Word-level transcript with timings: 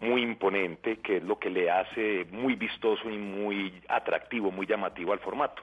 muy 0.00 0.22
imponente, 0.22 0.96
que 0.96 1.18
es 1.18 1.22
lo 1.22 1.38
que 1.38 1.50
le 1.50 1.70
hace 1.70 2.26
muy 2.30 2.54
vistoso 2.54 3.08
y 3.10 3.18
muy 3.18 3.72
atractivo, 3.88 4.50
muy 4.50 4.66
llamativo 4.66 5.12
al 5.12 5.20
formato. 5.20 5.62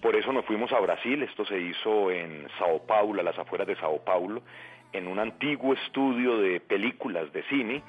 Por 0.00 0.16
eso 0.16 0.32
nos 0.32 0.44
fuimos 0.44 0.72
a 0.72 0.80
Brasil, 0.80 1.22
esto 1.22 1.44
se 1.44 1.58
hizo 1.58 2.10
en 2.10 2.46
Sao 2.58 2.86
Paulo, 2.86 3.20
a 3.20 3.24
las 3.24 3.38
afueras 3.38 3.66
de 3.66 3.76
Sao 3.76 4.04
Paulo, 4.04 4.42
en 4.92 5.08
un 5.08 5.18
antiguo 5.18 5.74
estudio 5.74 6.38
de 6.38 6.60
películas 6.60 7.32
de 7.32 7.42
cine 7.44 7.82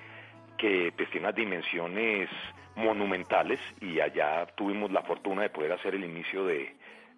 que 0.58 0.92
pues, 0.96 1.10
tiene 1.10 1.28
unas 1.28 1.36
dimensiones 1.36 2.29
monumentales 2.75 3.59
y 3.81 3.99
allá 3.99 4.45
tuvimos 4.55 4.91
la 4.91 5.02
fortuna 5.04 5.43
de 5.43 5.49
poder 5.49 5.71
hacer 5.71 5.95
el 5.95 6.04
inicio 6.04 6.45
de, 6.45 6.75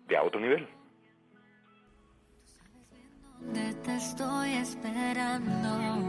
de 0.07 0.17
a 0.17 0.23
otro 0.23 0.39
nivel. 0.39 0.67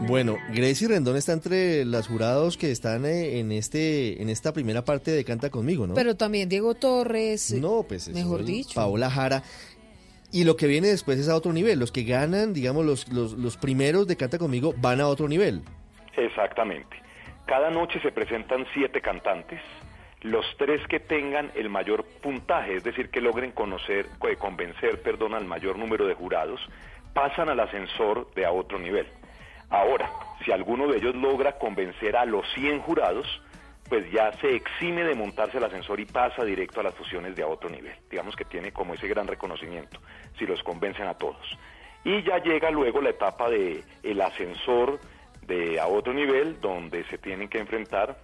Bueno, 0.07 0.37
Gracie 0.53 0.87
Rendón 0.87 1.15
está 1.17 1.33
entre 1.33 1.85
los 1.85 2.07
jurados 2.07 2.57
que 2.57 2.71
están 2.71 3.05
eh, 3.05 3.39
en 3.39 3.51
este 3.51 4.21
en 4.21 4.29
esta 4.29 4.53
primera 4.53 4.83
parte 4.83 5.11
de 5.11 5.23
Canta 5.23 5.49
conmigo, 5.49 5.85
¿no? 5.85 5.93
Pero 5.93 6.15
también 6.15 6.49
Diego 6.49 6.75
Torres. 6.75 7.53
No, 7.53 7.83
pues 7.83 8.09
mejor 8.09 8.43
dicho. 8.43 8.73
Paola 8.75 9.09
Jara. 9.09 9.43
Y 10.31 10.43
lo 10.43 10.55
que 10.55 10.67
viene 10.67 10.87
después 10.87 11.19
es 11.19 11.27
a 11.27 11.35
otro 11.35 11.53
nivel. 11.53 11.79
Los 11.79 11.91
que 11.91 12.03
ganan, 12.03 12.53
digamos, 12.53 12.85
los, 12.85 13.09
los, 13.09 13.33
los 13.33 13.57
primeros 13.57 14.07
de 14.07 14.15
Canta 14.15 14.37
conmigo 14.37 14.73
van 14.77 15.01
a 15.01 15.07
otro 15.07 15.27
nivel. 15.27 15.61
Exactamente. 16.15 16.97
Cada 17.45 17.71
noche 17.71 17.99
se 18.01 18.11
presentan 18.11 18.65
siete 18.73 19.01
cantantes. 19.01 19.59
Los 20.21 20.45
tres 20.57 20.81
que 20.87 20.99
tengan 20.99 21.51
el 21.55 21.69
mayor 21.69 22.03
puntaje, 22.21 22.75
es 22.75 22.83
decir, 22.83 23.09
que 23.09 23.21
logren 23.21 23.51
conocer, 23.51 24.05
eh, 24.29 24.35
convencer, 24.35 25.01
perdón, 25.01 25.33
al 25.33 25.45
mayor 25.45 25.79
número 25.79 26.05
de 26.05 26.13
jurados, 26.13 26.59
pasan 27.13 27.49
al 27.49 27.59
ascensor 27.59 28.31
de 28.33 28.45
a 28.45 28.51
otro 28.51 28.79
nivel. 28.79 29.07
Ahora, 29.69 30.09
si 30.43 30.51
alguno 30.51 30.87
de 30.87 30.97
ellos 30.97 31.15
logra 31.15 31.57
convencer 31.57 32.15
a 32.15 32.25
los 32.25 32.45
100 32.53 32.79
jurados, 32.81 33.41
pues 33.87 34.09
ya 34.11 34.31
se 34.33 34.55
exime 34.55 35.03
de 35.03 35.15
montarse 35.15 35.57
el 35.57 35.63
ascensor 35.63 35.99
y 35.99 36.05
pasa 36.05 36.43
directo 36.43 36.79
a 36.79 36.83
las 36.83 36.95
fusiones 36.95 37.35
de 37.35 37.43
a 37.43 37.47
otro 37.47 37.69
nivel. 37.69 37.95
Digamos 38.09 38.35
que 38.35 38.45
tiene 38.45 38.71
como 38.71 38.93
ese 38.93 39.07
gran 39.07 39.27
reconocimiento, 39.27 39.99
si 40.37 40.45
los 40.45 40.61
convencen 40.63 41.07
a 41.07 41.15
todos. 41.15 41.57
Y 42.03 42.21
ya 42.23 42.37
llega 42.37 42.71
luego 42.71 43.01
la 43.01 43.09
etapa 43.09 43.49
de 43.49 43.83
el 44.03 44.21
ascensor 44.21 44.99
de 45.45 45.79
a 45.79 45.87
otro 45.87 46.13
nivel, 46.13 46.61
donde 46.61 47.03
se 47.05 47.17
tienen 47.17 47.49
que 47.49 47.57
enfrentar 47.57 48.17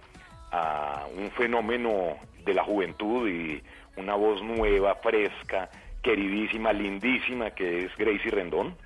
a 0.52 1.06
un 1.16 1.30
fenómeno 1.32 2.16
de 2.44 2.54
la 2.54 2.62
juventud 2.62 3.28
y 3.28 3.62
una 3.96 4.14
voz 4.14 4.42
nueva, 4.42 4.94
fresca, 4.96 5.68
queridísima, 6.02 6.72
lindísima, 6.72 7.50
que 7.50 7.84
es 7.84 7.96
Gracie 7.96 8.30
Rendón, 8.30 8.76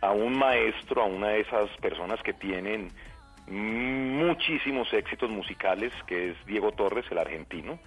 a 0.00 0.12
un 0.12 0.36
maestro, 0.36 1.02
a 1.02 1.06
una 1.06 1.28
de 1.28 1.40
esas 1.40 1.70
personas 1.80 2.22
que 2.22 2.34
tienen 2.34 2.90
muchísimos 3.46 4.92
éxitos 4.92 5.30
musicales, 5.30 5.92
que 6.06 6.30
es 6.30 6.46
Diego 6.46 6.72
Torres, 6.72 7.04
el 7.10 7.18
argentino, 7.18 7.78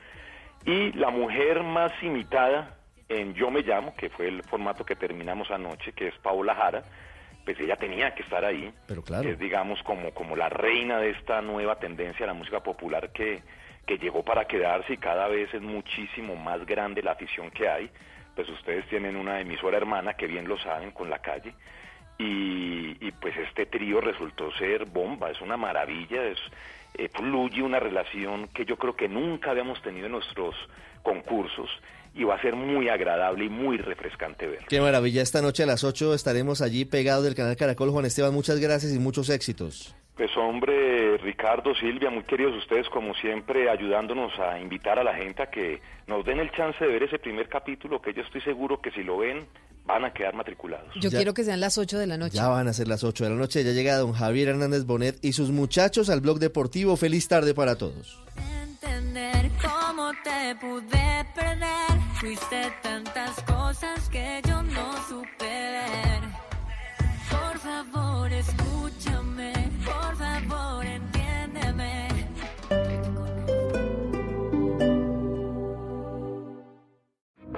y 0.65 0.91
la 0.93 1.09
mujer 1.09 1.63
más 1.63 1.91
imitada 2.01 2.77
en 3.09 3.33
Yo 3.33 3.49
Me 3.51 3.61
Llamo, 3.61 3.95
que 3.95 4.09
fue 4.09 4.27
el 4.27 4.43
formato 4.43 4.85
que 4.85 4.95
terminamos 4.95 5.49
anoche, 5.51 5.93
que 5.93 6.07
es 6.09 6.15
Paola 6.17 6.55
Jara, 6.55 6.83
pues 7.45 7.59
ella 7.59 7.77
tenía 7.77 8.13
que 8.13 8.23
estar 8.23 8.43
ahí, 8.43 8.73
Pero 8.87 9.01
claro. 9.01 9.29
es 9.29 9.39
digamos 9.39 9.81
como, 9.83 10.11
como 10.11 10.35
la 10.35 10.49
reina 10.49 10.99
de 10.99 11.11
esta 11.11 11.41
nueva 11.41 11.79
tendencia 11.79 12.25
a 12.25 12.27
la 12.27 12.33
música 12.33 12.61
popular 12.61 13.11
que, 13.11 13.41
que 13.87 13.97
llegó 13.97 14.23
para 14.23 14.45
quedarse 14.45 14.93
y 14.93 14.97
cada 14.97 15.27
vez 15.27 15.51
es 15.53 15.61
muchísimo 15.61 16.35
más 16.35 16.63
grande 16.65 17.01
la 17.01 17.13
afición 17.13 17.49
que 17.49 17.69
hay, 17.69 17.89
pues 18.35 18.47
ustedes 18.49 18.85
tienen 18.89 19.15
una 19.15 19.39
emisora 19.39 19.77
hermana 19.77 20.13
que 20.13 20.27
bien 20.27 20.47
lo 20.47 20.59
saben 20.59 20.91
con 20.91 21.09
la 21.09 21.19
calle, 21.19 21.53
y, 22.19 22.97
y, 22.99 23.11
pues 23.19 23.35
este 23.37 23.67
trío 23.67 24.01
resultó 24.01 24.51
ser 24.53 24.85
bomba, 24.85 25.29
es 25.29 25.39
una 25.39 25.55
maravilla, 25.55 26.23
es, 26.23 26.39
eh, 26.95 27.09
fluye 27.13 27.61
una 27.61 27.79
relación 27.79 28.47
que 28.49 28.65
yo 28.65 28.75
creo 28.77 28.95
que 28.95 29.07
nunca 29.07 29.51
habíamos 29.51 29.81
tenido 29.83 30.07
en 30.07 30.13
nuestros 30.13 30.55
concursos 31.03 31.69
y 32.13 32.23
va 32.23 32.35
a 32.35 32.41
ser 32.41 32.55
muy 32.55 32.89
agradable 32.89 33.45
y 33.45 33.49
muy 33.49 33.77
refrescante 33.77 34.47
ver. 34.47 34.65
Qué 34.67 34.81
maravilla, 34.81 35.21
esta 35.21 35.41
noche 35.41 35.63
a 35.63 35.65
las 35.65 35.83
8 35.83 36.13
estaremos 36.13 36.61
allí 36.61 36.85
pegados 36.85 37.23
del 37.23 37.35
canal 37.35 37.55
Caracol. 37.55 37.91
Juan 37.91 38.05
Esteban, 38.05 38.33
muchas 38.33 38.59
gracias 38.59 38.93
y 38.93 38.99
muchos 38.99 39.29
éxitos. 39.29 39.95
Pues 40.15 40.35
hombre, 40.35 41.17
Ricardo, 41.17 41.75
Silvia, 41.75 42.09
muy 42.09 42.23
queridos 42.23 42.55
ustedes 42.55 42.89
como 42.89 43.13
siempre 43.13 43.69
ayudándonos 43.69 44.37
a 44.39 44.59
invitar 44.59 44.97
a 44.97 45.03
la 45.03 45.13
gente 45.13 45.43
a 45.43 45.51
que 45.51 45.79
nos 46.07 46.25
den 46.25 46.39
el 46.39 46.51
chance 46.51 46.83
de 46.83 46.91
ver 46.91 47.03
ese 47.03 47.19
primer 47.19 47.47
capítulo 47.47 48.01
que 48.01 48.13
yo 48.13 48.23
estoy 48.23 48.41
seguro 48.41 48.81
que 48.81 48.89
si 48.89 49.03
lo 49.03 49.19
ven 49.19 49.45
van 49.87 50.05
a 50.05 50.13
quedar 50.13 50.35
matriculados. 50.35 50.93
Yo 50.99 51.09
Ya- 51.09 51.17
quiero 51.17 51.33
que 51.33 51.43
sean 51.43 51.59
las 51.59 51.77
8 51.77 51.97
de 51.97 52.05
la 52.07 52.17
noche. 52.17 52.35
Ya 52.35 52.47
van 52.49 52.67
a 52.67 52.73
ser 52.73 52.87
las 52.87 53.03
8 53.03 53.23
de 53.23 53.29
la 53.31 53.35
noche, 53.37 53.63
ya 53.63 53.71
llega 53.71 53.95
don 53.97 54.13
Javier 54.13 54.49
Hernández 54.49 54.85
Bonet 54.85 55.17
y 55.23 55.33
sus 55.33 55.49
muchachos 55.51 56.09
al 56.09 56.21
blog 56.21 56.39
deportivo. 56.39 56.97
Feliz 56.97 57.27
tarde 57.27 57.53
para 57.53 57.75
todos. 57.77 58.19
entender 58.61 59.49
cómo 59.61 60.11
te 60.23 60.55
pude 60.55 61.25
perder. 61.33 61.67
Fuiste 62.19 62.71
tantas 62.83 63.31
cosas 63.43 64.07
que 64.09 64.41
yo 64.47 64.61
no 64.61 64.93
supe 65.07 65.45
ver. 65.45 66.21
Por 67.31 67.57
favor, 67.59 68.31
escúchame. 68.33 69.53
Por 69.85 70.17
favor, 70.17 70.85
entiéndeme. 70.85 71.16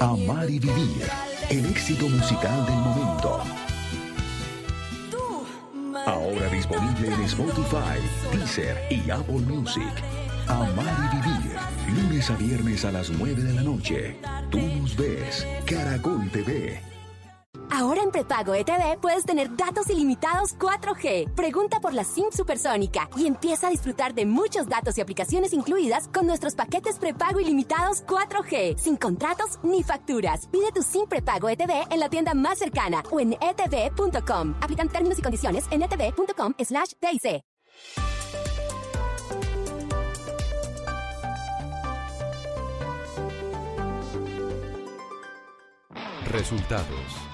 Amar 0.00 0.50
y 0.50 0.58
vivir. 0.58 1.08
El 1.48 1.66
éxito 1.66 2.08
musical 2.08 2.66
del 2.66 2.74
momento. 2.74 3.40
Ahora 6.06 6.48
disponible 6.48 7.08
en 7.08 7.22
Spotify, 7.22 7.98
Deezer 8.32 8.76
y 8.90 9.10
Apple 9.10 9.40
Music. 9.40 9.92
Amar 10.48 11.10
y 11.12 11.16
vivir. 11.16 11.56
Lunes 12.02 12.30
a 12.30 12.36
viernes 12.36 12.84
a 12.84 12.92
las 12.92 13.10
9 13.10 13.42
de 13.42 13.54
la 13.54 13.62
noche. 13.62 14.16
Tú 14.50 14.58
nos 14.58 14.96
ves. 14.96 15.46
Caracol 15.64 16.30
TV. 16.30 16.95
Ahora 17.70 18.02
en 18.02 18.10
prepago 18.10 18.54
ETV 18.54 19.00
puedes 19.00 19.24
tener 19.24 19.56
datos 19.56 19.90
ilimitados 19.90 20.56
4G. 20.58 21.34
Pregunta 21.34 21.80
por 21.80 21.94
la 21.94 22.04
SIM 22.04 22.30
supersónica 22.30 23.08
y 23.16 23.26
empieza 23.26 23.68
a 23.68 23.70
disfrutar 23.70 24.14
de 24.14 24.26
muchos 24.26 24.68
datos 24.68 24.96
y 24.98 25.00
aplicaciones 25.00 25.52
incluidas 25.52 26.08
con 26.08 26.26
nuestros 26.26 26.54
paquetes 26.54 26.98
prepago 26.98 27.40
ilimitados 27.40 28.04
4G, 28.06 28.76
sin 28.78 28.96
contratos 28.96 29.58
ni 29.62 29.82
facturas. 29.82 30.46
Pide 30.48 30.72
tu 30.72 30.82
SIM 30.82 31.06
prepago 31.06 31.48
ETV 31.48 31.86
en 31.90 32.00
la 32.00 32.08
tienda 32.08 32.34
más 32.34 32.58
cercana 32.58 33.02
o 33.10 33.20
en 33.20 33.34
etv.com. 33.34 34.54
Aplican 34.60 34.88
términos 34.88 35.18
y 35.18 35.22
condiciones 35.22 35.64
en 35.70 35.82
etv.com 35.82 36.54
slash 36.58 36.92
TIC. 37.00 37.42
Resultados, 46.30 47.25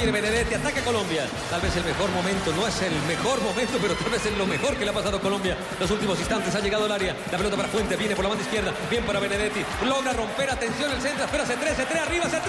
Javier 0.00 0.22
Benedetti, 0.22 0.54
ataca 0.54 0.80
Colombia. 0.80 1.28
Tal 1.50 1.60
vez 1.60 1.76
el 1.76 1.84
mejor 1.84 2.08
momento, 2.12 2.52
no 2.54 2.66
es 2.66 2.80
el 2.80 2.94
mejor 3.02 3.38
momento, 3.42 3.76
pero 3.82 3.94
tal 3.94 4.10
vez 4.10 4.24
es 4.24 4.38
lo 4.38 4.46
mejor 4.46 4.74
que 4.78 4.84
le 4.86 4.92
ha 4.92 4.94
pasado 4.94 5.18
a 5.18 5.20
Colombia. 5.20 5.58
Los 5.78 5.90
últimos 5.90 6.18
instantes 6.18 6.54
ha 6.54 6.60
llegado 6.60 6.86
al 6.86 6.92
área. 6.92 7.14
La 7.30 7.36
pelota 7.36 7.54
para 7.54 7.68
Fuente, 7.68 7.96
viene 7.96 8.16
por 8.16 8.24
la 8.24 8.30
banda 8.30 8.42
izquierda, 8.42 8.72
bien 8.88 9.04
para 9.04 9.20
Benedetti. 9.20 9.60
Logra 9.84 10.14
romper, 10.14 10.48
atención, 10.48 10.90
el 10.90 11.02
centro, 11.02 11.26
espera, 11.26 11.44
C3, 11.44 11.76
C3, 11.76 12.00
arriba, 12.00 12.24
C3. 12.24 12.48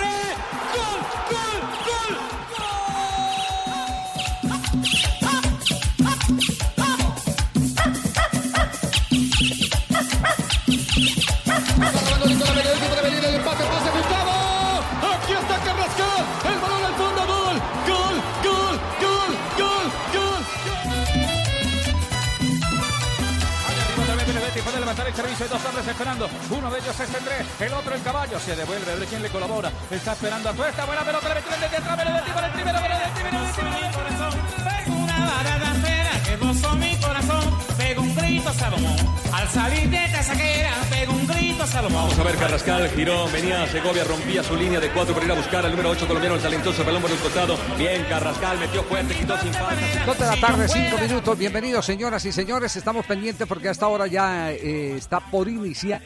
¡Gol, 0.71 1.01
gol, 1.29 1.61
gol! 1.83 2.40
Dos 25.49 25.65
hombres 25.65 25.87
esperando. 25.87 26.29
Uno 26.49 26.69
de 26.71 26.79
ellos 26.79 26.99
es 26.99 27.15
Andrés, 27.15 27.45
el 27.59 27.73
otro 27.73 27.95
el 27.95 28.01
caballo. 28.03 28.39
Se 28.39 28.55
devuelve, 28.55 28.91
a 28.91 28.95
ver 28.95 29.07
quién 29.07 29.21
le 29.21 29.29
colabora. 29.29 29.71
Está 29.89 30.13
esperando 30.13 30.49
a 30.49 30.53
Tuesta. 30.53 30.85
Buena 30.85 31.01
pelota, 31.01 31.29
le 31.29 31.35
meten 31.35 31.59
desde 31.59 31.77
atrás. 31.77 31.97
Benedetti, 31.97 32.31
Benedetti, 32.31 32.63
Benedetti, 32.63 33.23
Benedetti, 33.23 33.23
Benedetti. 33.23 33.91
Pego 34.21 34.29
una 34.29 34.61
barada 34.61 34.80
Salomón. 38.71 38.95
Al 39.33 39.47
salir 39.49 39.89
de 39.89 40.11
casaquera, 40.11 40.71
pego 40.89 41.13
un 41.13 41.27
grito 41.27 41.65
Salomón. 41.67 42.03
Vamos 42.03 42.19
a 42.19 42.23
ver, 42.23 42.35
Carrascal 42.37 42.89
giró, 42.89 43.27
venía 43.29 43.67
Segovia, 43.67 44.03
rompía 44.05 44.43
su 44.43 44.55
línea 44.55 44.79
de 44.79 44.89
cuatro 44.91 45.13
para 45.13 45.25
ir 45.25 45.31
a 45.31 45.35
buscar 45.35 45.65
al 45.65 45.71
número 45.71 45.89
8 45.89 46.07
colombiano, 46.07 46.35
el 46.35 46.41
talentoso 46.41 46.83
pelón 46.83 47.01
por 47.01 47.11
el 47.11 47.17
costado. 47.17 47.57
Bien, 47.77 48.03
Carrascal 48.07 48.57
metió 48.59 48.83
fuerte, 48.83 49.13
quitó 49.13 49.37
sin 49.39 49.53
falta. 49.53 50.05
Dos 50.05 50.19
de 50.19 50.25
la 50.25 50.39
tarde, 50.39 50.67
cinco 50.69 50.97
minutos. 50.97 51.37
Bienvenidos, 51.37 51.85
señoras 51.85 52.23
y 52.25 52.31
señores. 52.31 52.75
Estamos 52.75 53.05
pendientes 53.05 53.45
porque 53.47 53.69
hasta 53.69 53.85
ahora 53.85 54.07
ya 54.07 54.51
eh, 54.51 54.95
está 54.95 55.19
por 55.19 55.49
iniciar. 55.49 56.01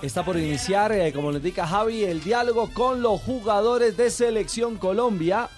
Está 0.00 0.24
por 0.24 0.36
iniciar, 0.36 0.92
eh, 0.92 1.12
como 1.12 1.32
le 1.32 1.38
indica 1.38 1.66
Javi, 1.66 2.04
el 2.04 2.22
diálogo 2.22 2.70
con 2.72 3.02
los 3.02 3.20
jugadores 3.20 3.96
de 3.96 4.10
Selección 4.10 4.76
Colombia 4.76 5.48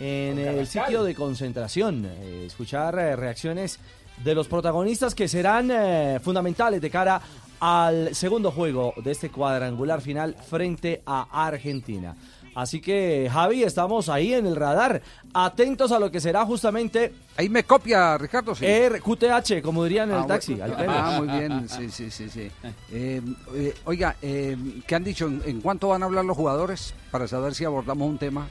en 0.00 0.38
el 0.38 0.66
sitio 0.66 1.04
de 1.04 1.14
concentración. 1.14 2.04
Eh, 2.06 2.44
escuchar 2.46 2.98
eh, 2.98 3.16
reacciones 3.16 3.78
de 4.22 4.34
los 4.34 4.48
protagonistas 4.48 5.14
que 5.14 5.28
serán 5.28 5.70
eh, 5.72 6.20
fundamentales 6.22 6.80
de 6.80 6.90
cara 6.90 7.20
al 7.60 8.14
segundo 8.14 8.50
juego 8.50 8.92
de 9.02 9.10
este 9.12 9.30
cuadrangular 9.30 10.00
final 10.00 10.34
frente 10.48 11.02
a 11.06 11.46
Argentina. 11.46 12.14
Así 12.54 12.80
que, 12.80 13.28
Javi, 13.32 13.64
estamos 13.64 14.08
ahí 14.08 14.32
en 14.32 14.46
el 14.46 14.54
radar, 14.54 15.02
atentos 15.32 15.90
a 15.90 15.98
lo 15.98 16.12
que 16.12 16.20
será 16.20 16.46
justamente... 16.46 17.12
Ahí 17.36 17.48
me 17.48 17.64
copia, 17.64 18.16
Ricardo. 18.16 18.54
Sí. 18.54 18.64
QTH, 19.02 19.60
como 19.60 19.82
dirían 19.82 20.10
en 20.10 20.16
el 20.18 20.22
Ah, 20.22 20.26
taxi. 20.28 20.54
bueno. 20.54 20.74
Ah, 20.86 21.20
muy 21.20 21.36
bien, 21.36 21.68
sí, 21.68 21.90
sí, 21.90 22.12
sí. 22.12 22.28
sí. 22.30 22.48
Eh, 22.92 23.20
eh, 23.56 23.74
oiga, 23.86 24.14
eh, 24.22 24.56
¿qué 24.86 24.94
han 24.94 25.02
dicho? 25.02 25.26
¿En, 25.26 25.42
en 25.44 25.60
cuánto 25.62 25.88
van 25.88 26.04
a 26.04 26.06
hablar 26.06 26.24
los 26.24 26.36
jugadores? 26.36 26.94
Para 27.10 27.26
saber 27.26 27.56
si 27.56 27.64
abordamos 27.64 28.08
un 28.08 28.18
tema 28.18 28.46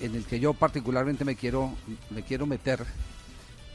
en 0.00 0.14
el 0.14 0.24
que 0.24 0.40
yo 0.40 0.54
particularmente 0.54 1.24
me 1.24 1.36
quiero, 1.36 1.72
me 2.10 2.22
quiero 2.22 2.46
meter. 2.46 2.84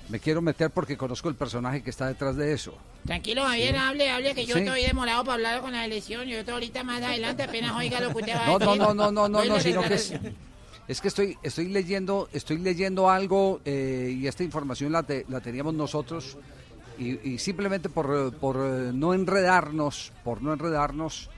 Me 0.07 0.19
quiero 0.19 0.39
meter 0.41 0.69
porque 0.69 0.97
conozco 0.97 1.29
el 1.29 1.35
personaje 1.35 1.81
que 1.81 1.89
está 1.89 2.07
detrás 2.07 2.35
de 2.35 2.53
eso. 2.53 2.77
Tranquilo, 3.05 3.43
Javier, 3.43 3.75
hable, 3.75 4.09
hable, 4.11 4.35
que 4.35 4.45
yo 4.45 4.53
Sí. 4.55 4.61
estoy 4.61 4.83
demorado 4.83 5.23
para 5.23 5.33
hablar 5.33 5.61
con 5.61 5.71
la 5.71 5.83
elección. 5.83 6.27
Yo 6.27 6.37
estoy 6.37 6.53
ahorita 6.53 6.83
más 6.83 7.01
adelante, 7.01 7.41
apenas 7.43 7.75
oiga 7.75 7.99
lo 7.99 8.11
que 8.11 8.17
usted 8.19 8.35
va 8.35 8.43
a 8.43 8.45
No, 8.47 8.59
no, 8.59 8.65
decir. 8.65 8.81
no, 8.81 8.93
no, 8.93 9.11
no, 9.11 9.27
no, 9.29 9.37
Doy 9.39 9.47
no, 9.49 9.55
la 9.55 9.61
sino 9.61 9.81
que 9.81 9.95
es, 9.95 11.01
que 11.01 11.07
estoy, 11.07 11.35
estoy 11.41 11.69
leyendo, 11.69 12.29
estoy 12.33 12.59
leyendo 12.59 13.09
algo 13.09 13.61
eh, 13.65 14.15
y 14.15 14.27
esta 14.27 14.43
información 14.43 14.91
la, 14.91 15.01
te- 15.01 15.25
la 15.27 15.41
teníamos 15.41 15.73
nosotros 15.73 16.37
y, 16.99 17.27
y 17.27 17.39
simplemente 17.39 17.89
por, 17.89 18.31
por 18.35 18.57
eh, 18.57 18.91
no 18.93 19.15
enredarnos, 19.15 20.11
por 20.23 20.43
no 20.43 20.53
enredarnos, 20.53 21.31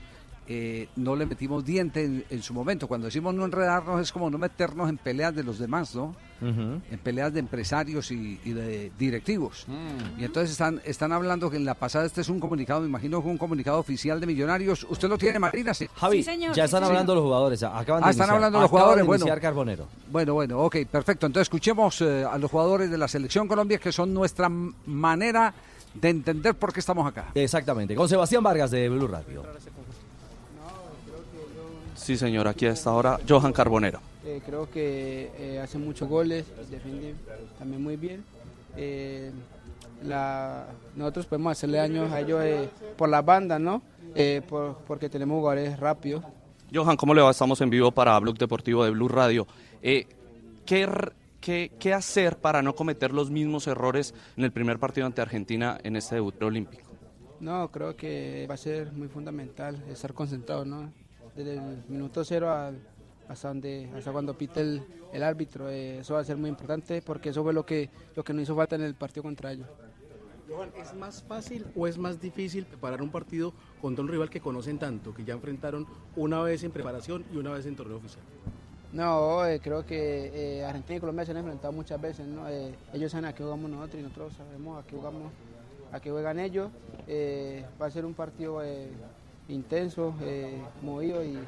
eh, 0.50 0.88
no 0.96 1.14
le 1.14 1.26
metimos 1.26 1.64
diente 1.64 2.02
en, 2.04 2.24
en 2.30 2.42
su 2.42 2.54
momento. 2.54 2.88
Cuando 2.88 3.04
decimos 3.06 3.34
no 3.34 3.44
enredarnos 3.44 4.00
es 4.00 4.10
como 4.12 4.30
no 4.30 4.38
meternos 4.38 4.88
en 4.88 4.96
peleas 4.96 5.34
de 5.34 5.44
los 5.44 5.58
demás, 5.58 5.94
¿no? 5.94 6.14
En 6.40 6.82
peleas 7.02 7.32
de 7.34 7.40
empresarios 7.40 8.12
y, 8.12 8.40
y 8.44 8.52
de 8.52 8.92
directivos. 8.96 9.66
Y 10.18 10.24
entonces 10.24 10.52
están, 10.52 10.80
están 10.84 11.12
hablando 11.12 11.50
que 11.50 11.56
en 11.56 11.64
la 11.64 11.74
pasada 11.74 12.06
este 12.06 12.20
es 12.20 12.28
un 12.28 12.38
comunicado, 12.38 12.80
me 12.80 12.86
imagino 12.86 13.20
que 13.20 13.28
un 13.28 13.38
comunicado 13.38 13.78
oficial 13.78 14.20
de 14.20 14.26
Millonarios. 14.26 14.86
¿Usted 14.88 15.08
lo 15.08 15.18
tiene, 15.18 15.38
Marina? 15.40 15.74
Sí. 15.74 15.88
Javi, 15.96 16.22
ya 16.54 16.64
están 16.64 16.84
hablando 16.84 17.14
los 17.14 17.24
jugadores, 17.24 17.58
ya 17.60 17.76
acaban 17.76 18.02
de 18.02 18.08
Ah, 18.08 18.10
están 18.10 18.26
iniciar. 18.26 18.34
hablando 18.36 18.60
los 18.60 18.70
jugadores, 18.70 19.02
de 19.02 19.06
bueno. 19.06 19.26
Carbonero. 19.40 19.88
Bueno, 20.10 20.34
bueno, 20.34 20.60
ok, 20.60 20.76
perfecto. 20.90 21.26
Entonces 21.26 21.46
escuchemos 21.46 22.00
eh, 22.02 22.24
a 22.24 22.38
los 22.38 22.50
jugadores 22.50 22.88
de 22.90 22.98
la 22.98 23.08
Selección 23.08 23.48
Colombia 23.48 23.78
que 23.78 23.90
son 23.92 24.14
nuestra 24.14 24.48
manera 24.48 25.52
de 25.94 26.08
entender 26.10 26.54
por 26.54 26.72
qué 26.72 26.78
estamos 26.80 27.04
acá. 27.06 27.32
Exactamente, 27.34 27.96
con 27.96 28.08
Sebastián 28.08 28.42
Vargas 28.44 28.70
de 28.70 28.88
Blue 28.88 29.08
Radio. 29.08 29.42
Sí, 32.08 32.16
señor, 32.16 32.48
aquí 32.48 32.64
a 32.64 32.70
esta 32.70 32.90
hora, 32.90 33.20
Johan 33.28 33.52
Carbonero. 33.52 34.00
Eh, 34.24 34.40
creo 34.46 34.70
que 34.70 35.30
eh, 35.36 35.60
hace 35.62 35.76
muchos 35.76 36.08
goles, 36.08 36.46
defiende 36.70 37.14
también 37.58 37.82
muy 37.82 37.98
bien. 37.98 38.24
Eh, 38.78 39.30
la- 40.02 40.68
nosotros 40.96 41.26
podemos 41.26 41.52
hacerle 41.52 41.76
daño 41.76 42.04
a 42.10 42.18
ellos 42.18 42.40
eh, 42.42 42.70
por 42.96 43.10
las 43.10 43.22
bandas, 43.22 43.60
¿no? 43.60 43.82
Eh, 44.14 44.40
por- 44.48 44.78
porque 44.86 45.10
tenemos 45.10 45.36
jugadores 45.36 45.78
rápidos. 45.78 46.24
Johan, 46.72 46.96
¿cómo 46.96 47.12
le 47.12 47.20
va? 47.20 47.30
Estamos 47.30 47.60
en 47.60 47.68
vivo 47.68 47.90
para 47.90 48.18
Blog 48.20 48.38
Deportivo 48.38 48.86
de 48.86 48.90
Blue 48.90 49.08
Radio. 49.08 49.46
Eh, 49.82 50.06
¿qué, 50.64 50.88
qué, 51.42 51.72
qué 51.78 51.92
hacer 51.92 52.38
para 52.38 52.62
no 52.62 52.74
cometer 52.74 53.12
los 53.12 53.30
mismos 53.30 53.66
errores 53.66 54.14
en 54.38 54.44
el 54.44 54.50
primer 54.50 54.78
partido 54.78 55.06
ante 55.06 55.20
Argentina 55.20 55.76
en 55.82 55.94
este 55.94 56.14
debut 56.14 56.42
olímpico? 56.42 56.88
No, 57.40 57.70
creo 57.70 57.94
que 57.96 58.46
va 58.48 58.54
a 58.54 58.56
ser 58.56 58.92
muy 58.92 59.08
fundamental 59.08 59.84
estar 59.92 60.14
concentrado, 60.14 60.64
¿no? 60.64 60.90
Desde 61.38 61.54
el 61.54 61.84
minuto 61.88 62.24
cero 62.24 62.50
al- 62.50 62.80
hasta, 63.28 63.46
donde, 63.48 63.88
hasta 63.96 64.10
cuando 64.10 64.34
pite 64.36 64.60
el, 64.60 64.82
el 65.12 65.22
árbitro, 65.22 65.68
eh, 65.70 65.98
eso 66.00 66.14
va 66.14 66.20
a 66.20 66.24
ser 66.24 66.36
muy 66.36 66.50
importante 66.50 67.00
porque 67.00 67.28
eso 67.28 67.44
fue 67.44 67.52
lo 67.52 67.64
que, 67.64 67.88
lo 68.16 68.24
que 68.24 68.32
nos 68.32 68.42
hizo 68.42 68.56
falta 68.56 68.74
en 68.74 68.82
el 68.82 68.94
partido 68.96 69.22
contra 69.22 69.52
ellos. 69.52 69.68
¿es 70.76 70.94
más 70.94 71.22
fácil 71.22 71.64
o 71.76 71.86
es 71.86 71.96
más 71.96 72.20
difícil 72.20 72.64
preparar 72.66 73.02
un 73.02 73.10
partido 73.10 73.52
contra 73.80 74.02
un 74.02 74.08
rival 74.08 74.30
que 74.30 74.40
conocen 74.40 74.78
tanto, 74.80 75.14
que 75.14 75.24
ya 75.24 75.34
enfrentaron 75.34 75.86
una 76.16 76.42
vez 76.42 76.64
en 76.64 76.72
preparación 76.72 77.24
y 77.32 77.36
una 77.36 77.52
vez 77.52 77.66
en 77.66 77.76
torneo 77.76 77.98
oficial? 77.98 78.24
No, 78.92 79.46
eh, 79.46 79.60
creo 79.62 79.86
que 79.86 80.58
eh, 80.58 80.64
Argentina 80.64 80.96
y 80.96 81.00
Colombia 81.00 81.24
se 81.24 81.30
han 81.30 81.36
enfrentado 81.36 81.72
muchas 81.72 82.00
veces, 82.00 82.26
¿no? 82.26 82.48
Eh, 82.48 82.74
ellos 82.92 83.12
saben 83.12 83.26
a 83.26 83.32
qué 83.32 83.44
jugamos 83.44 83.70
nosotros 83.70 84.00
y 84.00 84.02
nosotros 84.02 84.32
sabemos 84.32 84.82
a 84.82 84.86
qué 84.88 84.96
jugamos, 84.96 85.30
a 85.92 86.00
qué 86.00 86.10
juegan 86.10 86.40
ellos. 86.40 86.70
Va 87.80 87.86
a 87.86 87.90
ser 87.90 88.04
un 88.04 88.14
partido 88.14 88.60
intenso, 89.48 90.14
eh, 90.22 90.60
movido 90.82 91.24
y, 91.24 91.38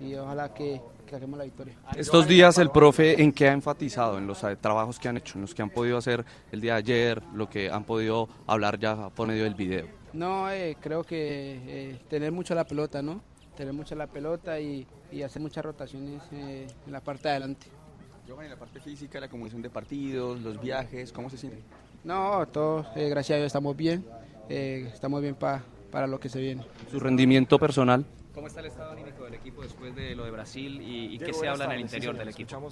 y 0.00 0.14
ojalá 0.14 0.52
que, 0.52 0.80
que 1.06 1.10
saquemos 1.12 1.38
la 1.38 1.44
victoria. 1.44 1.74
Estos 1.96 2.26
días 2.26 2.58
el 2.58 2.70
profe 2.70 3.22
en 3.22 3.32
qué 3.32 3.48
ha 3.48 3.52
enfatizado, 3.52 4.18
en 4.18 4.26
los 4.26 4.42
eh, 4.44 4.56
trabajos 4.56 4.98
que 4.98 5.08
han 5.08 5.16
hecho, 5.16 5.38
en 5.38 5.42
los 5.42 5.54
que 5.54 5.62
han 5.62 5.70
podido 5.70 5.96
hacer 5.98 6.24
el 6.52 6.60
día 6.60 6.72
de 6.74 6.78
ayer, 6.78 7.22
lo 7.34 7.48
que 7.48 7.70
han 7.70 7.84
podido 7.84 8.28
hablar 8.46 8.78
ya 8.78 9.08
por 9.10 9.28
medio 9.28 9.44
del 9.44 9.54
video. 9.54 9.86
No, 10.12 10.50
eh, 10.50 10.76
creo 10.80 11.04
que 11.04 11.60
eh, 11.66 11.98
tener 12.08 12.32
mucho 12.32 12.54
la 12.54 12.64
pelota, 12.64 13.02
¿no? 13.02 13.20
Tener 13.56 13.72
mucho 13.72 13.94
la 13.94 14.06
pelota 14.06 14.58
y, 14.60 14.86
y 15.12 15.22
hacer 15.22 15.40
muchas 15.40 15.64
rotaciones 15.64 16.22
eh, 16.32 16.66
en 16.86 16.92
la 16.92 17.00
parte 17.00 17.24
de 17.28 17.30
adelante. 17.30 17.66
Johan, 18.28 18.44
en 18.46 18.50
la 18.50 18.56
parte 18.56 18.80
física, 18.80 19.20
la 19.20 19.28
comunicación 19.28 19.62
de 19.62 19.70
partidos, 19.70 20.40
los 20.40 20.60
viajes, 20.60 21.12
¿cómo 21.12 21.30
se 21.30 21.38
siente? 21.38 21.62
No, 22.02 22.46
todos, 22.48 22.86
eh, 22.96 23.08
gracias 23.08 23.36
a 23.36 23.38
Dios, 23.38 23.46
estamos 23.46 23.76
bien. 23.76 24.04
eh, 24.48 24.90
estamos 24.92 25.22
bien 25.22 25.34
pa- 25.34 25.62
para 25.96 26.06
lo 26.06 26.20
que 26.20 26.28
se 26.28 26.38
viene. 26.38 26.62
Su 26.90 27.00
rendimiento 27.00 27.58
personal. 27.58 28.04
¿Cómo 28.34 28.48
está 28.48 28.60
el 28.60 28.66
estado 28.66 28.92
anímico 28.92 29.24
del 29.24 29.32
equipo 29.32 29.62
después 29.62 29.96
de 29.96 30.14
lo 30.14 30.26
de 30.26 30.30
Brasil 30.30 30.78
y, 30.82 31.14
y 31.14 31.18
qué 31.18 31.32
se 31.32 31.48
habla 31.48 31.64
en 31.64 31.70
el 31.70 31.80
interior 31.80 32.14
del 32.18 32.28
equipo? 32.28 32.68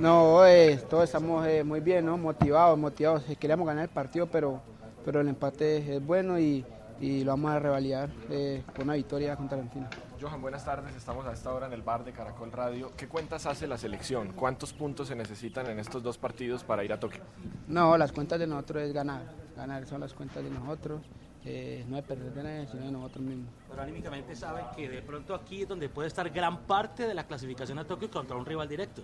No, 0.00 0.46
eh, 0.46 0.82
todos 0.88 1.04
estamos 1.04 1.46
eh, 1.46 1.64
muy 1.64 1.80
bien, 1.80 2.06
¿no? 2.06 2.16
Motivados, 2.16 2.78
motivados. 2.78 3.24
Queríamos 3.38 3.66
ganar 3.66 3.82
el 3.82 3.90
partido, 3.90 4.26
pero, 4.26 4.62
pero 5.04 5.20
el 5.20 5.28
empate 5.28 5.96
es 5.96 6.06
bueno 6.06 6.38
y, 6.38 6.64
y 6.98 7.24
lo 7.24 7.32
vamos 7.32 7.50
a 7.50 7.58
revalidar 7.58 8.08
eh, 8.30 8.62
con 8.74 8.84
una 8.84 8.94
victoria 8.94 9.36
contra 9.36 9.58
Argentina. 9.58 9.90
Johan, 10.18 10.40
buenas 10.40 10.64
tardes. 10.64 10.96
Estamos 10.96 11.26
a 11.26 11.32
esta 11.34 11.52
hora 11.52 11.66
en 11.66 11.74
el 11.74 11.82
bar 11.82 12.06
de 12.06 12.12
Caracol 12.12 12.50
Radio. 12.52 12.90
¿Qué 12.96 13.06
cuentas 13.06 13.44
hace 13.44 13.66
la 13.66 13.76
selección? 13.76 14.32
¿Cuántos 14.32 14.72
puntos 14.72 15.08
se 15.08 15.14
necesitan 15.14 15.66
en 15.66 15.78
estos 15.78 16.02
dos 16.02 16.16
partidos 16.16 16.64
para 16.64 16.82
ir 16.84 16.92
a 16.94 16.98
Tokio? 16.98 17.20
No, 17.68 17.98
las 17.98 18.12
cuentas 18.12 18.38
de 18.38 18.46
nosotros 18.46 18.84
es 18.84 18.94
ganar. 18.94 19.24
Ganar 19.58 19.84
son 19.84 20.00
las 20.00 20.14
cuentas 20.14 20.42
de 20.42 20.48
nosotros. 20.48 21.02
Eh, 21.44 21.84
no 21.88 21.98
es 21.98 22.04
perder 22.04 22.32
de 22.32 22.42
nadie, 22.42 22.66
sino 22.70 22.84
de 22.84 22.92
nosotros 22.92 23.24
mismos. 23.24 23.48
Pero 23.68 23.82
anímicamente 23.82 24.36
sabe 24.36 24.62
que 24.76 24.88
de 24.88 25.02
pronto 25.02 25.34
aquí 25.34 25.62
es 25.62 25.68
donde 25.68 25.88
puede 25.88 26.08
estar 26.08 26.28
gran 26.30 26.58
parte 26.60 27.06
de 27.06 27.14
la 27.14 27.24
clasificación 27.26 27.78
a 27.78 27.84
Tokio 27.84 28.10
contra 28.10 28.36
un 28.36 28.44
rival 28.46 28.68
directo. 28.68 29.02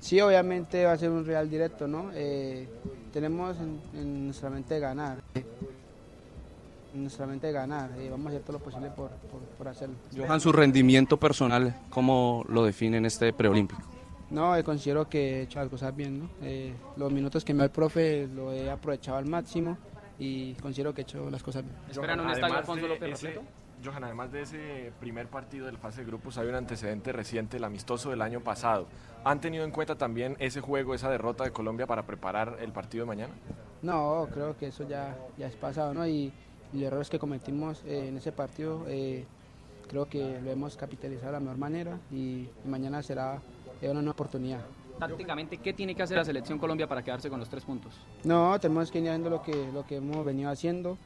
Sí, 0.00 0.20
obviamente 0.20 0.84
va 0.84 0.92
a 0.92 0.96
ser 0.98 1.10
un 1.10 1.24
real 1.26 1.50
directo, 1.50 1.88
¿no? 1.88 2.10
Eh, 2.14 2.68
tenemos 3.12 3.56
en, 3.58 3.80
en 3.94 4.24
nuestra 4.26 4.48
mente 4.50 4.78
ganar. 4.78 5.18
En 6.94 7.02
nuestra 7.02 7.26
mente 7.26 7.52
ganar. 7.52 7.90
eh, 7.98 8.08
vamos 8.10 8.26
a 8.26 8.30
hacer 8.30 8.42
todo 8.42 8.58
lo 8.58 8.64
posible 8.64 8.90
por, 8.90 9.10
por, 9.10 9.40
por 9.40 9.68
hacerlo. 9.68 9.96
Johan, 10.16 10.40
su 10.40 10.52
rendimiento 10.52 11.16
personal, 11.18 11.74
¿cómo 11.90 12.44
lo 12.48 12.64
define 12.64 12.96
en 12.96 13.06
este 13.06 13.32
preolímpico? 13.32 13.82
No, 14.30 14.54
eh, 14.56 14.62
considero 14.62 15.08
que 15.08 15.38
he 15.38 15.42
hecho 15.42 15.58
las 15.58 15.68
cosas 15.68 15.94
bien, 15.96 16.18
¿no? 16.20 16.28
Eh, 16.42 16.74
los 16.96 17.10
minutos 17.10 17.44
que 17.44 17.52
me 17.54 17.58
da 17.58 17.64
el 17.64 17.70
profe 17.70 18.26
lo 18.26 18.52
he 18.52 18.70
aprovechado 18.70 19.16
al 19.18 19.26
máximo 19.26 19.76
y 20.18 20.54
considero 20.54 20.92
que 20.94 21.02
he 21.02 21.04
hecho 21.04 21.30
las 21.30 21.42
cosas 21.42 21.64
bien. 21.64 21.76
Johan, 21.94 22.20
además 22.20 22.66
de 22.66 23.10
ese- 23.12 23.40
Johan, 23.84 24.02
además 24.04 24.32
de 24.32 24.42
ese 24.42 24.92
primer 24.98 25.28
partido 25.28 25.66
del 25.66 25.78
fase 25.78 26.00
de 26.00 26.06
grupos, 26.08 26.36
hay 26.38 26.48
un 26.48 26.56
antecedente 26.56 27.12
reciente, 27.12 27.58
el 27.58 27.64
amistoso 27.64 28.10
del 28.10 28.22
año 28.22 28.40
pasado. 28.40 28.88
¿Han 29.24 29.40
tenido 29.40 29.64
en 29.64 29.70
cuenta 29.70 29.94
también 29.96 30.36
ese 30.40 30.60
juego, 30.60 30.94
esa 30.94 31.08
derrota 31.10 31.44
de 31.44 31.52
Colombia 31.52 31.86
para 31.86 32.02
preparar 32.04 32.56
el 32.60 32.72
partido 32.72 33.04
de 33.04 33.08
mañana? 33.08 33.32
No, 33.82 34.26
creo 34.32 34.56
que 34.56 34.66
eso 34.68 34.88
ya, 34.88 35.16
ya 35.36 35.46
es 35.46 35.54
pasado, 35.54 35.94
¿no? 35.94 36.04
Y, 36.06 36.32
y 36.72 36.78
los 36.78 36.82
errores 36.82 37.08
que 37.08 37.20
cometimos 37.20 37.84
eh, 37.84 38.08
en 38.08 38.16
ese 38.16 38.32
partido, 38.32 38.84
eh, 38.88 39.24
creo 39.88 40.06
que 40.08 40.40
lo 40.40 40.50
hemos 40.50 40.76
capitalizado 40.76 41.26
de 41.28 41.32
la 41.34 41.40
mejor 41.40 41.58
manera 41.58 41.98
y, 42.10 42.48
y 42.64 42.68
mañana 42.68 43.00
será 43.02 43.40
una 43.80 43.92
nueva 43.94 44.10
oportunidad. 44.10 44.60
Tácticamente, 44.98 45.58
¿qué 45.58 45.72
tiene 45.72 45.94
que 45.94 46.02
hacer 46.02 46.16
la 46.16 46.24
selección 46.24 46.58
Colombia 46.58 46.86
para 46.86 47.02
quedarse 47.02 47.28
con 47.30 47.38
los 47.40 47.48
tres 47.48 47.64
puntos? 47.64 47.92
No, 48.24 48.58
tenemos 48.60 48.90
que 48.90 48.98
ir 48.98 49.08
haciendo 49.08 49.30
lo 49.30 49.42
que, 49.42 49.68
lo 49.72 49.84
que 49.86 49.96
hemos 49.96 50.24
venido 50.24 50.50
haciendo, 50.50 50.98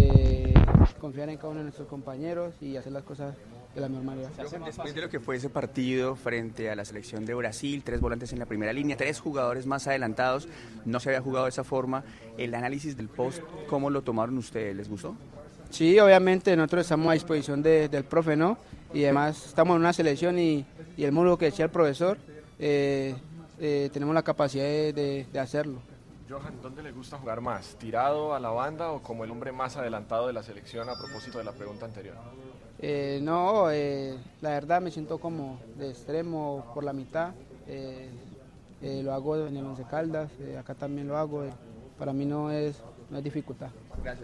eh, 0.00 0.54
confiar 1.00 1.28
en 1.28 1.36
cada 1.36 1.48
uno 1.48 1.58
de 1.58 1.64
nuestros 1.64 1.88
compañeros 1.88 2.54
y 2.60 2.76
hacer 2.76 2.92
las 2.92 3.02
cosas 3.04 3.34
de 3.74 3.80
la 3.80 3.88
mejor 3.88 4.04
manera. 4.04 4.28
Después 4.64 4.94
de 4.94 5.00
lo 5.02 5.08
que 5.08 5.20
fue 5.20 5.36
ese 5.36 5.48
partido 5.50 6.16
frente 6.16 6.70
a 6.70 6.76
la 6.76 6.84
selección 6.84 7.24
de 7.24 7.34
Brasil, 7.34 7.82
tres 7.84 8.00
volantes 8.00 8.32
en 8.32 8.38
la 8.38 8.46
primera 8.46 8.72
línea, 8.72 8.96
tres 8.96 9.20
jugadores 9.20 9.66
más 9.66 9.86
adelantados, 9.86 10.48
no 10.84 11.00
se 11.00 11.10
había 11.10 11.20
jugado 11.20 11.44
de 11.46 11.50
esa 11.50 11.64
forma. 11.64 12.04
El 12.36 12.54
análisis 12.54 12.96
del 12.96 13.08
post, 13.08 13.40
¿cómo 13.68 13.90
lo 13.90 14.02
tomaron 14.02 14.36
ustedes? 14.38 14.74
¿Les 14.76 14.88
gustó? 14.88 15.14
Sí, 15.70 15.98
obviamente 16.00 16.56
nosotros 16.56 16.82
estamos 16.82 17.08
a 17.10 17.12
disposición 17.12 17.62
de- 17.62 17.88
del 17.88 18.04
profe, 18.04 18.36
¿no? 18.36 18.56
Y 18.94 19.04
además 19.04 19.46
estamos 19.48 19.74
en 19.76 19.80
una 19.82 19.92
selección 19.92 20.38
y, 20.38 20.64
y 20.96 21.04
el 21.04 21.12
modo 21.12 21.36
que 21.36 21.44
decía 21.46 21.66
el 21.66 21.70
profesor, 21.70 22.16
eh, 22.58 23.14
eh, 23.60 23.90
tenemos 23.92 24.14
la 24.14 24.22
capacidad 24.22 24.64
de, 24.64 24.92
de- 24.92 25.26
de 25.32 25.38
hacerlo. 25.40 25.80
Johan, 26.28 26.54
¿dónde 26.62 26.82
le 26.82 26.92
gusta 26.92 27.16
jugar 27.18 27.40
más? 27.40 27.74
¿Tirado 27.78 28.34
a 28.34 28.38
la 28.40 28.50
banda 28.50 28.90
o 28.92 29.02
como 29.02 29.24
el 29.24 29.30
hombre 29.30 29.50
más 29.50 29.76
adelantado 29.78 30.26
de 30.26 30.34
la 30.34 30.42
selección 30.42 30.88
a 30.90 30.94
propósito 30.94 31.38
de 31.38 31.44
la 31.44 31.52
pregunta 31.52 31.86
anterior? 31.86 32.14
Eh, 32.80 33.18
no, 33.22 33.70
eh, 33.70 34.14
la 34.42 34.50
verdad 34.50 34.80
me 34.82 34.90
siento 34.90 35.18
como 35.18 35.58
de 35.76 35.90
extremo 35.90 36.70
por 36.74 36.84
la 36.84 36.92
mitad. 36.92 37.30
eh, 37.66 38.08
eh, 38.80 39.00
lo 39.02 39.12
hago 39.12 39.36
en 39.46 39.56
el 39.56 39.64
Once 39.64 39.84
Caldas, 39.90 40.30
eh, 40.40 40.56
acá 40.56 40.74
también 40.74 41.08
lo 41.08 41.16
hago. 41.16 41.44
eh, 41.44 41.50
para 41.98 42.12
mí 42.12 42.24
no 42.24 42.50
es, 42.52 42.76
no 43.10 43.18
es 43.18 43.24
dificultad. 43.24 43.70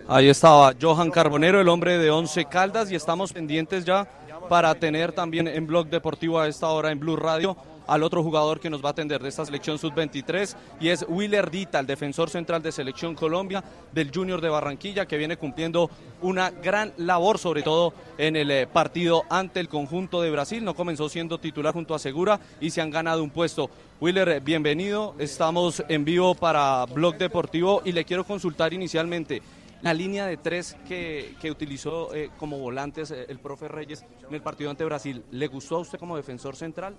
Ahí 0.06 0.28
estaba 0.28 0.72
Johan 0.80 1.10
Carbonero, 1.10 1.60
el 1.60 1.68
hombre 1.68 1.98
de 1.98 2.08
Once 2.10 2.44
Caldas, 2.44 2.88
y 2.92 2.94
estamos 2.94 3.32
pendientes 3.32 3.84
ya 3.84 4.06
para 4.48 4.72
tener 4.76 5.10
también 5.12 5.48
en 5.48 5.66
Blog 5.66 5.88
Deportivo 5.88 6.38
a 6.38 6.46
esta 6.46 6.68
hora 6.68 6.92
en 6.92 7.00
Blue 7.00 7.16
Radio 7.16 7.56
al 7.86 8.02
otro 8.02 8.22
jugador 8.22 8.60
que 8.60 8.70
nos 8.70 8.82
va 8.82 8.88
a 8.88 8.92
atender 8.92 9.22
de 9.22 9.28
esta 9.28 9.44
selección 9.44 9.78
sub-23 9.78 10.54
y 10.80 10.88
es 10.88 11.04
Willer 11.08 11.50
Dita, 11.50 11.80
el 11.80 11.86
defensor 11.86 12.30
central 12.30 12.62
de 12.62 12.72
Selección 12.72 13.14
Colombia 13.14 13.62
del 13.92 14.10
Junior 14.14 14.40
de 14.40 14.48
Barranquilla 14.48 15.06
que 15.06 15.18
viene 15.18 15.36
cumpliendo 15.36 15.90
una 16.22 16.50
gran 16.50 16.92
labor 16.96 17.38
sobre 17.38 17.62
todo 17.62 17.94
en 18.18 18.36
el 18.36 18.50
eh, 18.50 18.66
partido 18.66 19.24
ante 19.28 19.60
el 19.60 19.68
conjunto 19.68 20.22
de 20.22 20.30
Brasil, 20.30 20.64
no 20.64 20.74
comenzó 20.74 21.08
siendo 21.08 21.38
titular 21.38 21.74
junto 21.74 21.94
a 21.94 21.98
Segura 21.98 22.40
y 22.60 22.70
se 22.70 22.80
han 22.80 22.90
ganado 22.90 23.22
un 23.22 23.30
puesto. 23.30 23.70
Willer, 24.00 24.28
eh, 24.28 24.40
bienvenido, 24.40 25.14
estamos 25.18 25.82
en 25.88 26.04
vivo 26.04 26.34
para 26.34 26.86
Blog 26.86 27.16
Deportivo 27.16 27.82
y 27.84 27.92
le 27.92 28.04
quiero 28.04 28.24
consultar 28.24 28.72
inicialmente 28.72 29.42
la 29.82 29.92
línea 29.92 30.26
de 30.26 30.38
tres 30.38 30.76
que, 30.88 31.34
que 31.40 31.50
utilizó 31.50 32.14
eh, 32.14 32.30
como 32.38 32.58
volantes 32.58 33.10
el 33.10 33.38
profe 33.38 33.68
Reyes 33.68 34.04
en 34.26 34.34
el 34.34 34.40
partido 34.40 34.70
ante 34.70 34.84
Brasil, 34.84 35.22
¿le 35.30 35.46
gustó 35.46 35.76
a 35.76 35.80
usted 35.80 35.98
como 35.98 36.16
defensor 36.16 36.56
central? 36.56 36.96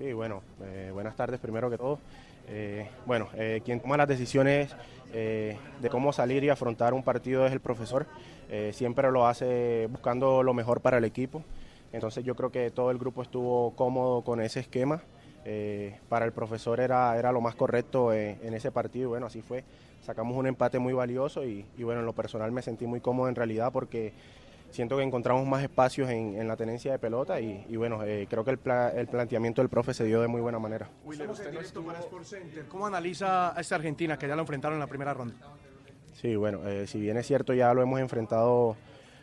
Sí, 0.00 0.14
bueno, 0.14 0.40
eh, 0.62 0.88
buenas 0.94 1.14
tardes 1.14 1.38
primero 1.38 1.68
que 1.68 1.76
todo. 1.76 1.98
Eh, 2.48 2.88
bueno, 3.04 3.28
eh, 3.34 3.60
quien 3.62 3.80
toma 3.80 3.98
las 3.98 4.08
decisiones 4.08 4.74
de 5.12 5.58
cómo 5.90 6.10
salir 6.10 6.42
y 6.42 6.48
afrontar 6.48 6.94
un 6.94 7.02
partido 7.02 7.44
es 7.44 7.52
el 7.52 7.60
profesor. 7.60 8.06
Siempre 8.72 9.10
lo 9.10 9.26
hace 9.26 9.88
buscando 9.90 10.42
lo 10.42 10.54
mejor 10.54 10.80
para 10.80 10.96
el 10.96 11.04
equipo. 11.04 11.42
Entonces 11.92 12.24
yo 12.24 12.34
creo 12.34 12.50
que 12.50 12.70
todo 12.70 12.90
el 12.90 12.96
grupo 12.96 13.20
estuvo 13.20 13.72
cómodo 13.76 14.22
con 14.22 14.40
ese 14.40 14.60
esquema. 14.60 15.02
Para 16.08 16.24
el 16.24 16.32
profesor 16.32 16.80
era, 16.80 17.18
era 17.18 17.30
lo 17.32 17.42
más 17.42 17.56
correcto 17.56 18.14
en 18.14 18.54
ese 18.54 18.70
partido. 18.70 19.10
Bueno, 19.10 19.26
así 19.26 19.42
fue. 19.42 19.64
Sacamos 20.00 20.34
un 20.34 20.46
empate 20.46 20.78
muy 20.78 20.94
valioso 20.94 21.44
y, 21.44 21.66
y 21.76 21.82
bueno, 21.82 22.00
en 22.00 22.06
lo 22.06 22.14
personal 22.14 22.52
me 22.52 22.62
sentí 22.62 22.86
muy 22.86 23.00
cómodo 23.00 23.28
en 23.28 23.34
realidad 23.34 23.70
porque 23.70 24.14
siento 24.70 24.96
que 24.96 25.02
encontramos 25.02 25.46
más 25.46 25.62
espacios 25.62 26.08
en, 26.10 26.36
en 26.40 26.48
la 26.48 26.56
tenencia 26.56 26.92
de 26.92 26.98
pelota 26.98 27.40
y, 27.40 27.64
y 27.68 27.76
bueno, 27.76 28.04
eh, 28.04 28.26
creo 28.28 28.44
que 28.44 28.50
el, 28.52 28.58
pla- 28.58 28.90
el 28.90 29.06
planteamiento 29.08 29.60
del 29.62 29.68
profe 29.68 29.94
se 29.94 30.04
dio 30.04 30.20
de 30.20 30.28
muy 30.28 30.40
buena 30.40 30.58
manera. 30.58 30.88
¿Cómo 32.68 32.86
analiza 32.86 33.56
a 33.56 33.60
esta 33.60 33.74
Argentina 33.76 34.18
que 34.18 34.28
ya 34.28 34.34
lo 34.36 34.42
enfrentaron 34.42 34.76
en 34.76 34.80
la 34.80 34.86
primera 34.86 35.12
ronda? 35.14 35.34
Sí, 36.14 36.36
bueno, 36.36 36.66
eh, 36.68 36.86
si 36.86 37.00
bien 37.00 37.16
es 37.16 37.26
cierto 37.26 37.54
ya 37.54 37.72
lo 37.72 37.82
hemos 37.82 38.00
enfrentado 38.00 38.76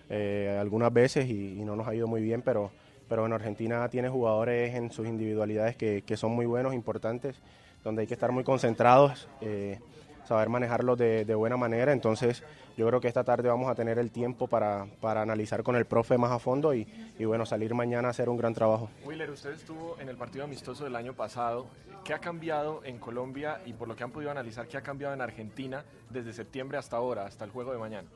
eh, 0.10 0.58
algunas 0.60 0.92
veces 0.92 1.27
y, 1.30 1.60
y 1.60 1.63
no 1.63 1.75
nos 1.75 1.88
ha 1.88 1.94
ido 1.96 2.08
muy 2.08 2.22
bien, 2.22 2.42
pero, 2.42 2.72
pero 3.08 3.22
bueno, 3.22 3.36
Argentina 3.36 3.88
tiene 3.89 4.10
jugadores 4.10 4.74
en 4.75 4.92
sus 4.92 5.08
individualidades 5.08 5.75
que, 5.75 6.01
que 6.06 6.18
son 6.18 6.32
muy 6.32 6.46
buenos, 6.46 6.74
importantes, 6.74 7.36
donde 7.84 8.01
hay 8.01 8.08
que 8.08 8.16
estar 8.16 8.32
muy 8.32 8.44
concentrados, 8.44 9.27
eh, 9.42 9.80
saber 10.28 10.50
manejarlos 10.50 10.98
de, 10.98 11.26
de 11.26 11.36
buena 11.36 11.58
manera. 11.58 11.92
Entonces 11.94 12.44
yo 12.78 12.86
creo 12.88 13.00
que 13.00 13.08
esta 13.08 13.24
tarde 13.24 13.50
vamos 13.50 13.70
a 13.70 13.76
tener 13.76 13.98
el 13.98 14.12
tiempo 14.12 14.48
para, 14.48 14.86
para 15.02 15.22
analizar 15.22 15.64
con 15.64 15.76
el 15.76 15.86
profe 15.86 16.18
más 16.18 16.32
a 16.32 16.40
fondo 16.40 16.74
y, 16.74 16.88
y 17.18 17.26
bueno, 17.26 17.46
salir 17.46 17.74
mañana 17.74 18.10
a 18.10 18.12
hacer 18.12 18.30
un 18.30 18.38
gran 18.38 18.54
trabajo. 18.54 18.90
Willer, 19.06 19.32
usted 19.32 19.52
estuvo 19.52 19.98
en 20.00 20.10
el 20.10 20.18
partido 20.18 20.44
amistoso 20.46 20.84
del 20.84 20.96
año 20.96 21.14
pasado. 21.14 21.68
¿Qué 22.04 22.14
ha 22.14 22.20
cambiado 22.20 22.82
en 22.86 23.00
Colombia 23.00 23.60
y 23.66 23.74
por 23.74 23.88
lo 23.88 23.96
que 23.96 24.04
han 24.04 24.12
podido 24.12 24.32
analizar, 24.32 24.68
qué 24.68 24.78
ha 24.78 24.82
cambiado 24.82 25.14
en 25.14 25.22
Argentina 25.22 25.84
desde 26.10 26.32
septiembre 26.32 26.78
hasta 26.78 26.96
ahora, 26.98 27.26
hasta 27.26 27.44
el 27.44 27.52
juego 27.52 27.72
de 27.72 27.80
mañana? 27.80 28.08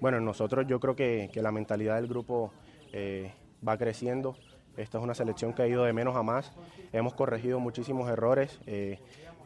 Bueno, 0.00 0.20
nosotros 0.20 0.66
yo 0.66 0.80
creo 0.80 0.96
que, 0.96 1.28
que 1.32 1.42
la 1.42 1.52
mentalidad 1.52 1.96
del 1.96 2.06
grupo 2.08 2.52
eh, 2.92 3.32
va 3.66 3.76
creciendo. 3.76 4.36
Esta 4.76 4.96
es 4.96 5.04
una 5.04 5.14
selección 5.14 5.52
que 5.52 5.62
ha 5.62 5.66
ido 5.66 5.84
de 5.84 5.92
menos 5.92 6.16
a 6.16 6.22
más. 6.22 6.52
Hemos 6.92 7.12
corregido 7.12 7.60
muchísimos 7.60 8.08
errores. 8.08 8.58
eh, 8.66 8.98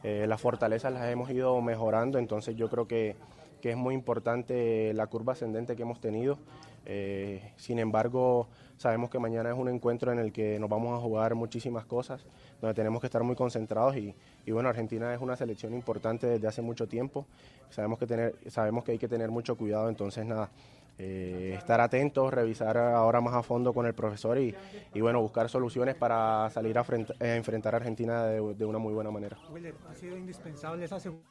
eh, 0.06 0.25
las 0.28 0.40
fortalezas 0.40 0.92
las 0.92 1.04
hemos 1.08 1.28
ido 1.30 1.60
mejorando. 1.60 2.20
Entonces 2.20 2.54
yo 2.54 2.70
creo 2.70 2.86
que, 2.86 3.16
que 3.60 3.72
es 3.72 3.76
muy 3.76 3.92
importante 3.92 4.94
la 4.94 5.08
curva 5.08 5.32
ascendente 5.32 5.75
que 5.75 5.82
hemos 5.82 6.00
tenido. 6.00 6.38
Eh, 6.84 7.52
sin 7.56 7.80
embargo, 7.80 8.46
sabemos 8.76 9.10
que 9.10 9.18
mañana 9.18 9.50
es 9.50 9.58
un 9.58 9.68
encuentro 9.68 10.12
en 10.12 10.20
el 10.20 10.30
que 10.30 10.60
nos 10.60 10.70
vamos 10.70 10.96
a 10.96 11.02
jugar 11.02 11.34
muchísimas 11.34 11.86
cosas, 11.86 12.25
donde 12.60 12.75
tenemos 12.75 13.00
que 13.00 13.06
estar 13.06 13.22
muy 13.22 13.36
concentrados 13.36 13.96
y, 13.96 14.14
y 14.44 14.50
bueno, 14.50 14.68
Argentina 14.68 15.12
es 15.14 15.20
una 15.20 15.36
selección 15.36 15.75
importante 15.75 16.26
desde 16.26 16.46
hace 16.48 16.62
mucho 16.62 16.86
tiempo. 16.86 17.26
Sabemos 17.70 17.98
que, 17.98 18.06
tener, 18.06 18.34
sabemos 18.48 18.84
que 18.84 18.92
hay 18.92 18.98
que 18.98 19.08
tener 19.08 19.30
mucho 19.30 19.56
cuidado, 19.56 19.88
entonces 19.88 20.25
nada, 20.25 20.50
eh, 20.98 21.54
estar 21.58 21.80
atentos, 21.80 22.32
revisar 22.32 22.78
ahora 22.78 23.20
más 23.20 23.34
a 23.34 23.42
fondo 23.42 23.75
con 23.75 23.86
el 23.86 23.92
profesor 23.94 24.38
y, 24.38 24.54
y 24.94 25.00
bueno, 25.00 25.20
buscar 25.20 25.48
soluciones 25.50 25.94
para 25.94 26.48
salir 26.50 26.78
a, 26.78 26.84
frent- 26.84 27.14
a 27.20 27.36
enfrentar 27.36 27.75
a 27.75 27.76
Argentina 27.78 28.25
de, 28.25 28.54
de 28.54 28.64
una 28.64 28.78
muy 28.78 28.94
buena 28.94 29.10
manera. 29.10 29.36
Willer, 29.52 29.75
ha 29.90 29.94
sido 29.94 30.16
indispensable 30.16 30.84
esa 30.84 30.98
segunda. 30.98 31.25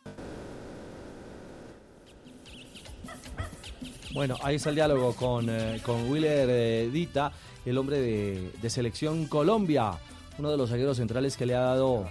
Bueno, 4.13 4.37
ahí 4.43 4.55
está 4.55 4.69
el 4.69 4.75
diálogo 4.75 5.13
con, 5.13 5.49
eh, 5.49 5.81
con 5.85 6.09
Willer 6.09 6.47
eh, 6.49 6.89
Dita, 6.89 7.33
el 7.65 7.77
hombre 7.77 7.99
de, 7.99 8.51
de 8.61 8.69
Selección 8.69 9.25
Colombia, 9.25 9.91
uno 10.37 10.51
de 10.51 10.57
los 10.57 10.69
zagueros 10.69 10.97
centrales 10.97 11.37
que 11.37 11.45
le 11.45 11.55
ha 11.55 11.61
dado 11.61 12.09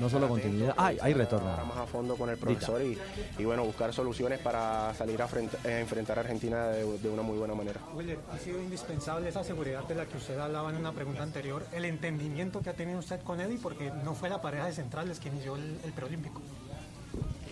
no 0.00 0.10
solo 0.10 0.28
continuidad. 0.28 0.74
Ay, 0.76 0.98
ahí 1.00 1.14
retorna. 1.14 1.52
Ahora 1.52 1.64
más 1.64 1.76
a 1.76 1.86
fondo 1.86 2.16
con 2.16 2.28
el 2.28 2.36
profesor 2.36 2.82
y, 2.82 2.98
y 3.38 3.44
bueno, 3.44 3.64
buscar 3.64 3.92
soluciones 3.92 4.40
para 4.40 4.92
salir 4.94 5.22
a, 5.22 5.26
a 5.26 5.78
enfrentar 5.78 6.18
a 6.18 6.22
Argentina 6.22 6.66
de, 6.66 6.98
de 6.98 7.08
una 7.08 7.22
muy 7.22 7.38
buena 7.38 7.54
manera. 7.54 7.80
Willer, 7.94 8.18
ha 8.32 8.38
sido 8.38 8.60
indispensable 8.60 9.28
esa 9.28 9.44
seguridad 9.44 9.84
de 9.84 9.94
la 9.94 10.06
que 10.06 10.16
usted 10.16 10.36
hablaba 10.38 10.70
en 10.70 10.76
una 10.76 10.92
pregunta 10.92 11.22
anterior, 11.22 11.64
el 11.72 11.84
entendimiento 11.84 12.60
que 12.60 12.70
ha 12.70 12.74
tenido 12.74 12.98
usted 12.98 13.20
con 13.20 13.40
Eddie, 13.40 13.58
porque 13.62 13.92
no 14.02 14.14
fue 14.14 14.28
la 14.28 14.42
pareja 14.42 14.66
de 14.66 14.72
centrales 14.72 15.20
que 15.20 15.28
inició 15.28 15.54
el, 15.54 15.78
el 15.84 15.92
preolímpico. 15.92 16.40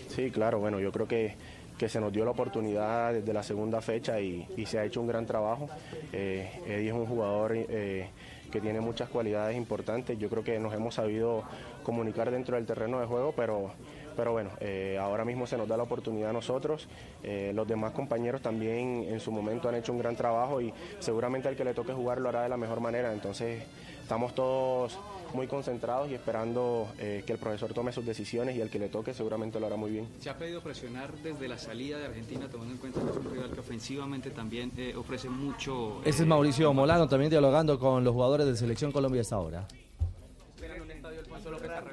Sí, 0.09 0.29
claro, 0.29 0.59
bueno, 0.59 0.79
yo 0.81 0.91
creo 0.91 1.07
que, 1.07 1.35
que 1.77 1.87
se 1.87 2.01
nos 2.01 2.11
dio 2.11 2.25
la 2.25 2.31
oportunidad 2.31 3.13
desde 3.13 3.31
la 3.31 3.41
segunda 3.41 3.81
fecha 3.81 4.19
y, 4.19 4.47
y 4.57 4.65
se 4.65 4.79
ha 4.79 4.83
hecho 4.83 4.99
un 4.99 5.07
gran 5.07 5.25
trabajo. 5.25 5.69
Eh, 6.11 6.61
Eddie 6.67 6.89
es 6.89 6.93
un 6.93 7.05
jugador 7.05 7.53
eh, 7.55 8.09
que 8.53 8.61
tiene 8.61 8.79
muchas 8.81 9.09
cualidades 9.09 9.57
importantes, 9.57 10.15
yo 10.19 10.29
creo 10.29 10.43
que 10.43 10.59
nos 10.59 10.71
hemos 10.75 10.93
sabido 10.93 11.41
comunicar 11.81 12.29
dentro 12.29 12.55
del 12.55 12.67
terreno 12.67 12.99
de 12.99 13.07
juego, 13.07 13.33
pero, 13.35 13.71
pero 14.15 14.31
bueno, 14.31 14.51
eh, 14.59 14.95
ahora 15.01 15.25
mismo 15.25 15.47
se 15.47 15.57
nos 15.57 15.67
da 15.67 15.75
la 15.75 15.81
oportunidad 15.83 16.29
a 16.29 16.33
nosotros, 16.33 16.87
Eh, 17.23 17.51
los 17.55 17.65
demás 17.65 17.93
compañeros 17.93 18.41
también 18.41 19.05
en 19.09 19.19
su 19.19 19.31
momento 19.31 19.69
han 19.69 19.75
hecho 19.75 19.93
un 19.93 19.97
gran 19.97 20.15
trabajo 20.15 20.59
y 20.61 20.73
seguramente 20.99 21.47
al 21.47 21.55
que 21.55 21.63
le 21.63 21.73
toque 21.73 21.93
jugar 21.93 22.19
lo 22.19 22.29
hará 22.29 22.43
de 22.43 22.49
la 22.49 22.57
mejor 22.57 22.79
manera, 22.79 23.11
entonces 23.13 23.63
estamos 24.01 24.35
todos 24.35 24.99
muy 25.33 25.47
concentrados 25.47 26.09
y 26.09 26.15
esperando 26.15 26.87
eh, 26.99 27.23
que 27.25 27.33
el 27.33 27.39
profesor 27.39 27.73
tome 27.73 27.91
sus 27.91 28.05
decisiones 28.05 28.55
y 28.55 28.61
el 28.61 28.69
que 28.69 28.79
le 28.79 28.89
toque 28.89 29.13
seguramente 29.13 29.59
lo 29.59 29.67
hará 29.67 29.75
muy 29.75 29.91
bien. 29.91 30.07
Se 30.19 30.29
ha 30.29 30.37
pedido 30.37 30.61
presionar 30.61 31.11
desde 31.23 31.47
la 31.47 31.57
salida 31.57 31.97
de 31.97 32.05
Argentina, 32.05 32.47
tomando 32.49 32.73
en 32.73 32.79
cuenta 32.79 33.01
que 33.01 33.09
es 33.09 33.17
un 33.17 33.31
rival 33.31 33.51
que 33.51 33.59
ofensivamente 33.59 34.29
también 34.31 34.71
eh, 34.77 34.95
ofrece 34.95 35.29
mucho. 35.29 36.01
Este 36.05 36.23
es 36.23 36.27
Mauricio 36.27 36.73
Molano 36.73 37.07
también 37.07 37.29
dialogando 37.29 37.79
con 37.79 38.03
los 38.03 38.13
jugadores 38.13 38.45
de 38.47 38.55
Selección 38.55 38.91
Colombia 38.91 39.21
hasta 39.21 39.35
ahora. 39.35 39.67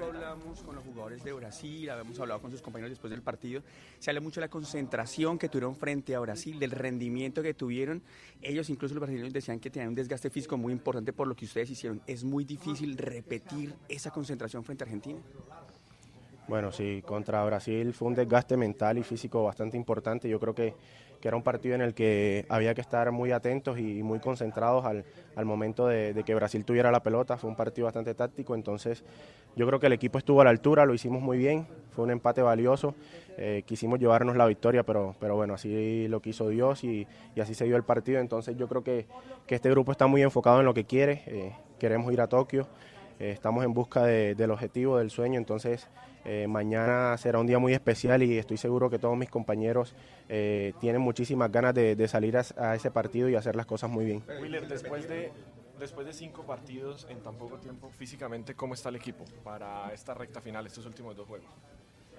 Hablamos 0.02 0.60
con 0.60 0.76
los 0.76 0.79
jugadores 1.10 1.24
de 1.24 1.32
Brasil, 1.32 1.90
habíamos 1.90 2.20
hablado 2.20 2.40
con 2.40 2.50
sus 2.50 2.62
compañeros 2.62 2.90
después 2.90 3.10
del 3.10 3.22
partido. 3.22 3.62
Se 3.98 4.10
habla 4.10 4.20
mucho 4.20 4.40
de 4.40 4.46
la 4.46 4.50
concentración 4.50 5.38
que 5.38 5.48
tuvieron 5.48 5.74
frente 5.74 6.14
a 6.14 6.20
Brasil, 6.20 6.58
del 6.58 6.70
rendimiento 6.70 7.42
que 7.42 7.54
tuvieron. 7.54 8.02
Ellos, 8.40 8.70
incluso 8.70 8.94
los 8.94 9.00
brasileños, 9.00 9.32
decían 9.32 9.58
que 9.58 9.70
tenían 9.70 9.90
un 9.90 9.94
desgaste 9.94 10.30
físico 10.30 10.56
muy 10.56 10.72
importante 10.72 11.12
por 11.12 11.26
lo 11.26 11.34
que 11.34 11.44
ustedes 11.44 11.70
hicieron. 11.70 12.00
Es 12.06 12.22
muy 12.24 12.44
difícil 12.44 12.96
repetir 12.96 13.74
esa 13.88 14.10
concentración 14.10 14.64
frente 14.64 14.84
a 14.84 14.86
Argentina. 14.86 15.18
Bueno, 16.48 16.72
sí, 16.72 17.02
contra 17.06 17.44
Brasil 17.44 17.92
fue 17.92 18.08
un 18.08 18.14
desgaste 18.14 18.56
mental 18.56 18.98
y 18.98 19.02
físico 19.02 19.44
bastante 19.44 19.76
importante. 19.76 20.28
Yo 20.28 20.40
creo 20.40 20.54
que, 20.54 20.74
que 21.20 21.28
era 21.28 21.36
un 21.36 21.42
partido 21.42 21.74
en 21.74 21.82
el 21.82 21.94
que 21.94 22.46
había 22.48 22.74
que 22.74 22.80
estar 22.80 23.10
muy 23.12 23.32
atentos 23.32 23.78
y 23.78 24.02
muy 24.02 24.20
concentrados 24.20 24.84
al, 24.86 25.04
al 25.36 25.44
momento 25.44 25.86
de, 25.86 26.22
que 26.24 26.34
Brasil 26.34 26.64
tuviera 26.64 26.90
la 26.90 27.02
pelota. 27.02 27.36
Fue 27.36 27.50
un 27.50 27.56
partido 27.56 27.84
bastante 27.86 28.14
táctico, 28.14 28.54
entonces 28.54 29.04
yo 29.56 29.66
creo 29.66 29.80
que 29.80 29.86
el 29.86 29.92
equipo 29.92 30.18
estuvo 30.18 30.40
a 30.40 30.44
la 30.44 30.50
altura, 30.50 30.86
lo 30.86 30.94
hicimos 30.94 31.20
muy 31.20 31.36
bien, 31.36 31.66
fue 31.90 32.04
un 32.04 32.10
empate 32.10 32.40
valioso. 32.42 32.94
Eh, 33.36 33.62
quisimos 33.66 33.98
llevarnos 33.98 34.36
la 34.36 34.46
victoria, 34.46 34.82
pero, 34.82 35.14
pero 35.18 35.36
bueno, 35.36 35.54
así 35.54 36.08
lo 36.08 36.20
quiso 36.20 36.48
Dios 36.48 36.84
y, 36.84 37.06
y 37.34 37.40
así 37.40 37.54
se 37.54 37.64
dio 37.64 37.76
el 37.76 37.84
partido. 37.84 38.20
Entonces 38.20 38.56
yo 38.56 38.68
creo 38.68 38.82
que, 38.82 39.06
que 39.46 39.54
este 39.54 39.70
grupo 39.70 39.92
está 39.92 40.06
muy 40.06 40.22
enfocado 40.22 40.60
en 40.60 40.66
lo 40.66 40.74
que 40.74 40.84
quiere. 40.84 41.22
eh, 41.26 41.52
queremos 41.80 42.12
ir 42.12 42.20
a 42.20 42.28
Tokio. 42.28 42.68
Eh, 43.20 43.30
estamos 43.32 43.64
en 43.64 43.74
busca 43.74 44.04
de- 44.04 44.34
del 44.34 44.50
objetivo, 44.50 44.96
del 44.96 45.10
sueño, 45.10 45.36
entonces 45.38 45.86
eh, 46.24 46.46
mañana 46.48 47.16
será 47.18 47.38
un 47.38 47.46
día 47.46 47.58
muy 47.58 47.74
especial 47.74 48.22
y 48.22 48.38
estoy 48.38 48.56
seguro 48.56 48.88
que 48.88 48.98
todos 48.98 49.16
mis 49.16 49.28
compañeros 49.28 49.94
eh, 50.28 50.72
tienen 50.80 51.02
muchísimas 51.02 51.52
ganas 51.52 51.74
de, 51.74 51.96
de 51.96 52.08
salir 52.08 52.36
a, 52.38 52.44
a 52.56 52.74
ese 52.74 52.90
partido 52.90 53.28
y 53.28 53.34
hacer 53.34 53.56
las 53.56 53.66
cosas 53.66 53.90
muy 53.90 54.06
bien. 54.06 54.22
Willer, 54.40 54.66
después 54.66 55.06
de, 55.06 55.30
después 55.78 56.06
de 56.06 56.14
cinco 56.14 56.44
partidos 56.44 57.06
en 57.10 57.20
tan 57.20 57.34
poco 57.34 57.58
tiempo, 57.58 57.90
físicamente, 57.90 58.54
¿cómo 58.54 58.72
está 58.72 58.88
el 58.88 58.96
equipo 58.96 59.24
para 59.44 59.92
esta 59.92 60.14
recta 60.14 60.40
final, 60.40 60.66
estos 60.66 60.86
últimos 60.86 61.14
dos 61.14 61.28
juegos? 61.28 61.48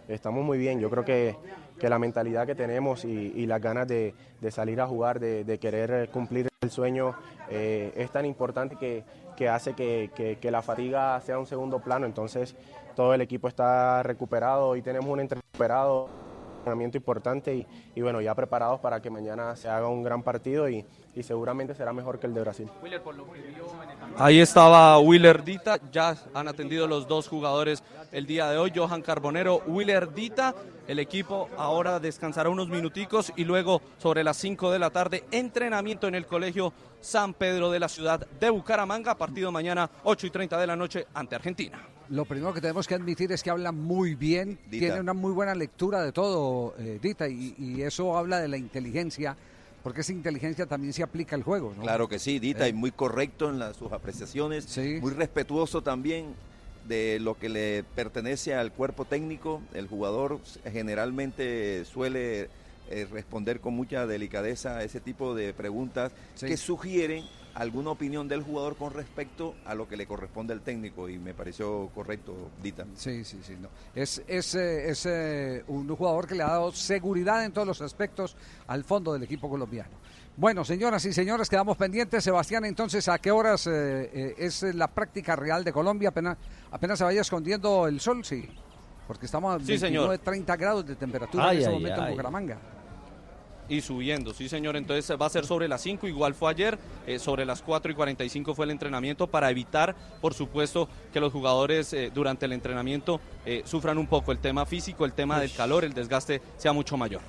Estamos 0.08 0.43
muy 0.43 0.58
bien, 0.58 0.79
yo 0.79 0.89
creo 0.89 1.05
que, 1.05 1.36
que 1.79 1.88
la 1.89 1.98
mentalidad 1.98 2.46
que 2.46 2.55
tenemos 2.55 3.05
y, 3.05 3.34
y 3.36 3.46
las 3.46 3.62
ganas 3.62 3.88
de, 3.88 4.13
de 4.39 4.51
salir 4.51 4.81
a 4.81 4.88
jugar, 4.88 5.20
de, 5.20 5.43
de 5.46 5.58
querer 5.58 6.10
cumplir 6.10 6.48
el 6.62 6.70
sueño, 6.72 7.15
eh, 7.50 7.93
es 7.96 8.12
tan 8.12 8.25
importante 8.25 8.75
que, 8.75 9.03
que 9.41 9.50
hace 9.50 9.74
que, 9.74 10.12
que- 10.39 10.51
la 10.51 10.62
fatiga 10.62 11.19
sea 11.21 11.39
un 11.39 11.48
segundo 11.48 11.79
plano. 11.79 12.05
Entonces 12.05 12.55
todo 12.95 13.15
el 13.15 13.21
equipo 13.21 13.48
está 13.48 14.03
recuperado 14.03 14.75
y 14.75 14.83
tenemos 14.83 15.10
un 15.10 15.19
entrenamiento 15.19 16.98
importante 16.98 17.55
y, 17.55 17.65
y 17.95 18.01
bueno, 18.01 18.21
ya 18.21 18.36
preparados 18.36 18.79
para 18.81 19.01
que 19.01 19.10
mañana 19.10 19.55
se 19.55 19.67
haga 19.67 19.88
un 19.88 20.03
gran 20.03 20.21
partido 20.21 20.69
y, 20.69 20.86
y 21.15 21.24
seguramente 21.24 21.74
será 21.74 21.91
mejor 21.91 22.19
que 22.19 22.27
el 22.27 22.36
de 22.36 22.41
Brasil. 22.41 22.69
Ahí 24.18 24.39
estaba 24.39 25.00
Willer 25.00 25.44
Dita, 25.44 25.80
ya 25.91 26.15
han 26.34 26.48
atendido 26.48 26.88
los 26.88 27.08
dos 27.08 27.27
jugadores 27.27 27.84
el 28.12 28.25
día 28.25 28.50
de 28.50 28.58
hoy, 28.58 28.72
Johan 28.75 29.01
Carbonero, 29.01 29.63
Willer 29.65 30.13
Dita. 30.13 30.53
El 30.88 31.00
equipo 31.00 31.50
ahora 31.58 32.00
descansará 32.00 32.50
unos 32.50 32.68
minuticos 32.68 33.32
y 33.36 33.46
luego 33.46 33.82
sobre 33.98 34.24
las 34.24 34.38
5 34.38 34.72
de 34.72 34.80
la 34.80 34.89
tarde 34.89 35.24
entrenamiento 35.32 36.08
en 36.08 36.15
el 36.15 36.25
colegio 36.25 36.74
San 37.00 37.34
Pedro 37.34 37.72
de 37.72 37.80
la 37.80 37.88
ciudad 37.89 38.27
de 38.39 38.50
Bucaramanga, 38.50 39.15
partido 39.15 39.51
mañana 39.51 39.89
8 40.03 40.27
y 40.27 40.30
30 40.30 40.60
de 40.60 40.68
la 40.68 40.75
noche 40.75 41.08
ante 41.13 41.36
Argentina. 41.36 41.80
Lo 42.10 42.25
primero 42.25 42.53
que 42.53 42.60
tenemos 42.60 42.88
que 42.88 42.96
admitir 42.96 43.32
es 43.32 43.41
que 43.41 43.50
habla 43.50 43.72
muy 43.72 44.15
bien, 44.15 44.60
Dita. 44.70 44.86
tiene 44.86 45.00
una 45.00 45.13
muy 45.13 45.32
buena 45.32 45.56
lectura 45.56 46.01
de 46.03 46.12
todo, 46.12 46.75
eh, 46.77 47.00
Dita, 47.01 47.30
y, 47.30 47.56
y 47.58 47.82
eso 47.84 48.18
habla 48.18 48.39
de 48.39 48.50
la 48.50 48.58
inteligencia, 48.58 49.38
porque 49.83 50.01
esa 50.01 50.11
inteligencia 50.11 50.65
también 50.65 50.93
se 50.93 51.03
aplica 51.03 51.35
al 51.35 51.43
juego, 51.43 51.73
¿no? 51.75 51.81
Claro 51.83 52.07
que 52.07 52.19
sí, 52.19 52.39
Dita, 52.39 52.65
Eh. 52.67 52.69
y 52.69 52.73
muy 52.73 52.91
correcto 52.91 53.50
en 53.50 53.59
las- 53.59 53.77
sus 53.77 53.91
apreciaciones, 53.91 54.77
muy 55.01 55.11
respetuoso 55.13 55.81
también 55.81 56.33
de 56.88 57.19
lo 57.19 57.38
que 57.38 57.50
le 57.50 57.83
pertenece 57.95 58.53
al 58.55 58.71
cuerpo 58.71 59.05
técnico. 59.05 59.61
El 59.73 59.88
jugador 59.88 60.39
generalmente 60.71 61.85
suele 61.85 62.50
eh, 62.93 63.07
responder 63.09 63.61
con 63.61 63.73
mucha 63.73 64.05
delicadeza 64.05 64.75
a 64.77 64.83
ese 64.83 65.00
tipo 65.00 65.33
de 65.33 65.53
preguntas 65.53 66.11
Sí. 66.35 66.47
que 66.47 66.57
sugieren 66.57 67.23
alguna 67.55 67.91
opinión 67.91 68.27
del 68.27 68.43
jugador 68.43 68.75
con 68.75 68.93
respecto 68.93 69.55
a 69.65 69.75
lo 69.75 69.88
que 69.88 69.98
le 69.98 70.05
corresponde 70.05 70.53
al 70.53 70.62
técnico 70.62 71.10
y 71.10 71.17
me 71.17 71.34
pareció 71.34 71.89
correcto, 71.93 72.34
Dita. 72.62 72.86
Sí, 72.96 73.24
sí, 73.24 73.39
sí. 73.43 73.55
No. 73.60 73.70
Es, 73.96 74.22
es, 74.27 74.55
eh, 74.55 74.89
es, 74.89 75.05
eh, 75.05 75.63
un 75.67 75.88
jugador 75.96 76.27
que 76.27 76.36
le 76.36 76.43
ha 76.43 76.48
dado 76.48 76.72
seguridad 76.72 77.43
en 77.46 77.51
todos 77.51 77.67
los 77.67 77.81
aspectos 77.81 78.36
al 78.67 78.84
fondo 78.84 79.13
del 79.13 79.24
equipo 79.24 79.50
colombiano. 79.50 80.01
Bueno, 80.38 80.63
señoras 80.63 81.03
y 81.05 81.13
señores, 81.13 81.50
quedamos 81.50 81.77
pendientes. 81.77 82.24
Sebastián, 82.24 82.63
entonces, 82.65 83.08
¿a 83.10 83.20
qué 83.20 83.31
horas 83.31 83.67
eh, 83.67 84.10
eh, 84.13 84.36
es 84.38 84.63
la 84.63 84.88
práctica 84.88 85.36
real 85.36 85.63
de 85.63 85.74
Colombia? 85.74 86.10
Apenas, 86.10 86.38
apenas 86.72 86.98
se 86.98 87.03
vaya 87.03 87.22
escondiendo 87.22 87.86
el 87.88 88.00
sol, 88.00 88.24
sí. 88.24 88.48
Porque 89.07 89.25
estamos 89.25 89.53
a 89.53 89.59
Sí, 89.59 89.77
señor. 89.77 90.07
29, 90.07 90.18
30 90.20 90.55
grados 90.55 90.85
de 90.85 90.96
temperatura 90.96 91.50
Ay, 91.50 91.57
en 91.57 91.61
este 91.64 91.70
ay, 91.70 91.75
momento 91.75 92.00
en 92.00 92.05
ay. 92.05 92.11
Bucaramanga. 92.11 92.57
Y 93.72 93.79
subiendo, 93.79 94.34
sí 94.34 94.50
señor, 94.50 94.75
entonces 94.75 95.16
va 95.20 95.27
a 95.27 95.29
ser 95.29 95.46
sobre 95.46 95.70
las 95.70 95.81
5, 95.81 96.05
igual 96.05 96.34
fue 96.34 96.51
ayer, 96.51 96.77
eh, 97.07 97.20
sobre 97.20 97.46
las 97.46 97.62
4 97.62 97.90
y 97.90 97.96
45 97.96 98.53
fue 98.53 98.66
el 98.66 98.72
entrenamiento 98.72 99.27
para 99.27 99.50
evitar, 99.50 99.96
por 100.20 100.34
supuesto, 100.34 100.90
que 101.14 101.22
los 101.22 101.31
jugadores 101.31 101.94
eh, 101.94 102.12
durante 102.14 102.46
el 102.48 102.51
entrenamiento 102.51 103.22
eh, 103.46 103.62
sufran 103.64 103.98
un 103.98 104.07
poco 104.07 104.34
el 104.34 104.40
tema 104.40 104.66
físico, 104.66 105.05
el 105.05 105.14
tema 105.14 105.40
del 105.40 105.53
calor, 105.53 105.86
el 105.86 105.94
desgaste 105.94 106.42
sea 106.57 106.74
mucho 106.74 106.98
mayor. 106.98 107.22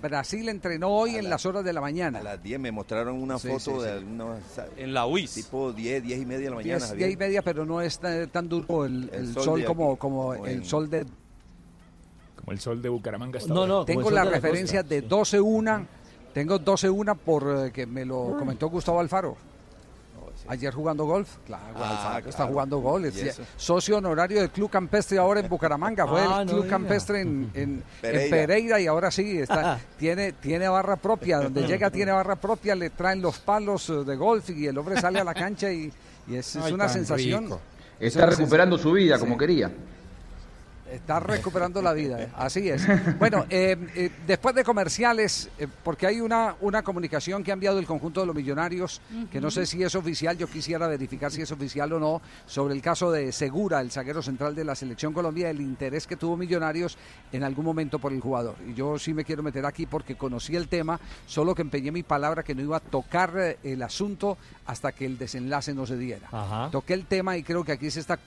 Brasil 0.00 0.48
entrenó 0.48 0.90
hoy 0.90 1.16
en 1.16 1.28
las 1.28 1.44
horas 1.44 1.64
de 1.64 1.72
la 1.72 1.80
mañana. 1.80 2.20
A 2.20 2.22
las 2.22 2.40
10 2.40 2.60
me 2.60 2.70
mostraron 2.70 3.20
una 3.20 3.36
Sí, 3.40 3.48
foto 3.48 3.58
sí, 3.58 3.72
de 3.72 3.88
sí. 3.88 3.88
algunos... 3.88 4.38
En 4.76 4.94
la 4.94 5.06
UIS. 5.06 5.34
Tipo 5.34 5.72
10, 5.72 6.04
10 6.04 6.20
y 6.20 6.24
media 6.26 6.44
de 6.44 6.50
la 6.50 6.56
mañana, 6.56 6.76
Diez, 6.78 6.88
Javier. 6.90 7.08
diez 7.08 7.14
y 7.14 7.16
media, 7.18 7.42
pero 7.42 7.66
no 7.66 7.80
es 7.80 7.98
tan, 8.30 8.48
duro 8.48 8.84
el, 8.84 9.10
El 9.12 9.18
el 9.26 9.34
sol 9.34 9.42
sol, 9.44 9.60
de 9.60 9.66
como, 9.66 9.96
como 9.96 10.28
como 10.28 10.44
el 10.46 10.52
en- 10.58 10.64
sol 10.64 10.88
de 10.88 11.04
Como 12.36 12.52
el 12.52 12.60
sol 12.60 12.82
de 12.82 12.88
Bucaramanga. 12.88 13.38
No, 13.48 13.66
no, 13.66 13.84
Tengo 13.84 14.10
la 14.10 14.24
referencia 14.24 14.82
de 14.82 15.06
12-1. 15.08 15.86
Tengo 16.34 16.58
12-1 16.58 17.16
por 17.18 17.66
eh, 17.66 17.70
que 17.72 17.86
me 17.86 18.04
lo 18.04 18.36
comentó 18.38 18.68
Gustavo 18.68 19.00
Alfaro. 19.00 19.36
Ayer 20.48 20.74
jugando 20.74 21.04
golf, 21.04 21.36
claro, 21.46 21.74
Ah, 21.76 21.90
Alfaro 22.16 22.18
está 22.30 22.36
claro. 22.38 22.52
jugando 22.52 22.78
golf. 22.78 23.14
socio 23.56 23.98
honorario 23.98 24.40
del 24.40 24.50
Club 24.50 24.70
Campestre 24.70 25.18
ahora 25.18 25.38
en 25.38 25.48
Bucaramanga. 25.48 26.04
Fue 26.06 26.20
Ah, 26.20 26.40
el 26.40 26.46
no 26.46 26.52
Club 26.52 26.64
diga. 26.64 26.70
Campestre 26.78 27.20
en, 27.20 27.50
en- 27.54 27.84
en 28.02 28.30
Pereira. 28.30 28.80
Y 28.80 28.86
ahora 28.88 29.10
sí, 29.12 29.38
está, 29.38 29.78
tiene, 29.98 30.32
tiene 30.32 30.68
barra 30.68 30.96
propia. 30.96 31.38
Donde 31.38 31.62
llega 31.68 31.90
tiene 31.90 32.10
barra 32.10 32.34
propia, 32.36 32.74
le 32.74 32.90
traen 32.90 33.22
los 33.22 33.38
palos 33.38 33.88
eh, 33.90 33.92
de 34.04 34.16
golf 34.16 34.50
y 34.50 34.66
el 34.66 34.76
hombre 34.78 35.00
sale 35.00 35.20
a 35.20 35.24
la 35.24 35.34
cancha 35.34 35.70
y, 35.70 35.92
y 36.26 36.34
es, 36.34 36.56
es 36.56 36.64
Ay, 36.64 36.72
una 36.72 36.88
sensación. 36.88 37.44
rico. 37.44 37.60
Es 38.00 38.14
Está 38.16 38.26
una 38.26 38.34
recuperando 38.34 38.78
su 38.78 38.90
vida 38.92 39.16
Sí. 39.16 39.20
como 39.20 39.38
quería. 39.38 39.70
Está 40.92 41.20
recuperando 41.20 41.80
la 41.80 41.94
vida, 41.94 42.20
eh, 42.20 42.28
así 42.36 42.68
es. 42.68 42.86
Bueno, 43.18 43.46
eh, 43.48 43.76
eh, 43.94 44.10
después 44.26 44.54
de 44.54 44.62
comerciales, 44.62 45.48
eh, 45.58 45.66
porque 45.82 46.06
hay 46.06 46.20
una, 46.20 46.54
una 46.60 46.82
comunicación 46.82 47.42
que 47.42 47.50
ha 47.50 47.54
enviado 47.54 47.78
el 47.78 47.86
conjunto 47.86 48.20
de 48.20 48.26
los 48.26 48.36
millonarios, 48.36 49.00
que 49.30 49.40
no 49.40 49.50
sé 49.50 49.64
si 49.64 49.82
es 49.82 49.94
oficial, 49.94 50.36
yo 50.36 50.46
quisiera 50.48 50.86
verificar 50.88 51.30
si 51.32 51.40
es 51.40 51.50
oficial 51.50 51.92
o 51.94 51.98
no, 51.98 52.22
sobre 52.44 52.74
el 52.74 52.82
caso 52.82 53.10
de 53.10 53.32
Segura, 53.32 53.80
el 53.80 53.90
zaguero 53.90 54.20
central 54.20 54.54
de 54.54 54.64
la 54.64 54.74
Selección 54.74 55.14
Colombia, 55.14 55.48
el 55.48 55.62
interés 55.62 56.06
que 56.06 56.16
tuvo 56.16 56.36
Millonarios 56.36 56.98
en 57.32 57.42
algún 57.42 57.64
momento 57.64 57.98
por 57.98 58.12
el 58.12 58.20
jugador. 58.20 58.56
Y 58.68 58.74
yo 58.74 58.98
sí 58.98 59.14
me 59.14 59.24
quiero 59.24 59.42
meter 59.42 59.64
aquí 59.64 59.86
porque 59.86 60.16
conocí 60.16 60.56
el 60.56 60.68
tema, 60.68 61.00
solo 61.26 61.54
que 61.54 61.62
empeñé 61.62 61.90
mi 61.90 62.02
palabra 62.02 62.42
que 62.42 62.54
no 62.54 62.60
iba 62.60 62.76
a 62.76 62.80
tocar 62.80 63.56
el 63.62 63.82
asunto 63.82 64.36
hasta 64.66 64.92
que 64.92 65.06
el 65.06 65.16
desenlace 65.16 65.72
no 65.72 65.86
se 65.86 65.96
diera. 65.96 66.28
Ajá. 66.30 66.70
Toqué 66.70 66.92
el 66.92 67.06
tema 67.06 67.38
y 67.38 67.42
creo 67.42 67.64
que 67.64 67.72
aquí 67.72 67.90
se 67.90 68.00
está 68.00 68.18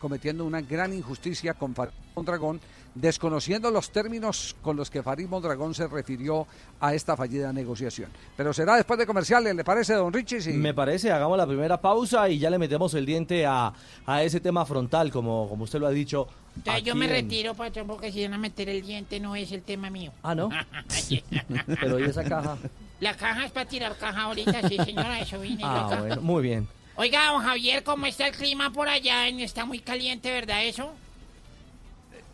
cometiendo 0.00 0.44
una 0.44 0.60
gran 0.62 0.92
injusticia 0.92 1.54
con 1.54 1.74
Mondragón, 2.14 2.60
desconociendo 2.94 3.70
los 3.70 3.90
términos 3.90 4.54
con 4.60 4.76
los 4.76 4.90
que 4.90 5.02
Farid 5.02 5.26
Mondragón 5.26 5.74
se 5.74 5.86
refirió 5.86 6.46
a 6.78 6.92
esta 6.92 7.16
fallida 7.16 7.50
negociación. 7.54 8.10
Pero 8.36 8.52
será 8.52 8.76
después 8.76 8.98
de 8.98 9.06
comerciales, 9.06 9.54
¿le 9.54 9.64
parece, 9.64 9.94
don 9.94 10.12
Richie? 10.12 10.42
Sí. 10.42 10.52
Me 10.52 10.74
parece, 10.74 11.10
hagamos 11.10 11.38
la 11.38 11.46
primera 11.46 11.80
pausa 11.80 12.28
y 12.28 12.38
ya 12.38 12.50
le 12.50 12.58
metemos 12.58 12.92
el 12.92 13.06
diente 13.06 13.46
a, 13.46 13.72
a 14.04 14.22
ese 14.22 14.40
tema 14.40 14.66
frontal, 14.66 15.10
como, 15.10 15.48
como 15.48 15.64
usted 15.64 15.78
lo 15.80 15.86
ha 15.86 15.90
dicho. 15.90 16.28
Entonces 16.54 16.82
yo 16.84 16.94
me 16.94 17.06
en- 17.06 17.12
retiro, 17.12 17.54
patrón, 17.54 17.86
porque 17.86 18.12
si 18.12 18.22
van 18.24 18.34
a 18.34 18.38
meter 18.38 18.68
el 18.68 18.82
diente 18.82 19.18
no 19.18 19.34
es 19.34 19.50
el 19.52 19.62
tema 19.62 19.88
mío. 19.88 20.12
Ah, 20.22 20.34
¿no? 20.34 20.50
Pero 21.80 21.98
¿y 21.98 22.02
esa 22.04 22.24
caja? 22.24 22.58
La 23.00 23.16
caja 23.16 23.46
es 23.46 23.52
para 23.52 23.66
tirar 23.68 23.96
caja 23.96 24.22
ahorita, 24.24 24.68
sí, 24.68 24.76
señora, 24.84 25.18
eso 25.18 25.40
vine 25.40 25.62
Ah, 25.64 25.96
bueno, 25.98 26.20
muy 26.20 26.42
bien. 26.42 26.68
Oiga, 26.94 27.30
don 27.32 27.42
Javier, 27.42 27.82
¿cómo 27.82 28.04
está 28.04 28.28
el 28.28 28.34
clima 28.34 28.70
por 28.70 28.86
allá? 28.88 29.26
Está 29.28 29.64
muy 29.64 29.78
caliente, 29.78 30.30
¿verdad 30.30 30.62
eso? 30.64 30.92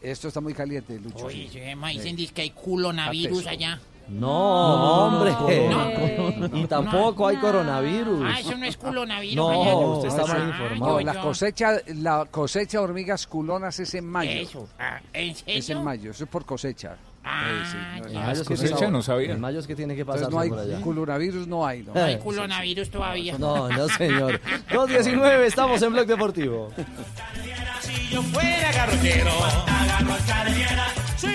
Esto 0.01 0.29
está 0.29 0.41
muy 0.41 0.55
caliente, 0.55 0.99
Lucho. 0.99 1.27
Oye, 1.27 1.49
sí. 1.53 1.61
me 1.77 1.91
dicen 1.93 2.15
dizque 2.17 2.35
que 2.35 2.43
hay 2.43 2.51
culonavirus 2.51 3.39
Ateso. 3.47 3.51
allá. 3.51 3.81
No, 4.09 5.05
hombre. 5.07 5.33
No. 5.69 6.57
Y 6.59 6.67
tampoco 6.67 7.27
hay 7.27 7.37
coronavirus. 7.37 8.23
Ah, 8.25 8.41
eso 8.41 8.57
no 8.57 8.65
es 8.65 8.77
culonavirus. 8.77 9.37
No, 9.37 9.51
allá. 9.63 9.77
usted 9.77 10.09
está 10.09 10.23
Ah, 10.23 10.27
mal 10.27 10.41
sí. 10.43 10.49
informado. 10.49 10.93
No, 10.95 11.01
la 11.01 11.21
cosecha, 11.21 11.73
la 11.95 12.25
cosecha 12.31 12.79
de 12.79 12.85
hormigas 12.85 13.27
culonas 13.27 13.79
es 13.81 13.93
en 13.95 14.07
mayo. 14.09 14.31
Eso. 14.31 14.69
Ah, 14.79 15.01
¿En 15.13 15.35
serio? 15.35 15.59
Es 15.59 15.69
en 15.71 15.85
mayo, 15.85 16.11
eso 16.13 16.25
es 16.25 16.31
por 16.31 16.47
cosecha. 16.47 16.97
Ah, 17.25 18.33
Sí, 18.35 18.43
que 18.43 18.49
cosecha. 18.55 18.77
tiene- 18.77 18.93
no 18.93 19.03
sabía. 19.03 19.33
En 19.33 19.41
mayo 19.41 19.59
es 19.61 19.67
que 19.67 19.77
tiene 19.77 19.95
que 19.95 20.05
pasar 20.05 20.31
no 20.31 20.39
hay 20.41 20.49
por 20.49 20.59
allá. 20.61 20.81
coronavirus, 20.81 21.47
no 21.47 21.67
hay. 21.67 21.83
¿no? 21.83 21.93
No 21.95 22.03
hay 22.05 22.19
coronavirus 22.19 22.91
todavía. 22.91 23.37
No, 23.39 23.69
no, 23.69 23.89
señor. 23.89 24.41
2.19, 24.71 25.47
estamos 25.47 25.83
en 25.83 25.93
Blog 25.93 26.07
Deportivo. 26.07 26.73
Si 27.81 28.09
yo 28.15 28.23
fuera 28.23 28.69
sí. 31.17 31.29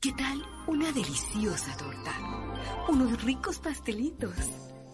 ¿Qué 0.00 0.12
tal 0.12 0.42
una 0.66 0.90
deliciosa 0.92 1.76
torta? 1.76 2.12
Unos 2.88 3.22
ricos 3.24 3.58
pastelitos, 3.58 4.34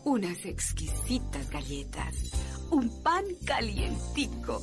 unas 0.05 0.45
exquisitas 0.45 1.51
galletas, 1.51 2.15
un 2.71 3.03
pan 3.03 3.25
calientico. 3.47 4.63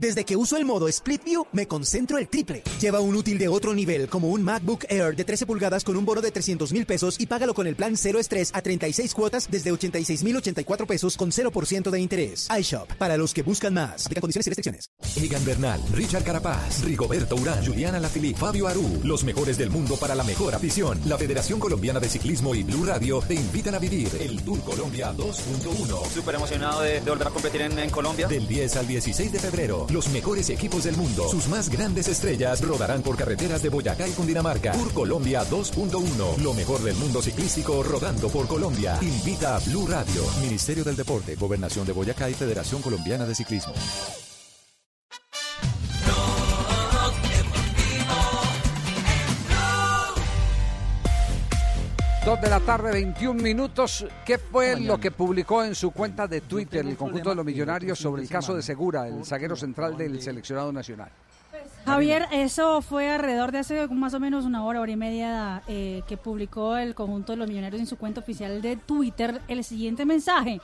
Desde 0.00 0.24
que 0.24 0.36
uso 0.36 0.56
el 0.56 0.64
modo 0.64 0.86
Split 0.86 1.24
View, 1.24 1.44
me 1.50 1.66
concentro 1.66 2.18
el 2.18 2.28
triple. 2.28 2.62
Lleva 2.80 3.00
un 3.00 3.16
útil 3.16 3.36
de 3.36 3.48
otro 3.48 3.74
nivel, 3.74 4.08
como 4.08 4.28
un 4.28 4.44
MacBook 4.44 4.84
Air 4.88 5.16
de 5.16 5.24
13 5.24 5.44
pulgadas 5.44 5.82
con 5.82 5.96
un 5.96 6.04
bono 6.04 6.20
de 6.20 6.30
300 6.30 6.72
mil 6.72 6.86
pesos 6.86 7.16
y 7.18 7.26
págalo 7.26 7.52
con 7.52 7.66
el 7.66 7.74
plan 7.74 7.96
cero 7.96 8.20
estrés 8.20 8.52
a 8.54 8.62
36 8.62 9.12
cuotas 9.12 9.50
desde 9.50 9.72
86 9.72 10.22
mil 10.22 10.36
84 10.36 10.86
pesos 10.86 11.16
con 11.16 11.32
0% 11.32 11.90
de 11.90 11.98
interés. 11.98 12.46
iShop, 12.60 12.92
para 12.92 13.16
los 13.16 13.34
que 13.34 13.42
buscan 13.42 13.74
más. 13.74 14.06
Aplica 14.06 14.20
condiciones 14.20 14.46
y 14.46 14.50
restricciones. 14.50 14.88
Egan 15.16 15.44
Bernal, 15.44 15.82
Richard 15.92 16.22
Carapaz, 16.22 16.84
Rigoberto 16.84 17.34
Urán, 17.34 17.66
Juliana 17.66 17.98
Lafilippe, 17.98 18.38
Fabio 18.38 18.68
Aru, 18.68 19.00
los 19.02 19.24
mejores 19.24 19.58
del 19.58 19.70
mundo 19.70 19.96
para 19.96 20.14
la 20.14 20.22
mejor 20.22 20.54
afición. 20.54 21.00
La 21.06 21.18
Federación 21.18 21.58
Colombiana 21.58 21.98
de 21.98 22.08
Ciclismo 22.08 22.54
y 22.54 22.62
Blue 22.62 22.84
Radio 22.84 23.18
te 23.26 23.34
invitan 23.34 23.74
a 23.74 23.80
vivir 23.80 24.10
el 24.20 24.44
Tour 24.44 24.60
Colombia 24.62 25.12
2.1. 25.12 26.08
Súper 26.14 26.36
emocionado 26.36 26.82
de, 26.82 27.00
de 27.00 27.10
volver 27.10 27.26
a 27.26 27.30
competir 27.30 27.62
en, 27.62 27.76
en 27.80 27.90
Colombia. 27.90 28.28
Del 28.28 28.46
10 28.46 28.76
al 28.76 28.86
16 28.86 29.32
de 29.32 29.38
febrero, 29.40 29.87
los 29.90 30.08
mejores 30.10 30.50
equipos 30.50 30.84
del 30.84 30.96
mundo, 30.96 31.28
sus 31.28 31.48
más 31.48 31.68
grandes 31.68 32.08
estrellas 32.08 32.60
rodarán 32.60 33.02
por 33.02 33.16
carreteras 33.16 33.62
de 33.62 33.68
Boyacá 33.68 34.06
y 34.06 34.12
Cundinamarca. 34.12 34.72
Tour 34.72 34.92
Colombia 34.92 35.42
2.1, 35.44 36.38
lo 36.38 36.54
mejor 36.54 36.82
del 36.82 36.96
mundo 36.96 37.22
ciclístico 37.22 37.82
rodando 37.82 38.28
por 38.28 38.46
Colombia. 38.46 38.98
Invita 39.00 39.56
a 39.56 39.58
Blue 39.60 39.86
Radio, 39.86 40.22
Ministerio 40.40 40.84
del 40.84 40.96
Deporte, 40.96 41.36
Gobernación 41.36 41.86
de 41.86 41.92
Boyacá 41.92 42.28
y 42.28 42.34
Federación 42.34 42.82
Colombiana 42.82 43.24
de 43.24 43.34
Ciclismo. 43.34 43.74
Dos 52.28 52.42
de 52.42 52.50
la 52.50 52.60
tarde, 52.60 52.92
21 52.92 53.42
minutos. 53.42 54.04
¿Qué 54.26 54.36
fue 54.36 54.78
lo 54.78 55.00
que 55.00 55.10
publicó 55.10 55.64
en 55.64 55.74
su 55.74 55.92
cuenta 55.92 56.28
de 56.28 56.42
Twitter 56.42 56.84
el 56.86 56.94
conjunto 56.94 57.30
de 57.30 57.36
los 57.36 57.42
millonarios 57.42 57.98
sobre 57.98 58.20
el 58.20 58.28
caso 58.28 58.54
de 58.54 58.60
Segura, 58.60 59.08
el 59.08 59.24
zaguero 59.24 59.56
central 59.56 59.96
del 59.96 60.20
seleccionado 60.20 60.70
nacional? 60.70 61.08
Javier, 61.86 62.26
eso 62.30 62.82
fue 62.82 63.10
alrededor 63.10 63.50
de 63.50 63.60
hace 63.60 63.88
más 63.88 64.12
o 64.12 64.20
menos 64.20 64.44
una 64.44 64.62
hora, 64.62 64.82
hora 64.82 64.92
y 64.92 64.96
media 64.96 65.62
eh, 65.68 66.02
que 66.06 66.18
publicó 66.18 66.76
el 66.76 66.94
conjunto 66.94 67.32
de 67.32 67.38
los 67.38 67.48
millonarios 67.48 67.80
en 67.80 67.86
su 67.86 67.96
cuenta 67.96 68.20
oficial 68.20 68.60
de 68.60 68.76
Twitter 68.76 69.40
el 69.48 69.64
siguiente 69.64 70.04
mensaje. 70.04 70.60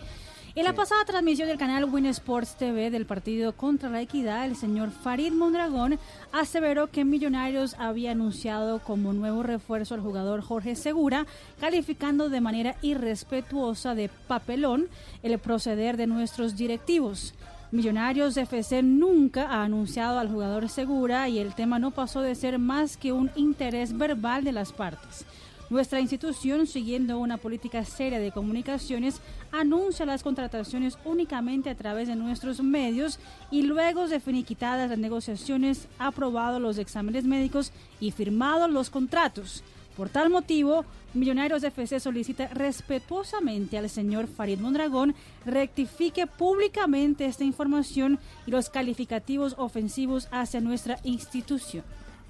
En 0.56 0.62
la 0.62 0.72
pasada 0.72 1.04
transmisión 1.04 1.48
del 1.48 1.58
canal 1.58 1.84
Win 1.86 2.06
Sports 2.06 2.54
TV 2.56 2.88
del 2.88 3.06
partido 3.06 3.56
contra 3.56 3.90
la 3.90 4.00
equidad, 4.00 4.44
el 4.44 4.54
señor 4.54 4.92
Farid 4.92 5.32
Mondragón 5.32 5.98
aseveró 6.30 6.86
que 6.92 7.04
Millonarios 7.04 7.74
había 7.76 8.12
anunciado 8.12 8.78
como 8.78 9.12
nuevo 9.12 9.42
refuerzo 9.42 9.96
al 9.96 10.00
jugador 10.00 10.42
Jorge 10.42 10.76
Segura, 10.76 11.26
calificando 11.58 12.28
de 12.28 12.40
manera 12.40 12.76
irrespetuosa 12.82 13.96
de 13.96 14.08
papelón 14.28 14.86
el 15.24 15.40
proceder 15.40 15.96
de 15.96 16.06
nuestros 16.06 16.56
directivos. 16.56 17.34
Millonarios 17.72 18.36
FC 18.36 18.84
nunca 18.84 19.48
ha 19.48 19.64
anunciado 19.64 20.20
al 20.20 20.28
jugador 20.28 20.68
Segura 20.68 21.28
y 21.28 21.40
el 21.40 21.56
tema 21.56 21.80
no 21.80 21.90
pasó 21.90 22.20
de 22.20 22.36
ser 22.36 22.60
más 22.60 22.96
que 22.96 23.10
un 23.10 23.32
interés 23.34 23.98
verbal 23.98 24.44
de 24.44 24.52
las 24.52 24.70
partes. 24.70 25.26
Nuestra 25.74 25.98
institución, 25.98 26.68
siguiendo 26.68 27.18
una 27.18 27.36
política 27.36 27.84
seria 27.84 28.20
de 28.20 28.30
comunicaciones, 28.30 29.20
anuncia 29.50 30.06
las 30.06 30.22
contrataciones 30.22 30.96
únicamente 31.04 31.68
a 31.68 31.74
través 31.74 32.06
de 32.06 32.14
nuestros 32.14 32.62
medios 32.62 33.18
y 33.50 33.62
luego 33.62 34.06
de 34.06 34.20
finiquitadas 34.20 34.88
las 34.88 35.00
negociaciones, 35.00 35.88
aprobado 35.98 36.60
los 36.60 36.78
exámenes 36.78 37.24
médicos 37.24 37.72
y 37.98 38.12
firmados 38.12 38.70
los 38.70 38.88
contratos. 38.88 39.64
Por 39.96 40.10
tal 40.10 40.30
motivo, 40.30 40.84
Millonarios 41.12 41.64
FC 41.64 41.98
solicita 41.98 42.46
respetuosamente 42.54 43.76
al 43.76 43.90
señor 43.90 44.28
Farid 44.28 44.60
Mondragón 44.60 45.16
rectifique 45.44 46.28
públicamente 46.28 47.26
esta 47.26 47.42
información 47.42 48.20
y 48.46 48.52
los 48.52 48.70
calificativos 48.70 49.56
ofensivos 49.58 50.28
hacia 50.30 50.60
nuestra 50.60 51.00
institución. 51.02 51.82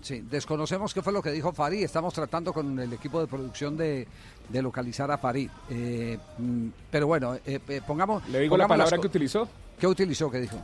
Sí, 0.05 0.23
desconocemos 0.31 0.93
qué 0.93 1.01
fue 1.01 1.15
lo 1.15 1.23
que 1.23 1.31
dijo 1.31 1.51
Farid. 1.55 1.83
Estamos 1.83 2.13
tratando 2.13 2.53
con 2.53 2.79
el 2.79 2.93
equipo 2.93 3.21
de 3.23 3.27
producción 3.27 3.75
de, 3.75 4.07
de 4.51 4.61
localizar 4.63 5.11
a 5.11 5.17
Farid. 5.17 5.49
Eh, 5.71 6.19
mm, 6.37 6.67
pero 6.91 7.07
bueno, 7.07 7.37
eh, 7.47 7.59
eh, 7.67 7.81
pongamos. 7.87 8.29
¿Le 8.29 8.41
digo 8.41 8.55
la 8.59 8.69
palabra 8.69 8.99
que 8.99 9.07
utilizó? 9.07 9.49
¿Qué 9.79 9.87
utilizó? 9.87 10.31
¿Qué 10.31 10.41
dijo? 10.43 10.59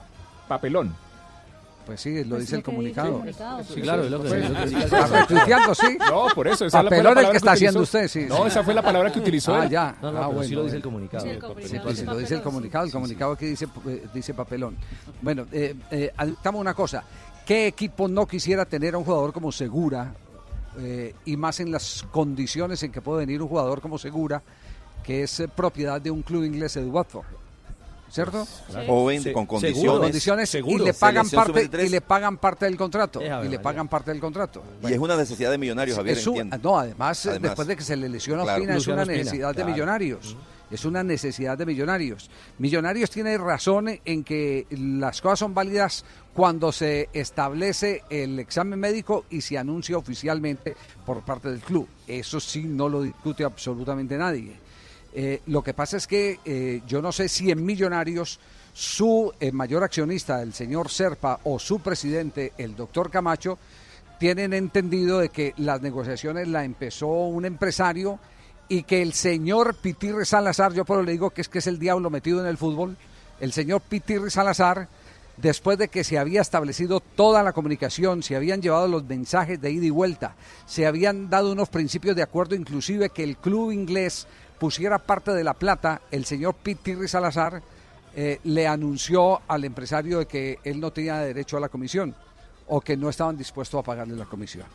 Papelón. 0.47 0.95
Pues 1.87 2.03
sí, 2.03 2.23
lo 2.23 2.31
Pues 2.37 2.43
dice 2.43 2.57
el 2.57 2.63
que 2.63 2.65
comunicado. 2.71 3.23
Sí, 3.67 3.81
claro, 3.81 4.05
es 4.05 4.11
lo 4.11 4.23
que- 4.23 4.29
Pues, 4.29 4.91
que 4.91 5.07
retuiteando, 5.17 5.75
sí. 5.75 5.97
No, 5.99 6.27
por 6.35 6.47
eso. 6.47 6.67
Esa 6.67 6.79
fue 6.79 6.85
la 6.85 6.91
Papelón 6.91 7.07
el 7.07 7.15
palabra 7.15 7.31
que 7.31 7.37
está 7.39 7.53
haciendo 7.53 7.81
utilizó. 7.81 7.99
usted, 7.99 8.09
sí. 8.09 8.27
No, 8.29 8.47
esa 8.47 8.63
fue 8.63 8.75
la 8.75 8.83
palabra 8.83 9.11
que 9.11 9.19
utilizó 9.21 9.55
Ah, 9.55 9.65
él. 9.65 9.71
ya. 9.71 9.97
No, 10.03 10.13
no, 10.13 10.23
ah, 10.23 10.27
bueno. 10.27 10.43
sí 10.45 10.55
lo 10.55 10.65
dice 10.65 10.77
el 10.77 10.83
comunicado. 10.83 11.25
Sí, 11.25 11.31
Sí, 11.31 11.35
el 11.35 11.41
comunicado 11.41 11.55
pues, 11.55 11.95
dice 11.97 12.05
lo 12.05 12.19
dice 12.19 12.35
el 12.35 12.41
papelón, 12.41 12.43
comunicado. 12.43 12.85
El 12.85 12.93
comunicado 12.93 13.33
aquí 13.33 13.47
dice, 13.47 13.67
eh, 13.89 14.07
dice 14.13 14.35
papelón. 14.35 14.77
Bueno, 15.23 15.47
eh, 15.51 15.75
eh, 15.91 16.13
una 16.53 16.75
cosa. 16.75 17.03
¿Qué 17.51 17.67
equipo 17.67 18.07
no 18.07 18.29
quisiera 18.29 18.65
tener 18.65 18.95
a 18.95 18.99
un 18.99 19.03
jugador 19.05 19.33
como 19.33 19.51
Segura? 19.51 20.15
eh, 20.79 21.17
y 21.25 21.37
más 21.37 21.59
en 21.59 21.73
las 21.73 22.05
condiciones 22.13 22.81
en 22.85 22.93
que 22.93 23.03
puede 23.03 23.27
venir 23.27 23.43
un 23.43 23.49
jugador 23.49 23.81
como 23.81 23.99
Segura, 23.99 24.41
que 25.03 25.25
es 25.25 25.41
eh, 25.41 25.49
propiedad 25.49 26.01
de 26.01 26.13
un 26.13 26.23
club 26.23 26.45
inglés 26.45 26.75
de 26.75 26.85
Watford. 26.85 27.27
¿Cierto? 28.09 28.47
Claro. 28.69 28.87
Joven, 28.87 29.33
con 29.33 29.47
condiciones. 29.47 29.99
condiciones 30.01 30.49
y 30.49 30.53
Seguro. 30.53 30.85
le 30.85 30.95
pagan 30.95 31.27
Selección 31.27 31.45
parte 31.55 31.65
sub-23. 31.65 31.87
y 31.87 31.89
le 31.89 32.01
pagan 32.01 32.37
parte 32.39 32.65
del 32.67 32.77
contrato 32.77 33.21
Eh, 33.21 33.25
y 33.25 33.29
le 33.49 33.57
vaya. 33.57 33.63
pagan 33.63 33.89
parte 33.89 34.13
del 34.13 34.21
contrato. 34.21 34.63
Y 34.85 34.93
es 34.93 34.99
una 35.01 35.17
necesidad 35.17 35.51
de 35.51 35.59
millonarios, 35.59 35.97
Javier, 35.97 36.19
Es 36.19 36.27
un- 36.29 36.51
no, 36.63 36.79
además, 36.79 37.27
eh, 37.27 37.31
Además. 37.31 37.51
después 37.51 37.67
de 37.67 37.77
que 37.77 37.83
se 37.83 37.97
le 37.97 38.09
lesiona 38.09 38.45
Claro. 38.45 38.63
Ospina, 38.63 38.77
es 38.77 38.87
una 38.87 39.03
Ospina, 39.03 39.17
necesidad 39.19 39.49
de 39.49 39.55
claro. 39.57 39.71
millonarios. 39.73 40.37
Es 40.71 40.85
una 40.85 41.03
necesidad 41.03 41.59
de 41.59 41.67
millonarios. 41.67 42.31
Millonarios 42.59 43.11
tiene 43.11 43.37
razón 43.37 43.89
en 44.05 44.25
que 44.25 44.67
las 44.71 45.21
cosas 45.21 45.41
son 45.41 45.55
válidas 45.55 46.05
cuando 46.33 46.71
se 46.71 47.09
establece 47.13 48.03
el 48.09 48.39
examen 48.39 48.79
médico 48.79 49.25
y 49.31 49.41
se 49.41 49.59
anuncia 49.59 49.99
oficialmente 49.99 50.77
por 51.05 51.23
parte 51.23 51.51
del 51.51 51.61
club. 51.61 51.89
Eso 52.07 52.39
sí 52.39 52.65
no 52.65 52.89
lo 52.89 53.03
discute 53.03 53.45
absolutamente 53.45 54.17
nadie. 54.17 54.57
Eh, 55.13 55.43
lo 55.47 55.63
que 55.63 55.75
pasa 55.75 55.97
es 55.97 56.07
que 56.07 56.39
eh, 56.45 56.83
yo 56.87 57.03
no 57.03 57.11
sé 57.11 57.29
si 57.29 57.51
en 57.51 57.65
Millonarios 57.65 58.39
su 58.73 59.33
eh, 59.41 59.51
mayor 59.51 59.83
accionista, 59.83 60.41
el 60.41 60.53
señor 60.53 60.89
Serpa, 60.89 61.41
o 61.45 61.59
su 61.59 61.81
presidente, 61.81 62.53
el 62.57 62.77
doctor 62.77 63.11
Camacho, 63.11 63.59
tienen 64.21 64.53
entendido 64.53 65.19
de 65.19 65.31
que 65.31 65.55
las 65.57 65.81
negociaciones 65.81 66.47
la 66.47 66.65
empezó 66.65 67.09
un 67.09 67.45
empresario 67.45 68.21
y 68.71 68.85
que 68.85 69.03
el 69.03 69.15
señor 69.15 69.75
Pitirri 69.75 70.25
Salazar, 70.25 70.73
yo 70.73 70.85
por 70.85 71.05
le 71.05 71.11
digo 71.11 71.31
que 71.31 71.41
es 71.41 71.49
que 71.49 71.59
es 71.59 71.67
el 71.67 71.81
diablo 71.81 72.09
metido 72.09 72.41
en 72.41 72.47
el 72.47 72.57
fútbol, 72.57 72.97
el 73.41 73.53
señor 73.53 73.81
Pitirri 73.81 74.31
Salazar, 74.31 74.87
después 75.37 75.77
de 75.77 75.89
que 75.89 76.05
se 76.05 76.19
había 76.19 76.41
establecido 76.41 77.01
toda 77.01 77.43
la 77.43 77.53
comunicación, 77.53 78.23
se 78.23 78.37
habían 78.37 78.63
llevado 78.63 78.87
los 78.87 79.03
mensajes 79.03 79.61
de 79.61 79.73
ida 79.73 79.87
y 79.87 79.91
vuelta, 79.91 80.37
se 80.67 80.87
habían 80.87 81.29
dado 81.29 81.51
unos 81.51 81.69
principios 81.69 82.15
de 82.15 82.23
acuerdo, 82.23 82.55
inclusive 82.55 83.11
que 83.11 83.25
el 83.25 83.39
club 83.39 83.73
inglés 83.73 84.29
pusiera 84.61 85.01
parte 85.01 85.33
de 85.33 85.43
la 85.43 85.55
plata, 85.55 86.03
el 86.13 86.25
señor 86.25 86.55
Pitirri 86.55 87.09
Salazar 87.09 87.61
eh, 88.15 88.39
le 88.45 88.69
anunció 88.69 89.41
al 89.49 89.65
empresario 89.65 90.21
de 90.21 90.27
que 90.27 90.61
él 90.63 90.79
no 90.79 90.93
tenía 90.93 91.19
derecho 91.19 91.57
a 91.57 91.61
la 91.61 91.69
comisión 91.69 92.15
o 92.69 92.81
que 92.81 92.97
no 92.97 93.11
estaban 93.11 93.37
dispuestos 93.37 93.81
a 93.81 93.83
pagarle 93.83 94.15
la 94.15 94.27
comisión. 94.27 94.67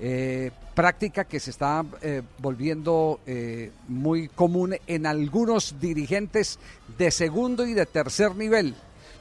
Eh, 0.00 0.50
práctica 0.74 1.24
que 1.24 1.40
se 1.40 1.50
está 1.50 1.84
eh, 2.02 2.22
volviendo 2.38 3.18
eh, 3.26 3.72
muy 3.88 4.28
común 4.28 4.76
en 4.86 5.06
algunos 5.06 5.80
dirigentes 5.80 6.58
de 6.96 7.10
segundo 7.10 7.66
y 7.66 7.74
de 7.74 7.84
tercer 7.84 8.36
nivel. 8.36 8.76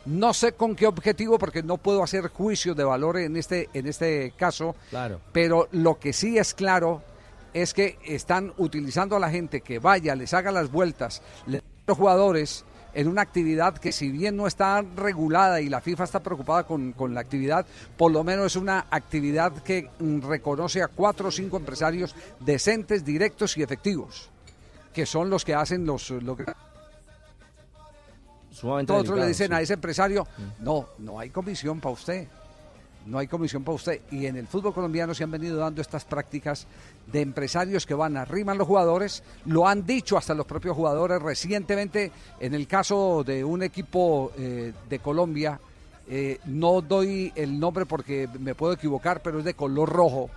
No 0.05 0.33
sé 0.35 0.51
con 0.51 0.75
qué 0.75 0.85
objetivo, 0.85 1.39
porque 1.39 1.63
no 1.63 1.77
puedo 1.77 2.03
hacer 2.03 2.27
juicio 2.29 2.75
de 2.75 2.83
valor 2.83 3.17
en 3.17 3.35
este, 3.37 3.69
en 3.73 3.87
este 3.87 4.33
caso, 4.37 4.75
Claro. 4.91 5.19
pero 5.33 5.67
lo 5.71 5.97
que 5.99 6.13
sí 6.13 6.37
es 6.37 6.53
claro 6.53 7.01
es 7.53 7.73
que 7.73 7.97
están 8.05 8.53
utilizando 8.57 9.15
a 9.15 9.19
la 9.19 9.31
gente 9.31 9.61
que 9.61 9.79
vaya, 9.79 10.15
les 10.15 10.33
haga 10.35 10.51
las 10.51 10.71
vueltas, 10.71 11.23
le- 11.47 11.63
los 11.87 11.97
jugadores 11.97 12.65
en 12.97 13.07
una 13.07 13.21
actividad 13.21 13.77
que 13.77 13.91
si 13.91 14.09
bien 14.09 14.35
no 14.35 14.47
está 14.47 14.83
regulada 14.95 15.61
y 15.61 15.69
la 15.69 15.81
FIFA 15.81 16.03
está 16.03 16.19
preocupada 16.19 16.63
con, 16.65 16.93
con 16.93 17.13
la 17.13 17.21
actividad, 17.21 17.63
por 17.95 18.11
lo 18.11 18.23
menos 18.23 18.47
es 18.47 18.55
una 18.55 18.87
actividad 18.89 19.53
que 19.61 19.87
mm, 19.99 20.21
reconoce 20.21 20.81
a 20.81 20.87
cuatro 20.87 21.27
o 21.27 21.31
cinco 21.31 21.57
empresarios 21.57 22.15
decentes, 22.39 23.05
directos 23.05 23.55
y 23.55 23.61
efectivos 23.61 24.31
que 24.97 25.05
son 25.05 25.29
los 25.29 25.45
que 25.45 25.53
hacen 25.53 25.85
los... 25.85 26.09
los 26.09 26.39
Sumamente 28.49 28.91
Otros 28.91 29.09
le 29.09 29.25
delicado, 29.25 29.27
dicen 29.27 29.47
sí. 29.49 29.53
a 29.53 29.61
ese 29.61 29.73
empresario, 29.75 30.27
no, 30.61 30.87
no 30.97 31.19
hay 31.19 31.29
comisión 31.29 31.79
para 31.79 31.93
usted. 31.93 32.27
No 33.07 33.17
hay 33.19 33.27
comisión 33.27 33.63
para 33.63 33.75
usted. 33.75 34.01
Y 34.11 34.25
en 34.25 34.35
el 34.35 34.47
fútbol 34.47 34.73
colombiano 34.73 35.13
se 35.13 35.23
han 35.23 35.31
venido 35.31 35.57
dando 35.57 35.81
estas 35.81 36.03
prácticas 36.03 36.67
de 37.11 37.21
empresarios 37.21 37.85
que 37.85 37.93
van, 37.93 38.17
arriman 38.17 38.57
los 38.57 38.67
jugadores, 38.67 39.23
lo 39.45 39.67
han 39.67 39.85
dicho 39.85 40.17
hasta 40.17 40.33
los 40.33 40.45
propios 40.45 40.75
jugadores 40.75 41.21
recientemente, 41.21 42.11
en 42.39 42.53
el 42.53 42.67
caso 42.67 43.23
de 43.25 43.43
un 43.45 43.63
equipo 43.63 44.31
eh, 44.37 44.73
de 44.89 44.99
Colombia, 44.99 45.59
eh, 46.09 46.39
no 46.45 46.81
doy 46.81 47.31
el 47.35 47.59
nombre 47.59 47.85
porque 47.85 48.27
me 48.39 48.55
puedo 48.55 48.73
equivocar, 48.73 49.21
pero 49.21 49.39
es 49.39 49.45
de 49.45 49.53
color 49.53 49.89
rojo. 49.89 50.29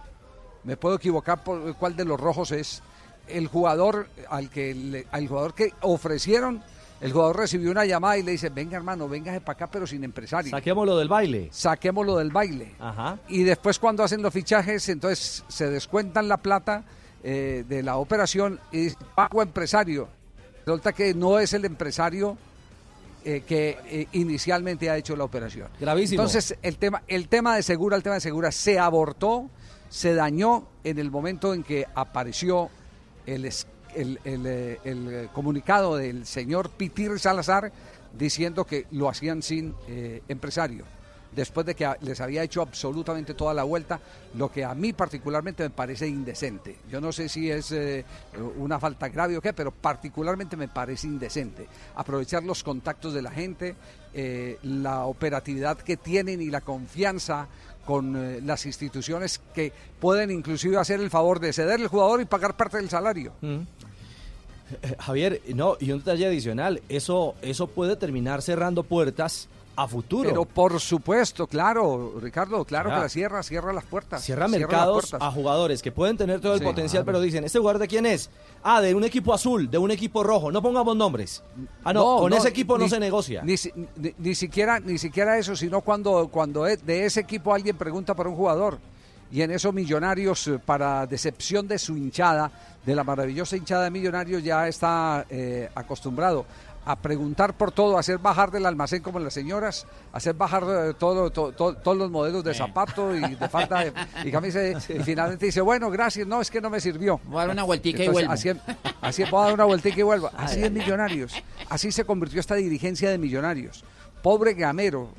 Me 0.64 0.76
puedo 0.76 0.96
equivocar 0.96 1.42
por 1.42 1.74
cuál 1.76 1.96
de 1.96 2.04
los 2.04 2.20
rojos 2.20 2.52
es. 2.52 2.82
El 3.26 3.46
jugador 3.48 4.08
al 4.28 4.50
que 4.50 4.74
le- 4.74 5.06
al 5.10 5.26
jugador 5.28 5.54
que 5.54 5.72
ofrecieron, 5.80 6.62
el 7.00 7.12
jugador 7.12 7.36
recibió 7.38 7.70
una 7.70 7.84
llamada 7.84 8.18
y 8.18 8.22
le 8.22 8.32
dice, 8.32 8.48
venga 8.50 8.76
hermano, 8.76 9.08
véngase 9.08 9.40
para 9.40 9.52
acá, 9.56 9.70
pero 9.70 9.86
sin 9.86 10.04
empresario. 10.04 10.50
Saquémoslo 10.50 10.96
del 10.98 11.08
baile. 11.08 11.48
Saquémoslo 11.50 12.16
del 12.18 12.30
baile. 12.30 12.74
Ajá. 12.78 13.18
Y 13.28 13.42
después 13.42 13.78
cuando 13.78 14.02
hacen 14.04 14.20
los 14.22 14.32
fichajes, 14.32 14.88
entonces 14.88 15.44
se 15.48 15.70
descuentan 15.70 16.28
la 16.28 16.36
plata 16.36 16.84
eh, 17.22 17.64
de 17.68 17.82
la 17.82 17.96
operación 17.96 18.60
y 18.72 18.82
dice, 18.84 18.96
pago 19.14 19.42
empresario. 19.42 20.08
Resulta 20.66 20.92
que 20.92 21.14
no 21.14 21.38
es 21.38 21.52
el 21.54 21.64
empresario 21.64 22.36
eh, 23.24 23.42
que 23.46 23.78
eh, 23.86 24.06
inicialmente 24.12 24.88
ha 24.90 24.96
hecho 24.96 25.16
la 25.16 25.24
operación. 25.24 25.68
Gravísimo. 25.80 26.20
Entonces 26.22 26.56
el 26.62 26.76
tema, 26.78 27.02
el 27.08 27.28
tema 27.28 27.56
de 27.56 27.62
Segura, 27.62 27.96
el 27.96 28.02
tema 28.02 28.14
de 28.16 28.20
Segura 28.20 28.52
se 28.52 28.78
abortó, 28.78 29.48
se 29.88 30.14
dañó 30.14 30.66
en 30.84 30.98
el 30.98 31.10
momento 31.10 31.52
en 31.54 31.62
que 31.62 31.86
apareció 31.94 32.70
el, 33.26 33.44
es- 33.46 33.66
eh, 33.94 34.78
el, 34.84 35.28
comunicado 35.32 35.96
del 35.96 36.26
señor 36.26 36.70
Pitir 36.70 37.18
Salazar 37.18 37.72
diciendo 38.16 38.64
que 38.64 38.86
lo 38.90 39.08
hacían 39.08 39.42
sin 39.42 39.74
eh, 39.88 40.22
empresario. 40.28 40.84
Después 41.34 41.64
de 41.64 41.76
que 41.76 41.88
les 42.00 42.20
había 42.20 42.42
hecho 42.42 42.60
absolutamente 42.60 43.34
toda 43.34 43.54
la 43.54 43.62
vuelta, 43.62 44.00
lo 44.34 44.50
que 44.50 44.64
a 44.64 44.74
mí 44.74 44.92
particularmente 44.92 45.62
me 45.62 45.70
parece 45.70 46.08
indecente. 46.08 46.78
Yo 46.90 47.00
no 47.00 47.12
sé 47.12 47.28
si 47.28 47.48
es 47.48 47.70
eh, 47.70 48.04
una 48.56 48.80
falta 48.80 49.08
grave 49.08 49.36
o 49.36 49.40
qué, 49.40 49.52
pero 49.52 49.70
particularmente 49.70 50.56
me 50.56 50.66
parece 50.66 51.06
indecente. 51.06 51.68
Aprovechar 51.94 52.42
los 52.42 52.64
contactos 52.64 53.14
de 53.14 53.22
la 53.22 53.30
gente, 53.30 53.76
la 54.64 55.04
operatividad 55.04 55.78
que 55.78 55.96
tienen 55.96 56.42
y 56.42 56.50
la 56.50 56.62
confianza 56.62 57.46
con 57.90 58.14
eh, 58.14 58.40
las 58.44 58.66
instituciones 58.66 59.40
que 59.52 59.72
pueden 59.98 60.30
inclusive 60.30 60.76
hacer 60.76 61.00
el 61.00 61.10
favor 61.10 61.40
de 61.40 61.52
ceder 61.52 61.80
el 61.80 61.88
jugador 61.88 62.20
y 62.20 62.24
pagar 62.24 62.56
parte 62.56 62.76
del 62.76 62.88
salario. 62.88 63.32
Eh, 63.42 63.66
Javier, 65.00 65.42
no, 65.56 65.76
y 65.80 65.90
un 65.90 65.98
detalle 65.98 66.26
adicional, 66.26 66.80
eso, 66.88 67.34
eso 67.42 67.66
puede 67.66 67.96
terminar 67.96 68.42
cerrando 68.42 68.84
puertas 68.84 69.48
a 69.82 69.88
futuro. 69.88 70.28
Pero 70.28 70.44
por 70.44 70.78
supuesto, 70.80 71.46
claro, 71.46 72.14
Ricardo, 72.20 72.64
claro 72.64 72.90
que 72.90 72.96
la 72.96 73.08
cierra, 73.08 73.42
cierra 73.42 73.72
las 73.72 73.84
puertas. 73.84 74.22
Cierra 74.24 74.48
mercados 74.48 75.10
puertas. 75.10 75.28
a 75.28 75.30
jugadores 75.32 75.82
que 75.82 75.92
pueden 75.92 76.16
tener 76.16 76.40
todo 76.40 76.54
el 76.54 76.58
Sí, 76.60 76.64
potencial, 76.64 77.04
claro. 77.04 77.18
pero 77.18 77.20
dicen, 77.24 77.44
¿este 77.44 77.58
jugador 77.58 77.80
de 77.80 77.88
quién 77.88 78.06
es? 78.06 78.30
Ah, 78.62 78.80
de 78.80 78.94
un 78.94 79.04
equipo 79.04 79.32
azul, 79.32 79.70
de 79.70 79.78
un 79.78 79.90
equipo 79.90 80.22
rojo. 80.22 80.50
No 80.52 80.60
pongamos 80.62 80.96
nombres. 80.96 81.42
Ah, 81.84 81.92
no, 81.92 82.18
con 82.18 82.32
ese 82.32 82.48
equipo 82.48 82.76
no 82.78 82.88
se 82.88 83.00
negocia. 83.00 83.42
Ni, 83.42 83.54
ni- 83.96 84.14
ni 84.18 84.34
siquiera, 84.34 84.80
ni 84.80 84.98
siquiera 84.98 85.38
eso, 85.38 85.56
sino 85.56 85.80
cuando, 85.80 86.28
cuando 86.28 86.64
de 86.64 87.04
ese 87.06 87.20
equipo 87.20 87.54
alguien 87.54 87.76
pregunta 87.76 88.14
por 88.14 88.26
un 88.28 88.36
jugador. 88.36 88.78
Y 89.32 89.42
en 89.42 89.52
eso 89.52 89.70
Millonarios, 89.72 90.48
eh, 90.48 90.58
para 90.58 91.06
decepción 91.06 91.68
de 91.68 91.78
su 91.78 91.96
hinchada, 91.96 92.50
de 92.84 92.94
la 92.96 93.04
maravillosa 93.04 93.56
hinchada 93.56 93.84
de 93.84 93.90
Millonarios, 93.90 94.42
ya 94.42 94.66
está 94.66 95.24
eh, 95.30 95.70
acostumbrado 95.74 96.44
a 96.86 96.96
preguntar 96.96 97.54
por 97.56 97.72
todo, 97.72 97.96
a 97.96 98.00
hacer 98.00 98.18
bajar 98.18 98.50
del 98.50 98.64
almacén 98.66 99.02
como 99.02 99.18
las 99.20 99.34
señoras, 99.34 99.86
a 100.12 100.16
hacer 100.16 100.34
bajar 100.34 100.64
eh, 100.66 100.94
todo, 100.98 101.30
to- 101.30 101.52
to- 101.52 101.74
todos 101.74 101.96
los 101.96 102.10
modelos 102.10 102.42
de 102.42 102.54
zapato 102.54 103.14
y 103.14 103.20
de 103.20 103.48
falda 103.50 103.84
de, 103.84 103.92
y 104.24 104.30
camisa. 104.32 104.60
y 104.66 104.74
finalmente 105.04 105.46
dice, 105.46 105.60
bueno, 105.60 105.90
gracias, 105.90 106.26
no, 106.26 106.40
es 106.40 106.50
que 106.50 106.60
no 106.60 106.70
me 106.70 106.80
sirvió. 106.80 107.20
Voy 107.24 107.36
a 107.36 107.40
dar 107.46 107.50
una 107.50 107.64
vueltica 107.64 108.02
y 108.02 108.08
vuelvo. 108.08 108.32
Así, 108.32 108.50
así 109.02 109.22
es, 109.22 109.30
voy 109.30 109.40
a 109.42 109.44
dar 109.44 109.54
una 109.54 109.64
vueltica 109.64 110.00
y 110.00 110.02
vuelvo. 110.02 110.30
Así 110.36 110.62
es 110.62 110.70
Millonarios. 110.72 111.34
Así 111.68 111.92
se 111.92 112.04
convirtió 112.04 112.40
esta 112.40 112.54
dirigencia 112.54 113.10
de 113.10 113.18
Millonarios. 113.18 113.84
Pobre 114.22 114.54
Gamero, 114.54 115.10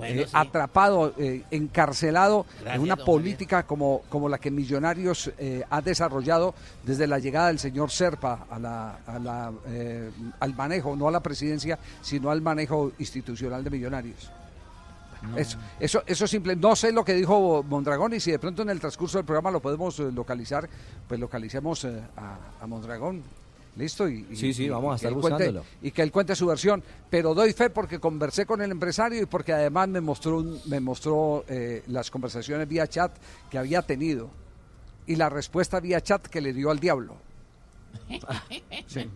Bueno, 0.00 0.22
eh, 0.22 0.24
sí. 0.24 0.32
atrapado, 0.32 1.12
eh, 1.18 1.42
encarcelado 1.50 2.46
en 2.64 2.80
una 2.80 2.96
política 2.96 3.64
como, 3.64 4.02
como 4.08 4.28
la 4.30 4.38
que 4.38 4.50
Millonarios 4.50 5.30
eh, 5.36 5.62
ha 5.68 5.82
desarrollado 5.82 6.54
desde 6.82 7.06
la 7.06 7.18
llegada 7.18 7.48
del 7.48 7.58
señor 7.58 7.90
Serpa 7.90 8.46
a 8.50 8.58
la, 8.58 8.98
a 9.06 9.18
la, 9.18 9.52
al 10.40 10.54
manejo, 10.54 10.96
no 10.96 11.08
a 11.08 11.10
la 11.10 11.20
presidencia, 11.20 11.78
sino 12.00 12.30
al 12.30 12.40
manejo 12.40 12.92
institucional 12.98 13.62
de 13.62 13.70
Millonarios. 13.70 14.30
Eso, 15.36 15.58
eso, 15.78 16.02
eso 16.06 16.26
simple. 16.26 16.56
No 16.56 16.74
sé 16.74 16.92
lo 16.92 17.04
que 17.04 17.12
dijo 17.12 17.62
Mondragón 17.62 18.14
y 18.14 18.20
si 18.20 18.30
de 18.30 18.38
pronto 18.38 18.62
en 18.62 18.70
el 18.70 18.80
transcurso 18.80 19.18
del 19.18 19.26
programa 19.26 19.50
lo 19.50 19.60
podemos 19.60 19.98
localizar, 19.98 20.66
pues 21.06 21.20
localicemos 21.20 21.84
a, 21.84 22.38
a 22.58 22.66
Mondragón. 22.66 23.22
¿Listo? 23.76 24.08
Y, 24.08 24.26
y- 24.30 24.36
Sí, 24.36 24.52
sí, 24.52 24.64
y- 24.64 24.68
vamos 24.68 24.92
a 24.92 24.96
estar 24.96 25.12
cuente- 25.12 25.30
buscándolo. 25.44 25.64
y 25.80 25.90
que 25.92 26.02
él 26.02 26.10
cuente 26.12 26.34
su 26.34 26.46
versión. 26.46 26.82
Pero 27.08 27.34
doy 27.34 27.52
fe 27.52 27.70
porque 27.70 27.98
conversé 28.00 28.44
con 28.46 28.60
el 28.62 28.70
empresario 28.70 29.22
y 29.22 29.26
porque 29.26 29.52
además 29.52 29.88
me 29.88 30.00
mostró, 30.00 30.38
un- 30.38 30.60
me 30.66 30.80
mostró 30.80 31.44
eh, 31.48 31.82
las 31.86 32.10
conversaciones 32.10 32.66
vía 32.68 32.86
chat 32.88 33.12
que 33.50 33.58
había 33.58 33.82
tenido 33.82 34.28
y 35.06 35.16
la 35.16 35.28
respuesta 35.28 35.80
vía 35.80 36.00
chat 36.00 36.26
que 36.26 36.40
le 36.40 36.52
dio 36.52 36.70
al 36.70 36.78
diablo. 36.80 37.16
Sí. 38.86 39.08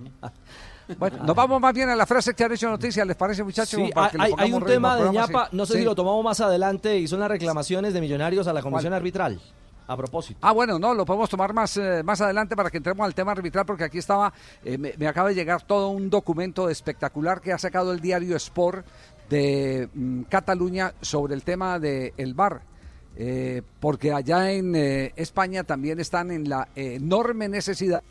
Bueno, 0.99 1.25
nos 1.25 1.35
vamos 1.35 1.61
más 1.61 1.73
bien 1.73 1.89
a 1.89 1.97
la 1.97 2.05
frase 2.07 2.35
que 2.35 2.45
han 2.45 2.53
hecho 2.53 2.69
noticias, 2.69 3.07
¿les 3.07 3.17
parece, 3.17 3.43
muchachos? 3.43 3.71
Sí, 3.71 3.77
Como 3.77 3.91
para 3.91 4.07
hay, 4.07 4.11
que 4.13 4.19
le 4.19 4.25
hay- 4.25 4.27
hay 4.27 4.33
pongamos 4.51 4.63
un 4.63 4.69
tema 4.69 4.97
de 4.97 5.03
programa, 5.03 5.27
ñapa, 5.27 5.49
sí. 5.51 5.57
no 5.57 5.67
sé 5.67 5.73
Sí. 5.73 5.79
si 5.79 5.85
lo 5.87 5.95
tomamos 5.95 6.23
más 6.25 6.41
adelante, 6.41 6.99
y 6.99 7.09
son 7.09 7.21
las 7.21 7.29
reclamaciones 7.31 7.95
de 7.95 8.01
Millonarios 8.03 8.47
a 8.47 8.53
la 8.53 8.61
Comisión 8.61 8.91
¿Cuál? 8.91 8.99
Arbitral. 9.01 9.41
A 9.87 9.97
propósito. 9.97 10.39
Ah, 10.43 10.53
bueno, 10.53 10.79
no, 10.79 10.95
lo 10.95 11.05
podemos 11.05 11.29
tomar 11.29 11.53
más, 11.53 11.77
eh, 11.77 12.03
más 12.03 12.21
adelante 12.21 12.57
para 12.57 12.71
que 12.71 12.79
entremos 12.79 13.05
al 13.05 13.15
tema 13.15 13.33
arbitral, 13.33 13.67
porque 13.67 13.85
aquí 13.85 13.99
estaba, 13.99 14.33
eh, 14.65 14.79
me, 14.79 15.07
acaba 15.07 15.29
de 15.29 15.35
llegar 15.35 15.63
todo 15.63 15.91
un 15.91 16.09
documento 16.09 16.71
espectacular 16.71 17.41
que 17.41 17.53
ha 17.53 17.59
sacado 17.59 17.93
el 17.93 18.01
diario 18.01 18.37
Sport 18.37 18.87
de 19.29 19.89
mm, 19.93 20.23
Cataluña 20.23 20.95
sobre 21.03 21.35
el 21.35 21.43
tema 21.43 21.79
del 21.79 22.15
el 22.17 22.35
VAR. 22.35 22.63
Eh, 23.17 23.63
porque 23.79 24.13
allá 24.13 24.51
en 24.51 24.75
eh, 24.75 25.13
España 25.17 25.63
también 25.63 26.01
están 26.01 26.33
en 26.33 26.49
la 26.49 26.69
enorme 26.75 27.49
necesidad 27.49 28.03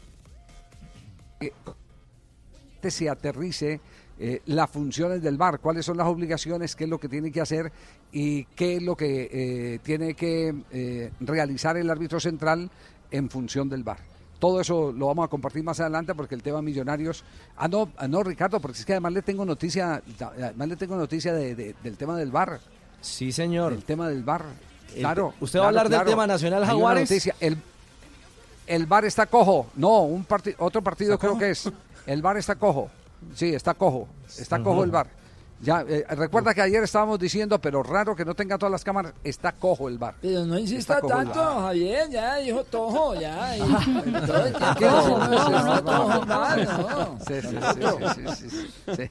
que 2.81 2.91
se 2.91 3.09
aterrice 3.09 3.81
eh, 4.19 4.41
las 4.45 4.69
funciones 4.69 5.21
del 5.21 5.37
VAR, 5.37 5.59
cuáles 5.59 5.85
son 5.85 5.97
las 5.97 6.07
obligaciones, 6.07 6.75
qué 6.75 6.83
es 6.85 6.89
lo 6.89 6.99
que 6.99 7.09
tiene 7.09 7.31
que 7.31 7.41
hacer 7.41 7.71
y 8.11 8.43
qué 8.45 8.75
es 8.77 8.83
lo 8.83 8.95
que 8.95 9.29
eh, 9.31 9.79
tiene 9.83 10.13
que 10.13 10.53
eh, 10.71 11.11
realizar 11.19 11.77
el 11.77 11.89
árbitro 11.89 12.19
central 12.19 12.69
en 13.11 13.29
función 13.29 13.69
del 13.69 13.83
VAR. 13.83 13.97
Todo 14.39 14.59
eso 14.59 14.91
lo 14.91 15.07
vamos 15.07 15.25
a 15.25 15.29
compartir 15.29 15.63
más 15.63 15.79
adelante 15.79 16.13
porque 16.13 16.35
el 16.35 16.43
tema 16.43 16.61
millonarios. 16.61 17.23
Ah, 17.55 17.67
no, 17.67 17.89
ah, 17.97 18.07
no, 18.07 18.23
Ricardo, 18.23 18.59
porque 18.59 18.77
es 18.79 18.85
que 18.85 18.91
además 18.93 19.13
le 19.13 19.21
tengo 19.21 19.45
noticia, 19.45 20.01
además 20.19 20.67
le 20.67 20.75
tengo 20.75 20.95
noticia 20.97 21.33
de- 21.33 21.55
de- 21.55 21.75
del 21.81 21.95
tema 21.97 22.17
del 22.17 22.29
VAR. 22.29 22.59
Sí, 23.01 23.31
señor. 23.31 23.71
El 23.73 23.83
tema 23.85 24.09
del 24.09 24.23
VAR. 24.23 24.43
El- 24.93 24.99
Claro. 24.99 25.33
¿Usted 25.39 25.59
va 25.59 25.67
a 25.67 25.71
claro, 25.71 25.85
hablar 25.87 25.99
del 26.01 26.09
tema 26.11 26.27
Nacional 26.27 26.65
Jaguares? 26.65 27.09
noticia. 27.09 27.35
El, 27.39 27.57
el 28.67 28.85
VAR 28.85 29.05
está 29.05 29.25
cojo. 29.25 29.67
No, 29.75 30.01
un 30.03 30.25
parti- 30.25 30.55
otro 30.59 30.81
partido 30.81 31.13
¿Está 31.13 31.21
creo 31.21 31.31
cojo? 31.31 31.39
que 31.39 31.49
es. 31.51 31.69
El 32.05 32.21
VAR 32.21 32.37
está 32.37 32.55
cojo. 32.55 32.89
Sí, 33.35 33.53
está 33.53 33.73
cojo. 33.73 34.07
Está 34.37 34.61
cojo 34.61 34.83
el 34.83 34.91
VAR. 34.91 35.07
Ya, 35.61 35.85
eh, 35.87 36.03
recuerda 36.09 36.53
que 36.53 36.61
ayer 36.61 36.83
estábamos 36.83 37.17
diciendo, 37.17 37.57
pero 37.61 37.81
raro 37.83 38.17
que 38.17 38.25
no 38.25 38.35
tenga 38.35 38.57
todas 38.57 38.71
las 38.73 38.83
cámaras, 38.83 39.13
está 39.23 39.53
cojo 39.53 39.87
el 39.87 39.97
VAR. 39.97 40.15
Pero 40.21 40.43
no 40.45 40.59
insista 40.59 40.99
tanto. 40.99 41.33
Javier, 41.61 42.09
ya 42.09 42.35
dijo 42.35 42.65
Tojo, 42.65 43.15
ya. 43.15 43.55
y- 43.55 43.61
Ah, 43.61 44.23
todo 44.27 44.45
el 44.45 44.53
tiempo 44.53 44.75
¿Qué 44.77 44.85
no? 44.85 44.97
diciendo 44.97 45.33
eso, 45.35 45.45
Sí, 45.45 45.51
no, 45.53 45.77
sí, 45.77 45.83
Tojo, 45.85 46.19
sí, 46.21 46.27
mal, 46.27 46.59
sí, 46.59 46.67
no. 46.67 47.19
sí, 47.25 47.33
sí, 47.41 47.57
sí, 48.35 48.49
sí, 48.49 48.49
sí, 48.49 48.95
sí. 48.97 49.09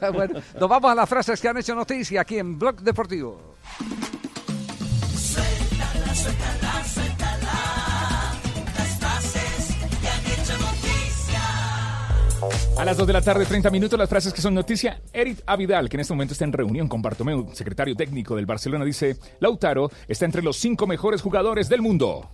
Bueno, 0.12 0.40
nos 0.60 0.68
vamos 0.68 0.90
a 0.90 0.94
las 0.94 1.08
frases 1.08 1.40
que 1.40 1.48
han 1.48 1.56
hecho 1.56 1.74
noticia 1.74 2.20
aquí 2.20 2.38
en 2.38 2.58
Blog 2.58 2.76
Deportivo. 2.82 3.40
Suéltala, 5.16 6.14
suéltala, 6.14 6.84
suéltala. 6.84 7.09
A 12.78 12.84
las 12.84 12.96
2 12.96 13.06
de 13.06 13.12
la 13.12 13.20
tarde, 13.20 13.44
30 13.44 13.70
minutos, 13.70 13.98
las 13.98 14.08
frases 14.08 14.32
que 14.32 14.40
son 14.40 14.54
noticia. 14.54 15.00
Eric 15.12 15.42
Avidal, 15.46 15.88
que 15.88 15.96
en 15.96 16.00
este 16.00 16.14
momento 16.14 16.32
está 16.32 16.44
en 16.44 16.52
reunión 16.52 16.88
con 16.88 17.02
Bartomeu, 17.02 17.48
secretario 17.52 17.94
técnico 17.94 18.36
del 18.36 18.46
Barcelona, 18.46 18.84
dice, 18.84 19.16
Lautaro 19.40 19.90
está 20.08 20.24
entre 20.24 20.42
los 20.42 20.56
cinco 20.56 20.86
mejores 20.86 21.20
jugadores 21.20 21.68
del 21.68 21.82
mundo. 21.82 22.30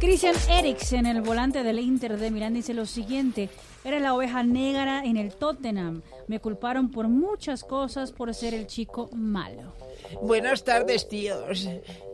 Christian 0.00 0.34
Eriksen, 0.50 1.06
el 1.06 1.22
volante 1.22 1.62
del 1.62 1.78
Inter 1.78 2.18
de 2.18 2.30
Milán, 2.30 2.54
dice 2.54 2.74
lo 2.74 2.84
siguiente. 2.84 3.48
Era 3.84 4.00
la 4.00 4.14
oveja 4.14 4.42
negra 4.42 5.02
en 5.04 5.16
el 5.16 5.34
Tottenham. 5.34 6.02
Me 6.26 6.40
culparon 6.40 6.90
por 6.90 7.08
muchas 7.08 7.64
cosas 7.64 8.12
por 8.12 8.34
ser 8.34 8.54
el 8.54 8.66
chico 8.66 9.08
malo. 9.14 9.74
Buenas 10.20 10.64
tardes, 10.64 11.08
tíos. 11.08 11.68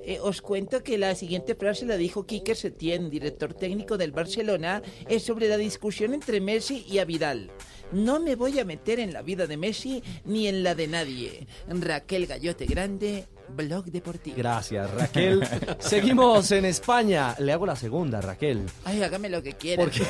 Eh, 0.04 0.18
os 0.20 0.42
cuento 0.42 0.82
que 0.82 0.98
la 0.98 1.14
siguiente 1.14 1.54
frase 1.54 1.86
la 1.86 1.96
dijo 1.96 2.26
Quique 2.26 2.54
Setién, 2.54 3.10
director 3.10 3.54
técnico 3.54 3.98
del 3.98 4.12
Barcelona, 4.12 4.82
es 5.08 5.22
sobre 5.22 5.48
la 5.48 5.56
discusión 5.56 6.14
entre 6.14 6.40
Messi 6.40 6.84
y 6.88 6.98
Avidal. 6.98 7.50
No 7.92 8.20
me 8.20 8.36
voy 8.36 8.58
a 8.60 8.64
meter 8.64 9.00
en 9.00 9.12
la 9.12 9.22
vida 9.22 9.46
de 9.46 9.56
Messi 9.56 10.02
ni 10.24 10.46
en 10.46 10.62
la 10.62 10.74
de 10.74 10.86
nadie. 10.86 11.46
Raquel 11.68 12.26
Gallote 12.26 12.66
Grande, 12.66 13.26
Blog 13.54 13.86
Deportivo. 13.86 14.36
Gracias, 14.36 14.90
Raquel. 14.90 15.46
Seguimos 15.78 16.50
en 16.52 16.64
España. 16.64 17.34
Le 17.38 17.52
hago 17.52 17.66
la 17.66 17.76
segunda, 17.76 18.20
Raquel. 18.20 18.66
Ay, 18.84 19.02
hágame 19.02 19.28
lo 19.28 19.42
que 19.42 19.54
quiera. 19.54 19.84
Dios 19.84 20.06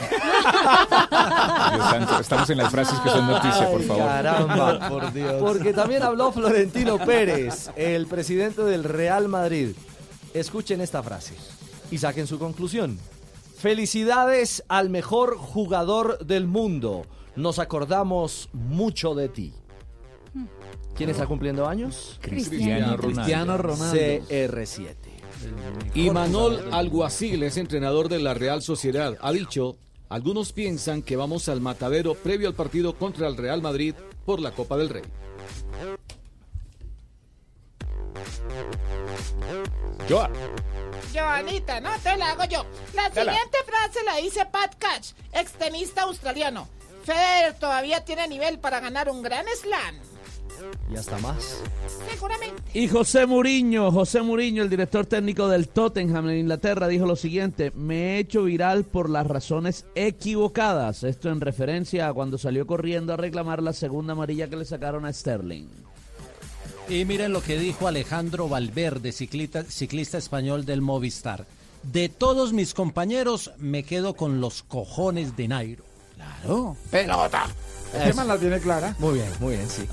santo, 1.90 2.20
estamos 2.20 2.50
en 2.50 2.58
las 2.58 2.70
frases 2.70 2.98
que 3.00 3.10
son 3.10 3.26
noticia, 3.26 3.70
por 3.70 3.82
favor. 3.82 4.04
Caramba, 4.04 4.88
por 4.88 5.12
Dios. 5.12 5.34
Porque 5.40 5.72
también 5.72 6.02
habló 6.02 6.32
Florentino 6.32 6.98
Pérez, 6.98 7.70
el 7.76 8.06
presidente 8.06 8.62
del 8.62 8.84
Real 8.84 9.28
Madrid. 9.28 9.74
Escuchen 10.34 10.80
esta 10.80 11.02
frase 11.02 11.34
y 11.90 11.98
saquen 11.98 12.26
su 12.26 12.38
conclusión. 12.38 12.98
Felicidades 13.56 14.64
al 14.68 14.88
mejor 14.90 15.36
jugador 15.36 16.24
del 16.24 16.46
mundo. 16.46 17.04
Nos 17.36 17.58
acordamos 17.58 18.48
mucho 18.52 19.14
de 19.14 19.28
ti. 19.28 19.52
¿Quién 20.94 21.10
está 21.10 21.26
cumpliendo 21.26 21.66
años? 21.66 22.18
Cristiano 22.20 22.96
Ronaldo. 22.96 23.22
Cristiano 23.22 23.58
Ronaldo. 23.58 23.96
CR7. 23.96 24.94
Y 25.94 26.10
Manol 26.10 26.68
Alguacil 26.72 27.42
es 27.42 27.56
entrenador 27.56 28.08
de 28.08 28.18
la 28.18 28.34
Real 28.34 28.62
Sociedad. 28.62 29.16
Ha 29.20 29.32
dicho, 29.32 29.76
algunos 30.08 30.52
piensan 30.52 31.02
que 31.02 31.16
vamos 31.16 31.48
al 31.48 31.60
matadero 31.60 32.14
previo 32.14 32.48
al 32.48 32.54
partido 32.54 32.94
contra 32.96 33.28
el 33.28 33.36
Real 33.36 33.62
Madrid 33.62 33.94
por 34.26 34.40
la 34.40 34.52
Copa 34.52 34.76
del 34.76 34.90
Rey. 34.90 35.04
Joa. 40.08 40.30
Joanita, 41.14 41.80
no, 41.80 41.90
te 42.02 42.16
la 42.16 42.32
hago 42.32 42.44
yo. 42.44 42.64
La 42.94 43.06
siguiente 43.06 43.58
frase 43.64 44.04
la 44.04 44.16
dice 44.16 44.44
Pat 44.46 44.74
Catch, 44.78 45.12
extenista 45.32 46.02
australiano. 46.02 46.68
Federer 47.04 47.54
todavía 47.58 48.04
tiene 48.04 48.28
nivel 48.28 48.58
para 48.58 48.80
ganar 48.80 49.08
un 49.08 49.22
gran 49.22 49.46
slam. 49.60 50.09
Y 50.92 50.96
hasta 50.96 51.18
más. 51.18 51.62
Seguramente. 52.08 52.62
Y 52.74 52.88
José 52.88 53.26
Muriño, 53.26 53.90
José 53.90 54.22
Muriño, 54.22 54.62
el 54.62 54.70
director 54.70 55.06
técnico 55.06 55.48
del 55.48 55.68
Tottenham 55.68 56.28
en 56.28 56.38
Inglaterra, 56.38 56.88
dijo 56.88 57.06
lo 57.06 57.16
siguiente, 57.16 57.72
me 57.74 58.16
he 58.16 58.18
hecho 58.18 58.44
viral 58.44 58.84
por 58.84 59.10
las 59.10 59.26
razones 59.26 59.86
equivocadas. 59.94 61.04
Esto 61.04 61.30
en 61.30 61.40
referencia 61.40 62.08
a 62.08 62.12
cuando 62.12 62.38
salió 62.38 62.66
corriendo 62.66 63.12
a 63.12 63.16
reclamar 63.16 63.62
la 63.62 63.72
segunda 63.72 64.12
amarilla 64.12 64.48
que 64.48 64.56
le 64.56 64.64
sacaron 64.64 65.04
a 65.04 65.12
Sterling. 65.12 65.68
Y 66.88 67.04
miren 67.04 67.32
lo 67.32 67.42
que 67.42 67.58
dijo 67.58 67.86
Alejandro 67.86 68.48
Valverde, 68.48 69.12
ciclista, 69.12 69.62
ciclista 69.64 70.18
español 70.18 70.64
del 70.64 70.80
Movistar. 70.80 71.46
De 71.84 72.08
todos 72.08 72.52
mis 72.52 72.74
compañeros, 72.74 73.52
me 73.58 73.84
quedo 73.84 74.14
con 74.14 74.40
los 74.40 74.62
cojones 74.64 75.36
de 75.36 75.48
Nairo. 75.48 75.84
Claro. 76.16 76.76
Pelota. 76.90 77.46
Man 78.14 78.28
la 78.28 78.38
tiene 78.38 78.58
clara. 78.60 78.94
Muy 78.98 79.14
bien, 79.14 79.28
muy 79.40 79.56
bien, 79.56 79.68
sí. 79.68 79.86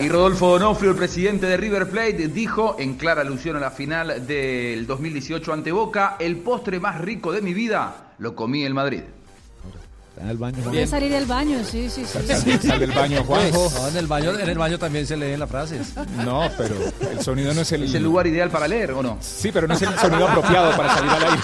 Y 0.00 0.08
Rodolfo 0.08 0.50
Donofrio, 0.58 0.90
el 0.90 0.96
presidente 0.96 1.46
de 1.46 1.56
River 1.56 1.88
Plate, 1.88 2.28
dijo, 2.28 2.76
en 2.78 2.94
clara 2.94 3.22
alusión 3.22 3.56
a 3.56 3.60
la 3.60 3.70
final 3.70 4.26
del 4.26 4.86
2018 4.86 5.52
ante 5.52 5.72
Boca, 5.72 6.16
el 6.18 6.36
postre 6.36 6.80
más 6.80 7.00
rico 7.00 7.32
de 7.32 7.42
mi 7.42 7.54
vida 7.54 8.12
lo 8.18 8.34
comí 8.34 8.64
en 8.64 8.72
Madrid. 8.72 9.02
Está 10.10 10.24
en 10.24 10.28
el 10.28 10.36
baño. 10.36 10.58
Voy 10.64 10.78
a 10.78 10.86
salir 10.86 11.10
del 11.10 11.24
baño, 11.24 11.64
sí, 11.64 11.88
sí, 11.88 12.04
sí. 12.04 12.18
Sal 12.58 12.78
del 12.78 12.92
baño, 12.92 13.24
Juanjo. 13.24 13.72
No, 13.74 13.88
en 13.88 13.96
el 13.96 14.06
baño, 14.06 14.38
en 14.38 14.48
el 14.48 14.58
baño 14.58 14.78
también 14.78 15.06
se 15.06 15.16
leen 15.16 15.40
las 15.40 15.48
frases. 15.48 15.94
No, 16.24 16.50
pero 16.58 16.74
el 17.10 17.20
sonido 17.22 17.54
no 17.54 17.62
es 17.62 17.72
el... 17.72 17.84
¿Es 17.84 17.94
el 17.94 18.02
lugar 18.02 18.26
ideal 18.26 18.50
para 18.50 18.68
leer 18.68 18.92
o 18.92 19.02
no? 19.02 19.16
Sí, 19.20 19.50
pero 19.50 19.66
no 19.66 19.72
es 19.72 19.80
el 19.80 19.98
sonido 19.98 20.28
apropiado 20.28 20.76
para 20.76 20.94
salir 20.94 21.10
al 21.10 21.24
aire. 21.24 21.42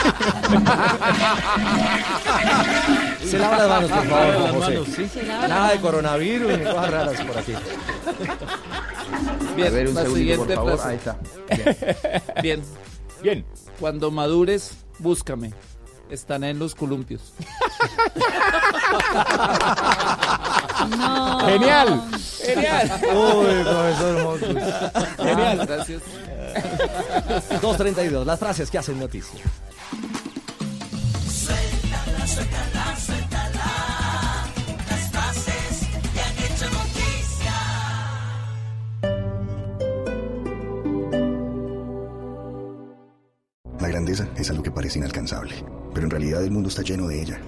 Se 3.24 3.38
lava 3.38 3.58
las 3.58 3.68
manos, 3.68 3.90
por 3.90 4.06
favor, 4.06 4.34
Juan 4.58 4.76
José. 4.84 5.10
Nada 5.48 5.70
de 5.72 5.80
coronavirus 5.80 6.58
ni 6.58 6.64
cosas 6.64 6.90
raras 6.90 7.20
por 7.22 7.38
aquí. 7.38 7.52
a 9.62 9.70
ver, 9.70 9.88
un 9.88 9.94
la 9.94 10.02
segundito, 10.02 10.04
por 10.04 10.16
siguiente 10.16 10.54
favor. 10.54 10.78
frase. 10.78 10.88
Ahí 10.88 10.96
está. 10.96 11.16
Bien. 12.42 12.62
Bien. 13.22 13.44
Cuando 13.80 14.10
madures, 14.10 14.72
búscame. 14.98 15.52
Están 16.10 16.42
en 16.44 16.58
los 16.58 16.74
columpios. 16.74 17.32
No. 20.96 21.40
Genial, 21.40 22.00
genial. 22.44 23.00
Uy, 23.02 23.64
profesor 23.64 24.22
Montes. 24.22 24.64
Genial. 25.16 25.66
Gracias. 25.66 26.02
2.32, 27.60 28.24
las 28.24 28.38
frases 28.38 28.70
que 28.70 28.78
hacen 28.78 28.98
noticia. 28.98 29.40
Suéltala, 31.28 32.26
suéltala. 32.26 32.77
Grandeza 44.08 44.40
es 44.40 44.48
algo 44.48 44.62
que 44.62 44.70
parece 44.70 44.98
inalcanzable, 44.98 45.54
pero 45.92 46.06
en 46.06 46.10
realidad 46.10 46.42
el 46.42 46.50
mundo 46.50 46.70
está 46.70 46.80
lleno 46.80 47.08
de 47.08 47.20
ella. 47.20 47.40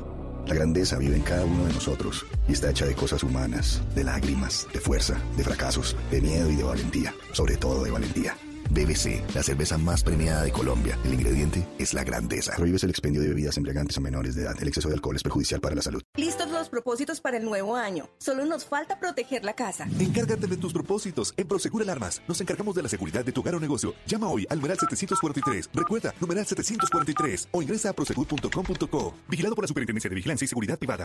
La 0.47 0.55
grandeza 0.55 0.99
vive 0.99 1.17
en 1.17 1.23
cada 1.23 1.45
uno 1.45 1.65
de 1.65 1.73
nosotros 1.73 2.27
y 2.49 2.53
está 2.53 2.69
hecha 2.69 2.85
de 2.85 2.95
cosas 2.95 3.23
humanas, 3.23 3.81
de 3.95 4.05
lágrimas, 4.05 4.67
de 4.73 4.81
fuerza, 4.81 5.17
de 5.39 5.45
fracasos, 5.45 5.97
de 6.11 6.21
miedo 6.21 6.51
y 6.51 6.57
de 6.57 6.65
valentía, 6.65 7.15
sobre 7.33 7.57
todo 7.57 7.83
de 7.83 7.91
valentía. 7.91 8.37
BBC, 8.71 9.23
la 9.35 9.43
cerveza 9.43 9.79
más 9.79 10.03
premiada 10.03 10.43
de 10.43 10.53
Colombia. 10.53 10.99
El 11.05 11.15
ingrediente 11.15 11.67
es 11.79 11.93
la 11.93 12.05
grandeza. 12.05 12.55
Prohíbes 12.57 12.85
el 12.85 12.91
expendio 12.91 13.21
de 13.21 13.29
bebidas 13.29 13.57
embriagantes 13.57 13.99
a 13.99 14.01
menores 14.01 14.35
de 14.35 14.43
edad. 14.43 14.55
El 14.61 14.69
exceso 14.69 14.89
de 14.89 14.95
alcohol 14.95 15.17
es 15.17 15.23
perjudicial 15.23 15.61
para 15.61 15.75
la 15.75 15.83
salud. 15.83 16.03
Listos 16.17 16.51
los 16.51 16.69
propósitos 16.69 17.21
para 17.21 17.37
el 17.37 17.45
nuevo 17.45 17.77
año. 17.77 18.09
Solo 18.19 18.45
nos 18.45 18.65
falta 18.65 18.99
proteger 18.99 19.45
la 19.45 19.55
casa. 19.55 19.87
Encárgate 19.99 20.47
de 20.47 20.57
tus 20.57 20.73
propósitos. 20.73 21.35
En 21.37 21.49
Prosegur 21.49 21.83
Alarmas 21.83 22.23
nos 22.29 22.41
encargamos 22.41 22.75
de 22.75 22.83
la 22.83 22.89
seguridad 22.89 23.25
de 23.25 23.33
tu 23.33 23.41
hogar 23.41 23.55
o 23.57 23.61
negocio. 23.61 23.95
Llama 24.07 24.29
hoy 24.29 24.47
al 24.49 24.59
numeral 24.59 24.79
743. 24.79 25.71
Recuerda, 25.75 26.15
numeral 26.21 26.47
743 26.47 27.49
o 27.53 27.63
ingresa 27.63 27.91
a 27.91 27.93
prosegur.com.co. 27.93 29.15
Vigilado 29.29 29.55
por 29.55 29.65
la 29.65 29.69
Superintendencia 29.69 30.09
de 30.09 30.17
Vigilancia 30.17 30.45
y 30.45 30.49
Seguridad 30.49 30.79
Privada. 30.79 31.05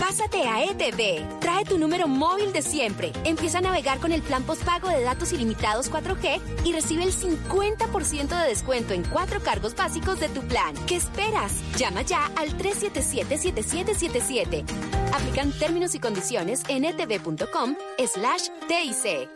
Pásate 0.00 0.48
a 0.48 0.64
ETV. 0.64 1.38
Trae 1.40 1.64
tu 1.64 1.76
número 1.78 2.08
móvil 2.08 2.52
de 2.52 2.62
siempre. 2.62 3.12
Empieza 3.24 3.58
a 3.58 3.60
navegar 3.60 4.00
con 4.00 4.12
el 4.12 4.22
plan 4.22 4.44
postpago 4.44 4.88
de 4.88 5.02
datos 5.02 5.30
ilimitados 5.32 5.92
4G 5.92 6.40
y 6.64 6.72
recibe 6.72 7.04
el 7.04 7.12
50% 7.12 8.28
de 8.28 8.48
descuento 8.48 8.94
en 8.94 9.04
cuatro 9.04 9.40
cargos 9.40 9.76
básicos 9.76 10.18
de 10.18 10.30
tu 10.30 10.40
plan. 10.42 10.74
¿Qué 10.86 10.96
esperas? 10.96 11.52
Llama 11.76 12.00
ya 12.02 12.30
al 12.36 12.56
377-7777. 12.56 14.64
Aplican 15.12 15.52
términos 15.52 15.94
y 15.94 16.00
condiciones 16.00 16.62
en 16.68 16.86
etv.com 16.86 17.76
slash 18.06 18.48
TIC. 18.68 19.28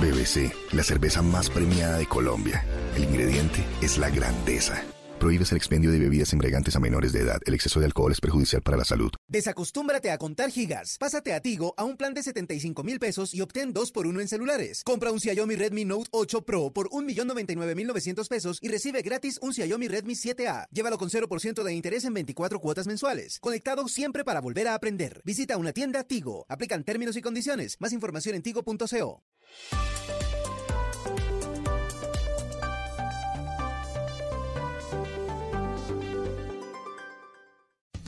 BBC, 0.00 0.52
la 0.72 0.82
cerveza 0.82 1.22
más 1.22 1.48
premiada 1.48 1.98
de 1.98 2.06
Colombia. 2.06 2.66
El 2.96 3.04
ingrediente 3.04 3.64
es 3.80 3.98
la 3.98 4.10
grandeza. 4.10 4.82
Prohíbes 5.24 5.52
el 5.52 5.56
expendio 5.56 5.90
de 5.90 5.98
bebidas 5.98 6.34
embriagantes 6.34 6.76
a 6.76 6.80
menores 6.80 7.14
de 7.14 7.20
edad. 7.20 7.40
El 7.46 7.54
exceso 7.54 7.80
de 7.80 7.86
alcohol 7.86 8.12
es 8.12 8.20
perjudicial 8.20 8.60
para 8.60 8.76
la 8.76 8.84
salud. 8.84 9.10
Desacostúmbrate 9.26 10.10
a 10.10 10.18
contar 10.18 10.50
gigas. 10.50 10.98
Pásate 10.98 11.32
a 11.32 11.40
Tigo 11.40 11.72
a 11.78 11.84
un 11.84 11.96
plan 11.96 12.12
de 12.12 12.22
75 12.22 12.82
mil 12.84 12.98
pesos 12.98 13.32
y 13.32 13.40
obtén 13.40 13.72
2 13.72 13.90
por 13.90 14.06
1 14.06 14.20
en 14.20 14.28
celulares. 14.28 14.82
Compra 14.84 15.10
un 15.12 15.20
Xiaomi 15.20 15.56
Redmi 15.56 15.86
Note 15.86 16.10
8 16.10 16.44
Pro 16.44 16.70
por 16.74 16.90
1.099.900 16.90 18.28
pesos 18.28 18.58
y 18.60 18.68
recibe 18.68 19.00
gratis 19.00 19.38
un 19.40 19.54
Xiaomi 19.54 19.88
Redmi 19.88 20.12
7A. 20.12 20.66
Llévalo 20.70 20.98
con 20.98 21.08
0% 21.08 21.62
de 21.62 21.72
interés 21.72 22.04
en 22.04 22.12
24 22.12 22.60
cuotas 22.60 22.86
mensuales. 22.86 23.38
Conectado 23.40 23.88
siempre 23.88 24.24
para 24.24 24.42
volver 24.42 24.68
a 24.68 24.74
aprender. 24.74 25.22
Visita 25.24 25.56
una 25.56 25.72
tienda 25.72 26.04
Tigo. 26.04 26.44
Aplican 26.50 26.84
términos 26.84 27.16
y 27.16 27.22
condiciones. 27.22 27.78
Más 27.80 27.94
información 27.94 28.34
en 28.34 28.42
tigo.co. 28.42 29.22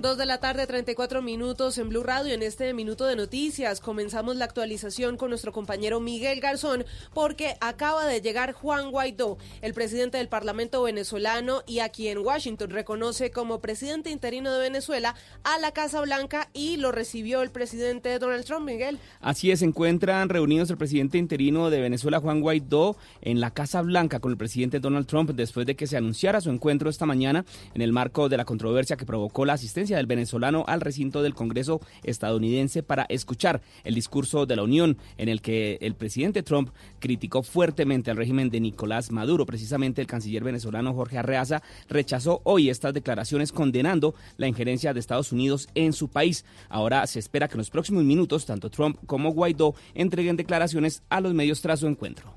Dos 0.00 0.16
de 0.16 0.26
la 0.26 0.38
tarde, 0.38 0.64
34 0.64 1.22
minutos 1.22 1.76
en 1.76 1.88
Blue 1.88 2.04
Radio. 2.04 2.32
En 2.32 2.44
este 2.44 2.72
minuto 2.72 3.04
de 3.04 3.16
noticias 3.16 3.80
comenzamos 3.80 4.36
la 4.36 4.44
actualización 4.44 5.16
con 5.16 5.30
nuestro 5.30 5.50
compañero 5.50 5.98
Miguel 5.98 6.38
Garzón 6.38 6.84
porque 7.12 7.56
acaba 7.60 8.06
de 8.06 8.20
llegar 8.20 8.52
Juan 8.52 8.92
Guaidó, 8.92 9.38
el 9.60 9.74
presidente 9.74 10.18
del 10.18 10.28
Parlamento 10.28 10.84
venezolano 10.84 11.64
y 11.66 11.80
a 11.80 11.88
quien 11.88 12.18
Washington 12.18 12.70
reconoce 12.70 13.32
como 13.32 13.60
presidente 13.60 14.10
interino 14.10 14.52
de 14.52 14.60
Venezuela 14.60 15.16
a 15.42 15.58
la 15.58 15.72
Casa 15.72 16.00
Blanca 16.00 16.48
y 16.52 16.76
lo 16.76 16.92
recibió 16.92 17.42
el 17.42 17.50
presidente 17.50 18.20
Donald 18.20 18.44
Trump, 18.44 18.66
Miguel. 18.66 19.00
Así 19.20 19.50
es, 19.50 19.58
se 19.58 19.64
encuentran 19.64 20.28
reunidos 20.28 20.70
el 20.70 20.76
presidente 20.76 21.18
interino 21.18 21.70
de 21.70 21.80
Venezuela, 21.80 22.20
Juan 22.20 22.40
Guaidó, 22.40 22.96
en 23.20 23.40
la 23.40 23.50
Casa 23.50 23.82
Blanca 23.82 24.20
con 24.20 24.30
el 24.30 24.38
presidente 24.38 24.78
Donald 24.78 25.08
Trump 25.08 25.30
después 25.30 25.66
de 25.66 25.74
que 25.74 25.88
se 25.88 25.96
anunciara 25.96 26.40
su 26.40 26.50
encuentro 26.50 26.88
esta 26.88 27.04
mañana 27.04 27.44
en 27.74 27.82
el 27.82 27.92
marco 27.92 28.28
de 28.28 28.36
la 28.36 28.44
controversia 28.44 28.96
que 28.96 29.04
provocó 29.04 29.44
la 29.44 29.54
asistencia 29.54 29.87
del 29.96 30.06
venezolano 30.06 30.64
al 30.66 30.80
recinto 30.80 31.22
del 31.22 31.34
Congreso 31.34 31.80
estadounidense 32.02 32.82
para 32.82 33.06
escuchar 33.08 33.60
el 33.84 33.94
discurso 33.94 34.46
de 34.46 34.56
la 34.56 34.62
Unión 34.62 34.98
en 35.16 35.28
el 35.28 35.40
que 35.40 35.78
el 35.80 35.94
presidente 35.94 36.42
Trump 36.42 36.70
criticó 36.98 37.42
fuertemente 37.42 38.10
al 38.10 38.16
régimen 38.16 38.50
de 38.50 38.60
Nicolás 38.60 39.10
Maduro. 39.10 39.46
Precisamente 39.46 40.00
el 40.00 40.06
canciller 40.06 40.44
venezolano 40.44 40.94
Jorge 40.94 41.18
Arreaza 41.18 41.62
rechazó 41.88 42.40
hoy 42.44 42.70
estas 42.70 42.94
declaraciones 42.94 43.52
condenando 43.52 44.14
la 44.36 44.48
injerencia 44.48 44.92
de 44.92 45.00
Estados 45.00 45.32
Unidos 45.32 45.68
en 45.74 45.92
su 45.92 46.08
país. 46.08 46.44
Ahora 46.68 47.06
se 47.06 47.18
espera 47.18 47.48
que 47.48 47.54
en 47.54 47.58
los 47.58 47.70
próximos 47.70 48.04
minutos 48.04 48.46
tanto 48.46 48.70
Trump 48.70 48.98
como 49.06 49.32
Guaidó 49.32 49.74
entreguen 49.94 50.36
declaraciones 50.36 51.02
a 51.08 51.20
los 51.20 51.34
medios 51.34 51.60
tras 51.62 51.80
su 51.80 51.86
encuentro. 51.86 52.32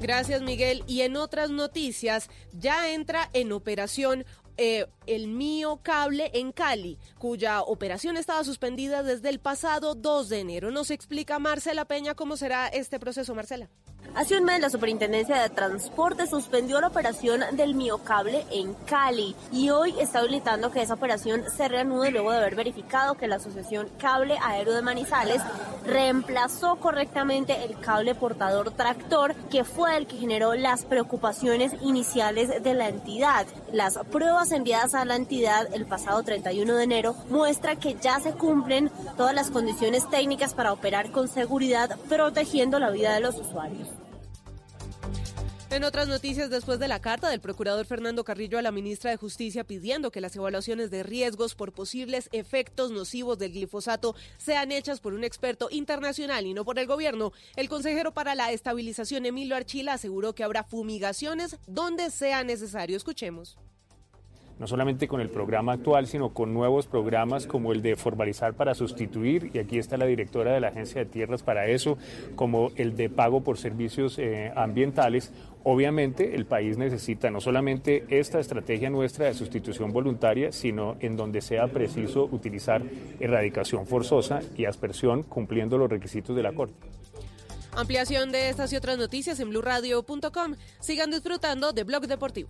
Gracias, 0.00 0.42
Miguel. 0.42 0.84
Y 0.86 1.00
en 1.00 1.16
otras 1.16 1.50
noticias, 1.50 2.28
ya 2.52 2.92
entra 2.92 3.30
en 3.32 3.52
operación 3.52 4.24
eh, 4.56 4.86
el 5.06 5.28
Mío 5.28 5.80
Cable 5.82 6.30
en 6.34 6.52
Cali, 6.52 6.98
cuya 7.18 7.62
operación 7.62 8.16
estaba 8.16 8.44
suspendida 8.44 9.02
desde 9.02 9.28
el 9.28 9.38
pasado 9.38 9.94
2 9.94 10.28
de 10.28 10.40
enero. 10.40 10.70
Nos 10.70 10.90
explica 10.90 11.38
Marcela 11.38 11.84
Peña 11.84 12.14
cómo 12.14 12.36
será 12.36 12.68
este 12.68 12.98
proceso, 12.98 13.34
Marcela. 13.34 13.68
Hace 14.14 14.38
un 14.38 14.44
mes 14.44 14.60
la 14.60 14.70
Superintendencia 14.70 15.42
de 15.42 15.50
Transporte 15.50 16.26
suspendió 16.26 16.80
la 16.80 16.88
operación 16.88 17.42
del 17.52 17.74
Miocable 17.74 18.46
en 18.50 18.72
Cali 18.86 19.36
y 19.52 19.70
hoy 19.70 19.94
está 20.00 20.20
habilitando 20.20 20.70
que 20.70 20.80
esa 20.80 20.94
operación 20.94 21.44
se 21.54 21.68
reanude 21.68 22.10
luego 22.10 22.30
de 22.30 22.38
haber 22.38 22.54
verificado 22.54 23.16
que 23.16 23.28
la 23.28 23.36
Asociación 23.36 23.88
Cable 23.98 24.38
Aéreo 24.42 24.74
de 24.74 24.82
Manizales 24.82 25.42
reemplazó 25.84 26.76
correctamente 26.76 27.64
el 27.64 27.78
cable 27.78 28.14
portador 28.14 28.70
tractor 28.70 29.34
que 29.50 29.64
fue 29.64 29.96
el 29.96 30.06
que 30.06 30.16
generó 30.16 30.54
las 30.54 30.84
preocupaciones 30.84 31.72
iniciales 31.82 32.62
de 32.62 32.74
la 32.74 32.88
entidad. 32.88 33.46
Las 33.72 33.98
pruebas 34.10 34.50
enviadas 34.52 34.94
a 34.94 35.04
la 35.04 35.16
entidad 35.16 35.68
el 35.74 35.86
pasado 35.86 36.22
31 36.22 36.74
de 36.74 36.84
enero 36.84 37.14
muestran 37.28 37.78
que 37.78 37.96
ya 38.00 38.18
se 38.20 38.32
cumplen 38.32 38.90
todas 39.16 39.34
las 39.34 39.50
condiciones 39.50 40.08
técnicas 40.08 40.54
para 40.54 40.72
operar 40.72 41.10
con 41.10 41.28
seguridad 41.28 41.98
protegiendo 42.08 42.78
la 42.78 42.90
vida 42.90 43.14
de 43.14 43.20
los 43.20 43.36
usuarios. 43.36 43.88
En 45.68 45.82
otras 45.82 46.06
noticias, 46.06 46.48
después 46.48 46.78
de 46.78 46.86
la 46.86 47.00
carta 47.00 47.28
del 47.28 47.40
procurador 47.40 47.84
Fernando 47.86 48.22
Carrillo 48.22 48.56
a 48.56 48.62
la 48.62 48.70
ministra 48.70 49.10
de 49.10 49.16
Justicia 49.16 49.64
pidiendo 49.64 50.12
que 50.12 50.20
las 50.20 50.36
evaluaciones 50.36 50.92
de 50.92 51.02
riesgos 51.02 51.56
por 51.56 51.72
posibles 51.72 52.28
efectos 52.30 52.92
nocivos 52.92 53.36
del 53.36 53.52
glifosato 53.52 54.14
sean 54.38 54.70
hechas 54.70 55.00
por 55.00 55.12
un 55.12 55.24
experto 55.24 55.66
internacional 55.72 56.46
y 56.46 56.54
no 56.54 56.64
por 56.64 56.78
el 56.78 56.86
gobierno, 56.86 57.32
el 57.56 57.68
consejero 57.68 58.14
para 58.14 58.36
la 58.36 58.52
estabilización 58.52 59.26
Emilio 59.26 59.56
Archila 59.56 59.94
aseguró 59.94 60.36
que 60.36 60.44
habrá 60.44 60.62
fumigaciones 60.62 61.56
donde 61.66 62.10
sea 62.10 62.44
necesario. 62.44 62.96
Escuchemos 62.96 63.58
no 64.58 64.66
solamente 64.66 65.08
con 65.08 65.20
el 65.20 65.28
programa 65.28 65.72
actual, 65.72 66.06
sino 66.06 66.30
con 66.30 66.54
nuevos 66.54 66.86
programas 66.86 67.46
como 67.46 67.72
el 67.72 67.82
de 67.82 67.96
formalizar 67.96 68.54
para 68.54 68.74
sustituir, 68.74 69.50
y 69.52 69.58
aquí 69.58 69.78
está 69.78 69.96
la 69.96 70.06
directora 70.06 70.52
de 70.52 70.60
la 70.60 70.68
Agencia 70.68 71.04
de 71.04 71.10
Tierras 71.10 71.42
para 71.42 71.66
eso, 71.66 71.98
como 72.34 72.70
el 72.76 72.96
de 72.96 73.10
pago 73.10 73.42
por 73.42 73.58
servicios 73.58 74.18
eh, 74.18 74.52
ambientales. 74.56 75.32
Obviamente 75.64 76.36
el 76.36 76.46
país 76.46 76.78
necesita 76.78 77.30
no 77.30 77.40
solamente 77.40 78.04
esta 78.08 78.38
estrategia 78.38 78.88
nuestra 78.88 79.26
de 79.26 79.34
sustitución 79.34 79.92
voluntaria, 79.92 80.52
sino 80.52 80.96
en 81.00 81.16
donde 81.16 81.40
sea 81.40 81.66
preciso 81.68 82.28
utilizar 82.30 82.82
erradicación 83.20 83.86
forzosa 83.86 84.40
y 84.56 84.64
aspersión 84.64 85.24
cumpliendo 85.24 85.76
los 85.76 85.90
requisitos 85.90 86.36
de 86.36 86.42
la 86.42 86.52
Corte. 86.52 86.74
Ampliación 87.76 88.32
de 88.32 88.48
estas 88.48 88.72
y 88.72 88.76
otras 88.76 88.96
noticias 88.96 89.38
en 89.38 89.50
blurradio.com. 89.50 90.54
Sigan 90.80 91.10
disfrutando 91.10 91.72
de 91.72 91.84
Blog 91.84 92.06
Deportivo. 92.06 92.48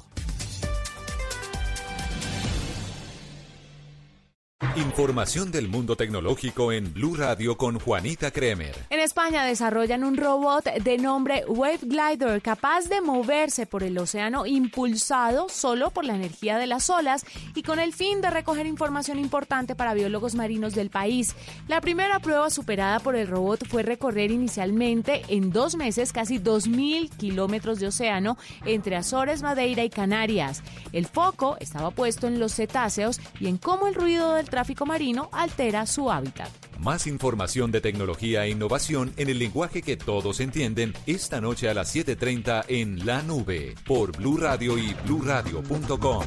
Información 4.77 5.53
del 5.53 5.69
mundo 5.69 5.97
tecnológico 5.97 6.73
en 6.73 6.95
Blue 6.95 7.15
Radio 7.15 7.59
con 7.59 7.79
Juanita 7.79 8.31
Kremer. 8.31 8.75
En 8.89 9.01
España 9.01 9.45
desarrollan 9.45 10.03
un 10.03 10.17
robot 10.17 10.65
de 10.65 10.97
nombre 10.97 11.45
Wave 11.47 11.81
Glider 11.83 12.41
capaz 12.41 12.89
de 12.89 13.03
moverse 13.03 13.67
por 13.67 13.83
el 13.83 13.99
océano 13.99 14.47
impulsado 14.47 15.51
solo 15.51 15.91
por 15.91 16.07
la 16.07 16.15
energía 16.15 16.57
de 16.57 16.67
las 16.67 16.89
olas 16.89 17.27
y 17.55 17.65
con 17.65 17.79
el 17.79 17.93
fin 17.93 18.23
de 18.23 18.31
recoger 18.31 18.65
información 18.65 19.19
importante 19.19 19.75
para 19.75 19.93
biólogos 19.93 20.35
marinos 20.35 20.75
del 20.75 20.89
país. 20.89 21.37
La 21.69 21.83
primera 21.83 22.19
prueba 22.21 22.49
superada 22.49 22.99
por 23.01 23.15
el 23.15 23.29
robot 23.29 23.67
fue 23.69 23.83
recorrer 23.83 24.31
inicialmente 24.31 25.21
en 25.29 25.51
dos 25.51 25.77
meses 25.77 26.15
casi 26.15 26.39
2.000 26.39 27.15
kilómetros 27.19 27.79
de 27.79 27.89
océano 27.89 28.39
entre 28.65 28.97
Azores, 28.97 29.43
Madeira 29.43 29.85
y 29.85 29.91
Canarias. 29.91 30.63
El 30.93 31.05
foco 31.05 31.59
estaba 31.61 31.91
puesto 31.91 32.27
en 32.27 32.41
los 32.41 32.55
cetáceos 32.55 33.21
y 33.39 33.49
en 33.49 33.59
cómo 33.59 33.87
el 33.87 33.95
ruido 33.95 34.33
del 34.33 34.46
tráfico 34.49 34.87
marino 34.87 35.29
altera 35.33 35.87
su 35.87 36.11
hábitat. 36.11 36.49
Más 36.79 37.07
información 37.07 37.71
de 37.71 37.81
tecnología 37.81 38.45
e 38.45 38.51
innovación 38.51 39.13
en 39.17 39.29
el 39.29 39.39
lenguaje 39.39 39.83
que 39.83 39.97
todos 39.97 40.41
entienden 40.41 40.93
esta 41.07 41.41
noche 41.41 41.69
a 41.69 41.75
las 41.75 41.95
7:30 41.95 42.65
en 42.69 43.05
La 43.07 43.23
Nube 43.23 43.75
por 43.87 44.17
Blue 44.17 44.37
Radio 44.37 44.79
y 44.79 44.95
bluradio.com. 45.05 46.25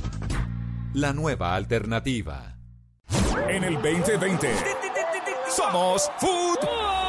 La 0.93 1.13
nueva 1.13 1.55
alternativa. 1.55 2.55
En 3.47 3.63
el 3.63 3.76
2020 3.76 4.53
somos 5.49 6.09
futboleros. 6.20 7.09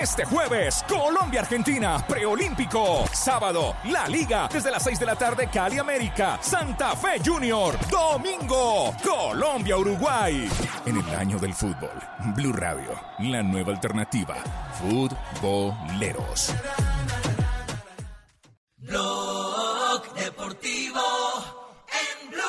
Este 0.00 0.24
jueves, 0.24 0.82
Colombia-Argentina, 0.88 2.02
preolímpico. 2.08 3.04
Sábado, 3.12 3.76
La 3.84 4.08
Liga, 4.08 4.48
desde 4.50 4.70
las 4.70 4.82
6 4.82 4.98
de 4.98 5.04
la 5.04 5.14
tarde, 5.14 5.50
Cali 5.52 5.78
América, 5.78 6.38
Santa 6.40 6.96
Fe 6.96 7.20
Junior. 7.22 7.76
Domingo, 7.90 8.94
Colombia-Uruguay. 9.04 10.48
En 10.86 10.96
el 10.96 11.14
año 11.14 11.38
del 11.38 11.52
fútbol, 11.52 11.92
Blue 12.34 12.54
Radio, 12.54 12.98
la 13.18 13.42
nueva 13.42 13.72
alternativa. 13.72 14.36
Futboleros. 14.80 16.54
Blog 18.78 20.14
Deportivo 20.14 21.02
en 21.88 22.30
Blue. 22.30 22.40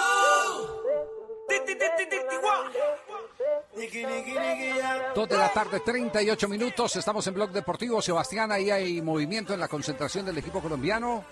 Dos 5.16 5.30
de 5.30 5.38
la 5.38 5.52
tarde, 5.52 5.80
38 5.80 6.48
minutos. 6.48 6.96
Estamos 6.96 7.26
en 7.28 7.34
Blog 7.34 7.52
Deportivo. 7.52 8.02
Sebastián, 8.02 8.52
ahí 8.52 8.70
hay 8.70 9.02
movimiento 9.02 9.54
en 9.54 9.60
la 9.60 9.68
concentración 9.68 10.26
del 10.26 10.38
equipo 10.38 10.62
colombiano. 10.62 11.24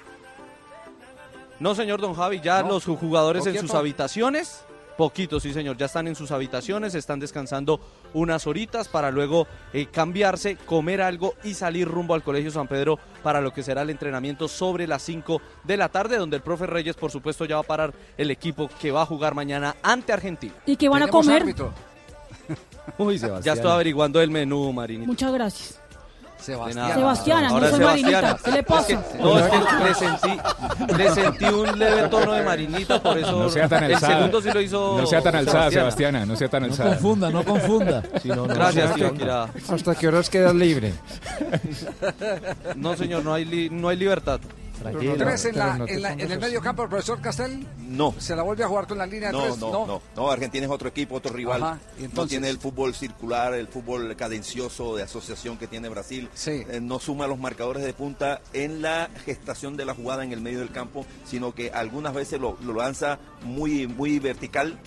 No, 1.59 1.75
señor 1.75 1.99
Don 1.99 2.13
Javi, 2.13 2.39
ya 2.39 2.63
¿No? 2.63 2.69
los 2.69 2.85
jugadores 2.85 3.45
en 3.45 3.59
sus 3.59 3.73
habitaciones. 3.73 4.63
Poquito, 4.99 5.39
sí, 5.39 5.53
señor. 5.53 5.77
Ya 5.77 5.85
están 5.85 6.09
en 6.09 6.15
sus 6.15 6.29
habitaciones, 6.31 6.93
están 6.93 7.21
descansando 7.21 7.79
unas 8.13 8.47
horitas 8.47 8.89
para 8.89 9.11
luego 9.11 9.47
eh, 9.71 9.85
cambiarse, 9.85 10.57
comer 10.57 11.01
algo 11.01 11.35
y 11.41 11.53
salir 11.53 11.87
rumbo 11.87 12.15
al 12.15 12.23
Colegio 12.23 12.51
San 12.51 12.67
Pedro 12.67 12.99
para 13.23 13.39
lo 13.39 13.53
que 13.53 13.63
será 13.63 13.83
el 13.83 13.91
entrenamiento 13.91 14.49
sobre 14.49 14.87
las 14.87 15.01
5 15.03 15.41
de 15.63 15.77
la 15.77 15.87
tarde, 15.87 16.17
donde 16.17 16.35
el 16.35 16.43
profe 16.43 16.67
Reyes, 16.67 16.97
por 16.97 17.11
supuesto, 17.11 17.45
ya 17.45 17.55
va 17.55 17.61
a 17.61 17.67
parar 17.67 17.93
el 18.17 18.29
equipo 18.29 18.69
que 18.81 18.91
va 18.91 19.03
a 19.03 19.05
jugar 19.05 19.35
mañana 19.35 19.77
ante 19.83 20.11
Argentina. 20.11 20.53
¿Y 20.65 20.75
qué 20.75 20.89
van 20.89 21.03
a 21.03 21.07
comer? 21.07 21.45
Uy, 22.97 23.17
Ya 23.43 23.53
estoy 23.53 23.71
averiguando 23.71 24.21
el 24.21 24.31
menú, 24.31 24.71
Marinita. 24.73 25.07
Muchas 25.07 25.31
gracias. 25.33 25.79
Sebastián. 26.39 26.93
Sebastiana, 26.93 27.49
no 27.49 27.59
soy 27.59 27.77
Sebastiana. 27.79 28.21
Marinita. 28.21 28.37
¿Qué 28.45 28.51
le 28.51 28.63
pasa? 28.63 28.93
Es 28.93 28.99
que- 28.99 29.17
no, 29.19 29.39
es 29.39 29.45
que 29.51 29.83
le 29.83 29.93
sentí, 29.93 30.93
le 30.97 31.11
sentí 31.11 31.45
un 31.45 31.77
leve 31.79 32.07
tono 32.07 32.31
de 32.31 32.43
Marinita, 32.43 33.03
por 33.03 33.17
eso 33.17 33.31
No 33.43 33.49
sea 33.49 33.67
tan 33.67 33.83
el 33.83 33.93
alzada. 33.95 34.15
segundo 34.15 34.41
sí 34.41 34.49
lo 34.53 34.61
hizo 34.61 34.97
No 35.01 35.05
sea 35.05 35.21
tan 35.21 35.35
alzada, 35.35 35.69
Sebastiana. 35.69 35.81
Sebastiana. 35.91 36.25
No 36.25 36.35
sea 36.37 36.47
tan 36.47 36.63
alzada. 36.63 36.89
confunda, 36.91 37.29
no 37.29 37.43
confunda. 37.43 38.03
Si 38.21 38.29
no, 38.29 38.35
no, 38.47 38.53
Gracias, 38.55 38.95
tío. 38.95 39.13
Kira. 39.13 39.49
¿Hasta 39.69 39.95
qué 39.95 40.07
horas 40.07 40.29
quedas 40.29 40.55
libre? 40.55 40.93
No, 42.75 42.95
señor, 42.95 43.23
no 43.25 43.33
hay, 43.33 43.43
li- 43.43 43.69
no 43.69 43.89
hay 43.89 43.97
libertad. 43.97 44.39
Tranquilo. 44.80 45.15
¿Tres 45.17 45.45
en, 45.45 45.53
Pero 45.53 45.65
la- 45.65 45.71
en 45.73 45.77
la- 46.01 46.09
pongas 46.09 46.23
en 46.25 46.32
el 46.32 46.39
medio 46.39 46.61
campo, 46.61 46.84
el 46.84 46.89
profesor 46.89 47.21
Castel? 47.21 47.67
No. 47.77 48.13
¿Se 48.17 48.36
la 48.36 48.43
vuelve 48.43 48.63
a 48.63 48.67
jugar 48.67 48.88
con 48.88 48.97
la 48.97 49.05
línea 49.05 49.30
de 49.30 49.34
No, 49.38 49.43
tres? 49.43 49.57
no, 49.57 49.86
no, 49.88 50.01
no, 50.15 50.32
Argentina 50.32 50.65
es 50.65 50.71
otro 50.71 50.89
equipo, 50.89 51.15
otro 51.15 51.34
rival. 51.34 51.61
Ajá, 51.63 51.80
No 51.97 52.05
entonces- 52.05 52.30
tiene 52.30 52.49
el 52.49 52.59
fútbol 52.59 52.93
circular, 52.95 53.53
el 53.53 53.67
fútbol 53.67 54.15
cadencioso 54.15 54.95
de 54.95 55.03
asociación 55.03 55.57
que 55.57 55.67
tiene 55.67 55.89
Brasil. 55.89 56.30
Eh, 56.45 56.80
no 56.82 56.99
suma 56.99 57.27
los 57.27 57.38
marcadores 57.39 57.84
de 57.84 57.93
punta 57.93 58.41
en 58.53 58.82
la 58.82 59.09
gestación 59.25 59.75
de 59.77 59.86
la 59.86 59.93
jugada 59.95 60.23
en 60.23 60.32
el 60.34 60.41
medio 60.41 60.59
del 60.59 60.71
campo, 60.71 61.05
sino 61.25 61.53
que 61.53 61.71
algunas 61.71 62.13
veces 62.13 62.39
lo, 62.39 62.57
lo 62.61 62.73
lanza 62.73 63.19
muy, 63.43 63.88
muy 63.88 64.19
vertical, 64.19 64.80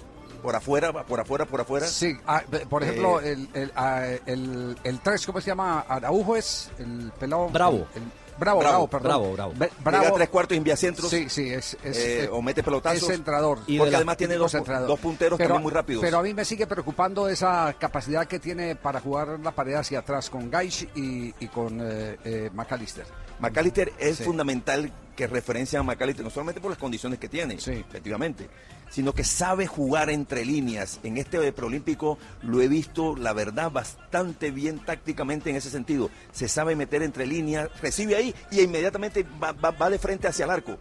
por 0.42 0.56
afuera, 0.56 0.92
por 1.06 1.20
afuera, 1.20 1.44
por 1.44 1.60
afuera. 1.60 1.86
Sí, 1.86 2.16
ah, 2.26 2.42
por 2.68 2.82
ejemplo, 2.82 3.20
Eh, 3.20 3.32
el, 3.32 3.48
el, 3.54 3.72
ah, 3.76 4.04
el, 4.26 4.76
el 4.82 4.98
3, 5.00 5.24
¿cómo 5.26 5.40
se 5.40 5.46
llama? 5.48 5.80
Araujo 5.88 6.34
es 6.36 6.68
el 6.78 7.12
pelado. 7.18 7.48
Bravo. 7.48 7.86
el- 7.94 8.21
bravo, 8.38 8.60
bravo, 8.60 8.86
perdón. 8.88 9.58
Be- 9.58 9.70
Llega 9.84 10.08
a 10.08 10.12
tres 10.12 10.28
cuartos 10.28 10.54
y 10.54 10.58
envía 10.58 10.76
centros. 10.76 11.10
Sí, 11.10 11.28
sí, 11.28 11.50
es. 11.50 11.76
es 11.82 11.96
eh, 11.98 12.24
eh, 12.24 12.28
o 12.30 12.40
mete 12.42 12.62
pelotazos. 12.62 13.02
Es 13.02 13.08
centrador. 13.08 13.58
porque 13.78 13.96
además 13.96 14.16
tiene 14.16 14.34
dos, 14.36 14.52
dos 14.52 15.00
punteros 15.00 15.36
Pero- 15.36 15.48
también 15.48 15.62
muy 15.62 15.72
rápidos. 15.72 16.02
Pero 16.02 16.18
a 16.18 16.22
mí 16.22 16.34
me 16.34 16.44
sigue 16.44 16.66
preocupando 16.66 17.28
esa 17.28 17.74
capacidad 17.78 18.26
que 18.26 18.38
tiene 18.38 18.76
para 18.76 19.00
jugar 19.00 19.38
la 19.40 19.50
pared 19.52 19.74
hacia 19.74 20.00
atrás 20.00 20.30
con 20.30 20.50
Gaish 20.50 20.88
y, 20.94 21.34
y 21.38 21.48
con 21.48 21.78
eh, 21.82 22.16
eh, 22.24 22.50
McAllister. 22.52 23.04
McAllister 23.40 23.92
es 23.98 24.16
Sí. 24.18 24.24
fundamental 24.24 24.92
que 25.16 25.26
referencia 25.26 25.80
a 25.80 25.82
McAllister, 25.82 26.24
no 26.24 26.30
solamente 26.30 26.60
por 26.60 26.70
las 26.70 26.78
condiciones 26.78 27.18
que 27.18 27.28
tiene, 27.28 27.54
efectivamente, 27.54 28.48
sino 28.92 29.12
que 29.14 29.24
sabe 29.24 29.66
jugar 29.66 30.10
entre 30.10 30.44
líneas. 30.44 31.00
En 31.02 31.16
este 31.16 31.50
preolímpico 31.52 32.18
lo 32.42 32.60
he 32.60 32.68
visto, 32.68 33.16
la 33.16 33.32
verdad, 33.32 33.70
bastante 33.72 34.50
bien 34.50 34.78
tácticamente 34.84 35.48
en 35.50 35.56
ese 35.56 35.70
sentido. 35.70 36.10
Se 36.30 36.46
sabe 36.46 36.76
meter 36.76 37.02
entre 37.02 37.26
líneas, 37.26 37.70
recibe 37.80 38.14
ahí 38.16 38.34
y 38.50 38.60
inmediatamente 38.60 39.26
va, 39.42 39.52
va- 39.52 39.70
va 39.70 39.88
de 39.90 39.98
frente 39.98 40.28
hacia 40.28 40.44
el 40.44 40.50
arco. 40.50 40.76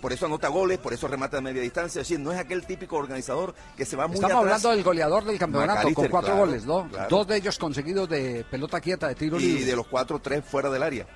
Por 0.00 0.12
eso 0.12 0.26
anota 0.26 0.48
goles, 0.48 0.78
por 0.78 0.92
eso 0.92 1.06
remata 1.06 1.36
de 1.36 1.42
media 1.42 1.62
distancia. 1.62 2.00
Es 2.02 2.08
decir, 2.08 2.18
no 2.18 2.32
es 2.32 2.38
aquel 2.40 2.64
típico 2.66 2.96
organizador 2.96 3.54
que 3.76 3.84
se 3.84 3.94
va 3.96 4.08
muy 4.08 4.14
Estamos 4.16 4.34
atrás. 4.38 4.54
hablando 4.56 4.70
del 4.70 4.82
goleador 4.82 5.24
del 5.24 5.38
campeonato 5.38 5.92
con 5.94 6.08
cuatro 6.08 6.32
claro, 6.32 6.46
goles, 6.46 6.64
¿no? 6.64 6.88
claro. 6.88 7.08
Dos 7.08 7.26
de 7.28 7.36
ellos 7.36 7.56
conseguidos 7.58 8.08
de 8.08 8.44
pelota 8.50 8.80
quieta, 8.80 9.06
de 9.06 9.14
tiro 9.14 9.38
Y 9.38 9.44
libre. 9.44 9.64
de 9.66 9.76
los 9.76 9.86
cuatro, 9.86 10.18
tres 10.18 10.42
fuera 10.44 10.70
del 10.70 10.82
área. 10.82 11.06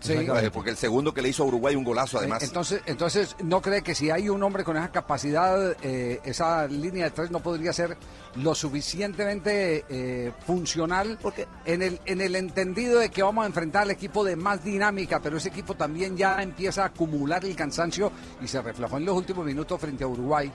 Sí. 0.00 0.12
Eh, 0.12 0.50
Porque 0.52 0.70
el 0.70 0.76
segundo 0.76 1.12
que 1.12 1.20
le 1.22 1.28
hizo 1.30 1.42
a 1.42 1.46
Uruguay 1.46 1.74
un 1.74 1.84
golazo 1.84 2.18
además. 2.18 2.42
Eh, 2.42 2.46
Entonces, 2.46 2.82
entonces, 2.86 3.36
¿no 3.42 3.60
cree 3.60 3.82
que 3.82 3.94
si 3.94 4.10
hay 4.10 4.28
un 4.28 4.42
hombre 4.42 4.62
con 4.64 4.76
esa 4.76 4.92
capacidad, 4.92 5.76
eh, 5.82 6.20
esa 6.24 6.66
línea 6.68 7.06
de 7.06 7.10
tres 7.10 7.30
no 7.30 7.40
podría 7.40 7.72
ser 7.72 7.96
lo 8.36 8.54
suficientemente 8.54 9.84
eh, 9.88 10.32
funcional 10.46 11.18
en 11.64 11.82
el, 11.82 12.00
en 12.04 12.20
el 12.20 12.36
entendido 12.36 12.98
de 13.00 13.10
que 13.10 13.22
vamos 13.22 13.44
a 13.44 13.46
enfrentar 13.46 13.82
al 13.82 13.90
equipo 13.90 14.24
de 14.24 14.36
más 14.36 14.64
dinámica, 14.64 15.20
pero 15.20 15.36
ese 15.36 15.48
equipo 15.48 15.74
también 15.74 16.16
ya 16.16 16.42
empieza 16.42 16.82
a 16.82 16.86
acumular 16.86 17.44
el 17.44 17.54
cansancio 17.56 18.10
y 18.42 18.48
se 18.48 18.60
reflejó 18.62 18.96
en 18.98 19.04
los 19.04 19.16
últimos 19.16 19.44
minutos 19.46 19.80
frente 19.80 20.04
a 20.04 20.06
Uruguay. 20.06 20.50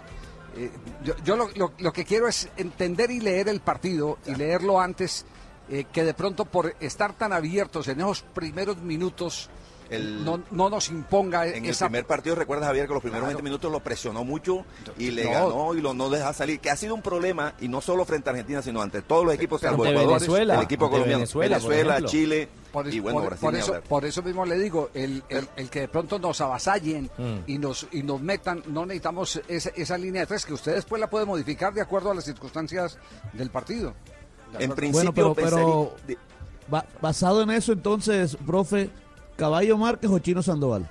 Eh, 0.56 0.70
yo 1.04 1.16
yo 1.24 1.36
lo, 1.36 1.50
lo- 1.56 1.74
lo 1.80 1.91
que 1.91 2.06
quiero 2.06 2.28
es 2.28 2.48
entender 2.58 3.10
y 3.12 3.20
leer 3.20 3.50
el 3.50 3.60
partido 3.62 4.20
y 4.28 4.36
leerlo 4.36 4.80
antes, 4.80 5.26
eh, 5.70 5.86
que 5.91 6.03
de 6.03 6.14
pronto 6.14 6.45
por 6.45 6.76
estar 6.80 7.14
tan 7.14 7.34
abiertos 7.34 7.88
en 7.88 7.99
esos 8.01 8.22
primeros 8.22 8.78
minutos 8.78 9.49
El- 9.89 10.24
no, 10.26 10.41
no 10.49 10.70
nos 10.70 10.89
imponga 10.89 11.45
En 11.45 11.66
esa 11.66 11.86
el 11.86 11.91
primer 11.91 12.07
partido, 12.07 12.36
recuerda 12.36 12.66
Javier 12.68 12.88
que 12.88 12.93
los 12.93 13.01
primeros 13.03 13.26
Claro. 13.26 13.38
20 13.38 13.43
minutos 13.43 13.72
lo 13.72 13.80
presionó 13.82 14.24
mucho 14.24 14.66
y 14.97 15.11
le 15.11 15.26
No. 15.26 15.30
ganó 15.32 15.76
y 15.76 15.82
lo 15.82 15.93
no 15.93 16.09
deja 16.09 16.34
salir, 16.34 16.59
que 16.61 16.72
ha 16.72 16.76
sido 16.78 16.95
un 16.95 17.01
problema 17.01 17.53
y 17.59 17.68
no 17.68 17.80
solo 17.82 18.03
frente 18.05 18.30
a 18.30 18.32
Argentina, 18.32 18.61
sino 18.61 18.82
ante 18.82 19.01
todos 19.03 19.26
los 19.26 19.34
equipos, 19.36 19.61
salvo 19.61 19.86
Ecuador, 19.86 20.07
Venezuela, 20.14 20.55
el 20.55 20.61
equipo 20.64 20.89
colombiano, 20.89 21.20
Venezuela, 21.20 21.59
por 21.59 21.74
ejemplo. 21.74 22.07
Chile 22.07 22.47
Por, 22.72 22.91
y 22.91 22.99
bueno, 23.01 23.20
por- 23.20 23.28
Brasil. 23.30 23.41
por 23.45 23.55
eso, 23.55 23.82
por 23.88 24.05
eso 24.05 24.24
mismo 24.24 24.45
le 24.45 24.57
digo, 24.57 24.89
el, 24.95 25.22
el- 25.30 25.49
el 25.57 25.70
que 25.70 25.82
de 25.82 25.88
pronto 25.89 26.18
nos 26.18 26.39
avasallen 26.41 27.11
Mm. 27.18 27.36
y 27.45 27.57
nos 27.59 27.86
y 27.91 28.01
nos 28.03 28.20
metan, 28.22 28.64
no 28.68 28.86
necesitamos 28.86 29.41
esa, 29.47 29.70
esa 29.76 29.97
línea 29.97 30.22
de 30.22 30.28
tres 30.28 30.45
que 30.45 30.53
usted 30.53 30.74
después 30.76 30.99
la 30.99 31.09
puede 31.09 31.26
modificar 31.26 31.72
de 31.74 31.82
acuerdo 31.82 32.09
a 32.09 32.16
las 32.16 32.24
circunstancias 32.24 32.97
del 33.34 33.51
partido. 33.51 33.93
De 34.58 34.66
acuerdo. 34.66 34.91
Bueno, 34.91 35.14
pero, 35.14 35.34
pero 35.34 35.95
ba- 36.68 36.86
basado 37.01 37.41
en 37.41 37.51
eso, 37.51 37.72
entonces, 37.74 38.38
profe, 38.45 38.89
¿Caballo 39.36 39.78
Márquez 39.78 40.10
o 40.12 40.20
Chino 40.20 40.41
Sandoval? 40.43 40.89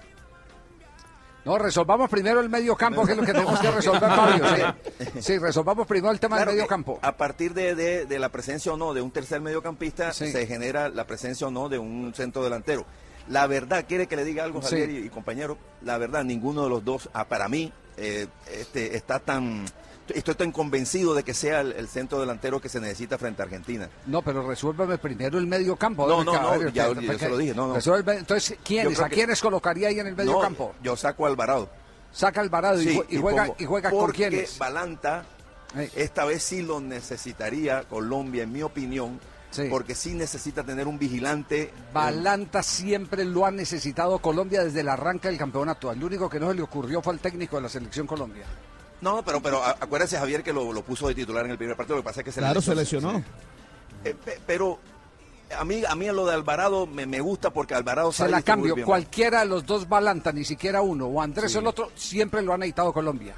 No, 1.45 1.59
resolvamos 1.59 2.09
primero 2.09 2.39
el 2.41 2.49
medio 2.49 2.77
campo, 2.77 3.05
que 3.05 3.13
es 3.13 3.19
lo 3.19 3.25
que 3.25 3.33
tenemos 3.33 3.59
que 3.59 3.71
resolver, 3.71 4.01
Fabio. 4.11 4.45
Sí, 4.99 5.21
Sí, 5.21 5.39
resolvamos 5.39 5.89
primero 5.89 6.13
el 6.13 6.21
tema 6.21 6.37
Claro 6.37 6.51
del 6.53 6.57
medio 6.59 6.67
que 6.67 6.69
campo. 6.69 6.99
A 7.03 7.17
partir 7.17 7.53
de, 7.53 7.75
de- 7.75 8.07
de 8.07 8.19
la 8.21 8.29
presencia 8.29 8.73
o 8.73 8.77
no 8.77 8.95
de 8.95 9.03
un 9.03 9.11
tercer 9.11 9.41
mediocampista, 9.41 10.13
Sí. 10.13 10.31
se 10.31 10.47
genera 10.47 10.89
la 10.89 11.05
presencia 11.05 11.49
o 11.49 11.51
no 11.51 11.69
de 11.69 11.79
un 11.79 12.13
centro 12.15 12.45
delantero. 12.45 12.85
La 13.29 13.47
verdad, 13.49 13.85
quiere 13.89 14.07
que 14.07 14.15
le 14.17 14.25
diga 14.25 14.45
algo, 14.45 14.63
Sí. 14.63 14.71
Javier 14.71 14.91
y, 14.91 14.97
y 15.07 15.09
compañero, 15.09 15.59
la 15.83 15.99
verdad, 15.99 16.23
ninguno 16.23 16.63
de 16.63 16.69
los 16.71 16.85
dos, 16.85 17.09
ah, 17.13 17.25
para 17.27 17.49
mí, 17.49 17.73
eh, 17.97 18.29
este, 18.53 18.97
está 18.97 19.19
tan... 19.19 19.65
Estoy 20.09 20.35
tan 20.35 20.53
convencido 20.53 21.15
de 21.15 21.23
que 21.23 21.33
sea 21.35 21.61
el, 21.61 21.73
el 21.73 21.89
centro 21.89 22.19
delantero 22.21 22.61
que 22.61 22.69
se 22.69 22.81
necesita 22.81 23.19
frente 23.19 23.41
a 23.43 23.45
Argentina. 23.45 23.89
No, 24.07 24.21
pero 24.23 24.47
resuélvame 24.47 24.99
primero 24.99 25.39
el 25.39 25.47
medio 25.47 25.77
campo. 25.77 26.07
No, 26.07 26.25
no, 26.25 26.33
no, 26.33 26.69
ya- 26.71 26.93
yo 26.93 27.19
se 27.19 27.29
lo 27.29 27.37
dije, 27.39 27.55
no, 27.55 27.69
no. 27.69 27.75
resuelve- 27.77 28.19
entonces, 28.19 28.59
¿quiénes? 28.65 28.99
¿A 29.01 29.09
que- 29.09 29.15
quiénes 29.15 29.41
colocaría 29.41 29.89
ahí 29.89 30.01
en 30.01 30.09
el 30.09 30.17
medio 30.17 30.33
No, 30.33 30.41
campo? 30.41 30.75
Yo 30.83 30.97
saco 30.97 31.25
a 31.27 31.29
Alvarado. 31.29 31.69
Saca 32.13 32.41
a 32.41 32.43
Alvarado 32.43 32.81
y 32.83 32.89
Sí, 32.89 32.95
jue- 32.97 33.07
y, 33.09 33.17
juega, 33.17 33.49
y 33.59 33.65
juega 33.65 33.91
con 33.91 34.01
porque 34.01 34.29
quiénes. 34.29 34.59
Balanta, 34.59 35.25
esta 35.95 36.25
vez 36.27 36.43
sí 36.43 36.63
lo 36.63 36.81
necesitaría 36.81 37.85
Colombia, 37.85 38.43
en 38.43 38.53
mi 38.53 38.63
opinión, 38.63 39.19
porque 39.71 39.95
sí 39.95 40.15
necesita 40.15 40.63
tener 40.65 40.87
un 40.89 40.99
vigilante. 40.99 41.71
Balanta 41.93 42.63
siempre 42.63 43.25
lo 43.25 43.47
ha 43.47 43.51
necesitado 43.51 44.19
Colombia 44.19 44.65
desde 44.65 44.81
el 44.81 44.89
arranque 44.89 45.29
del 45.29 45.39
campeonato. 45.39 45.91
El 45.93 46.03
único 46.03 46.29
que 46.29 46.41
no 46.41 46.49
se 46.51 46.55
le 46.57 46.63
ocurrió 46.63 47.01
fue 47.03 47.13
al 47.15 47.21
técnico 47.21 47.57
de 47.57 47.63
la 47.63 47.69
selección 47.69 48.07
Colombia. 48.07 48.45
No, 49.03 49.23
pero, 49.25 49.43
pero 49.43 49.63
a- 49.63 49.77
acuérdese, 49.81 50.17
Javier, 50.17 50.43
que 50.43 50.53
lo, 50.53 50.73
lo 50.73 50.83
puso 50.83 51.07
de 51.09 51.15
titular 51.15 51.45
en 51.45 51.51
el 51.51 51.59
primer 51.59 51.77
partido. 51.77 51.97
Lo 51.97 52.03
que 52.03 52.07
pasa 52.07 52.21
es 52.21 52.25
que 52.25 52.33
se 52.33 52.41
Claro, 52.41 52.61
le 52.61 52.63
se 52.63 52.75
lesionó. 52.75 53.23
Eh, 54.05 54.15
pe- 54.25 54.39
pero 54.47 54.79
a 55.59 55.65
mí, 55.65 55.83
a 55.87 55.95
mí 55.95 56.07
lo 56.07 56.25
de 56.25 56.33
Alvarado 56.35 56.87
me, 56.87 57.05
me 57.05 57.21
gusta 57.21 57.51
porque 57.51 57.75
Alvarado 57.75 58.11
Se 58.13 58.29
la 58.29 58.41
cambio. 58.43 58.75
bien. 58.75 58.87
Cualquiera 58.87 59.41
de 59.41 59.47
los 59.47 59.67
dos 59.67 59.89
Balanta, 59.89 60.33
ni 60.33 60.45
siquiera 60.45 60.81
uno, 60.83 61.07
o 61.07 61.21
Andrés 61.21 61.51
Sí. 61.53 61.59
o 61.59 61.61
el 61.61 61.67
otro, 61.67 61.91
siempre 61.95 62.41
lo 62.43 62.53
ha 62.55 62.59
necesitado 62.59 62.93
Colombia. 62.93 63.35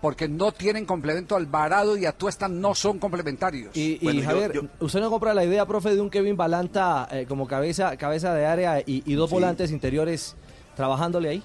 Porque 0.00 0.28
no 0.28 0.52
tienen 0.52 0.84
complemento. 0.84 1.34
Alvarado 1.34 1.96
y 1.96 2.04
Atuesta 2.04 2.46
no 2.46 2.74
son 2.74 2.98
complementarios. 2.98 3.74
Y, 3.76 3.98
y, 4.08 4.22
Javier, 4.22 4.68
¿usted 4.78 5.00
no 5.00 5.10
compra 5.10 5.32
la 5.34 5.44
idea, 5.44 5.64
profe, 5.66 5.94
de 5.94 6.00
un 6.00 6.10
Kevin 6.10 6.36
Balanta 6.36 7.08
eh, 7.10 7.24
como 7.26 7.46
cabeza, 7.48 7.96
cabeza 7.96 8.34
de 8.34 8.44
área 8.46 8.80
y, 8.80 9.02
y 9.06 9.14
dos 9.14 9.30
Sí. 9.30 9.34
volantes 9.34 9.70
interiores 9.70 10.36
trabajándole 10.76 11.28
ahí? 11.30 11.44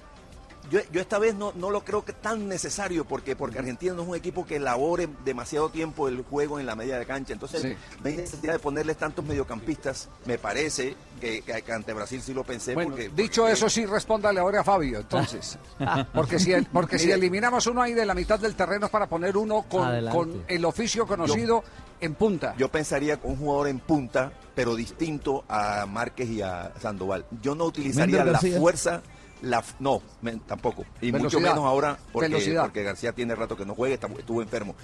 Yo, 0.70 0.78
yo 0.92 1.00
esta 1.00 1.18
vez 1.18 1.34
no, 1.34 1.52
no 1.56 1.70
lo 1.70 1.84
creo 1.84 2.04
que 2.04 2.12
tan 2.12 2.48
necesario 2.48 3.04
porque, 3.04 3.34
porque 3.36 3.58
Argentina 3.58 3.92
no 3.92 4.02
es 4.02 4.08
un 4.08 4.14
equipo 4.14 4.46
que 4.46 4.56
elabore 4.56 5.08
demasiado 5.24 5.68
tiempo 5.68 6.06
el 6.08 6.22
juego 6.22 6.60
en 6.60 6.66
la 6.66 6.76
media 6.76 6.98
de 6.98 7.06
cancha. 7.06 7.32
Entonces, 7.32 7.62
Sí. 7.62 7.74
no 8.02 8.08
hay 8.08 8.16
necesidad 8.16 8.52
de 8.52 8.58
ponerles 8.60 8.96
tantos 8.96 9.24
mediocampistas. 9.24 10.08
Me 10.26 10.38
parece 10.38 10.94
que, 11.20 11.42
que- 11.42 11.62
que 11.62 11.72
ante 11.72 11.92
Brasil 11.92 12.22
sí 12.22 12.32
lo 12.32 12.44
pensé. 12.44 12.74
Bueno, 12.74 12.90
porque, 12.90 13.08
dicho 13.10 13.48
eso, 13.48 13.68
sí, 13.68 13.84
respóndale 13.84 14.38
ahora 14.40 14.60
a 14.60 14.64
Fabio, 14.64 15.00
entonces. 15.00 15.58
porque 16.14 16.38
si, 16.38 16.52
el- 16.52 16.66
porque 16.66 16.98
si 16.98 17.10
eliminamos 17.10 17.66
uno 17.66 17.82
ahí 17.82 17.92
de 17.94 18.06
la 18.06 18.14
mitad 18.14 18.38
del 18.38 18.54
terreno 18.54 18.86
es 18.86 18.92
para 18.92 19.06
poner 19.08 19.36
uno 19.36 19.62
con, 19.68 20.06
con 20.10 20.44
el 20.46 20.64
oficio 20.64 21.06
conocido 21.06 21.64
en 22.00 22.14
punta. 22.14 22.54
Yo 22.56 22.68
pensaría 22.68 23.18
con 23.18 23.32
un 23.32 23.36
jugador 23.38 23.68
en 23.68 23.80
punta, 23.80 24.32
pero 24.54 24.74
distinto 24.76 25.44
a 25.48 25.84
Márquez 25.86 26.30
y 26.30 26.42
a 26.42 26.72
Sandoval. 26.80 27.26
Yo 27.42 27.54
no 27.54 27.64
utilizaría 27.64 28.24
la 28.24 28.32
García. 28.32 28.58
fuerza, 28.58 29.02
la 29.42 29.62
no, 29.78 30.02
men- 30.22 30.40
tampoco. 30.40 30.84
Y 31.00 31.12
mucho 31.12 31.40
menos 31.40 31.58
ahora 31.58 31.98
porque, 32.12 32.82
García 32.82 33.12
tiene 33.12 33.34
rato 33.34 33.56
que 33.56 33.64
no 33.66 33.74
juega, 33.74 33.94
está- 33.94 34.08
estuvo 34.18 34.42
enfermo. 34.42 34.74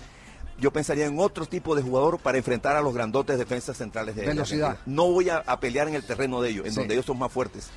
Yo 0.58 0.70
pensaría 0.72 1.04
en 1.06 1.18
otro 1.18 1.44
tipo 1.44 1.74
de 1.74 1.82
jugador 1.82 2.18
para 2.18 2.38
enfrentar 2.38 2.76
a 2.76 2.80
los 2.80 2.94
grandotes 2.94 3.36
defensas 3.38 3.76
centrales 3.76 4.16
de 4.16 4.24
Velocidad. 4.26 4.78
No 4.86 5.10
voy 5.10 5.28
a, 5.28 5.38
a 5.38 5.60
pelear 5.60 5.86
en 5.88 5.94
el 5.94 6.02
terreno 6.04 6.40
de 6.40 6.48
ellos, 6.50 6.64
en 6.66 6.72
Sí. 6.72 6.78
donde 6.78 6.94
ellos 6.94 7.04
son 7.06 7.18
más 7.18 7.30
fuertes. 7.30 7.68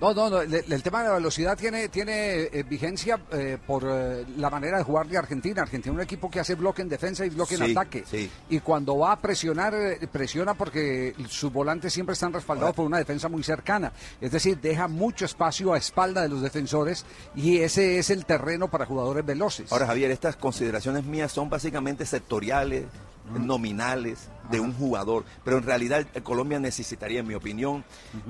No, 0.00 0.14
no, 0.14 0.30
no, 0.30 0.40
el, 0.40 0.54
el 0.54 0.82
tema 0.82 1.02
de 1.02 1.08
la 1.08 1.14
velocidad 1.14 1.58
tiene, 1.58 1.88
tiene 1.88 2.42
eh, 2.42 2.64
vigencia 2.68 3.20
eh, 3.32 3.58
por 3.66 3.84
eh, 3.84 4.24
la 4.36 4.48
manera 4.48 4.78
de 4.78 4.84
jugar 4.84 5.08
de 5.08 5.18
Argentina. 5.18 5.62
Argentina 5.62 5.92
es 5.92 5.96
un 5.96 6.02
equipo 6.02 6.30
que 6.30 6.38
hace 6.38 6.54
bloque 6.54 6.82
en 6.82 6.88
defensa 6.88 7.26
y 7.26 7.30
bloque 7.30 7.56
en 7.56 7.62
ataque. 7.76 8.04
sí. 8.06 8.30
Y 8.48 8.60
cuando 8.60 8.98
va 8.98 9.12
a 9.12 9.20
presionar, 9.20 9.74
presiona 10.12 10.54
porque 10.54 11.14
sus 11.28 11.52
volantes 11.52 11.92
siempre 11.92 12.12
están 12.12 12.32
respaldados 12.32 12.74
por 12.74 12.86
una 12.86 12.98
defensa 12.98 13.28
muy 13.28 13.42
cercana. 13.42 13.92
Es 14.20 14.30
decir, 14.30 14.60
deja 14.60 14.88
mucho 14.88 15.24
espacio 15.24 15.72
a 15.72 15.78
espalda 15.78 16.22
de 16.22 16.28
los 16.28 16.42
defensores 16.42 17.04
y 17.34 17.58
ese 17.58 17.98
es 17.98 18.10
el 18.10 18.24
terreno 18.24 18.68
para 18.68 18.86
jugadores 18.86 19.24
veloces. 19.24 19.72
Ahora, 19.72 19.86
Javier, 19.86 20.10
estas 20.10 20.36
consideraciones 20.36 21.04
mías 21.04 21.32
son 21.32 21.50
básicamente 21.50 22.06
sectoriales, 22.06 22.84
nominales 23.30 24.28
de 24.50 24.60
un 24.60 24.72
jugador, 24.72 25.24
pero 25.44 25.58
en 25.58 25.64
realidad 25.64 26.06
eh, 26.14 26.22
Colombia 26.22 26.58
necesitaría, 26.58 27.20
en 27.20 27.26
mi 27.26 27.34
opinión, 27.34 27.84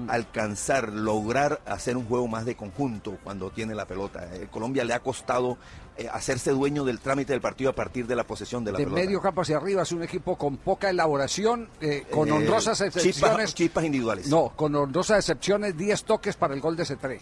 alcanzar, 0.08 0.92
lograr 0.92 1.60
hacer 1.66 1.96
un 1.96 2.06
juego 2.06 2.26
más 2.28 2.44
de 2.44 2.56
conjunto 2.56 3.18
cuando 3.22 3.50
tiene 3.50 3.74
la 3.74 3.86
pelota. 3.86 4.28
Eh, 4.34 4.48
Colombia 4.50 4.84
le 4.84 4.94
ha 4.94 5.00
costado 5.00 5.58
eh, 5.96 6.08
hacerse 6.12 6.50
dueño 6.50 6.84
del 6.84 7.00
trámite 7.00 7.32
del 7.32 7.40
partido 7.40 7.70
a 7.70 7.74
partir 7.74 8.06
de 8.06 8.16
la 8.16 8.24
posesión 8.24 8.64
de 8.64 8.72
la 8.72 8.78
de 8.78 8.84
pelota. 8.84 9.02
medio 9.02 9.20
campo 9.20 9.42
hacia 9.42 9.56
arriba 9.56 9.82
es 9.82 9.92
un 9.92 10.02
equipo 10.02 10.36
con 10.36 10.56
poca 10.56 10.90
elaboración, 10.90 11.68
eh, 11.80 12.04
con 12.10 12.30
honrosas 12.30 12.78
chispas- 12.80 12.96
excepciones. 12.96 13.54
chispas 13.54 13.84
individuales. 13.84 14.28
No, 14.28 14.52
con 14.56 14.74
honrosas 14.74 15.18
excepciones, 15.18 15.76
10 15.76 16.04
toques 16.04 16.36
para 16.36 16.54
el 16.54 16.60
gol 16.60 16.76
de 16.76 16.84
C3. 16.84 17.20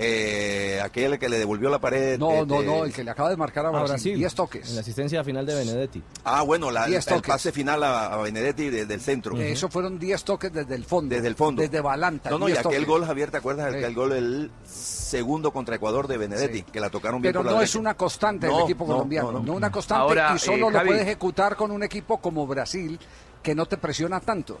Eh, 0.00 0.80
aquel 0.80 1.18
que 1.18 1.28
le 1.28 1.38
devolvió 1.40 1.68
la 1.70 1.80
pared. 1.80 2.18
No, 2.20 2.30
eh, 2.30 2.46
no, 2.46 2.62
no, 2.62 2.84
el 2.84 2.92
que 2.92 3.02
le 3.02 3.10
acaba 3.10 3.30
de 3.30 3.36
marcar 3.36 3.66
a 3.66 3.70
A 3.70 3.72
Brasil. 3.72 3.88
Brasil. 3.88 4.16
10 4.16 4.34
toques. 4.34 4.68
En 4.68 4.74
la 4.76 4.80
asistencia 4.82 5.24
final 5.24 5.44
de 5.44 5.54
Benedetti. 5.56 6.00
Ah, 6.22 6.42
bueno, 6.42 6.70
la, 6.70 6.84
el, 6.84 6.92
Diez 6.92 7.08
el 7.08 7.20
pase 7.20 7.50
final 7.50 7.82
a, 7.82 8.06
a 8.14 8.16
Benedetti 8.18 8.70
de- 8.70 8.86
del 8.86 9.00
centro. 9.00 9.36
Eh, 9.36 9.50
Eso 9.52 9.68
fueron 9.68 9.98
10 9.98 10.22
toques 10.22 10.52
desde 10.52 10.76
el 10.76 10.84
fondo. 10.84 11.12
Desde 11.16 11.26
el 11.26 11.34
fondo. 11.34 11.62
Desde 11.62 11.80
Balanta. 11.80 12.30
No, 12.30 12.38
no, 12.38 12.48
y 12.48 12.52
10 12.52 12.60
aquel 12.60 12.72
toques. 12.82 12.86
gol, 12.86 13.04
Javier, 13.06 13.30
¿te 13.32 13.36
acuerdas? 13.38 13.72
Sí. 13.72 13.78
Aquel 13.78 13.94
gol, 13.96 14.12
el 14.12 14.50
segundo 14.64 15.50
contra 15.52 15.74
Ecuador 15.74 16.06
de 16.06 16.16
Benedetti, 16.16 16.58
Sí. 16.58 16.64
que 16.70 16.78
la 16.80 16.90
tocaron 16.90 17.20
bien 17.20 17.32
Pero 17.32 17.40
por 17.42 17.50
la 17.52 17.58
no 17.58 17.62
es 17.62 17.74
una 17.74 17.94
constante 17.94 18.46
del 18.46 18.54
No, 18.56 18.64
equipo 18.64 18.86
no, 18.86 18.92
colombiano. 18.92 19.32
no, 19.32 19.38
No, 19.40 19.44
no. 19.46 19.52
una 19.54 19.70
constante 19.72 20.02
Ahora, 20.02 20.32
y 20.34 20.38
solo 20.38 20.68
eh, 20.68 20.72
lo 20.72 20.78
Javi. 20.78 20.88
puede 20.90 21.02
ejecutar 21.02 21.56
con 21.56 21.72
un 21.72 21.82
equipo 21.82 22.18
como 22.18 22.46
Brasil, 22.46 22.98
que 23.42 23.54
no 23.54 23.66
te 23.66 23.76
presiona 23.78 24.20
tanto. 24.20 24.58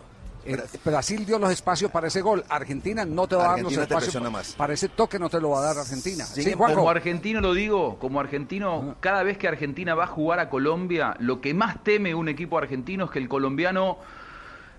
Eh, 0.48 0.62
Brasil 0.84 1.26
dio 1.26 1.38
los 1.38 1.52
espacios 1.52 1.90
para 1.90 2.08
ese 2.08 2.22
gol. 2.22 2.44
Argentina 2.48 3.04
no 3.04 3.26
te 3.26 3.36
va 3.36 3.44
a 3.44 3.48
dar 3.56 3.62
los 3.62 3.76
espacios. 3.76 4.32
más. 4.32 4.54
Para 4.54 4.72
ese 4.72 4.88
toque 4.88 5.18
no 5.18 5.28
te 5.28 5.40
lo 5.40 5.50
va 5.50 5.60
a 5.60 5.62
dar 5.62 5.78
Argentina. 5.78 6.24
Sí, 6.24 6.52
como 6.52 6.88
argentino 6.88 7.40
lo 7.40 7.52
digo, 7.52 7.98
como 7.98 8.20
argentino, 8.20 8.96
cada 9.00 9.22
vez 9.22 9.36
que 9.36 9.48
Argentina 9.48 9.94
va 9.94 10.04
a 10.04 10.08
jugar 10.08 10.40
a 10.40 10.48
Colombia, 10.48 11.14
lo 11.18 11.40
que 11.40 11.54
más 11.54 11.82
teme 11.84 12.14
un 12.14 12.28
equipo 12.28 12.56
argentino 12.58 13.04
es 13.04 13.10
que 13.10 13.18
el 13.18 13.28
colombiano 13.28 13.98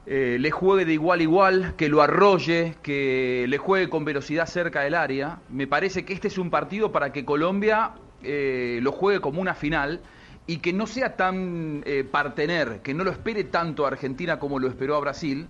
eh, 0.06 0.38
le 0.40 0.50
juegue 0.50 0.86
de 0.86 0.94
igual 0.94 1.20
a 1.20 1.24
igual, 1.24 1.74
que 1.78 1.88
lo 1.88 2.02
arrolle, 2.02 2.76
que 2.82 3.46
le 3.48 3.58
juegue 3.60 3.90
con 3.90 4.06
velocidad 4.06 4.48
cerca 4.48 4.82
del 4.82 4.96
área. 4.96 5.40
Me 5.50 5.68
parece 5.68 6.04
que 6.04 6.14
este 6.14 6.30
es 6.30 6.40
un 6.40 6.50
partido 6.50 6.92
para 6.92 7.12
que 7.12 7.26
Colombia 7.26 7.92
eh, 8.24 8.80
lo 8.82 8.92
juegue 8.92 9.22
como 9.22 9.40
una 9.40 9.54
final 9.54 10.02
y 10.48 10.58
que 10.58 10.74
no 10.74 10.88
sea 10.88 11.16
tan 11.16 11.84
eh, 11.86 12.04
partener, 12.04 12.82
que 12.82 12.96
no 12.96 13.04
lo 13.04 13.12
espere 13.12 13.44
tanto 13.44 13.86
a 13.86 13.90
Argentina 13.90 14.40
como 14.40 14.58
lo 14.58 14.68
esperó 14.68 14.96
a 14.96 15.00
Brasil, 15.00 15.48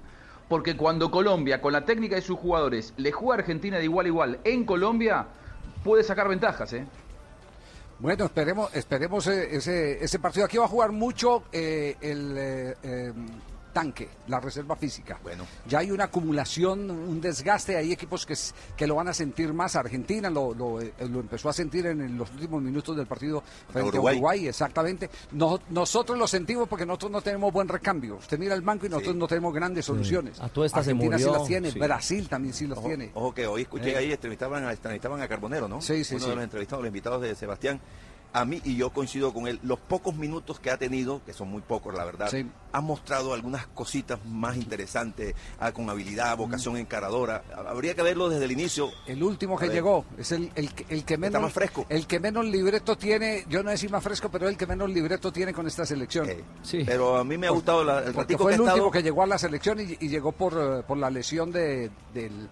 porque 0.50 0.76
cuando 0.76 1.12
Colombia, 1.12 1.62
con 1.62 1.72
la 1.72 1.86
técnica 1.86 2.16
de 2.16 2.22
sus 2.22 2.38
jugadores, 2.38 2.93
le 2.97 3.12
juega 3.12 3.36
a 3.36 3.38
Argentina 3.39 3.78
de 3.78 3.84
igual 3.84 4.08
a 4.08 4.10
igual 4.10 4.39
en 4.43 4.66
Colombia, 4.66 5.28
puede 5.84 6.04
sacar 6.04 6.28
ventajas, 6.28 6.74
¿eh? 6.74 6.86
Bueno, 8.00 8.26
esperemos, 8.26 8.74
esperemos 8.74 9.28
eh, 9.28 9.97
ese, 10.02 10.20
partido. 10.20 10.45
Aquí 10.45 10.58
va 10.58 10.66
a 10.66 10.70
jugar 10.70 10.91
mucho 10.91 11.43
eh, 11.52 11.97
el 12.02 12.36
eh, 12.38 13.14
tanque, 13.70 14.09
la 14.28 14.39
reserva 14.39 14.76
física. 14.76 15.20
Bueno. 15.24 15.45
Ya 15.67 15.80
hay 15.80 15.91
una 15.91 16.05
acumulación, 16.05 16.89
un 16.91 17.22
desgaste. 17.22 17.76
Hay 17.78 17.91
equipos 17.91 18.26
que, 18.26 18.36
que 18.76 18.88
lo 18.88 18.95
van 18.95 19.07
a 19.07 19.13
sentir 19.13 19.53
más. 19.53 19.76
Argentina 19.76 20.30
lo, 20.30 20.53
lo, 20.53 20.82
eh, 20.82 20.93
lo 21.09 21.20
empezó 21.20 21.49
a 21.49 21.53
sentir 21.53 21.86
en, 21.88 22.17
los 22.17 22.30
últimos 22.32 22.61
minutos 22.61 22.95
del 22.97 23.07
partido 23.07 23.43
frente 23.72 23.89
Uruguay. 23.89 24.15
a 24.15 24.17
Uruguay, 24.17 24.47
exactamente. 24.47 25.09
No- 25.32 25.59
nosotros 25.70 26.17
lo 26.17 26.28
sentimos 26.28 26.67
porque 26.67 26.86
nosotros 26.86 27.11
no 27.11 27.22
tenemos 27.22 27.51
buen 27.53 27.67
recambio. 27.67 28.15
Usted 28.17 28.38
mira 28.39 28.53
el 28.55 28.61
banco 28.61 28.86
y 28.86 28.89
nosotros 28.89 29.15
no 29.15 29.28
tenemos 29.28 29.53
grandes 29.53 29.86
soluciones. 29.86 30.39
Atuesta 30.39 30.84
se 30.84 30.91
Argentina 30.91 31.17
sí 31.17 31.24
murió, 31.26 31.39
las 31.39 31.47
tiene, 31.47 31.72
sí. 31.72 31.80
Brasil 31.80 32.28
también 32.30 32.53
sí 32.53 32.67
las 32.67 32.78
Ojo, 32.80 32.88
tiene. 32.88 33.11
ojo 33.13 33.34
que 33.34 33.47
hoy 33.47 33.61
escuché 33.63 33.91
Eh. 33.91 33.97
ahí, 33.97 34.11
entrevistaban 34.11 34.63
a, 34.65 34.72
entrevistaban 34.72 35.22
a 35.22 35.28
Carbonero, 35.28 35.67
¿no? 35.67 35.82
Sí, 35.82 36.03
sí, 36.03 36.15
Uno 36.15 36.24
sí. 36.24 36.30
de 36.30 36.36
los 36.36 36.43
entrevistados, 36.43 36.84
los 36.84 36.89
invitados 36.89 37.22
de 37.22 37.36
Sebastián. 37.36 37.80
A 38.32 38.45
mí, 38.45 38.61
y 38.63 38.75
yo 38.75 38.91
coincido 38.91 39.34
con 39.34 39.47
él, 39.47 39.59
los 39.63 39.80
pocos 39.80 40.13
minutos 40.15 40.59
que 40.59 40.69
ha 40.69 40.77
tenido, 40.77 41.21
que 41.25 41.34
son 41.34 41.49
muy 41.49 41.63
pocos, 41.63 41.95
la 41.95 42.05
verdad, 42.05 42.27
Sí. 42.30 42.45
ha 42.71 42.80
mostrado 42.80 43.34
algunas 43.34 43.65
cositas 43.65 44.19
más 44.25 44.55
interesantes, 44.55 45.34
ah, 45.59 45.71
con 45.71 45.89
habilidad, 45.89 46.38
vocación 46.38 46.77
encaradora. 46.77 47.43
Habría 47.67 47.95
que 47.95 48.03
verlo 48.03 48.30
desde 48.30 48.45
el 48.45 48.51
inicio. 48.51 48.91
El 49.07 49.23
último 49.23 49.57
que 49.57 49.69
llegó 49.69 50.05
es 50.15 50.32
el, 50.32 50.51
el, 50.53 50.71
que- 50.75 50.86
el 50.89 51.05
que 51.05 51.17
menos 51.17 51.41
más 51.41 51.51
fresco. 51.53 51.88
El 51.89 52.05
que 52.05 52.19
menos 52.19 52.45
libreto 52.45 52.95
tiene, 52.95 53.45
yo 53.49 53.63
no 53.63 53.71
decir 53.71 53.89
más 53.89 54.03
fresco, 54.03 54.30
pero 54.30 54.47
el 54.47 54.55
que 54.57 54.67
menos 54.67 54.89
libreto 54.91 55.32
tiene 55.32 55.51
con 55.51 55.65
esta 55.65 55.84
selección. 55.86 56.27
Sí. 56.61 56.84
Pero 56.86 57.17
a 57.17 57.23
mí 57.23 57.36
me 57.36 57.47
ha 57.47 57.51
gustado 57.51 57.84
la- 57.84 57.97
el 57.99 58.03
Porque 58.13 58.34
ratico 58.36 58.43
fue 58.43 58.51
que 58.51 58.55
el 58.55 58.61
ha 58.61 58.63
estado. 58.65 58.75
último 58.77 58.91
que 58.91 59.01
llegó 59.03 59.23
a 59.23 59.27
la 59.27 59.38
selección 59.39 59.80
y, 59.80 59.97
y 59.99 60.07
llegó 60.07 60.32
por, 60.34 60.53
eh, 60.53 60.84
por 60.88 60.97
la 60.99 61.09
lesión 61.09 61.51
de 61.51 61.89
del 62.13 62.47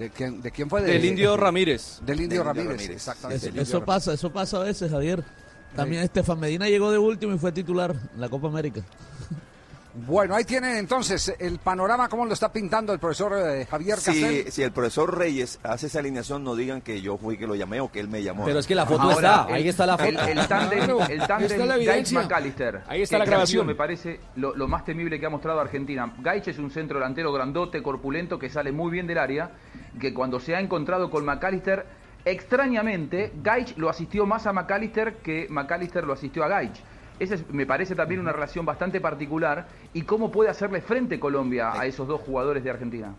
de 0.00 0.08
quién, 0.08 0.40
de 0.40 0.50
quién 0.50 0.70
fue 0.70 0.80
Del 0.80 1.04
Indio 1.04 1.36
Ramírez. 1.36 2.00
Del 2.06 2.22
Indio 2.22 2.38
Del 2.38 2.46
Ramírez, 2.46 2.70
Ramírez. 2.70 2.96
exactamente. 2.96 3.52
Eso, 3.60 3.84
pasa, 3.84 4.14
eso 4.14 4.32
pasa 4.32 4.56
a 4.56 4.60
veces, 4.60 4.90
Javier. 4.90 5.22
También 5.76 6.02
Estefan 6.02 6.40
Medina 6.40 6.68
llegó 6.68 6.90
de 6.90 6.96
último 6.96 7.34
y 7.34 7.38
fue 7.38 7.52
titular 7.52 7.94
en 8.14 8.20
la 8.20 8.30
Copa 8.30 8.48
América. 8.48 8.80
Bueno, 9.92 10.36
ahí 10.36 10.44
tienen 10.44 10.76
entonces 10.76 11.34
el 11.40 11.58
panorama, 11.58 12.08
cómo 12.08 12.24
lo 12.24 12.32
está 12.32 12.52
pintando 12.52 12.92
el 12.92 13.00
profesor 13.00 13.32
eh, 13.36 13.66
Javier 13.68 13.96
Castel. 13.96 14.44
Si, 14.44 14.50
si 14.52 14.62
el 14.62 14.70
profesor 14.70 15.18
Reyes 15.18 15.58
hace 15.64 15.88
esa 15.88 15.98
alineación, 15.98 16.44
no 16.44 16.54
digan 16.54 16.80
que 16.80 17.00
yo 17.00 17.16
fui 17.18 17.36
que 17.36 17.46
lo 17.46 17.56
llamé 17.56 17.80
o 17.80 17.90
que 17.90 17.98
él 17.98 18.06
me 18.08 18.22
llamó. 18.22 18.44
Pero 18.44 18.60
es 18.60 18.66
que 18.68 18.76
la 18.76 18.86
foto 18.86 19.02
Ahora, 19.02 19.14
está, 19.16 19.46
el- 19.48 19.54
ahí 19.54 19.68
está 19.68 19.86
la 19.86 19.98
foto. 19.98 20.08
El, 20.08 20.38
el 20.38 20.46
tándem, 20.46 20.80
el 21.10 21.26
tándem 21.26 21.50
Está 21.50 21.66
la 21.66 21.76
Gaich. 21.76 22.12
McAllister. 22.12 22.82
Ahí 22.86 23.02
está 23.02 23.18
la 23.18 23.24
grabación. 23.24 23.66
me 23.66 23.74
parece 23.74 24.20
lo, 24.36 24.54
lo 24.54 24.68
más 24.68 24.84
temible 24.84 25.18
que 25.18 25.26
ha 25.26 25.30
mostrado 25.30 25.60
Argentina. 25.60 26.12
Gaich 26.20 26.46
es 26.46 26.58
un 26.58 26.70
centro 26.70 26.98
delantero 27.00 27.32
grandote, 27.32 27.82
corpulento, 27.82 28.38
que 28.38 28.48
sale 28.48 28.70
muy 28.70 28.92
bien 28.92 29.08
del 29.08 29.18
área, 29.18 29.50
que 30.00 30.14
cuando 30.14 30.38
se 30.38 30.54
ha 30.54 30.60
encontrado 30.60 31.10
con 31.10 31.24
McAllister, 31.24 31.84
extrañamente, 32.24 33.32
Gaich 33.42 33.76
lo 33.76 33.88
asistió 33.90 34.24
más 34.26 34.46
a 34.46 34.52
McAllister 34.52 35.16
que 35.16 35.46
McAllister 35.50 36.04
lo 36.04 36.12
asistió 36.12 36.44
a 36.44 36.48
Gaich. 36.48 36.80
Esa 37.20 37.36
es, 37.36 37.48
me 37.50 37.66
parece 37.66 37.94
también 37.94 38.20
una 38.20 38.32
relación 38.32 38.66
bastante 38.66 39.00
particular 39.00 39.68
y 39.94 40.02
cómo 40.02 40.32
puede 40.32 40.50
hacerle 40.50 40.80
frente 40.80 41.20
Colombia 41.20 41.70
a 41.72 41.86
esos 41.86 42.08
dos 42.08 42.20
jugadores 42.22 42.64
de 42.64 42.70
Argentina. 42.70 43.14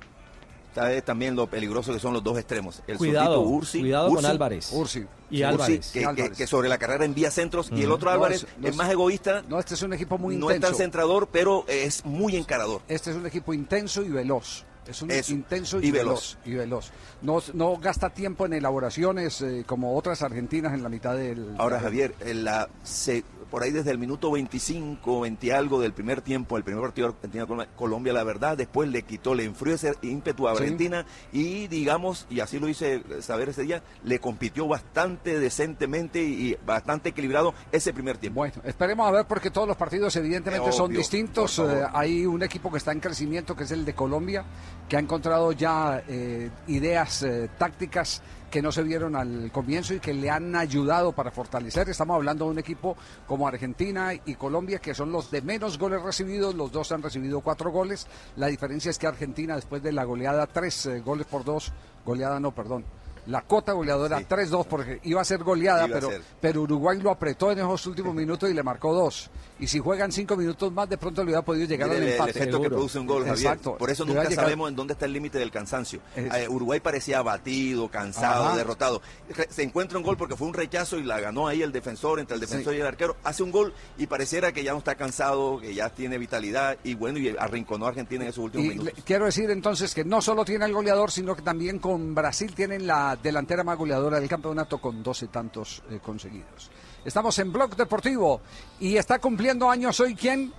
Sabe 0.73 1.01
también 1.01 1.35
lo 1.35 1.47
peligroso 1.47 1.91
que 1.93 1.99
son 1.99 2.13
los 2.13 2.23
dos 2.23 2.37
extremos. 2.37 2.81
El 2.87 2.97
Cuidado, 2.97 3.41
Ursi, 3.41 3.81
cuidado 3.81 4.09
con 4.13 4.25
Álvarez. 4.25 4.71
Ursi. 4.71 5.05
Y 5.29 5.43
Álvarez. 5.43 5.91
que, 5.91 5.99
que- 5.99 6.05
Álvarez. 6.05 6.37
que 6.37 6.47
sobre 6.47 6.69
la 6.69 6.77
carrera 6.77 7.03
envía 7.03 7.29
centros 7.29 7.69
y 7.73 7.83
el 7.83 7.91
otro 7.91 8.09
Álvarez 8.09 8.43
es- 8.43 8.57
no 8.57 8.67
es, 8.67 8.71
es- 8.71 8.77
más 8.77 8.89
egoísta. 8.89 9.43
No, 9.49 9.59
este 9.59 9.73
es 9.73 9.81
un 9.81 9.93
equipo 9.93 10.17
muy 10.17 10.37
no 10.37 10.49
es 10.49 10.55
intenso. 10.55 10.75
tan 10.77 10.83
centrador, 10.85 11.27
pero 11.29 11.65
es 11.67 12.05
muy 12.05 12.37
encarador. 12.37 12.81
Este 12.87 13.11
es 13.11 13.17
un 13.17 13.25
equipo 13.25 13.53
intenso 13.53 14.01
y 14.01 14.09
veloz. 14.09 14.63
Es 14.87 15.01
un 15.01 15.11
Eso, 15.11 15.33
intenso 15.33 15.79
y, 15.79 15.87
y 15.87 15.91
veloz. 15.91 16.37
Y 16.45 16.53
veloz. 16.53 16.91
No, 17.21 17.39
no 17.53 17.75
gasta 17.77 18.09
tiempo 18.09 18.45
en 18.45 18.53
elaboraciones 18.53 19.41
eh, 19.41 19.63
como 19.67 19.95
otras 19.97 20.21
argentinas 20.23 20.73
en 20.73 20.81
la 20.83 20.89
mitad 20.89 21.15
del. 21.17 21.53
Ahora, 21.57 21.75
del- 21.75 21.83
Javier, 21.85 22.15
en 22.21 22.45
la, 22.45 22.67
se- 22.83 23.23
por 23.51 23.61
ahí 23.63 23.71
desde 23.71 23.91
el 23.91 23.97
minuto 23.97 24.31
25, 24.31 25.19
20 25.21 25.53
algo 25.53 25.79
del 25.81 25.91
primer 25.93 26.21
tiempo, 26.21 26.55
el 26.57 26.63
primer 26.63 26.81
partido 26.81 27.09
de 27.09 27.13
Argentina 27.15 27.45
con 27.45 27.63
Colombia, 27.75 28.13
la 28.13 28.23
verdad, 28.23 28.55
después 28.57 28.89
le 28.89 29.03
quitó, 29.03 29.35
le 29.35 29.43
enfrió 29.43 29.75
ese 29.75 29.93
ímpetu 30.01 30.47
a 30.47 30.55
Sí. 30.55 30.63
Argentina 30.63 31.05
y, 31.33 31.67
digamos, 31.67 32.25
y 32.29 32.39
así 32.39 32.59
lo 32.59 32.69
hice 32.69 33.03
saber 33.21 33.49
ese 33.49 33.63
día, 33.63 33.83
le 34.05 34.19
compitió 34.19 34.67
bastante 34.67 35.37
decentemente 35.37 36.21
y 36.23 36.57
bastante 36.65 37.09
equilibrado 37.09 37.53
ese 37.71 37.91
primer 37.93 38.17
tiempo. 38.17 38.39
Bueno, 38.39 38.55
esperemos 38.63 39.07
a 39.07 39.11
ver 39.11 39.25
porque 39.27 39.51
todos 39.51 39.67
los 39.67 39.75
partidos 39.77 40.15
evidentemente 40.15 40.69
Eh, 40.69 40.71
son 40.71 40.91
distintos. 40.93 41.59
Eh, 41.59 41.83
hay 41.93 42.25
un 42.25 42.41
equipo 42.43 42.71
que 42.71 42.77
está 42.77 42.93
en 42.93 43.01
crecimiento 43.01 43.55
que 43.55 43.65
es 43.65 43.71
el 43.71 43.83
de 43.83 43.93
Colombia, 43.93 44.45
que 44.87 44.95
ha 44.95 44.99
encontrado 44.99 45.51
ya 45.51 46.01
eh, 46.07 46.49
ideas 46.67 47.23
eh, 47.23 47.49
tácticas 47.57 48.21
que 48.51 48.61
no 48.61 48.71
se 48.71 48.83
vieron 48.83 49.15
al 49.15 49.49
comienzo 49.51 49.93
y 49.93 49.99
que 49.99 50.13
le 50.13 50.29
han 50.29 50.55
ayudado 50.55 51.13
para 51.13 51.31
fortalecer. 51.31 51.89
Estamos 51.89 52.15
hablando 52.15 52.45
de 52.45 52.51
un 52.51 52.59
equipo 52.59 52.97
como 53.25 53.47
Argentina 53.47 54.13
y 54.13 54.35
Colombia, 54.35 54.79
que 54.79 54.93
son 54.93 55.11
los 55.11 55.31
de 55.31 55.41
menos 55.41 55.79
goles 55.79 56.01
recibidos. 56.03 56.53
Los 56.53 56.71
dos 56.71 56.91
han 56.91 57.01
recibido 57.01 57.39
cuatro 57.39 57.71
goles. 57.71 58.07
La 58.35 58.47
diferencia 58.47 58.91
es 58.91 58.99
que 58.99 59.07
Argentina, 59.07 59.55
después 59.55 59.81
de 59.81 59.93
la 59.93 60.03
goleada, 60.03 60.45
tres 60.47 60.85
eh, 60.85 60.99
goles 60.99 61.25
por 61.27 61.45
dos, 61.45 61.71
goleada 62.05 62.39
no, 62.41 62.53
perdón. 62.53 62.83
La 63.27 63.41
cota 63.43 63.73
goleadora 63.73 64.19
3-2 64.27 64.65
porque 64.65 64.99
iba 65.03 65.21
a 65.21 65.23
ser 65.25 65.43
goleada, 65.43 65.87
Iba 65.87 65.95
pero, 65.95 66.09
ser. 66.09 66.21
pero 66.41 66.61
Uruguay 66.63 66.99
lo 66.99 67.11
apretó 67.11 67.51
en 67.51 67.59
esos 67.59 67.85
últimos 67.85 68.15
minutos 68.15 68.49
y 68.49 68.53
le 68.53 68.63
marcó 68.63 68.93
dos. 68.93 69.29
Y 69.59 69.67
si 69.67 69.77
juegan 69.77 70.11
cinco 70.11 70.35
minutos 70.35 70.71
más, 70.73 70.89
de 70.89 70.97
pronto 70.97 71.21
le 71.21 71.25
hubiera 71.27 71.43
podido 71.43 71.67
llegar 71.67 71.87
Mire 71.89 71.97
al 71.99 72.03
el, 72.03 72.09
el 72.09 72.15
empate. 72.15 72.31
efecto 72.31 72.59
que 72.61 72.69
produce 72.69 72.97
un 72.97 73.05
gol, 73.05 73.23
Javier. 73.25 73.37
Exacto. 73.37 73.77
Por 73.77 73.91
eso 73.91 74.05
nunca 74.05 74.29
sabemos 74.31 74.69
en 74.69 74.75
dónde 74.75 74.93
está 74.93 75.05
el 75.05 75.13
límite 75.13 75.37
del 75.37 75.51
cansancio. 75.51 75.99
Es- 76.15 76.33
Eh, 76.33 76.47
Uruguay 76.49 76.79
parecía 76.79 77.19
abatido, 77.19 77.89
cansado, 77.89 78.45
Ajá. 78.47 78.57
derrotado. 78.57 79.01
Se 79.49 79.61
encuentra 79.61 79.99
un 79.99 80.03
gol 80.03 80.17
porque 80.17 80.35
fue 80.35 80.47
un 80.47 80.53
rechazo 80.55 80.97
y 80.97 81.03
la 81.03 81.19
ganó 81.19 81.47
ahí 81.47 81.61
el 81.61 81.71
defensor, 81.71 82.19
entre 82.19 82.35
el 82.35 82.41
defensor 82.41 82.73
Sí. 82.73 82.79
y 82.79 82.81
el 82.81 82.87
arquero. 82.87 83.15
Hace 83.23 83.43
un 83.43 83.51
gol 83.51 83.71
y 83.99 84.07
pareciera 84.07 84.51
que 84.51 84.63
ya 84.63 84.71
no 84.71 84.79
está 84.79 84.95
cansado, 84.95 85.59
que 85.59 85.75
ya 85.75 85.89
tiene 85.89 86.17
vitalidad 86.17 86.77
y 86.83 86.95
bueno, 86.95 87.19
y 87.19 87.29
arrinconó 87.37 87.85
a 87.85 87.89
Argentina 87.89 88.23
en 88.23 88.29
esos 88.31 88.43
últimos 88.45 88.65
Y 88.65 88.69
minutos. 88.69 88.93
le- 88.97 89.03
quiero 89.03 89.25
decir 89.25 89.51
entonces 89.51 89.93
que 89.93 90.03
no 90.03 90.21
solo 90.23 90.43
tiene 90.43 90.65
el 90.65 90.73
goleador, 90.73 91.11
sino 91.11 91.35
que 91.35 91.43
también 91.43 91.77
con 91.77 92.15
Brasil 92.15 92.53
tienen 92.55 92.87
la 92.87 93.10
delantera 93.15 93.63
más 93.63 93.77
goleadora 93.77 94.19
del 94.19 94.29
campeonato 94.29 94.79
con 94.79 95.01
12 95.01 95.27
tantos 95.27 95.81
eh, 95.89 95.99
conseguidos. 96.01 96.69
Estamos 97.03 97.37
en 97.39 97.51
Blog 97.51 97.75
Deportivo 97.75 98.41
y 98.79 98.95
está 98.97 99.19
cumpliendo 99.19 99.69
años 99.69 99.99
hoy 99.99 100.15
quién? 100.15 100.53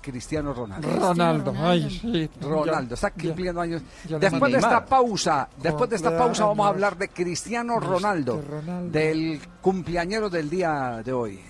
Cristiano 0.00 0.52
Ronaldo. 0.52 0.88
Ronaldo, 0.90 1.54
ay, 1.58 1.88
sí. 1.88 2.28
Ronaldo, 2.40 2.94
está 2.96 3.12
Ya- 3.16 3.28
cumpliendo 3.28 3.60
años. 3.60 3.82
ya 4.08 4.18
Después 4.18 4.52
de 4.52 4.58
esta 4.58 4.84
pausa, 4.84 5.48
después 5.58 5.88
de 5.90 5.96
esta 5.96 6.16
pausa 6.18 6.44
vamos 6.46 6.66
a 6.66 6.70
hablar 6.70 6.98
de 6.98 7.08
Cristiano 7.08 7.76
Cristiano 7.76 7.98
Ronaldo, 7.98 8.42
Ronaldo. 8.42 8.90
del 8.90 9.40
cumpleañero 9.60 10.28
del 10.28 10.50
día 10.50 11.02
de 11.04 11.12
hoy. 11.12 11.40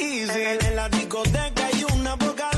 En 0.00 0.76
la 0.76 0.88
discoteca 0.88 1.66
hay 1.72 1.84
un 1.94 2.06
apocalipsis. 2.06 2.57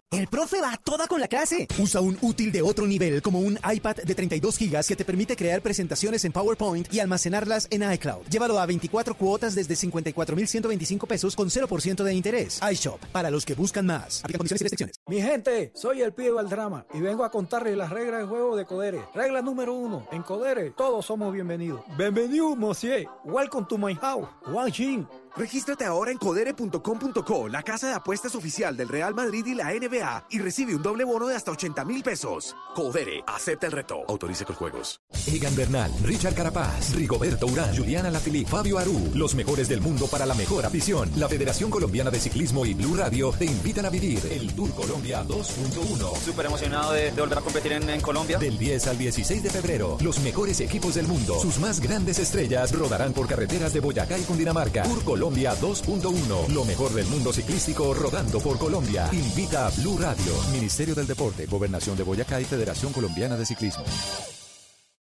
El 0.11 0.27
profe 0.27 0.59
va 0.59 0.73
a 0.73 0.77
toda 0.77 1.07
con 1.07 1.21
la 1.21 1.29
clase. 1.29 1.69
Usa 1.79 2.01
un 2.01 2.17
útil 2.19 2.51
de 2.51 2.61
otro 2.61 2.85
nivel 2.85 3.21
como 3.21 3.39
un 3.39 3.57
iPad 3.63 3.95
de 3.95 4.13
32 4.13 4.57
gigas 4.57 4.85
que 4.85 4.97
te 4.97 5.05
permite 5.05 5.37
crear 5.37 5.61
presentaciones 5.61 6.25
en 6.25 6.33
PowerPoint 6.33 6.93
y 6.93 6.99
almacenarlas 6.99 7.69
en 7.71 7.89
iCloud. 7.93 8.25
Llévalo 8.29 8.59
a 8.59 8.65
24 8.65 9.15
cuotas 9.15 9.55
desde 9.55 9.73
54,125 9.77 11.07
pesos 11.07 11.33
con 11.33 11.47
0% 11.47 12.03
de 12.03 12.13
interés. 12.13 12.59
iShop, 12.73 12.99
para 13.13 13.31
los 13.31 13.45
que 13.45 13.53
buscan 13.53 13.85
más. 13.85 14.19
Aplica 14.19 14.39
condiciones 14.39 14.59
y 14.59 14.63
restricciones. 14.65 14.95
Mi 15.07 15.21
gente, 15.21 15.71
soy 15.75 16.01
el 16.01 16.11
pibe 16.11 16.31
Valdrama 16.31 16.85
y 16.93 16.99
vengo 16.99 17.23
a 17.23 17.31
contarles 17.31 17.77
las 17.77 17.89
reglas 17.89 18.19
del 18.19 18.27
juego 18.27 18.57
de 18.57 18.65
Codere. 18.65 18.99
Regla 19.15 19.41
número 19.41 19.73
uno, 19.75 20.05
en 20.11 20.23
Codere 20.23 20.71
todos 20.71 21.05
somos 21.05 21.33
bienvenidos. 21.33 21.83
Bienvenido, 21.97 22.53
monsieur. 22.57 23.07
Welcome 23.23 23.65
to 23.69 23.77
my 23.77 23.95
house. 23.95 24.27
Wang 24.47 24.73
Jin. 24.73 25.07
Regístrate 25.35 25.85
ahora 25.85 26.11
en 26.11 26.17
codere.com.co, 26.17 27.47
la 27.47 27.63
casa 27.63 27.87
de 27.87 27.93
apuestas 27.93 28.35
oficial 28.35 28.75
del 28.75 28.89
Real 28.89 29.15
Madrid 29.15 29.45
y 29.45 29.55
la 29.55 29.71
NBA, 29.71 30.25
y 30.29 30.39
recibe 30.39 30.75
un 30.75 30.81
doble 30.81 31.05
bono 31.05 31.27
de 31.27 31.35
hasta 31.35 31.51
80 31.51 31.85
mil 31.85 32.03
pesos. 32.03 32.53
Codere, 32.75 33.23
acepta 33.25 33.65
el 33.67 33.71
reto. 33.71 34.01
Autorice 34.09 34.43
con 34.43 34.57
juegos. 34.57 34.99
Egan 35.27 35.55
Bernal, 35.55 35.91
Richard 36.03 36.35
Carapaz, 36.35 36.93
Rigoberto 36.95 37.45
Urán, 37.47 37.75
Juliana 37.75 38.11
Lafili, 38.11 38.43
Fabio 38.43 38.77
Aru, 38.77 39.11
los 39.15 39.33
mejores 39.33 39.69
del 39.69 39.79
mundo 39.79 40.07
para 40.07 40.25
la 40.25 40.33
mejor 40.33 40.65
afición. 40.65 41.09
La 41.15 41.29
Federación 41.29 41.69
Colombiana 41.71 42.11
de 42.11 42.19
Ciclismo 42.19 42.65
y 42.65 42.73
Blue 42.73 42.95
Radio 42.97 43.31
te 43.31 43.45
invitan 43.45 43.85
a 43.85 43.89
vivir 43.89 44.19
el 44.29 44.53
Tour 44.53 44.71
Colombia 44.75 45.23
2.1. 45.23 46.13
Súper 46.25 46.47
emocionado 46.47 46.91
de, 46.91 47.11
de 47.11 47.21
volver 47.21 47.37
a 47.37 47.41
competir 47.41 47.71
en, 47.71 47.89
en 47.89 48.01
Colombia. 48.01 48.37
Del 48.37 48.57
10 48.57 48.87
al 48.87 48.97
16 48.97 49.43
de 49.43 49.49
febrero, 49.49 49.97
los 50.01 50.19
mejores 50.19 50.59
equipos 50.59 50.95
del 50.95 51.07
mundo, 51.07 51.39
sus 51.39 51.57
más 51.59 51.79
grandes 51.79 52.19
estrellas 52.19 52.73
rodarán 52.73 53.13
por 53.13 53.27
carreteras 53.27 53.71
de 53.71 53.79
Boyacá 53.79 54.17
y 54.17 54.23
Cundinamarca. 54.23 54.83
Tour 54.83 55.03
Colombia 55.03 55.20
2.1, 55.29 56.47
lo 56.49 56.65
mejor 56.65 56.91
del 56.91 57.05
mundo 57.05 57.31
ciclístico 57.31 57.93
rodando 57.93 58.39
por 58.39 58.57
Colombia. 58.57 59.07
Invita 59.11 59.67
a 59.67 59.69
Blue 59.69 59.97
Radio, 59.99 60.33
Ministerio 60.51 60.95
del 60.95 61.07
Deporte, 61.07 61.45
Gobernación 61.45 61.95
de 61.95 62.03
Boyacá 62.03 62.41
y 62.41 62.45
Federación 62.45 62.91
Colombiana 62.91 63.37
de 63.37 63.45
Ciclismo. 63.45 63.83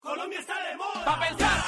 Colombia 0.01 0.41
está 0.41 0.55
de 0.69 0.77
moda. 0.77 1.05
Pa' 1.05 1.62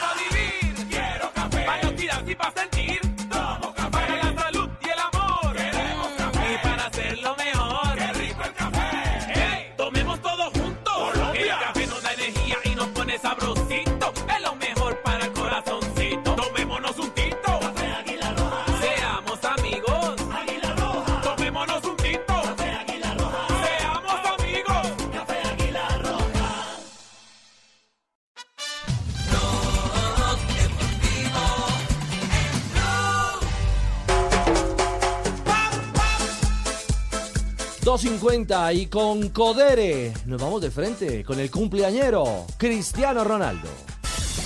250 37.84 38.72
y 38.72 38.86
con 38.86 39.28
Codere 39.28 40.12
nos 40.24 40.40
vamos 40.40 40.62
de 40.62 40.70
frente 40.70 41.22
con 41.22 41.38
el 41.38 41.50
cumpleañero 41.50 42.46
Cristiano 42.56 43.22
Ronaldo. 43.24 43.68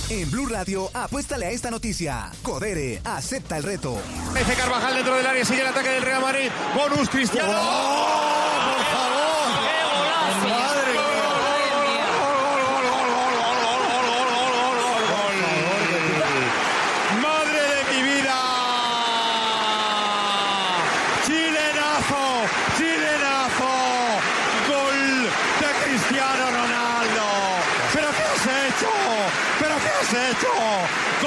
En 0.09 0.29
Blue 0.29 0.45
Radio, 0.47 0.89
apuéstale 0.93 1.45
a 1.45 1.51
esta 1.51 1.71
noticia. 1.71 2.29
Codere, 2.41 2.99
acepta 3.05 3.55
el 3.57 3.63
reto. 3.63 3.97
F. 4.35 4.53
Carvajal 4.55 4.93
dentro 4.95 5.15
del 5.15 5.25
área, 5.25 5.45
sigue 5.45 5.61
el 5.61 5.67
ataque 5.67 5.89
del 5.89 6.01
Real 6.03 6.21
Madrid. 6.21 6.49
Bonus 6.75 7.09
Cristiano. 7.09 7.47
¡Por 7.47 7.55
favor! 8.91 9.49
¡Qué 9.63 9.77
golazo! 9.87 10.47
¡Madre 10.49 10.93
¡Madre 17.21 17.61
de 17.61 17.83
mi 17.93 18.01
vida! 18.03 18.35
¡Chilenazo! 21.25 22.23
¡Chilenazo! 22.77 23.71
¡Gol 24.67 25.23
de 25.61 25.69
Cristiano 25.85 26.45
Ronaldo! 26.51 27.25
¿Pero 27.93 28.07
qué 28.17 28.23
has 28.23 28.45
hecho? 28.45 28.91
¿Pero 29.59 29.75
qué 29.83 29.89
has 29.89 30.13
hecho? 30.31 30.51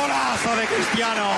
¡Golazo 0.03 0.57
de 0.57 0.67
Cristiano! 0.67 1.31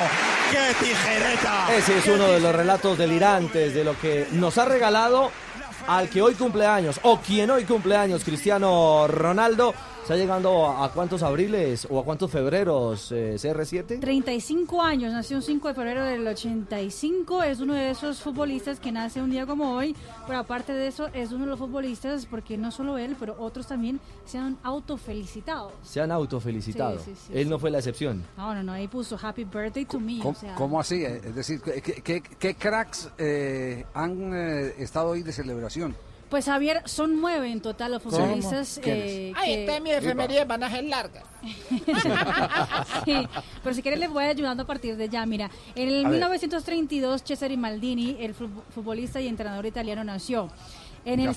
¡Qué 0.51 0.87
tijereta! 0.87 1.67
Ese 1.77 1.99
es 1.99 2.07
uno 2.07 2.29
de 2.29 2.41
los 2.41 2.55
relatos 2.55 2.97
delirantes 2.97 3.75
de 3.75 3.85
lo 3.85 3.99
que 4.01 4.27
nos 4.33 4.57
ha 4.57 4.65
regalado 4.65 5.31
al 5.87 6.09
que 6.09 6.23
hoy 6.23 6.35
cumpleaños, 6.35 6.99
o 7.03 7.21
quien 7.21 7.51
hoy 7.51 7.65
cumpleaños, 7.65 8.25
Cristiano 8.25 9.07
Ronaldo. 9.07 9.75
¿Está 10.05 10.17
llegando 10.17 10.67
a, 10.67 10.85
a 10.85 10.93
cuántos 10.93 11.23
abriles 11.23 11.87
o 11.89 11.99
a 11.99 12.05
cuántos 12.05 12.31
febreros 12.31 13.11
eh, 13.11 13.37
CR7? 13.39 14.01
35 14.01 14.83
años, 14.83 15.11
nació 15.15 15.39
un 15.39 15.43
5 15.43 15.69
de 15.69 15.75
febrero 15.75 16.05
del 16.05 16.27
85, 16.29 17.43
es 17.43 17.61
uno 17.61 17.73
de 17.73 17.91
esos 17.91 18.21
futbolistas 18.21 18.79
que 18.81 18.93
nace 18.93 19.23
un 19.23 19.31
día 19.31 19.47
como 19.47 19.73
hoy, 19.75 19.97
pero 20.27 20.41
aparte 20.41 20.75
de 20.75 20.89
eso 20.89 21.07
es 21.15 21.33
uno 21.33 21.45
de 21.47 21.51
los 21.53 21.59
futbolistas 21.59 22.27
porque 22.27 22.59
no 22.59 22.71
solo 22.71 22.99
él, 22.99 23.17
pero 23.19 23.35
otros 23.39 23.67
también 23.67 23.99
se 24.27 24.37
han 24.37 24.59
autofelicitado. 24.63 25.73
Se 25.83 26.03
han 26.03 26.13
autofelicitado. 26.13 26.99
Sí, 26.99 27.13
sí, 27.15 27.21
sí, 27.29 27.33
Él 27.35 27.45
sí. 27.45 27.51
no 27.51 27.59
fue 27.59 27.71
la 27.71 27.79
excepción. 27.79 28.23
No, 28.37 28.55
no, 28.55 28.63
no, 28.63 28.73
ahí 28.73 28.89
puso 28.89 29.19
Happy 29.21 29.45
Birthday 29.45 29.87
to 29.87 29.99
me. 29.99 30.19
¿Cómo, 30.19 30.33
o 30.33 30.35
sea, 30.35 30.55
cómo 30.55 30.79
así? 30.81 31.03
Eh, 31.03 31.23
Es 31.25 31.35
decir, 31.35 31.63
¿qué, 31.63 31.81
qué- 31.81 32.03
qué- 32.03 32.23
qué 32.39 32.55
cracks 32.57 33.09
eh, 33.17 33.87
han 33.95 34.35
eh, 34.35 34.75
estado 34.81 35.09
hoy 35.09 35.23
de 35.23 35.33
celebración? 35.33 35.97
Pues 36.35 36.47
Javier, 36.47 36.83
son 36.87 37.21
nueve 37.21 37.49
en 37.53 37.61
total 37.61 37.93
los 37.93 38.03
futbolistas. 38.03 38.81
Eh, 38.83 39.33
Ay, 39.37 39.67
que- 39.67 39.81
mi 39.81 39.93
efemería 39.93 40.45
van 40.45 40.65
a 40.65 40.69
ser 40.69 40.83
largas. 40.83 41.23
Sí, 43.05 43.29
pero 43.63 43.73
si 43.73 43.83
quieres 43.83 44.01
les 44.01 44.11
voy 44.11 44.25
ayudando 44.25 44.65
a 44.65 44.67
partir 44.67 44.97
de 44.97 45.09
ya. 45.09 45.25
Mira, 45.27 45.49
en 45.77 45.89
el 45.89 46.01
A 46.07 46.09
ver. 46.09 46.19
1932 46.19 47.23
Cesare 47.23 47.57
Maldini, 47.57 48.17
el 48.19 48.35
fu- 48.35 48.49
futbolista 48.75 49.21
y 49.21 49.29
entrenador 49.29 49.65
italiano, 49.67 50.03
nació. 50.03 50.49
En 51.05 51.21
el, 51.21 51.29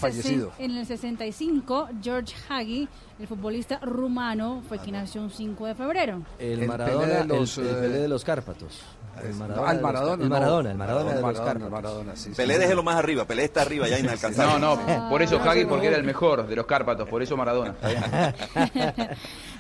en 0.58 0.78
el 0.78 0.86
65, 0.88 1.90
George 2.02 2.34
Hagi, 2.50 2.88
el 3.20 3.28
futbolista 3.28 3.78
rumano, 3.80 4.64
fue 4.68 4.80
quien 4.80 4.96
nació 4.96 5.22
un 5.22 5.30
5 5.30 5.68
de 5.68 5.76
febrero. 5.76 6.24
El, 6.40 6.62
El 6.62 6.68
Maradona, 6.68 7.02
Pelé 7.06 7.14
de 7.14 7.22
el- 7.22 7.28
los, 7.28 7.58
el, 7.60 7.68
eh, 7.68 7.74
Pelé 7.74 8.00
de 8.00 8.08
los 8.08 8.24
Cárpatos. 8.24 8.80
El 9.24 9.34
Maradona. 9.36 9.70
Ah, 9.70 9.74
los- 9.74 9.82
Maradona, 9.84 10.24
El. 10.24 10.30
Maradona, 10.30 10.72
el 10.72 10.78
Maradona 10.78 11.10
de 11.10 11.16
los 11.16 11.24
Maradona, 11.24 11.46
Cárpatos. 11.54 11.72
Maradona, 11.72 12.16
sí, 12.16 12.30
sí. 12.30 12.36
Pelé 12.36 12.58
déjelo 12.60 12.84
más 12.84 12.96
arriba, 12.96 13.26
Pelé 13.26 13.44
está 13.46 13.62
arriba 13.62 13.88
ya 13.88 14.00
inalcanzable. 14.00 14.60
No, 14.60 14.76
no, 14.76 15.10
por 15.10 15.22
eso 15.22 15.40
Hagi, 15.40 15.66
porque 15.66 15.88
era 15.88 15.98
el 15.98 16.04
mejor 16.04 16.48
de 16.48 16.56
los 16.56 16.66
Cárpatos, 16.66 17.08
por 17.10 17.22
eso 17.24 17.36
Maradona. 17.38 17.76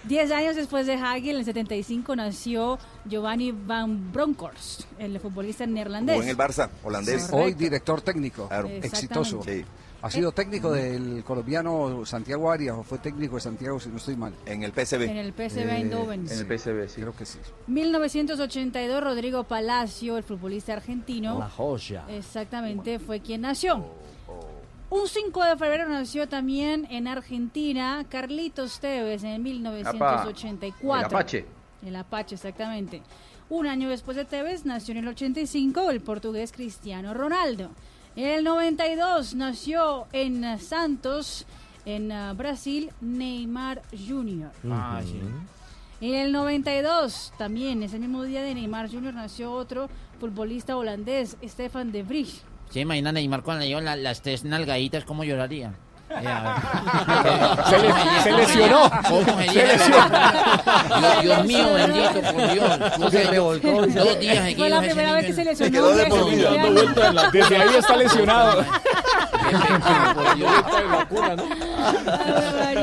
Diez 0.04 0.32
años 0.32 0.56
después 0.56 0.88
de 0.88 0.94
Hagi, 0.96 1.32
en 1.32 1.38
el 1.38 1.46
75, 1.46 2.16
nació 2.16 2.80
Giovanni 3.06 3.52
Van 3.52 4.12
Bronckhorst, 4.14 4.82
el 5.00 5.20
futbolista 5.20 5.66
neerlandés. 5.66 6.16
Jugó 6.16 6.24
en 6.24 6.30
el 6.30 6.38
Barça, 6.38 6.70
holandés. 6.84 7.30
Hoy 7.32 7.54
director 7.54 8.02
técnico, 8.02 8.44
Exactamente. 8.44 8.88
exitoso. 8.88 9.44
Sí. 9.44 9.66
Ha 10.02 10.12
sido 10.12 10.32
técnico 10.32 10.72
del 10.72 11.24
colombiano 11.24 12.06
Santiago 12.06 12.52
Arias, 12.52 12.78
o 12.78 12.84
fue 12.84 13.00
técnico 13.00 13.36
de 13.36 13.42
Santiago, 13.42 13.80
si 13.80 13.90
no 13.90 13.98
estoy 13.98 14.16
mal. 14.16 14.34
En 14.46 14.64
el 14.64 14.72
PSV. 14.72 15.02
En 15.02 15.18
el 15.18 15.34
PSV 15.34 15.70
Eindhoven. 15.70 16.28
En 16.30 16.40
el 16.40 16.46
PSV, 16.46 16.88
sí. 16.88 17.02
Creo 17.02 17.16
que 17.16 17.26
sí. 17.26 17.40
1982, 17.68 19.04
Rodrigo 19.04 19.44
Palacio, 19.44 20.18
el 20.18 20.24
futbolista 20.24 20.74
argentino. 20.74 21.40
La 21.40 21.50
joya. 21.50 22.06
Exactamente, 22.10 23.00
fue 23.00 23.22
quien 23.22 23.42
nació. 23.42 23.86
Un 24.90 25.08
5 25.08 25.44
de 25.44 25.58
febrero 25.58 25.90
nació 25.90 26.30
también 26.30 26.88
en 26.90 27.08
Argentina 27.08 28.06
Carlitos 28.08 28.80
Tevez 28.80 29.24
en 29.24 29.44
1984. 29.44 31.00
el 31.00 31.06
Apache. 31.06 31.46
El 31.86 31.96
Apache, 31.96 32.36
exactamente. 32.36 33.02
Un 33.50 33.68
año 33.68 33.90
después 33.90 34.16
de 34.16 34.26
Tevez 34.26 34.66
nació 34.66 34.94
en 34.94 35.00
el 35.00 35.08
85 35.10 35.90
el 35.90 36.02
portugués 36.02 36.54
Cristiano 36.54 37.14
Ronaldo. 37.14 37.72
En 38.18 38.28
el 38.28 38.44
92 38.44 39.36
nació 39.36 40.08
en 40.12 40.60
Santos, 40.60 41.46
en 41.86 42.12
eh, 42.12 42.34
Brasil, 42.34 42.90
Neymar 43.00 43.82
Jr. 43.92 44.50
Ah, 44.70 45.02
sí. 45.06 45.20
En 46.02 46.14
el 46.16 46.32
92, 46.32 47.32
también 47.38 47.82
ese 47.84 47.98
mismo 48.00 48.24
día 48.24 48.42
de 48.42 48.54
Neymar 48.56 48.90
Jr. 48.92 49.14
nació 49.14 49.52
otro 49.52 49.88
futbolista 50.20 50.76
holandés, 50.78 51.38
Stefan 51.44 51.92
de 51.92 52.04
Vrij. 52.04 52.42
¿Se 52.72 52.80
imagina 52.82 53.12
Neymar 53.12 53.44
cuando 53.44 53.62
le 53.62 53.68
dio 53.68 53.80
la- 53.82 53.96
las 53.96 54.22
tres 54.22 54.44
nalgaditas 54.44 55.06
cómo 55.06 55.24
lloraría? 55.24 55.74
Se 56.08 57.78
le- 57.80 58.22
se 58.24 58.32
lesionó. 58.32 58.90
¿Cómo 59.10 59.26
se 59.26 59.66
lesionó. 59.66 60.06
Dios, 61.00 61.22
Dios 61.22 61.46
mío, 61.46 61.74
bendito, 61.74 62.22
por 62.34 62.52
Dios. 62.54 62.80
¿Cómo 62.96 63.10
se 63.10 63.24
revolcó 63.26 63.72
dos 63.88 64.20
días 64.20 64.56
Fue 64.56 64.70
la 64.70 64.80
primera 64.82 65.14
vez 65.14 65.26
que 65.26 65.34
se 65.34 65.44
lesionó. 65.44 65.66
Se 65.68 65.72
quedó 65.72 65.96
de 65.96 66.04
un 66.04 66.10
por 66.10 66.20
beso, 66.20 66.30
vida, 66.36 66.52
ya. 66.54 66.64
dando 66.64 66.82
vueltas 66.84 67.10
en 67.10 67.16
la- 67.16 67.30
Desde 67.32 67.58
ahí 67.58 67.76
está 67.76 67.96
lesionado. 67.98 68.66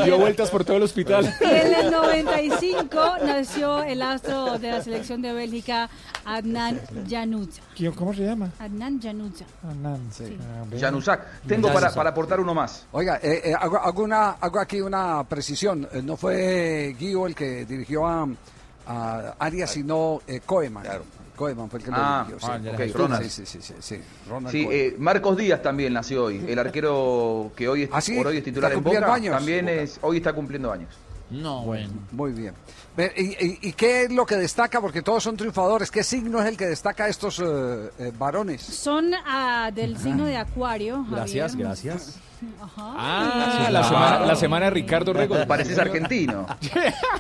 Dio 0.05 0.19
vueltas 0.19 0.51
por 0.51 0.65
todo 0.65 0.77
el 0.77 0.83
hospital. 0.83 1.33
En 1.41 1.75
el 1.75 1.91
95 1.91 3.17
nació 3.25 3.83
el 3.83 4.03
astro 4.03 4.59
de 4.59 4.71
la 4.73 4.83
selección 4.83 5.23
de 5.23 5.33
Bélgica, 5.33 5.89
Adnan 6.25 6.81
Januzaj. 7.09 7.65
¿Cómo 7.97 8.15
se 8.15 8.23
llama? 8.25 8.51
Adnan 8.59 9.01
Januzaj. 9.01 9.47
Sí. 10.11 10.39
Januzak. 10.81 11.21
Tengo 11.47 11.73
para, 11.73 11.93
para 11.93 12.11
aportar 12.11 12.41
uno 12.41 12.55
más. 12.55 12.87
Oiga, 12.93 13.14
eh, 13.23 13.43
eh, 13.51 13.55
hago, 13.59 13.79
hago 13.79 14.03
una, 14.05 14.31
hago 14.33 14.59
aquí 14.61 14.81
una 14.81 15.25
precisión. 15.25 15.89
Eh, 15.93 16.03
No 16.03 16.17
fue 16.17 16.95
Guido 16.99 17.27
el 17.27 17.35
que 17.35 17.65
dirigió 17.65 18.07
a, 18.07 18.27
a 18.87 19.35
Arias, 19.39 19.71
sino 19.71 20.23
eh, 20.27 20.41
Koeman. 20.45 20.85
Koeman 21.37 21.69
fue 21.69 21.81
el 21.81 21.85
que 21.85 21.91
Ah, 21.93 22.27
lo 22.29 22.37
dirigió. 22.37 22.49
ah, 22.51 22.87
sí. 22.87 22.93
Ronald. 22.93 23.23
Sí, 23.25 23.31
sí, 23.31 23.47
sí, 23.47 23.59
sí, 23.61 23.75
sí, 23.81 24.01
Ronald 24.29 24.53
Sí, 24.53 24.65
Koeman. 24.65 24.81
eh, 24.81 24.95
Marcos 24.99 25.37
Díaz 25.37 25.63
también 25.63 25.93
nació 25.93 26.25
hoy, 26.27 26.45
el 26.47 26.59
arquero 26.59 27.51
que 27.57 27.69
hoy 27.69 27.83
es, 27.85 27.91
¿Ah, 27.93 28.01
sí? 28.01 28.15
por 28.17 28.29
hoy 28.29 28.39
es 28.39 28.45
titular 28.45 28.71
¿Está 28.71 28.79
en 28.79 28.83
cumpliendo 28.85 29.07
Boca, 29.09 29.17
años? 29.17 29.37
también 29.37 29.69
es 29.69 29.99
hoy 30.03 30.19
está 30.19 30.33
cumpliendo 30.33 30.71
años. 30.73 30.95
No, 31.31 31.63
bueno. 31.63 31.89
Muy 32.13 32.33
bien. 32.33 32.55
¿Y, 33.17 33.23
y, 33.23 33.59
y 33.63 33.73
qué 33.73 34.03
es 34.03 34.13
lo 34.13 34.25
que 34.27 34.37
destaca? 34.37 34.81
Porque 34.81 35.03
todos 35.03 35.23
son 35.25 35.37
triunfadores. 35.37 35.91
¿Qué 35.91 36.05
signo 36.05 36.39
es 36.41 36.47
el 36.47 36.57
que 36.57 36.67
destaca 36.67 37.05
a 37.05 37.09
estos 37.09 37.43
eh, 37.45 38.13
varones? 38.17 38.61
Son 38.63 39.11
ah, 39.27 39.71
del 39.75 39.99
signo 39.99 40.27
de 40.27 40.37
Acuario. 40.37 41.05
Gracias, 41.11 41.57
gracias. 41.57 42.19
Ajá. 42.61 42.95
Ah, 42.97 43.69
la 43.71 43.85
semana, 43.85 44.21
la 44.27 44.37
semana 44.37 44.65
de 44.67 44.71
Ricardo 44.71 45.13
Rego. 45.13 45.37
Pareces 45.47 45.79
argentino. 45.79 46.47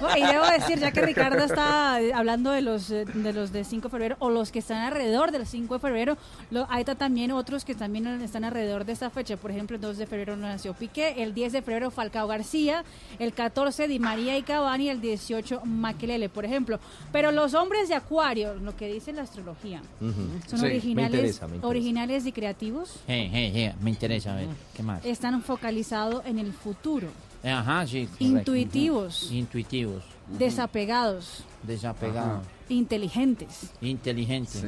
No, 0.00 0.16
Y 0.16 0.22
debo 0.22 0.44
decir, 0.46 0.78
ya 0.78 0.90
que 0.90 1.00
Ricardo 1.02 1.44
está 1.44 1.96
hablando 2.14 2.50
de 2.50 2.60
los 2.62 2.90
eh, 2.90 3.04
de 3.06 3.32
los 3.32 3.52
de 3.52 3.64
5 3.64 3.88
de 3.88 3.90
febrero 3.90 4.16
o 4.18 4.28
los 4.28 4.50
que 4.50 4.58
están 4.58 4.78
alrededor 4.78 5.30
del 5.30 5.46
5 5.46 5.74
de 5.74 5.80
febrero, 5.80 6.18
lo, 6.50 6.66
hay 6.68 6.84
ta- 6.84 6.94
también 6.96 7.30
otros 7.32 7.64
que 7.64 7.74
también 7.74 8.06
están 8.22 8.44
alrededor 8.44 8.84
de 8.84 8.92
esta 8.92 9.08
fecha. 9.10 9.36
Por 9.36 9.50
ejemplo, 9.50 9.76
el 9.76 9.80
2 9.82 9.96
de 9.98 10.06
febrero 10.06 10.36
nació 10.36 10.74
Piqué, 10.74 11.22
el 11.22 11.32
10 11.32 11.52
de 11.52 11.62
febrero 11.62 11.90
Falcao 11.90 12.26
García, 12.26 12.84
el 13.18 13.32
14 13.32 13.88
Di 13.88 13.98
María 13.98 14.36
y 14.36 14.42
Cavani, 14.42 14.88
el 14.90 15.00
18 15.00 15.62
Maquelele, 15.64 16.28
por 16.28 16.44
ejemplo. 16.44 16.78
Pero 17.12 17.30
los 17.32 17.54
hombres 17.54 17.88
de 17.88 17.94
Acuario, 17.94 18.54
lo 18.54 18.76
que 18.76 18.92
dice 18.92 19.12
la 19.12 19.22
astrología, 19.22 19.80
son 20.00 20.12
Sí, 20.46 20.56
me 20.56 20.66
originales, 20.66 21.14
interesa, 21.14 21.46
me 21.46 21.54
interesa. 21.56 21.66
originales 21.68 22.26
y 22.26 22.32
creativos. 22.32 22.96
Me 23.06 23.90
interesa, 23.90 24.32
a 24.32 24.36
ver, 24.36 24.48
¿qué 24.76 24.82
más? 24.82 25.03
Están 25.04 25.42
focalizados 25.42 26.24
en 26.26 26.38
el 26.38 26.52
futuro, 26.52 27.08
Ajá, 27.44 27.86
sí. 27.86 28.06
correcto. 28.06 28.24
Intuitivos. 28.24 29.30
Intuitivos. 29.30 30.02
desapegados, 30.38 31.44
Desapegados. 31.62 32.46
inteligentes. 32.68 33.70
Inteligentes. 33.82 34.64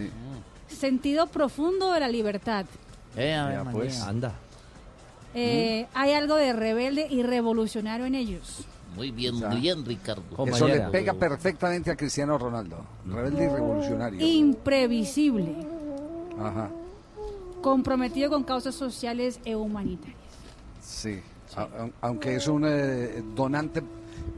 Sentido 0.68 1.26
profundo 1.28 1.92
de 1.92 2.00
la 2.00 2.08
libertad. 2.08 2.66
Eh, 3.16 3.32
a 3.34 3.46
ver, 3.46 3.62
pues, 3.72 4.00
anda. 4.02 4.34
Eh, 5.34 5.86
Hay 5.94 6.12
algo 6.12 6.34
de 6.36 6.52
rebelde 6.52 7.06
y 7.10 7.22
revolucionario 7.22 8.04
en 8.06 8.14
ellos. 8.14 8.64
Muy 8.94 9.10
bien, 9.10 9.34
muy 9.36 9.56
bien, 9.60 9.84
Ricardo. 9.84 10.22
Eso 10.46 10.66
le 10.68 10.80
pega 10.88 11.12
perfectamente 11.14 11.90
a 11.90 11.96
Cristiano 11.96 12.38
Ronaldo. 12.38 12.78
Rebelde 13.06 13.44
y 13.44 13.48
revolucionario. 13.48 14.26
Imprevisible. 14.26 15.54
Ajá, 16.40 16.70
Comprometido 17.62 18.30
con 18.30 18.44
causas 18.44 18.74
sociales 18.74 19.40
e 19.44 19.56
humanitarias. 19.56 20.15
Sí. 20.86 21.20
A- 21.56 21.68
aunque 22.02 22.34
es 22.36 22.46
un 22.48 22.64
eh, 22.66 23.22
donante 23.34 23.82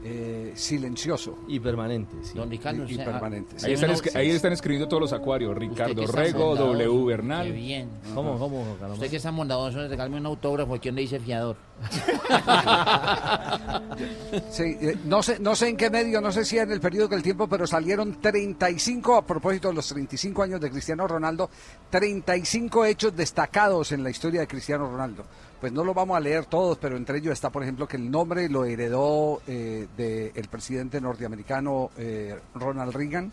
eh, 0.03 0.51
silencioso. 0.55 1.39
Y 1.47 1.59
permanente, 1.59 2.15
sí. 2.23 2.33
Don 2.37 2.49
Ricardo, 2.49 2.85
Y, 2.87 2.97
permanente. 2.97 3.59
sí. 3.59 3.65
Ahí 3.65 3.73
están, 3.73 3.89
escri- 3.91 4.15
ahí 4.15 4.29
están 4.29 4.53
escribiendo 4.53 4.87
todos 4.87 5.01
los 5.01 5.13
acuarios. 5.13 5.57
Ricardo 5.57 6.05
Rego, 6.07 6.55
W 6.55 7.05
Bernal. 7.05 7.47
Qué 7.47 7.51
bien. 7.51 7.89
¿Cómo, 8.13 8.37
cómo, 8.37 8.63
Carlos? 8.79 8.97
Usted 8.97 9.09
que 9.09 9.17
está 9.17 9.31
bondadoso, 9.31 9.87
regálame 9.87 10.17
un 10.17 10.25
autógrafo. 10.27 10.77
¿Quién 10.79 10.95
le 10.95 11.01
dice 11.01 11.19
fiador? 11.19 11.57
Sí, 14.51 14.63
eh, 14.81 14.97
no 15.05 15.21
sé, 15.23 15.39
no 15.39 15.55
sé 15.55 15.69
en 15.69 15.77
qué 15.77 15.89
medio, 15.89 16.21
no 16.21 16.31
sé 16.31 16.45
si 16.45 16.57
en 16.57 16.71
el 16.71 16.79
periodo 16.79 17.07
del 17.09 17.21
tiempo, 17.23 17.47
pero 17.47 17.65
salieron 17.67 18.19
35, 18.21 19.15
a 19.15 19.25
propósito 19.25 19.69
de 19.69 19.73
los 19.73 19.87
35 19.87 20.43
años 20.43 20.61
de 20.61 20.69
Cristiano 20.69 21.07
Ronaldo, 21.07 21.49
35 21.89 22.85
hechos 22.85 23.15
destacados 23.15 23.91
en 23.91 24.03
la 24.03 24.09
historia 24.09 24.41
de 24.41 24.47
Cristiano 24.47 24.89
Ronaldo. 24.89 25.25
Pues 25.59 25.73
no 25.73 25.83
lo 25.83 25.93
vamos 25.93 26.15
a 26.15 26.19
leer 26.21 26.45
todos, 26.45 26.77
pero 26.77 26.95
entre 26.95 27.17
ellos 27.17 27.33
está, 27.33 27.49
por 27.49 27.63
ejemplo, 27.63 27.85
que 27.87 27.97
el 27.97 28.09
nombre 28.09 28.47
lo 28.47 28.63
heredó 28.63 29.41
eh, 29.45 29.87
del 29.97 30.47
presidente 30.47 31.01
norteamericano 31.01 31.91
eh, 31.97 32.39
Ronald 32.55 32.93
Reagan. 32.95 33.31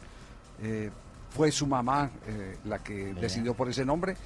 Eh, 0.62 0.90
fue 1.30 1.52
su 1.52 1.66
mamá 1.66 2.10
la 2.64 2.78
que 2.82 3.12
decidió 3.20 3.54
por 3.54 3.68
ese 3.68 3.84
nombre. 3.84 4.16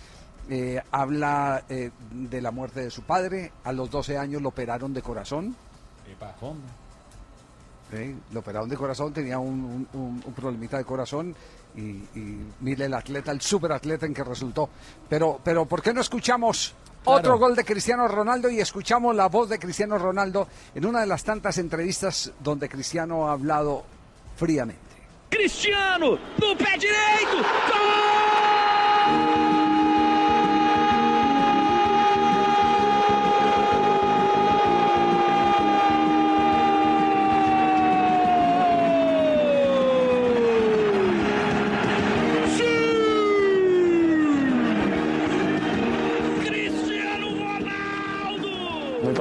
Habla 0.93 1.63
de 1.69 2.41
la 2.41 2.51
muerte 2.51 2.81
de 2.81 2.91
su 2.91 3.03
padre. 3.03 3.53
A 3.65 3.73
los 3.73 3.91
12 3.91 4.17
años 4.17 4.41
lo 4.41 4.49
operaron 4.51 4.95
de 4.95 5.03
corazón. 5.03 5.55
Sí, 7.93 8.17
lo 8.33 8.41
operaron 8.41 8.69
de 8.69 8.77
corazón, 8.77 9.13
tenía 9.13 9.39
un, 9.41 9.65
un- 9.65 10.01
un- 10.01 10.23
un 10.25 10.33
problemita 10.33 10.79
de 10.79 10.85
corazón 10.85 11.35
y, 11.75 11.81
y 11.81 12.47
mire 12.61 12.85
el 12.85 12.95
atleta, 12.95 13.33
el 13.33 13.41
superatleta 13.41 14.07
en 14.07 14.15
que 14.15 14.23
resultó. 14.23 14.71
Pero, 15.09 15.41
pero 15.43 15.67
¿por 15.67 15.83
qué 15.83 15.93
no 15.93 16.01
escuchamos 16.01 16.73
otro 17.05 17.39
gol 17.39 17.57
de 17.57 17.65
Cristiano 17.65 18.07
Ronaldo 18.09 18.51
y 18.51 18.61
escuchamos 18.61 19.15
la 19.15 19.29
voz 19.29 19.49
de 19.49 19.59
Cristiano 19.59 19.99
Ronaldo 19.99 20.49
en 20.75 20.87
una 20.87 21.01
de 21.01 21.07
las 21.07 21.25
tantas 21.25 21.59
entrevistas 21.59 22.33
donde 22.41 22.69
Cristiano 22.69 23.29
ha 23.29 23.33
hablado 23.33 23.85
fríamente? 24.37 24.79
Cristiano, 25.29 26.19
no 26.39 26.57
pé 26.59 26.79
direito, 26.79 27.37
Mi 29.37 29.50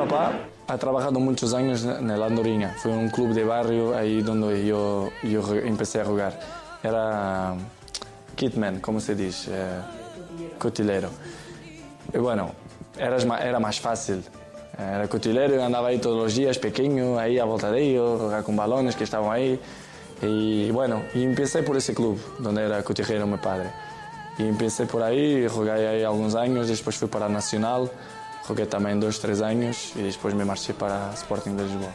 papá 0.09 0.31
ha 0.67 0.77
trabajado 0.77 1.19
muchos 1.19 1.53
años 1.53 1.83
en 1.83 2.09
el 2.09 2.21
Andorinha. 2.21 2.75
Fue 2.77 2.91
un 2.91 3.09
club 3.09 3.33
de 3.33 3.43
barrio 3.43 3.95
ahí 3.97 4.21
donde 4.21 4.65
yo, 4.65 5.09
yo 5.23 5.41
re- 5.41 5.67
empecé 5.67 6.01
a 6.01 6.05
jugar. 6.05 6.39
Era 6.83 7.55
kitman, 8.35 8.79
como 8.79 8.99
se 8.99 9.15
dice, 9.15 9.51
eh, 9.53 9.79
cotilero. 10.57 11.09
Y 12.13 12.17
bueno, 12.17 12.51
era, 12.97 13.17
ma- 13.25 13.39
era 13.39 13.59
más 13.59 13.79
fácil. 13.79 14.23
Era 14.77 15.07
cotilero 15.07 15.55
y 15.55 15.59
andaba 15.61 15.89
ahí 15.89 15.97
todos 15.99 16.17
los 16.23 16.35
días, 16.35 16.57
pequeño, 16.57 17.19
ahí 17.19 17.37
a 17.37 17.43
volta 17.45 17.69
de 17.71 17.81
ellos, 17.81 18.19
jugar 18.21 18.43
con 18.43 18.55
balones 18.55 18.95
que 18.95 19.03
estaban 19.03 19.31
ahí. 19.31 19.59
Y 20.21 20.69
bueno, 20.71 21.01
y 21.13 21.23
empecé 21.23 21.63
por 21.63 21.75
ese 21.77 21.93
club, 21.93 22.19
donde 22.39 22.65
era 22.65 22.81
cotillero 22.83 23.25
mi 23.27 23.37
padre. 23.37 23.69
Y 24.37 24.43
empecé 24.43 24.85
por 24.85 25.03
ahí, 25.03 25.47
jugué 25.49 25.71
ahí 25.71 26.03
algunos 26.03 26.35
años, 26.35 26.67
después 26.69 26.95
fui 26.95 27.09
para 27.09 27.27
Nacional, 27.27 27.89
jugué 28.49 28.65
también 28.65 28.99
dos, 28.99 29.19
tres 29.19 29.43
años 29.43 29.93
y 29.95 30.01
después 30.01 30.33
me 30.33 30.43
marché 30.43 30.73
para 30.73 31.13
Sporting 31.13 31.51
de 31.51 31.65
Lisboa. 31.65 31.93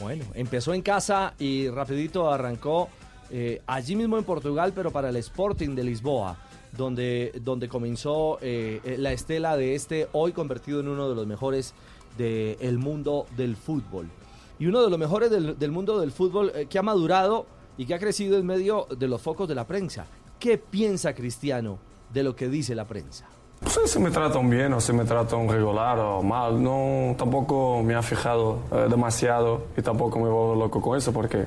Bueno, 0.00 0.26
empezó 0.34 0.74
en 0.74 0.82
casa 0.82 1.32
y 1.38 1.70
rapidito 1.70 2.30
arrancó 2.30 2.90
eh, 3.30 3.62
allí 3.66 3.96
mismo 3.96 4.18
en 4.18 4.24
Portugal, 4.24 4.74
pero 4.74 4.90
para 4.90 5.08
el 5.08 5.16
Sporting 5.16 5.74
de 5.74 5.82
Lisboa, 5.82 6.36
donde, 6.76 7.32
donde 7.42 7.70
comenzó 7.70 8.38
eh, 8.42 8.82
eh, 8.84 8.96
la 8.98 9.12
estela 9.12 9.56
de 9.56 9.74
este 9.74 10.08
hoy 10.12 10.32
convertido 10.32 10.80
en 10.80 10.88
uno 10.88 11.08
de 11.08 11.14
los 11.14 11.26
mejores 11.26 11.72
del 12.18 12.76
mundo 12.76 13.24
del 13.34 13.56
fútbol. 13.56 14.10
Y 14.58 14.66
uno 14.66 14.82
de 14.82 14.90
los 14.90 14.98
mejores 14.98 15.30
del, 15.30 15.58
del 15.58 15.70
mundo 15.72 15.98
del 15.98 16.12
fútbol 16.12 16.52
eh, 16.54 16.66
que 16.66 16.78
ha 16.78 16.82
madurado 16.82 17.46
y 17.78 17.86
que 17.86 17.94
ha 17.94 17.98
crecido 17.98 18.36
en 18.36 18.44
medio 18.44 18.86
de 18.98 19.08
los 19.08 19.22
focos 19.22 19.48
de 19.48 19.54
la 19.54 19.66
prensa. 19.66 20.04
¿Qué 20.38 20.58
piensa 20.58 21.14
Cristiano 21.14 21.78
de 22.12 22.24
lo 22.24 22.36
que 22.36 22.50
dice 22.50 22.74
la 22.74 22.86
prensa? 22.86 23.26
No 23.64 23.70
sé 23.70 23.86
si 23.86 23.98
me 24.00 24.10
tratan 24.10 24.50
bien 24.50 24.72
o 24.72 24.80
si 24.80 24.92
me 24.92 25.04
tratan 25.04 25.48
regular 25.48 25.98
o 25.98 26.22
mal. 26.22 26.62
No, 26.62 27.14
tampoco 27.16 27.82
me 27.82 27.94
ha 27.94 28.02
fijado 28.02 28.58
eh, 28.72 28.86
demasiado 28.90 29.66
y 29.76 29.82
tampoco 29.82 30.18
me 30.18 30.28
vuelvo 30.28 30.54
loco 30.56 30.80
con 30.80 30.98
eso 30.98 31.12
porque 31.12 31.44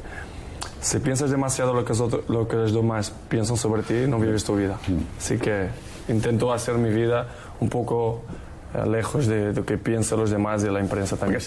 si 0.81 0.99
piensas 0.99 1.29
demasiado 1.29 1.73
lo 1.73 1.83
que, 1.83 1.89
los 1.89 1.99
otros- 2.01 2.29
lo 2.29 2.47
que 2.47 2.55
los 2.55 2.73
demás 2.73 3.11
piensan 3.29 3.57
sobre 3.57 3.83
ti, 3.83 4.05
no 4.07 4.17
vives 4.19 4.43
tu 4.45 4.55
vida. 4.55 4.79
Así 5.17 5.37
que 5.37 5.69
intento 6.07 6.53
hacer 6.53 6.75
mi 6.75 6.89
vida 6.89 7.27
un 7.59 7.69
poco 7.69 8.21
eh, 8.73 8.87
lejos 8.87 9.27
de 9.27 9.53
lo 9.53 9.65
que 9.65 9.77
piensan 9.77 10.19
los 10.19 10.29
demás 10.29 10.63
y 10.63 10.67
la 10.69 10.81
prensa 10.85 11.17
también. 11.17 11.41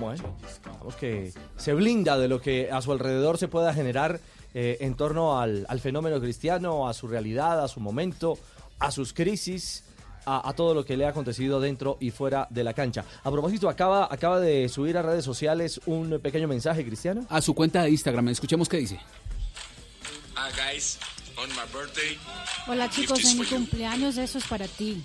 Bueno, 0.00 0.22
digamos 0.64 0.96
que 0.96 1.32
se 1.56 1.72
blinda 1.74 2.18
de 2.18 2.28
lo 2.28 2.40
que 2.40 2.70
a 2.70 2.80
su 2.82 2.92
alrededor 2.92 3.38
se 3.38 3.48
pueda 3.48 3.72
generar 3.74 4.20
eh, 4.54 4.78
en 4.80 4.94
torno 4.94 5.38
al, 5.38 5.66
al 5.68 5.80
fenómeno 5.80 6.20
cristiano, 6.20 6.88
a 6.88 6.92
su 6.94 7.08
realidad, 7.08 7.62
a 7.62 7.68
su 7.68 7.80
momento, 7.80 8.38
a 8.78 8.90
sus 8.90 9.12
crisis. 9.12 9.82
a, 10.28 10.48
a 10.48 10.52
todo 10.54 10.74
lo 10.74 10.84
que 10.84 10.96
le 10.96 11.06
ha 11.06 11.10
acontecido 11.10 11.60
dentro 11.60 11.98
y 12.00 12.10
fuera 12.10 12.48
de 12.50 12.64
la 12.64 12.74
cancha. 12.74 13.04
A 13.22 13.30
propósito, 13.30 13.68
acaba, 13.68 14.08
acaba 14.10 14.40
de 14.40 14.68
subir 14.68 14.98
a 14.98 15.02
redes 15.02 15.24
sociales 15.24 15.80
un 15.86 16.18
pequeño 16.20 16.48
mensaje, 16.48 16.84
Cristiano. 16.84 17.24
A 17.28 17.40
su 17.40 17.54
cuenta 17.54 17.82
de 17.84 17.90
Instagram, 17.90 18.28
escuchemos 18.30 18.68
qué 18.68 18.78
dice. 18.78 18.98
Hi 20.34 20.50
guys, 20.74 20.98
on 21.38 21.48
my 21.50 21.62
birthday. 21.72 22.18
Hola 22.66 22.90
chicos, 22.90 23.24
en 23.24 23.38
mi 23.38 23.46
cumpleaños 23.46 24.16
eso 24.18 24.38
es 24.38 24.46
para 24.46 24.66
ti. 24.66 25.02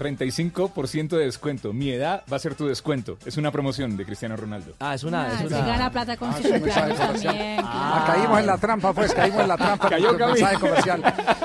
35% 0.00 1.08
de 1.10 1.24
descuento. 1.26 1.72
Mi 1.74 1.90
edad 1.90 2.22
va 2.32 2.36
a 2.36 2.40
ser 2.40 2.54
tu 2.54 2.66
descuento. 2.66 3.18
Es 3.26 3.36
una 3.36 3.52
promoción 3.52 3.96
de 3.98 4.06
Cristiano 4.06 4.34
Ronaldo. 4.36 4.72
Ah, 4.80 4.94
es 4.94 5.04
una... 5.04 5.26
Ah, 5.26 5.32
es 5.34 5.38
se 5.40 5.46
una... 5.48 5.66
gana 5.66 5.90
plata 5.92 6.16
con 6.16 6.30
Ah, 6.30 6.36
su 6.40 6.48
mensaje 6.48 6.94
comercial. 6.94 6.96
también. 6.96 7.60
Ah, 7.62 8.04
caímos 8.06 8.40
en 8.40 8.46
la 8.46 8.58
trampa, 8.58 8.92
pues, 8.94 9.12
caímos 9.14 9.42
en 9.42 9.48
la 9.48 9.56
trampa. 9.56 9.88
Cayó 9.90 10.18
con 10.18 10.30
mensaje 10.32 10.58
comercial. 10.58 11.02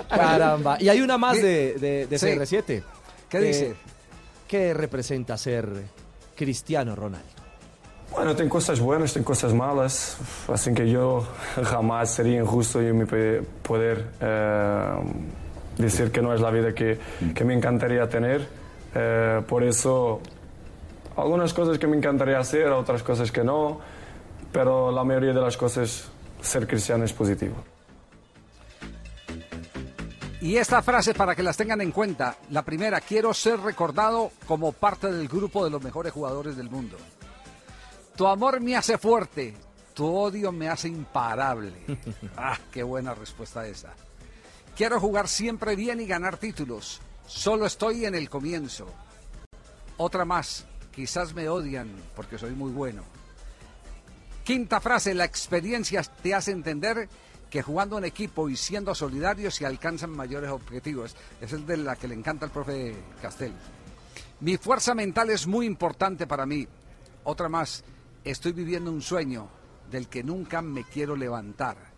Caramba. 0.09 0.77
Y 0.79 0.89
hay 0.89 1.01
una 1.01 1.17
más 1.17 1.35
de, 1.35 1.73
de, 1.79 2.07
de 2.07 2.17
Sí. 2.19 2.27
CR7. 2.27 2.83
¿Qué 3.29 3.37
Eh, 3.37 3.41
dice? 3.41 3.75
¿Qué 4.47 4.73
representa 4.73 5.37
ser 5.37 5.67
Cristiano 6.35 6.95
Ronaldo? 6.95 7.27
Bueno, 8.11 8.33
tem 8.35 8.47
cosas 8.47 8.79
buenas, 8.79 9.11
tem 9.13 9.23
cosas 9.23 9.53
malas, 9.53 10.17
así 10.47 10.73
que 10.73 10.89
yo 10.89 11.27
jamás 11.63 12.11
sería 12.13 12.37
injusto 12.39 12.79
en 12.79 12.97
mi 12.99 13.05
poder 13.63 14.11
eh, 14.21 14.95
decir 15.77 16.11
que 16.11 16.21
no 16.21 16.33
es 16.33 16.41
la 16.41 16.51
vida 16.51 16.73
que, 16.73 16.99
que 17.33 17.43
me 17.43 17.53
encantaría 17.53 18.07
tener. 18.07 18.47
Eh, 18.93 19.41
por 19.47 19.63
eso, 19.63 20.21
algunas 21.17 21.53
cosas 21.53 21.77
que 21.77 21.87
me 21.87 21.97
encantaría 21.97 22.39
hacer, 22.39 22.67
otras 22.69 23.03
cosas 23.03 23.31
que 23.31 23.43
no, 23.43 23.79
pero 24.51 24.91
la 24.91 25.03
mayoría 25.03 25.33
de 25.33 25.41
las 25.41 25.57
cosas, 25.57 26.09
ser 26.41 26.67
cristiano 26.67 27.03
es 27.03 27.13
positivo. 27.13 27.55
Y 30.41 30.57
esta 30.57 30.81
frase 30.83 31.15
para 31.15 31.35
que 31.35 31.41
las 31.41 31.57
tengan 31.57 31.81
en 31.81 31.91
cuenta. 31.91 32.37
La 32.51 32.61
primera, 32.61 33.01
quiero 33.01 33.33
ser 33.33 33.59
recordado 33.59 34.31
como 34.47 34.73
parte 34.73 35.11
del 35.11 35.27
grupo 35.27 35.63
de 35.63 35.71
los 35.71 35.81
mejores 35.81 36.13
jugadores 36.13 36.55
del 36.55 36.69
mundo. 36.69 36.97
Tu 38.15 38.27
amor 38.27 38.61
me 38.61 38.75
hace 38.75 38.97
fuerte, 38.99 39.55
tu 39.95 40.05
odio 40.05 40.51
me 40.51 40.69
hace 40.69 40.87
imparable. 40.87 41.73
Ah, 42.37 42.57
qué 42.71 42.83
buena 42.83 43.13
respuesta 43.13 43.65
esa. 43.65 43.93
Quiero 44.75 44.99
jugar 44.99 45.29
siempre 45.29 45.77
bien 45.77 46.01
y 46.01 46.05
ganar 46.05 46.35
títulos. 46.35 46.99
Solo 47.25 47.65
estoy 47.65 48.05
en 48.05 48.13
el 48.13 48.29
comienzo. 48.29 48.87
Otra 49.95 50.25
más, 50.25 50.65
quizás 50.93 51.33
me 51.33 51.47
odian 51.47 51.89
porque 52.13 52.37
soy 52.37 52.51
muy 52.51 52.73
bueno. 52.73 53.03
Quinta 54.43 54.81
frase, 54.81 55.13
la 55.13 55.23
experiencia 55.23 56.03
te 56.03 56.35
hace 56.35 56.51
entender 56.51 57.07
que 57.49 57.61
jugando 57.61 57.97
en 57.97 58.03
equipo 58.03 58.49
y 58.49 58.57
siendo 58.57 58.93
solidarios 58.93 59.55
se 59.55 59.65
alcanzan 59.65 60.09
mayores 60.09 60.51
objetivos. 60.51 61.15
Es 61.39 61.65
de 61.65 61.77
la 61.77 61.95
que 61.95 62.09
le 62.09 62.15
encanta 62.15 62.45
al 62.45 62.51
profe 62.51 62.95
Castel. 63.21 63.53
Mi 64.41 64.57
fuerza 64.57 64.93
mental 64.93 65.29
es 65.29 65.47
muy 65.47 65.65
importante 65.65 66.27
para 66.27 66.45
mí. 66.45 66.67
Otra 67.23 67.47
más, 67.47 67.85
estoy 68.25 68.51
viviendo 68.51 68.91
un 68.91 69.01
sueño 69.01 69.47
del 69.89 70.09
que 70.09 70.21
nunca 70.21 70.61
me 70.61 70.83
quiero 70.83 71.15
levantar. 71.15 71.94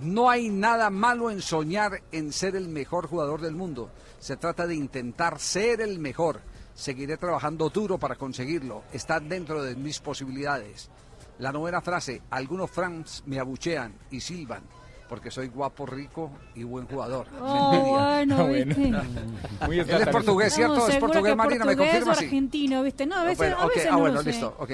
No 0.00 0.28
hay 0.28 0.48
nada 0.50 0.90
malo 0.90 1.30
en 1.30 1.40
soñar 1.40 2.02
en 2.12 2.32
ser 2.32 2.56
el 2.56 2.68
mejor 2.68 3.06
jugador 3.06 3.40
del 3.40 3.54
mundo. 3.54 3.90
Se 4.18 4.36
trata 4.36 4.66
de 4.66 4.74
intentar 4.74 5.38
ser 5.38 5.80
el 5.80 5.98
mejor. 5.98 6.40
Seguiré 6.74 7.16
trabajando 7.16 7.70
duro 7.70 7.98
para 7.98 8.16
conseguirlo. 8.16 8.82
Está 8.92 9.20
dentro 9.20 9.62
de 9.62 9.76
mis 9.76 10.00
posibilidades. 10.00 10.90
La 11.38 11.52
novena 11.52 11.80
frase, 11.80 12.22
algunos 12.30 12.70
fans 12.70 13.22
me 13.26 13.38
abuchean 13.38 13.94
y 14.10 14.20
silban 14.20 14.62
porque 15.08 15.30
soy 15.30 15.48
guapo, 15.48 15.86
rico 15.86 16.30
y 16.54 16.64
buen 16.64 16.86
jugador. 16.86 17.26
Oh, 17.40 17.96
bueno, 17.96 18.48
¿viste? 18.48 18.92
Muy 19.66 19.78
Él 19.78 19.90
es 19.90 20.08
portugués, 20.08 20.54
¿cierto? 20.54 20.76
No, 20.76 20.88
es 20.88 20.96
portugués, 20.96 21.36
Marina, 21.36 21.64
me 21.64 21.76
confirma, 21.76 22.12
o 22.12 22.14
sí. 22.14 22.24
argentino, 22.24 22.82
¿viste? 22.82 23.06
No, 23.06 23.16
a 23.16 23.24
veces, 23.24 23.38
Bueno, 23.38 23.56
a 23.58 23.66
veces 23.66 23.86
ah, 23.86 23.92
no 23.92 23.98
bueno, 24.00 24.14
lo 24.16 24.22
sé. 24.22 24.30
listo, 24.30 24.56
ok. 24.58 24.70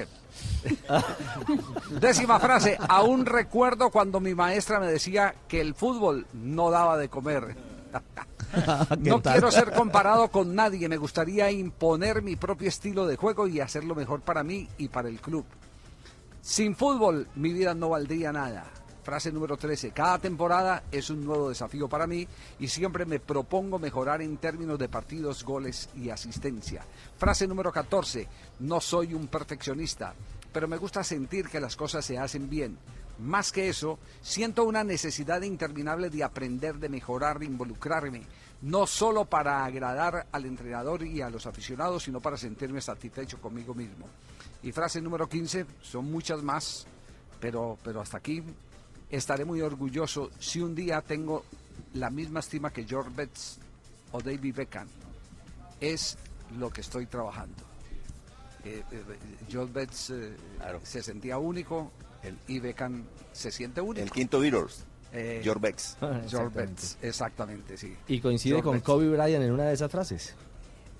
Décima 2.00 2.38
frase, 2.38 2.78
aún 2.88 3.26
recuerdo 3.26 3.90
cuando 3.90 4.20
mi 4.20 4.34
maestra 4.34 4.78
me 4.78 4.86
decía 4.86 5.34
que 5.48 5.60
el 5.60 5.74
fútbol 5.74 6.26
no 6.32 6.70
daba 6.70 6.96
de 6.96 7.08
comer. 7.08 7.56
No 8.98 9.20
tal? 9.20 9.34
quiero 9.34 9.52
ser 9.52 9.70
comparado 9.70 10.26
con 10.28 10.56
nadie, 10.56 10.88
me 10.88 10.96
gustaría 10.96 11.52
imponer 11.52 12.20
mi 12.20 12.34
propio 12.34 12.68
estilo 12.68 13.06
de 13.06 13.14
juego 13.14 13.46
y 13.46 13.60
hacerlo 13.60 13.94
mejor 13.94 14.22
para 14.22 14.42
mí 14.42 14.68
y 14.76 14.88
para 14.88 15.08
el 15.08 15.20
club. 15.20 15.44
Sin 16.42 16.74
fútbol 16.74 17.28
mi 17.36 17.52
vida 17.52 17.74
no 17.74 17.90
valdría 17.90 18.32
nada. 18.32 18.64
Frase 19.02 19.32
número 19.32 19.56
13. 19.56 19.92
Cada 19.92 20.18
temporada 20.18 20.84
es 20.92 21.08
un 21.08 21.24
nuevo 21.24 21.48
desafío 21.48 21.88
para 21.88 22.06
mí 22.06 22.26
y 22.58 22.68
siempre 22.68 23.06
me 23.06 23.18
propongo 23.18 23.78
mejorar 23.78 24.20
en 24.20 24.36
términos 24.36 24.78
de 24.78 24.88
partidos, 24.88 25.42
goles 25.42 25.88
y 25.96 26.10
asistencia. 26.10 26.84
Frase 27.16 27.46
número 27.46 27.72
14. 27.72 28.28
No 28.60 28.80
soy 28.80 29.14
un 29.14 29.28
perfeccionista, 29.28 30.14
pero 30.52 30.68
me 30.68 30.76
gusta 30.76 31.02
sentir 31.02 31.48
que 31.48 31.60
las 31.60 31.76
cosas 31.76 32.04
se 32.04 32.18
hacen 32.18 32.50
bien. 32.50 32.76
Más 33.18 33.52
que 33.52 33.68
eso, 33.68 33.98
siento 34.22 34.64
una 34.64 34.84
necesidad 34.84 35.42
interminable 35.42 36.08
de 36.08 36.24
aprender, 36.24 36.76
de 36.76 36.88
mejorar, 36.88 37.38
de 37.38 37.46
involucrarme, 37.46 38.22
no 38.62 38.86
solo 38.86 39.26
para 39.26 39.64
agradar 39.64 40.26
al 40.32 40.46
entrenador 40.46 41.02
y 41.02 41.20
a 41.20 41.30
los 41.30 41.46
aficionados, 41.46 42.04
sino 42.04 42.20
para 42.20 42.38
sentirme 42.38 42.80
satisfecho 42.80 43.40
conmigo 43.40 43.74
mismo. 43.74 44.06
Y 44.62 44.72
frase 44.72 45.00
número 45.00 45.28
15, 45.28 45.66
son 45.82 46.10
muchas 46.10 46.42
más, 46.42 46.86
pero, 47.40 47.78
pero 47.82 48.00
hasta 48.00 48.18
aquí 48.18 48.42
estaré 49.10 49.44
muy 49.44 49.60
orgulloso 49.60 50.30
si 50.38 50.60
un 50.60 50.74
día 50.74 51.00
tengo 51.02 51.44
la 51.94 52.10
misma 52.10 52.40
estima 52.40 52.72
que 52.72 52.84
George 52.84 53.10
Betts 53.14 53.58
o 54.12 54.20
David 54.20 54.54
Beckham. 54.56 54.86
Es 55.80 56.16
lo 56.58 56.70
que 56.70 56.80
estoy 56.82 57.06
trabajando. 57.06 57.64
Eh, 58.64 58.82
eh, 58.92 59.02
George 59.48 59.72
Betts 59.72 60.10
eh, 60.10 60.36
se 60.82 61.02
sentía 61.02 61.38
único 61.38 61.90
y 62.48 62.58
Beckham 62.60 63.04
se 63.32 63.50
siente 63.50 63.80
único. 63.80 64.04
El 64.04 64.10
quinto 64.10 64.38
Beatles, 64.40 64.84
Eh, 65.12 65.40
George 65.42 65.60
Becks. 65.60 65.96
George 65.98 66.24
Exactamente. 66.24 66.60
Betts, 66.72 66.98
exactamente, 67.02 67.76
sí. 67.76 67.96
Y 68.08 68.20
coincide 68.20 68.52
George 68.52 68.64
con 68.64 68.72
Betts. 68.74 68.84
Kobe 68.86 69.08
Bryant 69.08 69.42
en 69.44 69.50
una 69.52 69.64
de 69.64 69.72
esas 69.74 69.90
frases. 69.90 70.34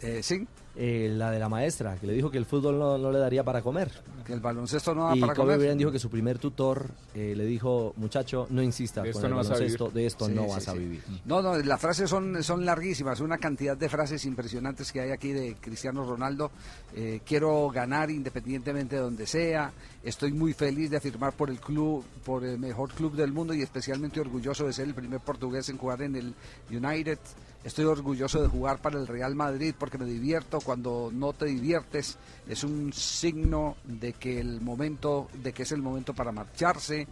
Eh, 0.01 0.23
sí. 0.23 0.49
Eh, 0.77 1.09
la 1.13 1.33
de 1.33 1.41
la 1.41 1.49
maestra, 1.49 1.97
que 1.97 2.07
le 2.07 2.13
dijo 2.13 2.31
que 2.31 2.39
el 2.39 2.47
fútbol 2.47 2.79
no, 2.79 2.97
no 2.97 3.11
le 3.11 3.19
daría 3.19 3.43
para 3.43 3.61
comer. 3.61 3.91
Que 4.25 4.33
el 4.33 4.39
baloncesto 4.41 4.95
no 4.95 5.09
da 5.09 5.17
y 5.17 5.21
para 5.21 5.35
Kobe 5.35 5.47
comer. 5.47 5.59
Bryant 5.59 5.79
dijo 5.79 5.91
que 5.91 5.99
su 5.99 6.09
primer 6.09 6.39
tutor 6.39 6.87
eh, 7.13 7.35
le 7.37 7.45
dijo, 7.45 7.93
muchacho, 7.97 8.47
no 8.51 8.63
insista 8.63 9.03
De 9.03 9.11
con 9.11 9.17
esto 9.19 9.27
el 9.27 9.31
no 9.33 9.37
vas 9.39 9.47
a 9.49 9.55
baloncesto, 9.55 9.85
vivir". 9.87 9.95
de 10.01 10.07
esto 10.07 10.27
Sí, 10.27 10.33
no 10.33 10.43
sí, 10.45 10.49
vas 10.49 10.69
a 10.69 10.73
sí. 10.73 10.79
vivir. 10.79 11.03
No, 11.25 11.43
no, 11.43 11.59
las 11.59 11.81
frases 11.81 12.09
son, 12.09 12.41
son 12.45 12.65
larguísimas, 12.65 13.19
una 13.21 13.37
cantidad 13.39 13.77
de 13.77 13.89
frases 13.89 14.25
impresionantes 14.27 14.93
que 14.93 15.01
hay 15.01 15.11
aquí 15.11 15.33
de 15.33 15.57
Cristiano 15.61 16.05
Ronaldo. 16.05 16.53
Eh, 16.95 17.21
quiero 17.27 17.69
ganar 17.71 18.09
independientemente 18.11 18.95
de 18.95 19.03
donde 19.03 19.27
sea. 19.27 19.73
Estoy 20.05 20.33
muy 20.33 20.53
feliz 20.55 20.89
de 20.91 21.01
firmar 21.01 21.33
por 21.33 21.51
el 21.51 21.59
club, 21.59 22.05
por 22.25 22.45
el 22.45 22.59
mejor 22.61 22.91
club 22.93 23.17
del 23.17 23.33
mundo 23.33 23.53
y 23.55 23.63
especialmente 23.63 24.21
orgulloso 24.21 24.67
de 24.67 24.73
ser 24.73 24.87
el 24.87 24.95
primer 24.95 25.19
portugués 25.21 25.69
en 25.69 25.79
jugar 25.79 26.01
en 26.03 26.15
el 26.15 26.35
United. 26.71 27.19
Estoy 27.63 27.85
orgulloso 27.85 28.41
de 28.41 28.49
jugar 28.49 28.81
para 28.81 28.99
el 28.99 29.07
Real 29.07 29.35
Madrid 29.35 29.75
porque 29.79 29.99
me 29.99 30.07
divierto. 30.07 30.61
Cuando 30.61 31.11
no 31.13 31.33
te 31.35 31.45
diviertes 31.47 32.17
es 32.49 32.65
un 32.65 32.93
signo 32.93 33.77
de 33.85 34.15
que 34.15 34.41
el 34.41 34.61
momento, 34.61 35.29
de 35.43 35.53
que 35.53 35.65
es 35.65 35.73
el 35.73 35.83
momento 35.83 36.15
para 36.15 36.33
marcharse. 36.33 37.07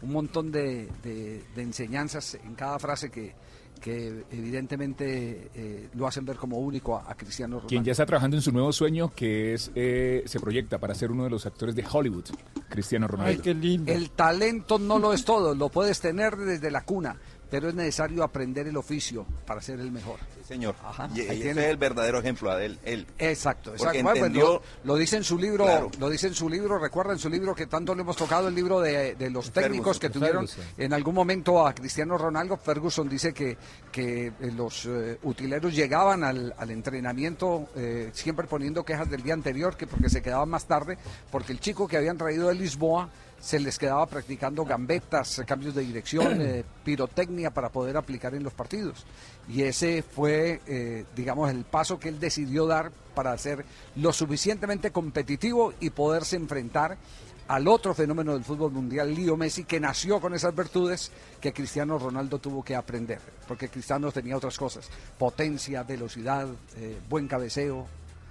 Un 0.00 0.12
montón 0.12 0.52
de, 0.52 0.88
de- 1.02 1.42
de 1.56 1.62
enseñanzas 1.62 2.36
en 2.44 2.54
cada 2.54 2.78
frase 2.78 3.10
que, 3.10 3.34
que 3.80 4.24
evidentemente 4.30 5.50
eh, 5.54 5.88
lo 5.94 6.06
hacen 6.06 6.24
ver 6.24 6.36
como 6.36 6.58
único 6.58 6.96
a, 6.96 7.10
a 7.10 7.16
Cristiano 7.16 7.56
Ronaldo. 7.56 7.68
Quien 7.68 7.82
ya 7.84 7.92
está 7.92 8.06
trabajando 8.06 8.36
en 8.36 8.42
su 8.42 8.52
nuevo 8.52 8.72
sueño, 8.72 9.12
que 9.14 9.54
es 9.54 9.72
eh, 9.74 10.22
se 10.26 10.38
proyecta 10.38 10.78
para 10.78 10.94
ser 10.94 11.10
uno 11.10 11.24
de 11.24 11.30
los 11.30 11.46
actores 11.46 11.74
de 11.74 11.84
Hollywood, 11.90 12.26
Cristiano 12.68 13.08
Ronaldo. 13.08 13.42
El 13.92 14.10
talento 14.10 14.78
no 14.78 15.00
lo 15.00 15.12
es 15.12 15.24
todo, 15.24 15.52
lo 15.54 15.68
puedes 15.68 15.98
tener 16.00 16.36
desde 16.36 16.70
la 16.70 16.84
cuna, 16.84 17.16
pero 17.50 17.68
es 17.68 17.74
necesario 17.74 18.22
aprender 18.22 18.66
el 18.66 18.76
oficio 18.76 19.26
para 19.46 19.60
ser 19.62 19.80
el 19.80 19.90
mejor. 19.90 20.18
Sí, 20.36 20.44
señor. 20.54 20.74
y 21.14 21.20
ahí 21.20 21.26
ese 21.26 21.34
tiene. 21.42 21.62
es 21.64 21.68
el 21.70 21.76
verdadero 21.76 22.18
ejemplo 22.18 22.54
de 22.56 22.66
él. 22.66 22.78
él. 22.84 23.06
Exacto, 23.18 23.70
Porque 23.76 23.82
exacto. 23.84 24.02
Bueno, 24.02 24.20
pues 24.20 24.30
entendió- 24.30 24.62
lo, 24.84 24.92
lo 24.92 24.96
dice 24.96 25.16
en 25.16 25.24
su 25.24 25.38
libro, 25.38 25.64
Claro. 25.64 25.90
lo 25.98 26.10
dice 26.10 26.26
en 26.28 26.34
su 26.34 26.48
libro, 26.48 26.78
recuerda 26.78 27.12
en 27.12 27.18
su 27.18 27.28
libro 27.30 27.54
que 27.54 27.66
tanto 27.66 27.94
le 27.94 28.02
hemos 28.02 28.16
tocado 28.16 28.48
el 28.48 28.54
libro 28.54 28.80
de, 28.80 29.14
de 29.14 29.30
los 29.30 29.50
técnicos 29.50 29.98
Ferguson, 29.98 30.00
que 30.00 30.10
tuvieron 30.10 30.48
Ferguson. 30.48 30.74
en 30.84 30.92
algún 30.92 31.14
momento 31.14 31.66
a 31.66 31.74
Cristiano 31.74 32.16
Ronaldo. 32.18 32.56
Ferguson 32.56 33.08
dice 33.08 33.32
que, 33.32 33.56
que 33.92 34.26
eh, 34.28 34.32
los 34.54 34.86
eh, 34.86 35.18
utileros 35.22 35.74
llegaban 35.74 36.24
al, 36.24 36.54
al 36.58 36.70
entrenamiento 36.70 37.68
eh, 37.76 38.10
siempre 38.12 38.46
poniendo 38.46 38.84
quejas 38.84 39.08
del 39.10 39.22
día 39.22 39.34
anterior, 39.34 39.76
que 39.76 39.86
porque 39.86 40.08
se 40.10 40.22
quedaban 40.22 40.48
más 40.48 40.66
tarde, 40.66 40.98
porque 41.30 41.52
el 41.52 41.60
chico 41.60 41.86
que 41.88 41.96
habían 41.96 42.18
traído 42.18 42.48
de 42.48 42.54
Lisboa 42.54 43.08
se 43.40 43.60
les 43.60 43.78
quedaba 43.78 44.06
practicando 44.06 44.64
gambetas, 44.64 45.42
cambios 45.46 45.74
de 45.74 45.82
dirección, 45.82 46.40
eh, 46.40 46.64
pirotecnia 46.84 47.50
para 47.50 47.68
poder 47.68 47.96
aplicar 47.96 48.34
en 48.34 48.42
los 48.42 48.52
partidos. 48.52 49.04
Y 49.48 49.62
ese 49.62 50.02
fue, 50.02 50.60
eh, 50.66 51.04
digamos, 51.14 51.50
el 51.50 51.64
paso 51.64 51.98
que 51.98 52.08
él 52.08 52.20
decidió 52.20 52.66
dar 52.66 52.90
para 53.14 53.36
ser 53.38 53.64
lo 53.96 54.12
suficientemente 54.12 54.90
competitivo 54.90 55.72
y 55.80 55.90
poderse 55.90 56.36
enfrentar 56.36 56.98
al 57.48 57.66
otro 57.66 57.94
fenómeno 57.94 58.34
del 58.34 58.44
fútbol 58.44 58.72
mundial, 58.72 59.14
Leo 59.14 59.36
Messi, 59.36 59.64
que 59.64 59.80
nació 59.80 60.20
con 60.20 60.34
esas 60.34 60.54
virtudes 60.54 61.10
que 61.40 61.52
Cristiano 61.52 61.98
Ronaldo 61.98 62.38
tuvo 62.38 62.62
que 62.62 62.76
aprender, 62.76 63.20
porque 63.46 63.70
Cristiano 63.70 64.12
tenía 64.12 64.36
otras 64.36 64.58
cosas, 64.58 64.88
potencia, 65.18 65.82
velocidad, 65.82 66.46
eh, 66.76 66.98
buen 67.08 67.26
cabeceo. 67.26 67.86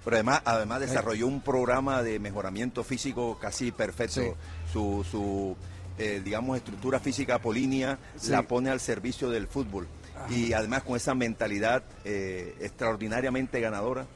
Pero 0.08 0.16
además, 0.16 0.40
además 0.46 0.80
desarrolló 0.80 1.26
un 1.26 1.42
programa 1.42 2.02
de 2.02 2.18
mejoramiento 2.18 2.82
físico 2.82 3.36
casi 3.38 3.72
perfecto. 3.72 4.22
Sí. 4.22 4.30
Su, 4.72 5.04
su 5.10 5.54
eh, 5.98 6.22
digamos, 6.24 6.56
estructura 6.56 6.98
física 6.98 7.34
apolínea 7.34 7.98
Sí. 8.16 8.30
la 8.30 8.40
pone 8.44 8.70
al 8.70 8.80
servicio 8.80 9.28
del 9.28 9.46
fútbol. 9.48 9.86
Y 10.30 10.54
además 10.54 10.82
con 10.84 10.96
esa 10.96 11.14
mentalidad 11.14 11.82
eh, 12.06 12.56
extraordinariamente 12.60 13.60
ganadora, 13.60 14.06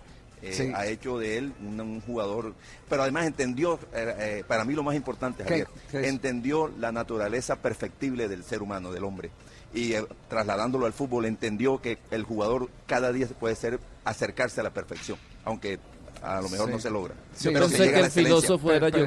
eh, 0.40 0.54
Sí. 0.54 0.72
ha 0.74 0.86
hecho 0.86 1.18
de 1.18 1.36
él 1.36 1.52
un, 1.60 1.78
un 1.78 2.00
jugador. 2.00 2.54
Pero 2.88 3.02
además 3.02 3.26
entendió, 3.26 3.78
eh, 3.92 4.14
eh, 4.18 4.44
para 4.48 4.64
mí 4.64 4.72
lo 4.72 4.82
más 4.82 4.96
importante. 4.96 5.44
Javier, 5.44 5.68
entendió 5.92 6.68
la 6.78 6.90
naturaleza 6.90 7.56
perfectible 7.56 8.28
del 8.28 8.44
ser 8.44 8.62
humano, 8.62 8.92
del 8.92 9.04
hombre. 9.04 9.30
Y 9.74 9.92
trasladándolo 10.30 10.86
al 10.86 10.94
fútbol, 10.94 11.26
entendió 11.26 11.82
que 11.82 11.98
el 12.10 12.22
jugador 12.24 12.70
cada 12.86 13.12
día 13.12 13.26
puede 13.38 13.56
ser 13.56 13.78
acercarse 14.04 14.60
a 14.60 14.64
la 14.64 14.70
perfección, 14.72 15.18
aunque 15.44 15.78
a 16.22 16.40
lo 16.40 16.48
mejor 16.48 16.68
Sí. 16.68 16.72
no 16.74 16.80
se 16.80 16.90
logra. 16.90 17.14
Sí, 17.34 17.50
Pero 17.52 17.68
llega 17.68 17.92
que 17.94 18.00
el 18.00 18.10
filósofo 18.10 18.72
era 18.72 18.88
yo. 18.88 19.06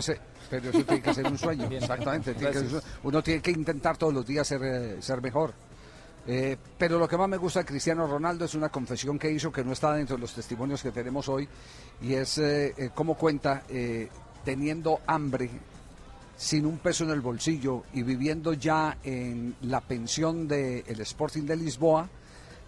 Pero 0.50 0.70
eso 0.70 0.84
tiene 0.86 1.02
que 1.02 1.14
ser 1.14 1.26
un 1.28 1.38
sueño, 1.38 1.68
Bien. 1.68 1.82
exactamente. 1.82 2.34
tiene 2.36 2.52
que 2.54 2.80
uno 3.04 3.24
tiene 3.24 3.41
que 3.41 3.52
intentar 3.52 3.98
todos 3.98 4.14
los 4.14 4.26
días 4.26 4.48
ser, 4.48 4.62
eh, 4.64 5.02
ser 5.02 5.22
mejor. 5.22 5.54
Eh, 6.28 6.58
pero 6.78 6.98
lo 6.98 7.08
que 7.08 7.18
más 7.18 7.30
me 7.30 7.38
gusta 7.38 7.60
de 7.60 7.66
Cristiano 7.66 8.08
Ronaldo 8.08 8.46
es 8.46 8.56
una 8.56 8.70
confesión 8.70 9.18
que 9.20 9.32
hizo 9.32 9.52
que 9.52 9.64
no 9.64 9.74
está 9.74 9.93
dentro 9.93 10.16
de 10.16 10.22
los 10.22 10.34
testimonios 10.34 10.82
que 10.82 10.91
tenemos 10.91 11.30
hoy 11.30 11.48
y 12.02 12.14
es 12.16 12.39
eh, 12.39 12.74
eh, 12.78 12.89
cómo 12.96 13.14
cuenta 13.16 13.64
eh, 13.70 14.10
teniendo 14.43 15.02
hambre, 15.06 15.50
sin 16.36 16.66
un 16.66 16.80
peso 16.80 17.04
en 17.04 17.12
el 17.12 17.22
bolsillo 17.22 17.84
y 17.93 18.02
viviendo 18.04 18.54
ya 18.54 18.98
en 19.04 19.56
la 19.62 19.82
pensión 19.82 20.48
del 20.48 21.00
Sporting 21.02 21.43
de 21.43 21.56
Lisboa, 21.58 22.10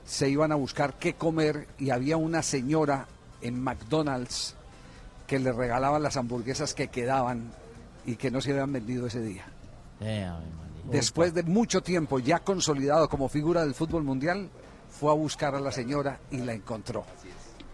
se 0.07 0.29
iban 0.29 0.53
a 0.53 0.55
buscar 0.55 0.93
qué 0.93 1.13
comer 1.15 1.67
y 1.77 1.89
había 1.89 2.15
una 2.15 2.41
señora 2.41 3.07
en 3.41 3.61
McDonald's 3.61 4.55
que 5.27 5.37
le 5.37 5.51
regalaban 5.51 6.01
las 6.01 6.15
hamburguesas 6.15 6.73
que 6.73 6.87
quedaban 6.87 7.51
y 8.05 8.15
que 8.15 8.31
no 8.31 8.39
se 8.39 8.51
habían 8.51 8.71
vendido 8.71 9.05
ese 9.07 9.21
día. 9.21 9.45
Después 10.89 11.33
de 11.33 11.43
mucho 11.43 11.81
tiempo 11.81 12.19
ya 12.19 12.39
consolidado 12.39 13.09
como 13.09 13.27
figura 13.27 13.65
del 13.65 13.73
fútbol 13.73 14.03
mundial, 14.03 14.49
fue 14.89 15.11
a 15.11 15.15
buscar 15.15 15.53
a 15.53 15.59
la 15.59 15.73
señora 15.73 16.19
y 16.31 16.37
la 16.37 16.53
encontró. 16.53 17.03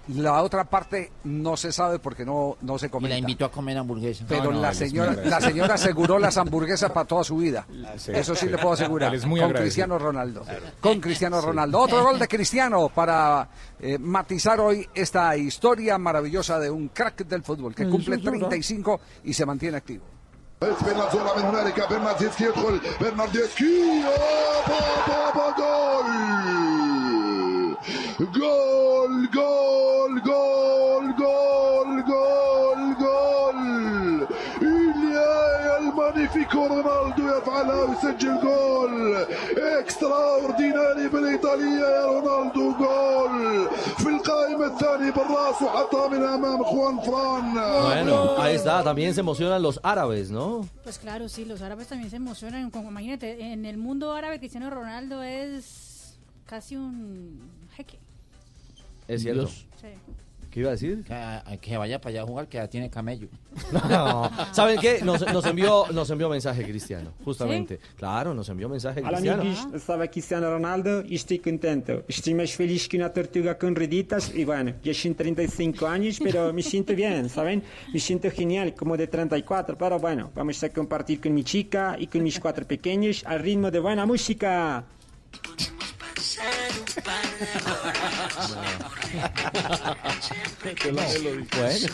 La 0.09 0.41
otra 0.43 0.65
parte 0.65 1.11
no 1.23 1.55
se 1.55 1.71
sabe 1.71 1.97
porque 1.97 2.25
no, 2.25 2.57
no 2.61 2.77
se 2.77 2.87
Y 2.87 2.89
comenta. 2.89 3.13
la 3.15 3.19
invitó 3.19 3.45
a 3.45 3.51
comer 3.51 3.77
hamburguesa. 3.77 4.25
Pero 4.27 4.45
No, 4.45 4.51
no, 4.51 4.61
la, 4.61 4.73
señora, 4.73 5.13
la 5.23 5.39
señora 5.39 5.75
aseguró 5.75 6.19
las 6.19 6.35
hamburguesas 6.37 6.91
para 6.91 7.05
toda 7.07 7.23
su 7.23 7.37
vida. 7.37 7.65
Sí, 7.95 8.11
Eso 8.13 8.35
sí 8.35 8.47
sí. 8.47 8.51
le 8.51 8.57
puedo 8.57 8.73
asegurar. 8.73 9.09
Él 9.13 9.19
es 9.19 9.25
muy 9.25 9.39
con 9.39 9.49
agradecido. 9.51 9.63
Cristiano 9.87 9.97
Ronaldo. 9.99 10.45
Con 10.81 10.99
Cristiano 10.99 11.39
Ronaldo. 11.39 11.79
Otro 11.79 12.03
gol 12.03 12.19
de 12.19 12.27
Cristiano 12.27 12.89
para 12.89 13.47
eh, 13.79 13.97
matizar 13.97 14.59
hoy 14.59 14.85
esta 14.93 15.37
historia 15.37 15.97
maravillosa 15.97 16.59
de 16.59 16.69
un 16.69 16.89
crack 16.89 17.25
del 17.25 17.41
fútbol 17.43 17.73
que 17.73 17.83
Ay, 17.83 17.89
cumple 17.89 18.15
eso 18.15 18.25
es 18.25 18.31
verdad. 18.31 18.49
35 18.49 18.99
y 19.23 19.33
se 19.33 19.45
mantiene 19.45 19.77
activo. 19.77 20.03
جول 28.20 29.30
جول 29.30 30.22
جول 30.22 31.16
جول 31.16 32.04
جول 32.04 32.94
جول 33.00 34.26
إليا 34.62 35.78
المانيفيكو 35.78 36.66
رونالدو 36.66 37.28
يفعلها 37.38 37.84
ويسجل 37.84 38.40
جول 38.42 39.16
اكسترا 39.58 40.40
اورديناري 40.40 41.08
بالايطاليه 41.08 41.80
يا 41.80 42.06
رونالدو 42.06 42.72
جول 42.72 43.68
في 43.98 44.08
القائمه 44.08 44.66
الثانيه 44.66 45.10
بالراس 45.10 45.62
وحطها 45.62 46.08
من 46.08 46.22
امام 46.24 46.64
خوان 46.64 47.00
فران 47.00 47.54
Bueno, 47.88 48.38
ahí 48.38 48.54
está, 48.54 48.82
también 48.82 49.14
se 49.14 49.20
emocionan 49.20 49.62
los 49.62 49.80
árabes, 49.82 50.30
¿no? 50.30 50.66
Pues 50.84 50.98
claro, 50.98 51.28
sí, 51.28 51.44
los 51.44 51.62
árabes 51.62 51.86
también 51.88 52.10
se 52.10 52.16
emocionan. 52.16 52.70
Como, 52.70 52.90
imagínate, 52.90 53.52
en 53.52 53.64
el 53.64 53.76
mundo 53.78 54.12
árabe 54.12 54.38
Cristiano 54.38 54.70
Ronaldo 54.70 55.22
es 55.22 56.16
casi 56.46 56.76
un 56.76 57.40
jeque. 57.76 57.98
Es 59.07 59.21
cierto. 59.21 59.41
Dios. 59.41 59.65
Sí. 59.79 59.87
¿Qué 60.53 60.59
iba 60.59 60.69
a 60.69 60.73
decir? 60.73 61.03
Que, 61.03 61.57
que 61.57 61.77
vaya 61.77 61.99
para 61.99 62.11
allá 62.11 62.21
a 62.21 62.25
jugar, 62.27 62.47
que 62.47 62.57
ya 62.57 62.67
tiene 62.67 62.87
camello. 62.87 63.27
No, 63.89 64.29
¿Saben 64.51 64.79
qué? 64.79 65.01
Nos, 65.03 65.21
nos 65.33 65.43
envió, 65.47 65.87
nos 65.91 66.07
envió 66.11 66.29
mensaje 66.29 66.63
Cristiano, 66.63 67.11
justamente. 67.25 67.79
Claro, 67.97 68.35
nos 68.35 68.47
envió 68.49 68.69
mensaje 68.69 69.01
Cristiano. 69.01 69.41
amigos. 69.41 69.67
Eu 69.73 69.79
sou 69.79 69.97
Cristiano 70.07 70.47
Ronaldo 70.51 71.03
e 71.07 71.15
estou 71.15 71.39
contente. 71.39 72.03
Estou 72.07 72.35
mais 72.35 72.53
feliz 72.53 72.87
que 72.87 72.97
uma 72.99 73.09
tortuga 73.09 73.55
com 73.55 73.73
reditas. 73.73 74.31
E, 74.35 74.45
bueno, 74.45 74.75
eu 74.85 74.93
tenho 74.93 75.15
35 75.15 75.85
anos, 75.87 76.19
pero 76.19 76.53
me 76.53 76.61
sinto 76.61 76.95
bem, 76.95 77.27
¿saben? 77.29 77.63
Me 77.91 77.99
sinto 77.99 78.29
genial, 78.29 78.73
como 78.75 78.95
de 78.95 79.07
34. 79.07 79.75
Pero, 79.75 79.97
bueno, 79.97 80.29
vamos 80.35 80.63
a 80.63 80.69
compartir 80.69 81.19
con 81.19 81.33
mi 81.33 81.43
chica 81.43 81.95
y 81.97 82.05
con 82.05 82.21
mis 82.21 82.39
cuatro 82.39 82.67
pequeños 82.67 83.23
al 83.25 83.39
ritmo 83.39 83.71
de 83.71 83.79
buena 83.79 84.05
música. 84.05 84.85
Bueno, 91.57 91.87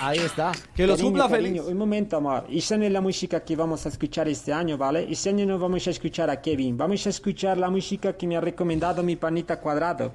ahí 0.00 0.18
está. 0.18 0.52
Que 0.74 0.86
los 0.86 1.00
cumpla 1.00 1.28
cariño, 1.28 1.62
feliz. 1.62 1.72
Un 1.72 1.78
momento, 1.78 2.16
amor. 2.16 2.46
Esa 2.50 2.76
no 2.76 2.84
es 2.84 2.92
la 2.92 3.00
música 3.00 3.44
que 3.44 3.56
vamos 3.56 3.86
a 3.86 3.88
escuchar 3.88 4.28
este 4.28 4.52
año, 4.52 4.76
¿vale? 4.76 5.06
Este 5.10 5.30
año 5.30 5.46
no 5.46 5.58
vamos 5.58 5.86
a 5.86 5.90
escuchar 5.90 6.30
a 6.30 6.40
Kevin. 6.40 6.76
Vamos 6.76 7.06
a 7.06 7.10
escuchar 7.10 7.58
la 7.58 7.70
música 7.70 8.16
que 8.16 8.26
me 8.26 8.36
ha 8.36 8.40
recomendado 8.40 9.02
mi 9.02 9.16
panita 9.16 9.60
cuadrado. 9.60 10.14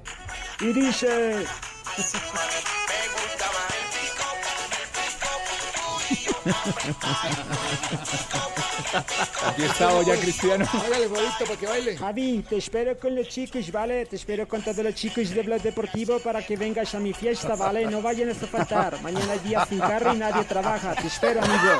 Y 0.60 0.72
dice... 0.72 1.44
Aquí 9.46 9.62
está 9.62 10.02
ya 10.02 10.16
Cristiano. 10.16 10.66
Hágale, 10.72 11.08
para 11.08 11.56
que 11.56 11.66
baile. 11.66 11.96
Javi, 11.96 12.44
te 12.48 12.56
espero 12.56 12.98
con 12.98 13.14
los 13.14 13.28
chicos, 13.28 13.70
¿vale? 13.70 14.06
Te 14.06 14.16
espero 14.16 14.48
con 14.48 14.62
todos 14.62 14.78
los 14.84 14.94
chicos 14.94 15.30
de 15.30 15.42
Blog 15.42 15.62
Deportivo 15.62 16.18
para 16.18 16.42
que 16.44 16.56
vengas 16.56 16.94
a 16.94 16.98
mi 16.98 17.12
fiesta, 17.12 17.54
¿vale? 17.54 17.86
No 17.86 18.02
vayan 18.02 18.30
a 18.30 18.34
faltar. 18.34 19.00
Mañana 19.02 19.34
es 19.34 19.44
día 19.44 19.64
sin 19.68 19.78
carro 19.78 20.14
y 20.14 20.18
nadie 20.18 20.44
trabaja. 20.44 20.94
Te 20.94 21.06
espero, 21.06 21.40
amigo. 21.42 21.78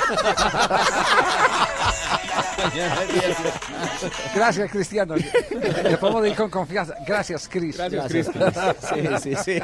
Gracias, 4.34 4.70
Cristiano. 4.70 5.14
Le 5.16 5.96
podemos 5.98 6.26
ir 6.26 6.36
con 6.36 6.50
confianza. 6.50 6.94
Gracias, 7.06 7.48
Cris. 7.48 7.76
Gracias, 7.76 8.06
Cris. 8.08 8.30
Sí, 9.22 9.34
sí, 9.34 9.34
sí. 9.44 9.60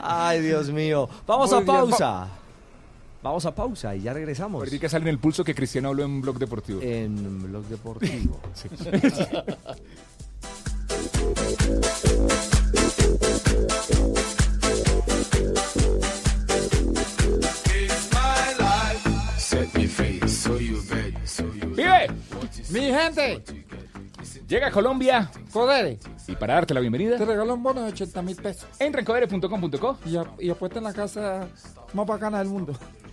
Ay, 0.00 0.40
Dios 0.40 0.70
mío. 0.70 1.08
Vamos 1.26 1.50
Muy 1.50 1.58
a 1.58 1.60
bien, 1.60 1.66
pausa. 1.66 2.28
Vamos 3.22 3.44
a 3.46 3.54
pausa 3.54 3.94
y 3.96 4.02
ya 4.02 4.12
regresamos. 4.12 4.62
Ahorita 4.62 4.88
sale 4.88 5.02
en 5.04 5.08
el 5.08 5.18
pulso 5.18 5.42
que 5.44 5.54
Cristiano 5.54 5.88
habló 5.88 6.04
en 6.04 6.20
Blog 6.20 6.38
Deportivo. 6.38 6.80
En 6.82 7.42
Blog 7.42 7.64
Deportivo. 7.66 8.40
Sí. 8.54 8.68
¡Vive! 21.74 22.06
Mi 22.70 22.80
gente, 22.92 23.42
Llega 24.46 24.68
a 24.68 24.70
Colombia. 24.70 25.30
Codere, 25.52 25.98
Y 26.26 26.34
para 26.36 26.54
darte 26.54 26.72
la 26.74 26.80
bienvenida, 26.80 27.16
te 27.18 27.24
regaló 27.24 27.54
un 27.54 27.62
bono 27.62 27.82
de 27.82 27.88
80 27.88 28.22
mil 28.22 28.36
pesos. 28.36 28.66
entra 28.78 29.00
en 29.00 29.04
codere.com.co. 29.06 29.98
Y, 30.06 30.16
ap- 30.16 30.40
y 30.40 30.48
apuesta 30.50 30.78
en 30.78 30.84
la 30.84 30.92
casa 30.94 31.48
más 31.92 32.06
bacana 32.06 32.38
del 32.38 32.48
mundo. 32.48 32.72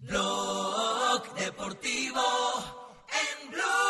Blog 0.00 1.34
Deportivo 1.34 2.22
en 3.10 3.50
Blue. 3.50 3.87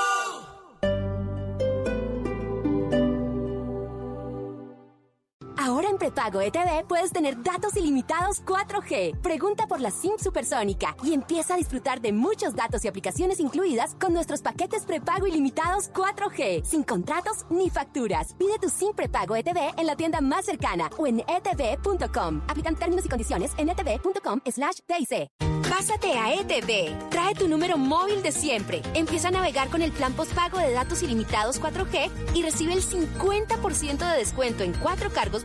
Ahora 5.68 5.90
en 5.90 5.98
prepago 5.98 6.40
ETV 6.40 6.86
puedes 6.88 7.12
tener 7.12 7.42
datos 7.42 7.76
ilimitados 7.76 8.42
4G. 8.46 9.20
Pregunta 9.20 9.66
por 9.66 9.82
la 9.82 9.90
SIM 9.90 10.12
supersónica 10.18 10.96
y 11.04 11.12
empieza 11.12 11.52
a 11.52 11.56
disfrutar 11.58 12.00
de 12.00 12.10
muchos 12.10 12.54
datos 12.54 12.82
y 12.86 12.88
aplicaciones 12.88 13.38
incluidas 13.38 13.94
con 13.96 14.14
nuestros 14.14 14.40
paquetes 14.40 14.86
prepago 14.86 15.26
ilimitados 15.26 15.92
4G, 15.92 16.64
sin 16.64 16.84
contratos 16.84 17.44
ni 17.50 17.68
facturas. 17.68 18.32
Pide 18.38 18.58
tu 18.58 18.70
SIM 18.70 18.94
prepago 18.94 19.36
ETV 19.36 19.74
en 19.76 19.86
la 19.86 19.94
tienda 19.94 20.22
más 20.22 20.46
cercana 20.46 20.88
o 20.96 21.06
en 21.06 21.20
etv.com. 21.20 22.40
Aplican 22.48 22.74
términos 22.74 23.04
y 23.04 23.10
condiciones 23.10 23.52
en 23.58 23.68
etv.com 23.68 24.40
slash 24.50 24.78
TIC. 24.86 25.28
Pásate 25.68 26.12
a 26.12 26.32
ETV. 26.32 27.10
Trae 27.10 27.34
tu 27.34 27.46
número 27.46 27.76
móvil 27.76 28.22
de 28.22 28.32
siempre. 28.32 28.80
Empieza 28.94 29.28
a 29.28 29.30
navegar 29.30 29.68
con 29.68 29.82
el 29.82 29.92
plan 29.92 30.14
postpago 30.14 30.58
de 30.58 30.72
datos 30.72 31.02
ilimitados 31.02 31.60
4G 31.60 32.10
y 32.34 32.42
recibe 32.42 32.72
el 32.72 32.82
50% 32.82 33.98
de 33.98 34.18
descuento 34.18 34.64
en 34.64 34.72
cuatro 34.72 35.10
cargos 35.10 35.44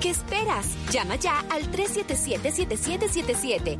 ¿Qué 0.00 0.10
esperas? 0.10 0.76
Llama 0.90 1.16
ya 1.16 1.40
al 1.50 1.70
377-7777. 1.72 3.78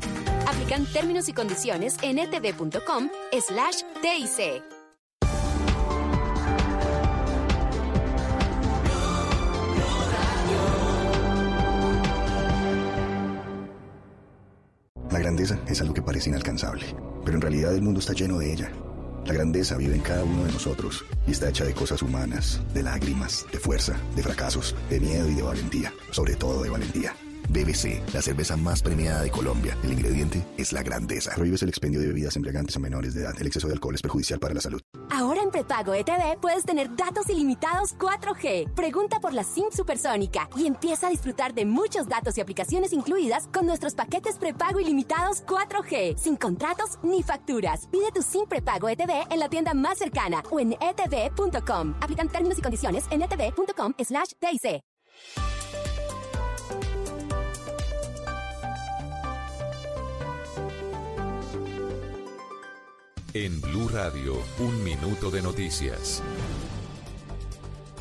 Aplican 0.48 0.84
términos 0.86 1.28
y 1.28 1.32
condiciones 1.32 1.96
en 2.02 2.18
etv.com 2.18 3.08
slash 3.40 3.82
TIC. 4.00 4.64
La 15.10 15.18
grandeza 15.18 15.58
es 15.66 15.80
algo 15.80 15.94
que 15.94 16.02
parece 16.02 16.30
inalcanzable, 16.30 16.94
pero 17.24 17.36
en 17.36 17.42
realidad 17.42 17.74
el 17.74 17.82
mundo 17.82 17.98
está 18.00 18.12
lleno 18.12 18.38
de 18.38 18.52
ella. 18.52 18.70
La 19.26 19.34
grandeza 19.34 19.76
vive 19.76 19.94
en 19.94 20.02
cada 20.02 20.24
uno 20.24 20.44
de 20.44 20.52
nosotros 20.52 21.04
y 21.26 21.30
está 21.30 21.48
hecha 21.48 21.64
de 21.64 21.74
cosas 21.74 22.02
humanas, 22.02 22.60
de 22.74 22.82
lágrimas, 22.82 23.46
de 23.52 23.58
fuerza, 23.58 23.96
de 24.16 24.22
fracasos, 24.22 24.74
de 24.90 25.00
miedo 25.00 25.28
y 25.28 25.34
de 25.34 25.42
valentía, 25.42 25.92
sobre 26.10 26.34
todo 26.34 26.62
de 26.62 26.70
valentía. 26.70 27.14
BBC, 27.48 28.02
la 28.12 28.22
cerveza 28.22 28.56
más 28.56 28.82
premiada 28.82 29.22
de 29.22 29.30
Colombia. 29.30 29.76
El 29.82 29.92
ingrediente 29.92 30.44
es 30.56 30.72
la 30.72 30.82
grandeza. 30.82 31.34
Prohíbes 31.34 31.62
el 31.62 31.68
expendio 31.68 32.00
de 32.00 32.06
bebidas 32.06 32.36
embriagantes 32.36 32.76
a 32.76 32.78
menores 32.80 33.14
de 33.14 33.22
edad. 33.22 33.34
El 33.38 33.46
exceso 33.46 33.68
de 33.68 33.74
alcohol 33.74 33.94
es 33.94 34.02
perjudicial 34.02 34.40
para 34.40 34.54
la 34.54 34.60
salud. 34.60 34.80
Ahora 35.10 35.42
en 35.42 35.50
prepago 35.50 35.94
ETV 35.94 36.40
puedes 36.40 36.64
tener 36.64 36.94
datos 36.96 37.28
ilimitados 37.28 37.96
4G. 37.98 38.72
Pregunta 38.74 39.20
por 39.20 39.34
la 39.34 39.44
SIM 39.44 39.66
supersónica 39.70 40.48
y 40.56 40.66
empieza 40.66 41.08
a 41.08 41.10
disfrutar 41.10 41.54
de 41.54 41.66
muchos 41.66 42.08
datos 42.08 42.36
y 42.38 42.40
aplicaciones 42.40 42.92
incluidas 42.92 43.48
con 43.52 43.66
nuestros 43.66 43.94
paquetes 43.94 44.38
prepago 44.38 44.80
ilimitados 44.80 45.44
4G, 45.44 46.16
sin 46.16 46.36
contratos 46.36 46.98
ni 47.02 47.22
facturas. 47.22 47.88
Pide 47.90 48.10
tu 48.12 48.22
SIM 48.22 48.46
prepago 48.46 48.88
ETV 48.88 49.26
en 49.30 49.38
la 49.38 49.48
tienda 49.48 49.74
más 49.74 49.98
cercana 49.98 50.42
o 50.50 50.60
en 50.60 50.72
etv.com. 50.72 51.94
Aplican 52.00 52.28
términos 52.28 52.58
y 52.58 52.62
condiciones 52.62 53.04
en 53.10 53.22
etv.com 53.22 53.94
En 63.34 63.62
Blue 63.62 63.88
Radio, 63.88 64.36
un 64.58 64.84
minuto 64.84 65.30
de 65.30 65.40
noticias. 65.40 66.22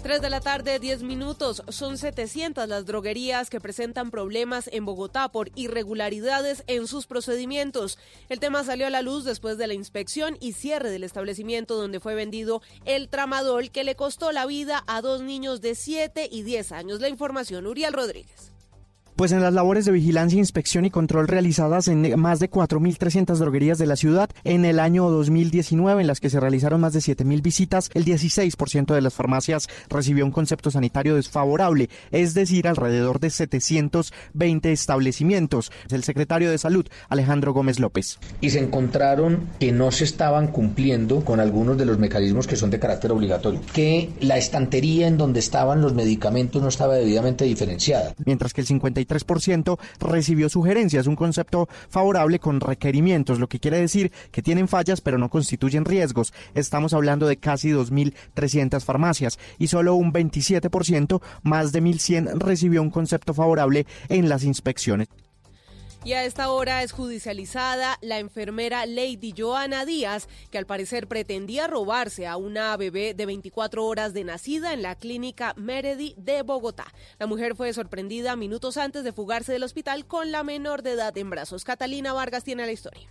3 0.03 0.21
de 0.21 0.29
la 0.29 0.41
tarde, 0.41 0.77
10 0.77 1.03
minutos. 1.03 1.63
Son 1.69 1.97
700 1.97 2.67
las 2.67 2.85
droguerías 2.85 3.49
que 3.49 3.61
presentan 3.61 4.11
problemas 4.11 4.69
en 4.73 4.83
Bogotá 4.83 5.29
por 5.29 5.49
irregularidades 5.55 6.65
en 6.67 6.85
sus 6.85 7.07
procedimientos. 7.07 7.97
El 8.27 8.41
tema 8.41 8.65
salió 8.65 8.87
a 8.87 8.89
la 8.89 9.01
luz 9.01 9.23
después 9.23 9.57
de 9.57 9.67
la 9.67 9.73
inspección 9.73 10.35
y 10.41 10.51
cierre 10.51 10.89
del 10.89 11.05
establecimiento 11.05 11.75
donde 11.75 12.01
fue 12.01 12.13
vendido 12.13 12.61
el 12.83 13.07
tramadol 13.07 13.71
que 13.71 13.85
le 13.85 13.95
costó 13.95 14.33
la 14.33 14.45
vida 14.45 14.83
a 14.85 15.01
dos 15.01 15.21
niños 15.21 15.61
de 15.61 15.75
7 15.75 16.27
y 16.29 16.43
10 16.43 16.73
años. 16.73 16.99
La 16.99 17.07
información, 17.07 17.67
Uriel 17.67 17.93
Rodríguez. 17.93 18.51
Pues 19.15 19.31
en 19.31 19.41
las 19.41 19.53
labores 19.53 19.85
de 19.85 19.91
vigilancia, 19.91 20.39
inspección 20.39 20.85
y 20.85 20.89
control 20.89 21.27
realizadas 21.27 21.87
en 21.87 22.19
más 22.19 22.39
de 22.39 22.49
4.300 22.49 23.35
droguerías 23.37 23.77
de 23.77 23.85
la 23.85 23.95
ciudad 23.95 24.29
en 24.43 24.65
el 24.65 24.79
año 24.79 25.09
2019, 25.09 26.01
en 26.01 26.07
las 26.07 26.19
que 26.19 26.29
se 26.29 26.39
realizaron 26.39 26.81
más 26.81 26.93
de 26.93 26.99
7.000 26.99 27.41
visitas, 27.41 27.89
el 27.93 28.05
16% 28.05 28.93
de 28.93 29.01
las 29.01 29.13
farmacias 29.13 29.67
recibió 29.89 30.25
un 30.25 30.31
concepto 30.31 30.71
sanitario 30.71 31.15
desfavorable, 31.15 31.89
es 32.11 32.33
decir, 32.33 32.67
alrededor 32.67 33.19
de 33.19 33.29
720 33.29 34.71
establecimientos. 34.71 35.71
El 35.89 36.03
secretario 36.03 36.49
de 36.49 36.57
Salud, 36.57 36.87
Alejandro 37.09 37.53
Gómez 37.53 37.79
López. 37.79 38.19
Y 38.39 38.49
se 38.49 38.59
encontraron 38.59 39.49
que 39.59 39.71
no 39.71 39.91
se 39.91 40.05
estaban 40.05 40.47
cumpliendo 40.47 41.23
con 41.23 41.39
algunos 41.39 41.77
de 41.77 41.85
los 41.85 41.99
mecanismos 41.99 42.47
que 42.47 42.55
son 42.55 42.71
de 42.71 42.79
carácter 42.79 43.11
obligatorio, 43.11 43.61
que 43.73 44.09
la 44.19 44.37
estantería 44.37 45.07
en 45.07 45.17
donde 45.17 45.39
estaban 45.39 45.81
los 45.81 45.93
medicamentos 45.93 46.61
no 46.61 46.69
estaba 46.69 46.95
debidamente 46.95 47.45
diferenciada. 47.45 48.13
Mientras 48.25 48.53
que 48.53 48.61
el 48.61 48.67
53 48.67 49.10
recibió 49.99 50.49
sugerencias, 50.49 51.07
un 51.07 51.15
concepto 51.15 51.67
favorable 51.89 52.39
con 52.39 52.59
requerimientos, 52.59 53.39
lo 53.39 53.47
que 53.47 53.59
quiere 53.59 53.79
decir 53.79 54.11
que 54.31 54.41
tienen 54.41 54.67
fallas 54.67 55.01
pero 55.01 55.17
no 55.17 55.29
constituyen 55.29 55.85
riesgos. 55.85 56.33
Estamos 56.53 56.93
hablando 56.93 57.27
de 57.27 57.37
casi 57.37 57.69
2.300 57.69 58.83
farmacias 58.83 59.39
y 59.57 59.67
solo 59.67 59.95
un 59.95 60.13
27%, 60.13 61.21
más 61.43 61.71
de 61.71 61.81
1.100, 61.81 62.39
recibió 62.39 62.81
un 62.81 62.89
concepto 62.89 63.33
favorable 63.33 63.85
en 64.09 64.29
las 64.29 64.43
inspecciones. 64.43 65.09
Y 66.03 66.13
a 66.13 66.23
esta 66.25 66.49
hora 66.49 66.81
es 66.81 66.93
judicializada 66.93 67.99
la 68.01 68.17
enfermera 68.17 68.87
Lady 68.87 69.35
Joana 69.37 69.85
Díaz, 69.85 70.27
que 70.49 70.57
al 70.57 70.65
parecer 70.65 71.07
pretendía 71.07 71.67
robarse 71.67 72.25
a 72.25 72.37
una 72.37 72.75
bebé 72.75 73.13
de 73.13 73.27
24 73.27 73.85
horas 73.85 74.11
de 74.11 74.23
nacida 74.23 74.73
en 74.73 74.81
la 74.81 74.95
clínica 74.95 75.53
Meredy 75.57 76.15
de 76.17 76.41
Bogotá. 76.41 76.87
La 77.19 77.27
mujer 77.27 77.55
fue 77.55 77.71
sorprendida 77.73 78.35
minutos 78.35 78.77
antes 78.77 79.03
de 79.03 79.13
fugarse 79.13 79.53
del 79.53 79.63
hospital 79.63 80.07
con 80.07 80.31
la 80.31 80.43
menor 80.43 80.81
de 80.81 80.93
edad 80.93 81.15
en 81.15 81.29
brazos. 81.29 81.65
Catalina 81.65 82.13
Vargas 82.13 82.43
tiene 82.43 82.65
la 82.65 82.71
historia. 82.71 83.07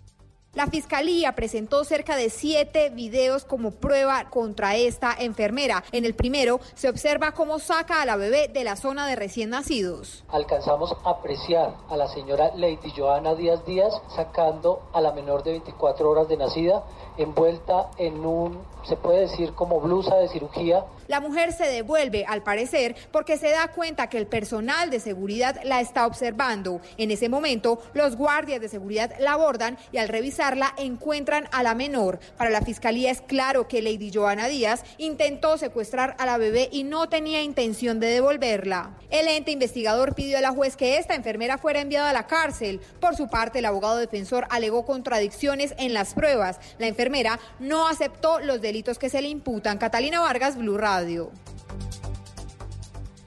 La 0.52 0.66
fiscalía 0.66 1.36
presentó 1.36 1.84
cerca 1.84 2.16
de 2.16 2.28
siete 2.28 2.90
videos 2.90 3.44
como 3.44 3.70
prueba 3.70 4.30
contra 4.30 4.74
esta 4.74 5.14
enfermera. 5.16 5.84
En 5.92 6.04
el 6.04 6.14
primero 6.14 6.58
se 6.74 6.88
observa 6.88 7.30
cómo 7.30 7.60
saca 7.60 8.02
a 8.02 8.04
la 8.04 8.16
bebé 8.16 8.48
de 8.48 8.64
la 8.64 8.74
zona 8.74 9.06
de 9.06 9.14
recién 9.14 9.50
nacidos. 9.50 10.24
Alcanzamos 10.28 10.92
a 11.04 11.10
apreciar 11.10 11.76
a 11.88 11.96
la 11.96 12.08
señora 12.08 12.50
Lady 12.56 12.92
Joana 12.96 13.36
Díaz 13.36 13.64
Díaz 13.64 13.94
sacando 14.16 14.82
a 14.92 15.00
la 15.00 15.12
menor 15.12 15.44
de 15.44 15.52
24 15.52 16.10
horas 16.10 16.26
de 16.26 16.36
nacida 16.36 16.82
envuelta 17.22 17.90
en 17.98 18.24
un, 18.24 18.58
se 18.84 18.96
puede 18.96 19.20
decir 19.20 19.52
como 19.52 19.80
blusa 19.80 20.16
de 20.16 20.28
cirugía. 20.28 20.84
La 21.06 21.20
mujer 21.20 21.52
se 21.52 21.64
devuelve, 21.64 22.24
al 22.26 22.42
parecer, 22.42 22.96
porque 23.10 23.36
se 23.36 23.50
da 23.50 23.68
cuenta 23.68 24.08
que 24.08 24.16
el 24.16 24.26
personal 24.26 24.90
de 24.90 25.00
seguridad 25.00 25.60
la 25.64 25.80
está 25.80 26.06
observando. 26.06 26.80
En 26.96 27.10
ese 27.10 27.28
momento, 27.28 27.80
los 27.94 28.16
guardias 28.16 28.60
de 28.60 28.68
seguridad 28.68 29.12
la 29.18 29.32
abordan 29.32 29.76
y 29.92 29.98
al 29.98 30.08
revisarla 30.08 30.72
encuentran 30.78 31.48
a 31.52 31.62
la 31.62 31.74
menor. 31.74 32.20
Para 32.36 32.50
la 32.50 32.62
fiscalía 32.62 33.10
es 33.10 33.20
claro 33.20 33.68
que 33.68 33.82
Lady 33.82 34.10
Joana 34.12 34.46
Díaz 34.46 34.84
intentó 34.98 35.58
secuestrar 35.58 36.14
a 36.18 36.26
la 36.26 36.38
bebé 36.38 36.68
y 36.72 36.84
no 36.84 37.08
tenía 37.08 37.42
intención 37.42 38.00
de 38.00 38.06
devolverla. 38.06 38.96
El 39.10 39.26
ente 39.28 39.50
investigador 39.50 40.14
pidió 40.14 40.38
a 40.38 40.40
la 40.40 40.52
juez 40.52 40.76
que 40.76 40.96
esta 40.96 41.14
enfermera 41.14 41.58
fuera 41.58 41.80
enviada 41.80 42.10
a 42.10 42.14
la 42.14 42.28
cárcel. 42.28 42.80
Por 43.00 43.16
su 43.16 43.28
parte, 43.28 43.58
el 43.58 43.66
abogado 43.66 43.96
defensor 43.96 44.46
alegó 44.50 44.86
contradicciones 44.86 45.74
en 45.78 45.92
las 45.92 46.14
pruebas. 46.14 46.60
La 46.78 46.86
enfermera 46.86 47.09
no 47.58 47.88
aceptó 47.88 48.40
los 48.40 48.60
delitos 48.60 48.98
que 48.98 49.10
se 49.10 49.20
le 49.20 49.28
imputan. 49.28 49.78
Catalina 49.78 50.20
Vargas, 50.20 50.56
Blue 50.56 50.78
Radio. 50.78 51.30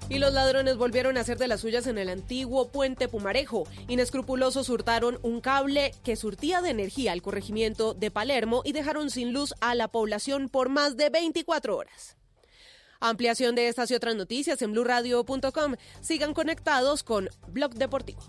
Y 0.10 0.20
los 0.20 0.34
ladrones 0.34 0.78
volvieron 0.78 1.18
a 1.18 1.22
hacer 1.22 1.38
de 1.38 1.48
las 1.48 1.62
suyas 1.62 1.88
en 1.88 1.98
el 1.98 2.10
antiguo 2.10 2.72
puente 2.72 3.08
Pumarejo. 3.08 3.64
Inescrupulosos 3.88 4.70
hurtaron 4.70 5.18
un 5.24 5.42
cable 5.42 5.94
que 6.04 6.16
surtía 6.16 6.62
de 6.62 6.70
energía 6.70 7.14
al 7.14 7.22
corregimiento 7.22 7.94
de 7.94 8.12
Palermo 8.12 8.62
y 8.66 8.74
dejaron 8.74 9.10
sin 9.10 9.34
luz 9.34 9.56
a 9.62 9.76
la 9.76 9.88
población 9.88 10.50
por 10.50 10.70
más 10.70 10.98
de 10.98 11.10
24 11.10 11.78
horas. 11.78 12.18
Ampliación 13.00 13.56
de 13.56 13.68
estas 13.68 13.92
y 13.92 13.96
otras 13.96 14.16
noticias 14.16 14.62
en 14.62 14.72
blurradio.com. 14.72 15.76
Sigan 16.02 16.34
conectados 16.34 17.04
con 17.04 17.30
Blog 17.48 17.74
Deportivo. 17.74 18.22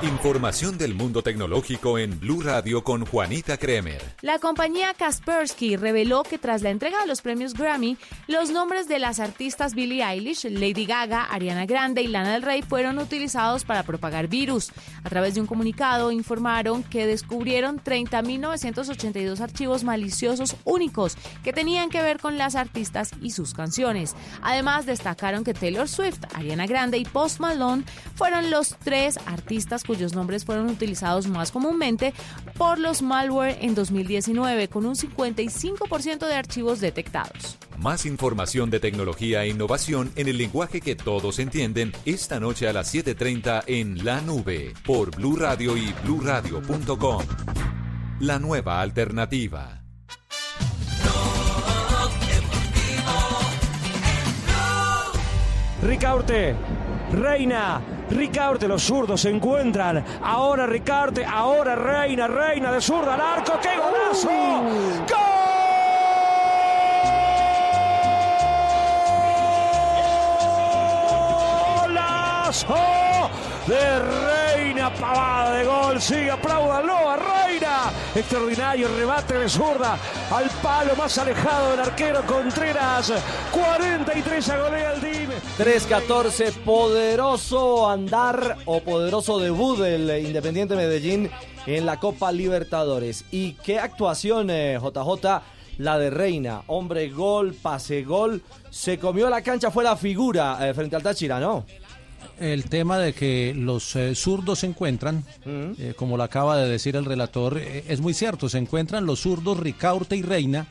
Información 0.00 0.78
del 0.78 0.94
mundo 0.94 1.22
tecnológico 1.22 1.98
en 1.98 2.18
Blue 2.18 2.40
Radio 2.40 2.82
con 2.82 3.04
Juanita 3.04 3.56
Kremer. 3.56 4.00
La 4.20 4.38
compañía 4.38 4.94
Kaspersky 4.94 5.76
reveló 5.76 6.22
que 6.22 6.38
tras 6.38 6.62
la 6.62 6.70
entrega 6.70 7.00
de 7.00 7.06
los 7.06 7.20
premios 7.20 7.54
Grammy, 7.54 7.96
los 8.26 8.50
nombres 8.50 8.88
de 8.88 8.98
las 8.98 9.20
artistas 9.20 9.74
Billie 9.74 10.04
Eilish, 10.04 10.44
Lady 10.44 10.86
Gaga, 10.86 11.24
Ariana 11.24 11.66
Grande 11.66 12.02
y 12.02 12.08
Lana 12.08 12.32
del 12.32 12.42
Rey 12.42 12.62
fueron 12.62 12.98
utilizados 12.98 13.64
para 13.64 13.82
propagar 13.82 14.28
virus. 14.28 14.72
A 15.04 15.08
través 15.08 15.34
de 15.34 15.40
un 15.40 15.46
comunicado 15.46 16.10
informaron 16.10 16.82
que 16.82 17.06
descubrieron 17.06 17.80
30.982 17.82 19.40
archivos 19.40 19.84
maliciosos 19.84 20.56
únicos 20.64 21.16
que 21.44 21.52
tenían 21.52 21.90
que 21.90 22.02
ver 22.02 22.18
con 22.18 22.38
las 22.38 22.54
artistas 22.54 23.10
y 23.20 23.30
sus 23.30 23.54
canciones. 23.54 24.14
Además, 24.42 24.86
destacaron 24.86 25.44
que 25.44 25.54
Taylor 25.54 25.88
Swift, 25.88 26.20
Ariana 26.34 26.66
Grande 26.66 26.98
y 26.98 27.04
Post 27.04 27.40
Malone 27.40 27.84
fueron 28.14 28.50
los 28.50 28.76
tres 28.82 29.18
artistas 29.26 29.81
cuyos 29.84 30.14
nombres 30.14 30.44
fueron 30.44 30.68
utilizados 30.68 31.26
más 31.26 31.50
comúnmente 31.50 32.14
por 32.56 32.78
los 32.78 33.02
malware 33.02 33.58
en 33.60 33.74
2019, 33.74 34.68
con 34.68 34.86
un 34.86 34.94
55% 34.94 36.26
de 36.26 36.34
archivos 36.34 36.80
detectados. 36.80 37.58
Más 37.78 38.06
información 38.06 38.70
de 38.70 38.80
tecnología 38.80 39.44
e 39.44 39.48
innovación 39.48 40.12
en 40.16 40.28
el 40.28 40.38
lenguaje 40.38 40.80
que 40.80 40.94
todos 40.94 41.38
entienden 41.38 41.92
esta 42.04 42.38
noche 42.38 42.68
a 42.68 42.72
las 42.72 42.94
7:30 42.94 43.64
en 43.66 44.04
La 44.04 44.20
Nube 44.20 44.72
por 44.86 45.14
Blue 45.16 45.36
Radio 45.36 45.76
y 45.76 45.92
bluradio.com. 46.04 47.24
La 48.20 48.38
nueva 48.38 48.80
alternativa. 48.80 49.82
Ricaurte, 55.82 56.54
Reina, 57.12 57.80
Ricaurte, 58.12 58.68
los 58.68 58.82
zurdos 58.82 59.20
se 59.22 59.30
encuentran. 59.30 60.04
Ahora 60.22 60.66
Ricaurte, 60.66 61.24
ahora 61.24 61.74
Reina, 61.74 62.26
Reina 62.28 62.70
de 62.72 62.80
zurda 62.80 63.14
al 63.14 63.20
arco. 63.20 63.58
¡Qué 63.60 63.70
golazo! 63.76 64.28
¡Golazo! 71.86 73.30
De 73.66 73.98
Reina, 73.98 74.41
pavada 74.90 75.54
de 75.54 75.64
gol. 75.64 76.00
Sigue, 76.00 76.30
apláudanlo 76.30 77.10
a 77.10 77.16
Reina. 77.16 77.92
Extraordinario 78.14 78.88
remate 78.96 79.34
de 79.34 79.48
zurda 79.48 79.98
al 80.30 80.48
palo 80.62 80.96
más 80.96 81.16
alejado 81.18 81.72
del 81.72 81.80
arquero 81.80 82.22
Contreras. 82.26 83.12
43 83.52 84.48
a 84.48 84.58
golea 84.58 84.92
el 84.94 85.00
DIM. 85.00 85.30
3-14, 85.58 86.52
poderoso 86.64 87.88
andar 87.88 88.58
o 88.64 88.80
poderoso 88.80 89.38
debut 89.38 89.78
del 89.78 90.26
Independiente 90.26 90.74
Medellín 90.74 91.30
en 91.66 91.86
la 91.86 91.98
Copa 91.98 92.32
Libertadores. 92.32 93.24
Y 93.30 93.52
qué 93.54 93.78
actuación, 93.78 94.50
eh, 94.50 94.78
JJ, 94.80 95.42
la 95.78 95.98
de 95.98 96.10
Reina. 96.10 96.62
Hombre, 96.66 97.08
gol, 97.08 97.54
pase, 97.54 98.02
gol. 98.02 98.42
Se 98.70 98.98
comió 98.98 99.28
la 99.28 99.42
cancha, 99.42 99.70
fue 99.70 99.84
la 99.84 99.96
figura 99.96 100.58
eh, 100.60 100.74
frente 100.74 100.96
al 100.96 101.02
Táchira, 101.02 101.38
¿no? 101.38 101.64
El 102.38 102.64
tema 102.64 102.98
de 102.98 103.12
que 103.12 103.54
los 103.56 103.96
eh, 103.96 104.14
zurdos 104.14 104.60
se 104.60 104.66
encuentran, 104.66 105.24
eh, 105.44 105.94
como 105.96 106.16
lo 106.16 106.22
acaba 106.22 106.56
de 106.56 106.68
decir 106.68 106.96
el 106.96 107.04
relator, 107.04 107.58
eh, 107.58 107.84
es 107.88 108.00
muy 108.00 108.14
cierto, 108.14 108.48
se 108.48 108.58
encuentran 108.58 109.06
los 109.06 109.20
zurdos 109.20 109.58
Ricaurte 109.58 110.16
y 110.16 110.22
Reina, 110.22 110.66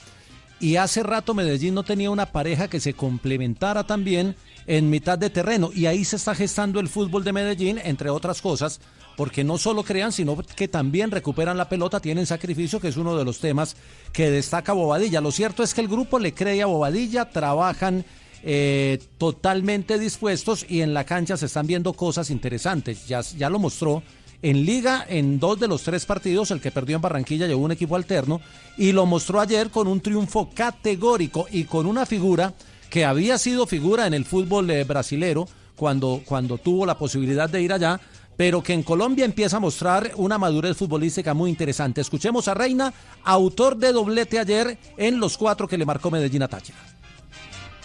y 0.59 0.75
hace 0.75 1.01
rato 1.01 1.33
Medellín 1.33 1.73
no 1.73 1.83
tenía 1.83 2.11
una 2.11 2.27
pareja 2.27 2.67
que 2.67 2.79
se 2.79 2.93
complementara 2.93 3.85
también 3.85 4.35
en 4.67 4.89
mitad 4.89 5.17
de 5.17 5.29
terreno, 5.29 5.71
y 5.73 5.87
ahí 5.87 6.05
se 6.05 6.17
está 6.17 6.35
gestando 6.35 6.79
el 6.79 6.87
fútbol 6.87 7.23
de 7.23 7.33
Medellín, 7.33 7.79
entre 7.83 8.09
otras 8.09 8.41
cosas, 8.41 8.79
porque 9.17 9.43
no 9.43 9.57
solo 9.57 9.83
crean, 9.83 10.11
sino 10.11 10.37
que 10.37 10.67
también 10.67 11.11
recuperan 11.11 11.57
la 11.57 11.69
pelota, 11.69 11.99
tienen 11.99 12.25
sacrificio, 12.25 12.79
que 12.79 12.87
es 12.89 12.97
uno 12.97 13.17
de 13.17 13.25
los 13.25 13.39
temas 13.39 13.75
que 14.13 14.31
destaca 14.31 14.73
Bobadilla. 14.73 15.21
Lo 15.21 15.31
cierto 15.31 15.63
es 15.63 15.73
que 15.73 15.81
el 15.81 15.87
grupo 15.87 16.19
le 16.19 16.33
cree 16.33 16.61
a 16.61 16.67
Bobadilla, 16.67 17.29
trabajan 17.29 18.05
eh, 18.43 18.99
totalmente 19.17 19.99
dispuestos 19.99 20.65
y 20.67 20.81
en 20.81 20.93
la 20.93 21.05
cancha 21.05 21.37
se 21.37 21.45
están 21.45 21.67
viendo 21.67 21.93
cosas 21.93 22.29
interesantes. 22.29 23.07
Ya, 23.07 23.21
ya 23.21 23.49
lo 23.49 23.59
mostró 23.59 24.03
en 24.41 24.65
liga 24.65 25.05
en 25.07 25.39
dos 25.39 25.59
de 25.59 25.67
los 25.67 25.83
tres 25.83 26.05
partidos, 26.05 26.51
el 26.51 26.61
que 26.61 26.71
perdió 26.71 26.95
en 26.95 27.01
Barranquilla 27.01 27.47
llevó 27.47 27.63
un 27.63 27.71
equipo 27.71 27.95
alterno 27.95 28.41
y 28.77 28.91
lo 28.91 29.05
mostró 29.05 29.39
ayer 29.39 29.69
con 29.69 29.87
un 29.87 30.01
triunfo 30.01 30.49
categórico 30.53 31.47
y 31.51 31.65
con 31.65 31.85
una 31.85 32.05
figura 32.05 32.53
que 32.89 33.05
había 33.05 33.37
sido 33.37 33.67
figura 33.67 34.07
en 34.07 34.13
el 34.13 34.25
fútbol 34.25 34.69
eh, 34.69 34.83
brasilero 34.83 35.47
cuando, 35.75 36.21
cuando 36.25 36.57
tuvo 36.57 36.85
la 36.85 36.97
posibilidad 36.97 37.49
de 37.49 37.61
ir 37.61 37.71
allá, 37.71 37.99
pero 38.35 38.63
que 38.63 38.73
en 38.73 38.83
Colombia 38.83 39.25
empieza 39.25 39.57
a 39.57 39.59
mostrar 39.59 40.11
una 40.15 40.37
madurez 40.37 40.75
futbolística 40.75 41.33
muy 41.33 41.49
interesante. 41.49 42.01
Escuchemos 42.01 42.47
a 42.47 42.53
Reina, 42.53 42.93
autor 43.23 43.77
de 43.77 43.91
doblete 43.91 44.39
ayer 44.39 44.77
en 44.97 45.19
los 45.19 45.37
cuatro 45.37 45.67
que 45.67 45.77
le 45.77 45.85
marcó 45.85 46.09
Medellín 46.09 46.43
a 46.43 46.47
Táchira. 46.47 46.90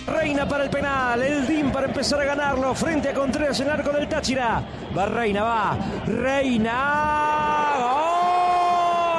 Reina 0.06 0.48
para 0.48 0.64
el 0.64 0.70
penal, 0.70 1.20
el 1.22 1.46
DIM 1.46 1.72
para 1.72 1.86
empezar 1.86 2.20
a 2.20 2.24
ganarlo 2.24 2.74
frente 2.74 3.08
a 3.08 3.14
Contreras 3.14 3.58
en 3.60 3.68
arco 3.68 3.90
del 3.90 4.08
Táchira. 4.08 4.62
Va 4.96 5.06
Reina, 5.06 5.42
va. 5.42 5.76
Reina. 6.06 7.74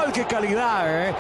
¡Gol! 0.04 0.14
¡Qué 0.14 0.26
calidad, 0.26 1.10
eh! 1.10 1.16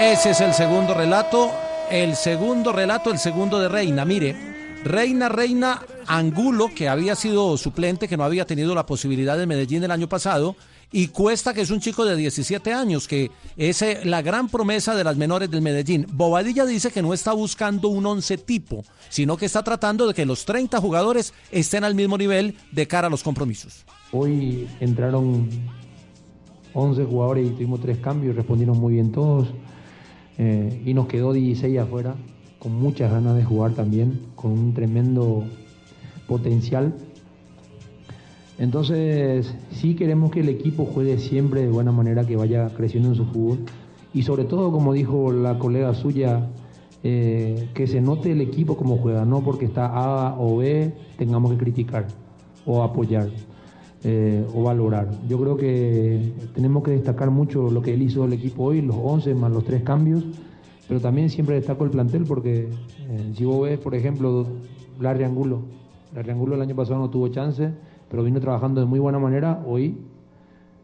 Ese 0.00 0.30
es 0.30 0.40
el 0.40 0.52
segundo 0.52 0.94
relato, 0.94 1.52
el 1.90 2.16
segundo 2.16 2.72
relato, 2.72 3.10
el 3.10 3.18
segundo 3.18 3.60
de 3.60 3.68
Reina. 3.68 4.04
Mire, 4.04 4.34
Reina, 4.82 5.28
Reina 5.28 5.80
Angulo, 6.06 6.70
que 6.74 6.88
había 6.88 7.14
sido 7.14 7.56
suplente, 7.56 8.08
que 8.08 8.16
no 8.16 8.24
había 8.24 8.46
tenido 8.46 8.74
la 8.74 8.86
posibilidad 8.86 9.38
de 9.38 9.46
Medellín 9.46 9.84
el 9.84 9.90
año 9.90 10.08
pasado, 10.08 10.56
y 10.92 11.08
Cuesta, 11.08 11.54
que 11.54 11.62
es 11.62 11.70
un 11.70 11.80
chico 11.80 12.04
de 12.04 12.16
17 12.16 12.72
años, 12.72 13.08
que 13.08 13.30
es 13.56 13.80
eh, 13.82 14.00
la 14.04 14.20
gran 14.22 14.48
promesa 14.48 14.94
de 14.94 15.04
las 15.04 15.16
menores 15.16 15.50
del 15.50 15.62
Medellín. 15.62 16.06
Bobadilla 16.12 16.66
dice 16.66 16.90
que 16.90 17.02
no 17.02 17.14
está 17.14 17.32
buscando 17.32 17.88
un 17.88 18.04
once 18.04 18.36
tipo, 18.36 18.84
sino 19.08 19.36
que 19.36 19.46
está 19.46 19.62
tratando 19.62 20.06
de 20.06 20.14
que 20.14 20.26
los 20.26 20.44
30 20.44 20.80
jugadores 20.80 21.32
estén 21.50 21.84
al 21.84 21.94
mismo 21.94 22.18
nivel 22.18 22.54
de 22.70 22.86
cara 22.86 23.06
a 23.06 23.10
los 23.10 23.22
compromisos. 23.22 23.84
Hoy 24.12 24.68
entraron 24.80 25.48
11 26.74 27.04
jugadores 27.04 27.46
y 27.46 27.50
tuvimos 27.50 27.80
tres 27.80 27.98
cambios, 27.98 28.36
respondieron 28.36 28.78
muy 28.78 28.94
bien 28.94 29.12
todos. 29.12 29.48
eh, 30.38 30.82
y 30.84 30.94
nos 30.94 31.06
quedó 31.08 31.32
16 31.32 31.78
afuera, 31.78 32.14
con 32.58 32.72
muchas 32.72 33.10
ganas 33.10 33.36
de 33.36 33.44
jugar 33.44 33.72
también, 33.72 34.26
con 34.34 34.52
un 34.52 34.74
tremendo 34.74 35.44
potencial. 36.26 36.94
Entonces, 38.58 39.54
sí 39.70 39.94
queremos 39.94 40.30
que 40.30 40.40
el 40.40 40.48
equipo 40.48 40.84
juegue 40.84 41.18
siempre 41.18 41.62
de 41.62 41.68
buena 41.68 41.92
manera, 41.92 42.24
que 42.24 42.36
vaya 42.36 42.68
creciendo 42.68 43.08
en 43.08 43.14
su 43.14 43.24
fútbol. 43.24 43.58
Y 44.14 44.22
sobre 44.22 44.44
todo, 44.44 44.70
como 44.70 44.92
dijo 44.92 45.32
la 45.32 45.58
colega 45.58 45.94
suya, 45.94 46.48
eh, 47.02 47.68
que 47.74 47.86
se 47.86 48.00
note 48.00 48.30
el 48.30 48.40
equipo 48.40 48.76
como 48.76 48.98
juega, 48.98 49.24
no 49.24 49.40
porque 49.42 49.64
está 49.64 49.86
A 49.86 50.36
o 50.38 50.58
B, 50.58 50.92
tengamos 51.16 51.50
que 51.52 51.58
criticar 51.58 52.06
o 52.64 52.82
apoyar 52.82 53.28
eh, 54.04 54.46
o 54.54 54.62
valorar. 54.62 55.08
Yo 55.28 55.40
creo 55.40 55.56
que 55.56 56.32
tenemos 56.54 56.84
que 56.84 56.92
destacar 56.92 57.30
mucho 57.30 57.70
lo 57.70 57.82
que 57.82 57.94
él 57.94 58.02
hizo 58.02 58.24
el 58.24 58.32
equipo 58.32 58.64
hoy, 58.64 58.82
los 58.82 58.96
11 58.96 59.34
más 59.34 59.50
los 59.50 59.64
tres 59.64 59.82
cambios, 59.82 60.24
pero 60.86 61.00
también 61.00 61.30
siempre 61.30 61.56
destaco 61.56 61.84
el 61.84 61.90
plantel 61.90 62.24
porque 62.24 62.68
eh, 63.08 63.32
si 63.34 63.44
vos 63.44 63.62
ves, 63.62 63.78
por 63.78 63.94
ejemplo, 63.94 64.46
Larry 65.00 65.24
Angulo, 65.24 65.62
Larry 66.14 66.30
Angulo 66.30 66.54
el 66.54 66.62
año 66.62 66.76
pasado 66.76 67.00
no 67.00 67.10
tuvo 67.10 67.28
chance, 67.28 67.72
pero 68.12 68.22
vino 68.22 68.38
trabajando 68.40 68.80
de 68.82 68.86
muy 68.86 68.98
buena 69.00 69.18
manera, 69.18 69.62
hoy 69.66 69.96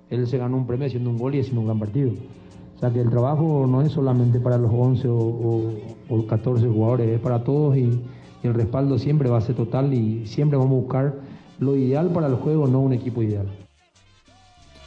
él 0.08 0.26
se 0.26 0.38
ganó 0.38 0.56
un 0.56 0.66
premio 0.66 0.86
haciendo 0.86 1.10
un 1.10 1.18
gol 1.18 1.34
y 1.34 1.40
haciendo 1.40 1.60
un 1.60 1.66
gran 1.66 1.78
partido. 1.78 2.10
O 2.76 2.80
sea 2.80 2.90
que 2.90 3.00
el 3.02 3.10
trabajo 3.10 3.66
no 3.68 3.82
es 3.82 3.92
solamente 3.92 4.40
para 4.40 4.56
los 4.56 4.72
11 4.72 5.08
o, 5.08 5.14
o- 5.18 5.72
o 6.08 6.26
14 6.26 6.66
jugadores, 6.66 7.06
es 7.10 7.20
para 7.20 7.44
todos 7.44 7.76
y 7.76 8.00
el 8.42 8.54
respaldo 8.54 8.98
siempre 8.98 9.28
va 9.28 9.36
a 9.36 9.40
ser 9.42 9.56
total 9.56 9.92
y 9.92 10.26
siempre 10.26 10.56
vamos 10.56 10.72
a 10.78 10.80
buscar 10.80 11.14
lo 11.60 11.76
ideal 11.76 12.08
para 12.08 12.28
el 12.28 12.36
juego, 12.36 12.66
no 12.66 12.80
un 12.80 12.94
equipo 12.94 13.22
ideal. 13.22 13.46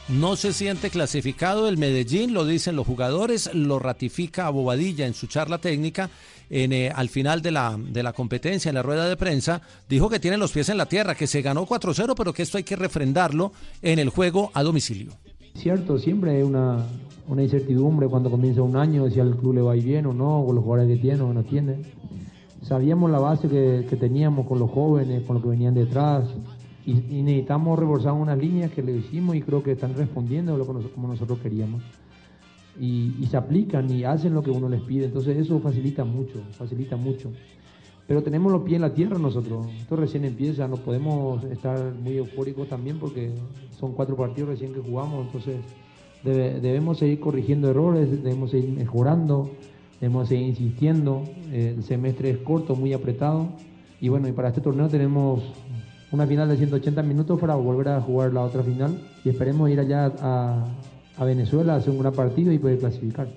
No 0.08 0.34
se 0.34 0.52
siente 0.52 0.90
clasificado 0.90 1.68
el 1.68 1.78
Medellín, 1.78 2.34
lo 2.34 2.44
dicen 2.44 2.74
los 2.74 2.86
jugadores, 2.86 3.54
lo 3.54 3.78
ratifica 3.78 4.50
Bobadilla 4.50 5.06
en 5.06 5.14
su 5.14 5.28
charla 5.28 5.58
técnica. 5.58 6.10
En, 6.50 6.72
eh, 6.72 6.90
al 6.94 7.08
final 7.08 7.40
de 7.40 7.52
la, 7.52 7.78
de 7.78 8.02
la 8.02 8.12
competencia, 8.12 8.68
en 8.68 8.74
la 8.74 8.82
rueda 8.82 9.08
de 9.08 9.16
prensa, 9.16 9.62
dijo 9.88 10.10
que 10.10 10.20
tiene 10.20 10.36
los 10.36 10.52
pies 10.52 10.68
en 10.68 10.76
la 10.76 10.86
tierra, 10.86 11.14
que 11.14 11.26
se 11.26 11.40
ganó 11.40 11.66
4-0, 11.66 12.14
pero 12.16 12.34
que 12.34 12.42
esto 12.42 12.58
hay 12.58 12.64
que 12.64 12.76
refrendarlo 12.76 13.52
en 13.80 13.98
el 14.00 14.10
juego 14.10 14.50
a 14.52 14.62
domicilio. 14.62 15.12
Cierto, 15.54 15.98
siempre 15.98 16.36
hay 16.36 16.42
una, 16.42 16.84
una 17.28 17.42
incertidumbre 17.42 18.08
cuando 18.08 18.30
comienza 18.30 18.60
un 18.60 18.76
año, 18.76 19.08
si 19.08 19.20
al 19.20 19.36
club 19.36 19.54
le 19.54 19.62
va 19.62 19.74
bien 19.74 20.04
o 20.06 20.12
no, 20.12 20.44
con 20.44 20.56
los 20.56 20.64
jugadores 20.64 20.94
que 20.94 21.00
tiene 21.00 21.22
o 21.22 21.32
no 21.32 21.44
tiene. 21.44 21.76
Sabíamos 22.62 23.10
la 23.10 23.18
base 23.18 23.48
que, 23.48 23.86
que 23.88 23.96
teníamos 23.96 24.46
con 24.46 24.58
los 24.58 24.70
jóvenes, 24.70 25.22
con 25.22 25.34
los 25.34 25.42
que 25.42 25.50
venían 25.50 25.74
detrás, 25.74 26.24
y, 26.84 26.94
necesitamos 27.22 27.78
reforzar 27.78 28.12
unas 28.12 28.38
líneas 28.38 28.70
que 28.72 28.82
le 28.82 28.96
hicimos 28.96 29.36
y 29.36 29.42
creo 29.42 29.62
que 29.62 29.72
están 29.72 29.94
respondiendo 29.94 30.56
lo 30.56 30.66
que 30.66 30.88
como 30.90 31.08
nosotros 31.08 31.38
queríamos. 31.40 31.82
Y, 32.80 33.26
se 33.26 33.36
aplican 33.36 33.90
y 33.90 34.04
hacen 34.04 34.34
lo 34.34 34.42
que 34.42 34.50
uno 34.50 34.68
les 34.68 34.80
pide, 34.80 35.06
entonces 35.06 35.36
eso 35.36 35.60
facilita 35.60 36.04
mucho, 36.04 36.40
facilita 36.58 36.96
mucho. 36.96 37.30
Pero 38.08 38.22
tenemos 38.22 38.50
los 38.50 38.62
pies 38.62 38.76
en 38.76 38.82
la 38.82 38.94
tierra 38.94 39.18
nosotros, 39.18 39.66
esto 39.80 39.96
recién 39.96 40.24
empieza, 40.24 40.66
no 40.66 40.76
podemos 40.76 41.44
estar 41.44 41.94
muy 42.02 42.16
eufóricos 42.16 42.68
también 42.68 42.98
porque 42.98 43.30
son 43.78 43.92
cuatro 43.92 44.16
partidos 44.16 44.50
recién 44.50 44.72
que 44.72 44.80
jugamos, 44.80 45.26
entonces 45.26 45.56
debe- 46.24 46.60
debemos 46.60 46.98
seguir 46.98 47.20
corrigiendo 47.20 47.70
errores, 47.70 48.10
debemos 48.10 48.50
seguir 48.50 48.70
mejorando, 48.70 49.50
debemos 50.00 50.28
seguir 50.28 50.48
insistiendo, 50.48 51.22
el 51.52 51.82
semestre 51.84 52.30
es 52.30 52.38
corto, 52.38 52.74
muy 52.74 52.92
apretado, 52.92 53.46
y 54.00 54.08
bueno, 54.08 54.28
y 54.28 54.32
para 54.32 54.48
este 54.48 54.60
torneo 54.60 54.88
tenemos 54.88 55.42
una 56.12 56.26
final 56.26 56.48
de 56.48 56.56
180 56.56 57.02
minutos 57.02 57.40
para 57.40 57.54
volver 57.54 57.88
a 57.88 58.00
jugar 58.00 58.32
la 58.32 58.42
otra 58.42 58.62
final 58.62 58.98
y 59.24 59.30
esperemos 59.30 59.68
ir 59.70 59.80
allá 59.80 60.12
a, 60.20 60.66
a 61.16 61.24
Venezuela 61.24 61.74
a 61.74 61.76
hacer 61.76 61.90
un 61.90 61.98
gran 61.98 62.12
partido 62.12 62.52
y 62.52 62.58
poder 62.58 62.78
clasificar. 62.78 63.28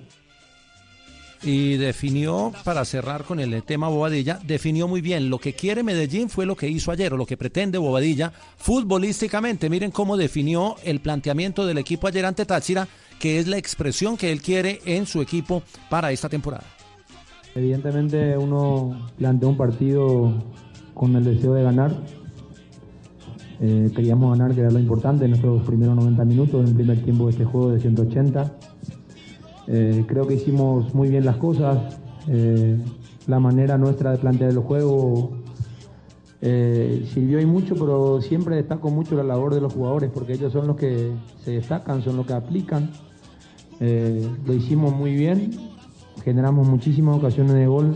y 1.42 1.76
definió, 1.76 2.52
para 2.64 2.84
cerrar 2.84 3.24
con 3.24 3.40
el 3.40 3.62
tema 3.62 3.88
Bobadilla, 3.88 4.38
definió 4.44 4.88
muy 4.88 5.00
bien 5.00 5.30
lo 5.30 5.38
que 5.38 5.54
quiere 5.54 5.82
Medellín 5.82 6.28
fue 6.28 6.44
lo 6.44 6.56
que 6.56 6.68
hizo 6.68 6.90
ayer 6.90 7.12
o 7.12 7.16
lo 7.16 7.26
que 7.26 7.36
pretende 7.36 7.78
Bobadilla 7.78 8.32
futbolísticamente. 8.56 9.70
Miren 9.70 9.90
cómo 9.90 10.16
definió 10.16 10.76
el 10.84 11.00
planteamiento 11.00 11.66
del 11.66 11.78
equipo 11.78 12.08
ayer 12.08 12.26
ante 12.26 12.46
Táchira, 12.46 12.88
que 13.18 13.38
es 13.38 13.46
la 13.46 13.56
expresión 13.56 14.16
que 14.16 14.32
él 14.32 14.42
quiere 14.42 14.80
en 14.84 15.06
su 15.06 15.22
equipo 15.22 15.62
para 15.88 16.12
esta 16.12 16.28
temporada. 16.28 16.64
Evidentemente 17.54 18.36
uno 18.36 19.08
plantea 19.16 19.48
un 19.48 19.56
partido 19.56 20.44
con 20.92 21.16
el 21.16 21.24
deseo 21.24 21.54
de 21.54 21.62
ganar. 21.62 21.94
Eh, 23.60 23.90
queríamos 23.94 24.36
ganar, 24.36 24.54
que 24.54 24.60
era 24.60 24.70
lo 24.70 24.78
importante, 24.78 25.24
en 25.24 25.30
nuestros 25.30 25.62
primeros 25.62 25.96
90 25.96 26.24
minutos, 26.24 26.60
en 26.60 26.68
el 26.68 26.74
primer 26.74 27.02
tiempo 27.02 27.26
de 27.26 27.32
este 27.32 27.44
juego 27.44 27.70
de 27.70 27.80
180. 27.80 28.52
Eh, 29.68 30.04
creo 30.06 30.26
que 30.26 30.34
hicimos 30.34 30.94
muy 30.94 31.08
bien 31.08 31.24
las 31.24 31.36
cosas. 31.36 31.98
eh, 32.28 32.78
la 33.26 33.40
manera 33.40 33.76
nuestra 33.76 34.12
de 34.12 34.18
plantear 34.18 34.50
el 34.50 34.58
juego 34.58 35.32
eh, 36.40 37.08
sirvió 37.12 37.40
y 37.40 37.46
mucho, 37.46 37.74
pero 37.74 38.20
siempre 38.20 38.54
destaco 38.54 38.88
mucho 38.88 39.16
la 39.16 39.24
labor 39.24 39.52
de 39.52 39.60
los 39.60 39.72
jugadores, 39.72 40.10
porque 40.14 40.34
ellos 40.34 40.52
son 40.52 40.68
los 40.68 40.76
que 40.76 41.10
se 41.44 41.52
destacan, 41.52 42.02
son 42.02 42.16
los 42.16 42.26
que 42.26 42.34
aplican. 42.34 42.90
Lo 43.80 44.54
hicimos 44.54 44.94
muy 44.94 45.14
bien, 45.14 45.50
generamos 46.24 46.68
muchísimas 46.68 47.16
ocasiones 47.16 47.54
de 47.54 47.66
gol. 47.66 47.94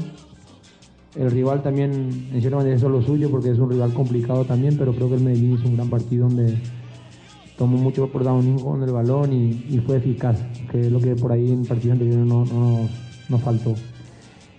El 1.14 1.30
rival 1.30 1.62
también, 1.62 2.28
en 2.32 2.40
cierta 2.40 2.56
manera, 2.58 2.76
hizo 2.76 2.88
lo 2.88 3.02
suyo 3.02 3.30
porque 3.30 3.50
es 3.50 3.58
un 3.58 3.70
rival 3.70 3.92
complicado 3.92 4.44
también, 4.44 4.76
pero 4.78 4.94
creo 4.94 5.08
que 5.08 5.16
el 5.16 5.22
Medellín 5.22 5.54
hizo 5.54 5.68
un 5.68 5.76
gran 5.76 5.90
partido 5.90 6.28
donde 6.28 6.56
tomó 7.58 7.76
mucho 7.76 8.08
protagonismo 8.08 8.64
con 8.64 8.82
el 8.82 8.92
balón 8.92 9.32
y, 9.32 9.66
y 9.68 9.82
fue 9.84 9.96
eficaz, 9.96 10.38
que 10.70 10.80
es 10.82 10.92
lo 10.92 11.00
que 11.00 11.16
por 11.16 11.32
ahí 11.32 11.50
en 11.50 11.64
partidos 11.66 11.94
anteriores 11.94 12.26
no, 12.26 12.44
no 12.44 12.78
nos, 12.82 12.90
nos 13.28 13.42
faltó. 13.42 13.74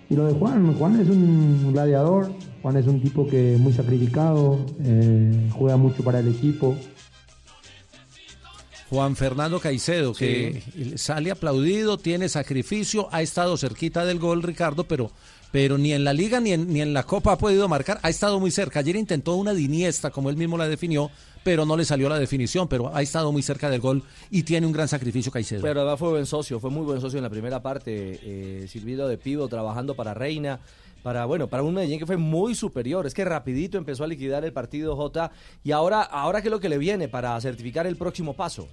Y 0.10 0.15
lo 0.15 0.26
de 0.26 0.34
Juan, 0.34 0.73
Juan 0.73 0.99
es 0.99 1.07
un 1.07 1.72
gladiador, 1.72 2.32
Juan 2.61 2.76
es 2.76 2.86
un 2.86 3.02
tipo 3.02 3.26
que 3.26 3.56
es 3.56 3.60
muy 3.60 3.72
sacrificado, 3.72 4.60
eh, 4.84 5.49
juega 5.53 5.78
mucho 5.78 6.03
para 6.03 6.19
el 6.19 6.28
equipo, 6.28 6.76
Juan 8.91 9.15
Fernando 9.15 9.61
Caicedo, 9.61 10.14
que 10.14 10.61
sale 10.95 11.32
aplaudido, 11.32 11.98
tiene 11.98 12.28
sacrificio, 12.28 13.07
ha 13.14 13.22
estado 13.22 13.56
cerquita 13.56 14.03
del 14.03 14.19
gol, 14.19 14.44
Ricardo, 14.44 14.84
pero, 14.84 15.11
pero 15.52 15.78
ni 15.78 15.94
en 15.94 16.03
la 16.03 16.14
liga 16.14 16.40
ni 16.40 16.52
en, 16.52 16.72
ni 16.72 16.82
en 16.82 16.94
la 16.94 17.03
Copa 17.03 17.34
ha 17.34 17.38
podido 17.38 17.68
marcar, 17.68 17.99
ha 18.02 18.10
estado 18.10 18.40
muy 18.40 18.52
cerca. 18.52 18.80
Ayer 18.80 18.95
intentó 18.95 19.36
una 19.36 19.53
diniesta, 19.53 20.10
como 20.10 20.30
él 20.30 20.38
mismo 20.38 20.57
la 20.57 20.68
definió, 20.68 21.11
pero 21.44 21.65
no 21.65 21.76
le 21.76 21.86
salió 21.86 22.07
la 22.10 22.19
definición, 22.19 22.68
pero 22.68 22.95
ha 22.95 23.02
estado 23.02 23.32
muy 23.32 23.41
cerca 23.41 23.69
del 23.69 23.82
gol 23.82 24.03
y 24.30 24.44
tiene 24.44 24.68
un 24.68 24.73
gran 24.73 24.88
sacrificio 24.88 25.32
Caicedo. 25.32 25.61
Pero 25.61 25.82
además 25.82 25.99
fue 25.99 26.10
buen 26.10 26.26
socio, 26.26 26.60
fue 26.60 26.69
muy 26.69 26.86
buen 26.86 27.02
socio 27.02 27.18
en 27.18 27.23
la 27.23 27.30
primera 27.30 27.61
parte, 27.61 28.19
eh, 28.23 28.68
sirviendo 28.68 29.07
de 29.07 29.18
pivo, 29.18 29.48
trabajando 29.48 29.95
para 29.95 30.14
Reina, 30.14 30.60
para 31.03 31.26
bueno, 31.26 31.48
para 31.48 31.64
un 31.64 31.73
Medellín 31.73 31.99
que 31.99 32.06
fue 32.06 32.18
muy 32.18 32.56
superior. 32.56 33.06
Es 33.07 33.14
que 33.14 33.26
rapidito 33.26 33.78
empezó 33.78 34.03
a 34.03 34.07
liquidar 34.07 34.45
el 34.45 34.53
partido 34.53 34.95
J 34.95 35.32
y 35.64 35.72
ahora, 35.72 36.02
ahora 36.02 36.41
qué 36.41 36.48
es 36.48 36.52
lo 36.52 36.60
que 36.60 36.69
le 36.69 36.78
viene 36.78 37.07
para 37.07 37.40
certificar 37.41 37.88
el 37.88 37.98
próximo 37.98 38.34
paso. 38.36 38.68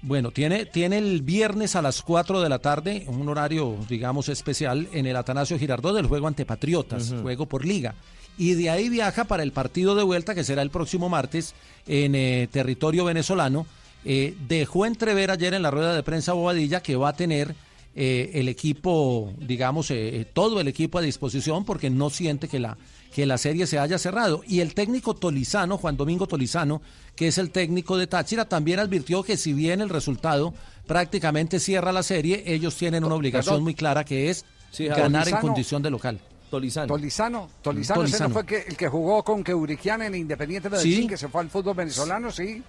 Bueno, 0.00 0.30
tiene, 0.30 0.64
tiene 0.64 0.98
el 0.98 1.22
viernes 1.22 1.74
a 1.74 1.82
las 1.82 2.02
4 2.02 2.40
de 2.40 2.48
la 2.48 2.60
tarde, 2.60 3.04
un 3.08 3.28
horario, 3.28 3.76
digamos, 3.88 4.28
especial 4.28 4.88
en 4.92 5.06
el 5.06 5.16
Atanasio 5.16 5.58
Girardot 5.58 5.94
del 5.94 6.06
juego 6.06 6.28
ante 6.28 6.46
Patriotas, 6.46 7.14
juego 7.22 7.46
por 7.46 7.64
liga. 7.64 7.94
Y 8.36 8.54
de 8.54 8.70
ahí 8.70 8.88
viaja 8.88 9.24
para 9.24 9.42
el 9.42 9.50
partido 9.50 9.96
de 9.96 10.04
vuelta, 10.04 10.34
que 10.34 10.44
será 10.44 10.62
el 10.62 10.70
próximo 10.70 11.08
martes, 11.08 11.54
en 11.88 12.14
eh, 12.14 12.48
territorio 12.52 13.04
venezolano. 13.04 13.66
Eh, 14.04 14.36
dejó 14.46 14.86
entrever 14.86 15.32
ayer 15.32 15.54
en 15.54 15.62
la 15.62 15.72
rueda 15.72 15.92
de 15.94 16.04
prensa 16.04 16.32
Bobadilla 16.32 16.80
que 16.80 16.94
va 16.94 17.08
a 17.08 17.16
tener 17.16 17.56
eh, 18.00 18.30
el 18.34 18.48
equipo, 18.48 19.34
digamos, 19.38 19.90
eh, 19.90 20.20
eh, 20.20 20.24
todo 20.24 20.60
el 20.60 20.68
equipo 20.68 20.98
a 20.98 21.02
disposición, 21.02 21.64
porque 21.64 21.90
no 21.90 22.10
siente 22.10 22.46
que 22.46 22.60
la, 22.60 22.78
que 23.14 23.26
la 23.26 23.38
serie 23.38 23.66
se 23.66 23.78
haya 23.78 23.98
cerrado. 23.98 24.42
Y 24.46 24.60
el 24.60 24.74
técnico 24.74 25.14
Tolizano, 25.14 25.78
Juan 25.78 25.96
Domingo 25.96 26.26
Tolizano, 26.26 26.82
que 27.16 27.28
es 27.28 27.38
el 27.38 27.50
técnico 27.50 27.96
de 27.96 28.06
Táchira, 28.06 28.44
también 28.48 28.78
advirtió 28.78 29.22
que 29.22 29.36
si 29.36 29.52
bien 29.52 29.80
el 29.80 29.88
resultado 29.88 30.54
prácticamente 30.86 31.60
cierra 31.60 31.92
la 31.92 32.02
serie, 32.02 32.42
ellos 32.46 32.76
tienen 32.76 33.04
una 33.04 33.14
obligación 33.14 33.54
perdón. 33.54 33.64
muy 33.64 33.74
clara 33.74 34.04
que 34.04 34.30
es 34.30 34.44
Sí, 34.70 34.86
ganar 34.86 35.28
en 35.28 35.36
condición 35.36 35.82
de 35.82 35.90
local. 35.90 36.20
Tolizano. 36.50 36.86
Tolizano, 36.86 37.48
Tolizano, 37.62 38.02
ese 38.04 38.12
no 38.12 38.28
Tolizano. 38.28 38.34
fue 38.34 38.46
que, 38.46 38.58
el 38.68 38.76
que 38.76 38.88
jugó 38.88 39.22
con 39.22 39.44
Keuriquian 39.44 40.02
en 40.02 40.14
Independiente 40.14 40.70
Medellín, 40.70 41.02
Sí. 41.02 41.06
que 41.06 41.16
se 41.18 41.28
fue 41.28 41.42
al 41.42 41.50
fútbol 41.50 41.74
venezolano, 41.74 42.30
sí. 42.30 42.62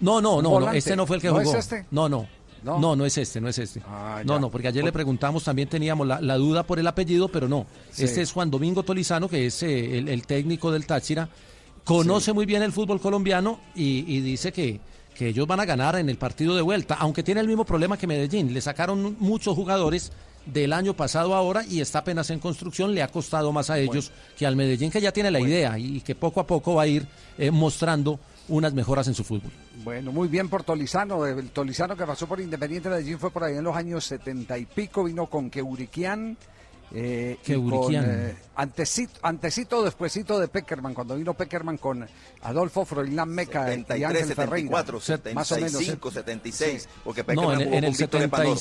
No, 0.00 0.20
no, 0.20 0.40
no, 0.42 0.58
no, 0.60 0.72
este 0.72 0.96
no 0.96 1.06
fue 1.06 1.16
el 1.16 1.22
que 1.22 1.28
¿No 1.28 1.34
jugó. 1.40 1.52
es 1.52 1.58
este? 1.58 1.86
No, 1.90 2.08
no. 2.08 2.26
No. 2.66 2.80
No, 2.80 2.96
no, 2.96 3.06
es 3.06 3.16
este, 3.16 3.40
no 3.40 3.48
es 3.48 3.58
este. 3.58 3.80
ya. 3.80 4.22
no, 4.24 4.40
no, 4.40 4.50
porque 4.50 4.66
ayer 4.68 4.84
le 4.84 4.90
preguntamos, 4.92 5.44
también 5.44 5.68
teníamos 5.68 6.06
la, 6.06 6.20
la 6.20 6.34
duda 6.36 6.64
por 6.64 6.80
el 6.80 6.86
apellido, 6.86 7.28
pero 7.28 7.48
no. 7.48 7.66
Sí. 7.90 8.04
Este 8.04 8.22
es 8.22 8.32
Juan 8.32 8.50
Domingo 8.50 8.82
Tolizano, 8.82 9.28
que 9.28 9.46
es 9.46 9.62
eh, 9.62 9.98
el, 9.98 10.08
el 10.08 10.26
técnico 10.26 10.72
del 10.72 10.84
Táchira. 10.84 11.28
Conoce 11.84 12.32
muy 12.32 12.44
bien 12.44 12.62
el 12.62 12.72
fútbol 12.72 13.00
colombiano 13.00 13.60
y, 13.76 14.04
y 14.12 14.20
dice 14.20 14.52
que, 14.52 14.80
que 15.14 15.28
ellos 15.28 15.46
van 15.46 15.60
a 15.60 15.64
ganar 15.64 15.94
en 15.96 16.08
el 16.08 16.18
partido 16.18 16.56
de 16.56 16.62
vuelta, 16.62 16.96
aunque 16.98 17.22
tiene 17.22 17.40
el 17.40 17.46
mismo 17.46 17.64
problema 17.64 17.96
que 17.96 18.08
Medellín. 18.08 18.52
Le 18.52 18.60
sacaron 18.60 19.16
muchos 19.20 19.54
jugadores 19.54 20.10
del 20.44 20.72
año 20.72 20.94
pasado 20.94 21.34
ahora 21.34 21.64
y 21.64 21.80
está 21.80 22.00
apenas 22.00 22.30
en 22.30 22.40
construcción. 22.40 22.92
Le 22.92 23.02
ha 23.02 23.08
costado 23.08 23.52
más 23.52 23.70
a 23.70 23.78
ellos 23.78 24.10
que 24.36 24.44
al 24.46 24.56
Medellín, 24.56 24.90
que 24.90 25.00
ya 25.00 25.12
tiene 25.12 25.30
la 25.30 25.40
idea 25.40 25.78
y 25.78 26.00
que 26.00 26.16
poco 26.16 26.40
a 26.40 26.46
poco 26.46 26.74
va 26.74 26.82
a 26.82 26.86
ir 26.88 27.06
eh, 27.38 27.52
mostrando 27.52 28.18
unas 28.48 28.72
mejoras 28.74 29.08
en 29.08 29.14
su 29.14 29.24
fútbol. 29.24 29.50
Bueno, 29.84 30.12
muy 30.12 30.28
bien 30.28 30.48
por 30.48 30.62
Tolizano. 30.64 31.26
El 31.26 31.50
Tolizano 31.50 31.96
que 31.96 32.04
pasó 32.06 32.26
por 32.26 32.40
Independiente 32.40 32.88
Medellín 32.88 33.18
fue 33.18 33.30
por 33.30 33.44
ahí 33.44 33.56
en 33.56 33.64
los 33.64 33.76
años 33.76 34.04
setenta 34.04 34.56
y 34.58 34.66
pico, 34.66 35.04
vino 35.04 35.26
con 35.26 35.50
Keuriquian. 35.50 36.36
Eh, 36.92 37.36
y 37.42 37.44
Keuriquian. 37.44 38.04
con, 38.04 38.14
eh, 38.14 38.36
antecito, 38.54 39.18
antecito, 39.22 39.82
despuesito 39.82 40.38
de 40.38 40.46
Peckerman, 40.46 40.94
cuando 40.94 41.16
vino 41.16 41.34
Peckerman 41.34 41.78
con 41.78 42.06
Adolfo 42.42 42.84
Froilán 42.84 43.28
Meca 43.28 43.62
y 43.74 43.78
73, 43.78 44.04
Ángel 44.22 44.34
Ferreira. 44.36 44.68
74, 44.84 45.34
Más 45.34 45.50
o 45.50 45.54
menos. 45.56 45.72
¿eh? 45.72 45.78
75, 45.78 46.10
76, 46.12 46.88
porque 47.02 47.22
No, 47.22 47.26
Peckerman 47.26 47.60
en, 47.62 47.68
en 47.68 47.74
el 47.74 47.90
con 47.90 47.98
Víctor 47.98 48.20
70 48.20 48.36
y- 48.36 48.40
Epanor. 48.40 48.58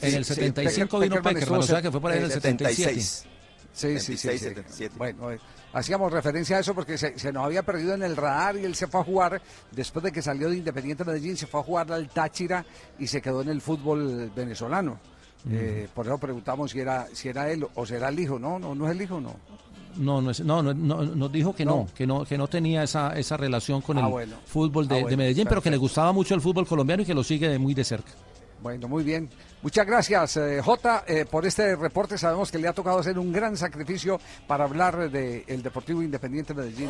en 0.00 0.14
el 0.14 0.24
Sí, 0.24 0.34
sí, 0.34 0.34
75 0.34 0.98
Pecker- 0.98 1.02
vino 1.08 1.14
Peckerman, 1.22 1.36
estuvo 1.42 1.58
o 1.58 1.62
sea 1.62 1.80
que 1.82 1.90
fue 1.92 2.00
por 2.00 2.10
ahí 2.10 2.18
en 2.18 2.24
el 2.24 2.32
77. 2.32 3.00
76. 3.00 3.24
Sí, 3.78 3.98
sí, 4.00 4.16
sí, 4.16 4.18
76, 4.18 4.40
sí. 4.40 4.48
77. 4.48 4.94
Bueno, 4.98 5.30
eh, 5.30 5.38
hacíamos 5.72 6.12
referencia 6.12 6.56
a 6.56 6.60
eso 6.60 6.74
porque 6.74 6.98
se, 6.98 7.18
se 7.18 7.32
nos 7.32 7.44
había 7.44 7.62
perdido 7.62 7.94
en 7.94 8.02
el 8.02 8.16
radar 8.16 8.56
y 8.56 8.64
él 8.64 8.74
se 8.74 8.86
fue 8.88 9.00
a 9.00 9.04
jugar, 9.04 9.40
después 9.70 10.02
de 10.02 10.10
que 10.12 10.20
salió 10.20 10.50
de 10.50 10.56
Independiente 10.56 11.04
Medellín, 11.04 11.36
se 11.36 11.46
fue 11.46 11.60
a 11.60 11.62
jugar 11.62 11.92
al 11.92 12.08
Táchira 12.08 12.64
y 12.98 13.06
se 13.06 13.22
quedó 13.22 13.42
en 13.42 13.50
el 13.50 13.60
fútbol 13.60 14.30
venezolano. 14.34 14.98
Eh, 15.50 15.86
por 15.94 16.04
eso 16.06 16.18
preguntamos 16.18 16.72
si 16.72 16.80
era, 16.80 17.06
si 17.12 17.28
era 17.28 17.48
él 17.50 17.64
o 17.74 17.86
será 17.86 18.08
el 18.08 18.18
hijo. 18.18 18.38
No, 18.38 18.58
no, 18.58 18.74
no 18.74 18.86
es 18.86 18.92
el 18.92 19.02
hijo, 19.02 19.20
no. 19.20 19.36
No, 19.96 20.20
no, 20.20 20.30
es- 20.32 20.40
no, 20.40 20.62
no, 20.62 20.74
no, 20.74 21.02
nos 21.04 21.32
dijo 21.32 21.54
que 21.54 21.64
no, 21.64 21.76
No. 21.76 21.86
que 21.94 22.06
no, 22.06 22.24
que 22.24 22.36
no 22.36 22.46
tenía 22.48 22.82
esa, 22.82 23.16
esa 23.18 23.36
relación 23.36 23.80
con 23.80 23.98
Ah, 23.98 24.02
el 24.02 24.06
bueno. 24.08 24.36
fútbol 24.46 24.86
de, 24.88 25.00
Ah, 25.02 25.06
de 25.08 25.16
Medellín, 25.16 25.46
pero 25.48 25.62
que 25.62 25.70
le 25.70 25.76
gustaba 25.76 26.12
mucho 26.12 26.34
el 26.34 26.40
fútbol 26.40 26.66
colombiano 26.66 27.02
y 27.02 27.06
que 27.06 27.14
lo 27.14 27.22
sigue 27.24 27.48
de 27.48 27.58
muy 27.58 27.74
de 27.74 27.84
cerca. 27.84 28.10
Bueno, 28.62 28.88
muy 28.88 29.04
bien. 29.04 29.28
Muchas 29.60 29.86
gracias, 29.86 30.36
eh, 30.36 30.60
Jota, 30.64 31.02
eh, 31.06 31.24
por 31.28 31.44
este 31.44 31.74
reporte. 31.74 32.16
Sabemos 32.16 32.50
que 32.52 32.58
le 32.58 32.68
ha 32.68 32.72
tocado 32.72 33.00
hacer 33.00 33.18
un 33.18 33.32
gran 33.32 33.56
sacrificio 33.56 34.20
para 34.46 34.62
hablar 34.64 35.10
del 35.10 35.62
Deportivo 35.62 36.00
Independiente 36.00 36.54
Medellín. 36.54 36.88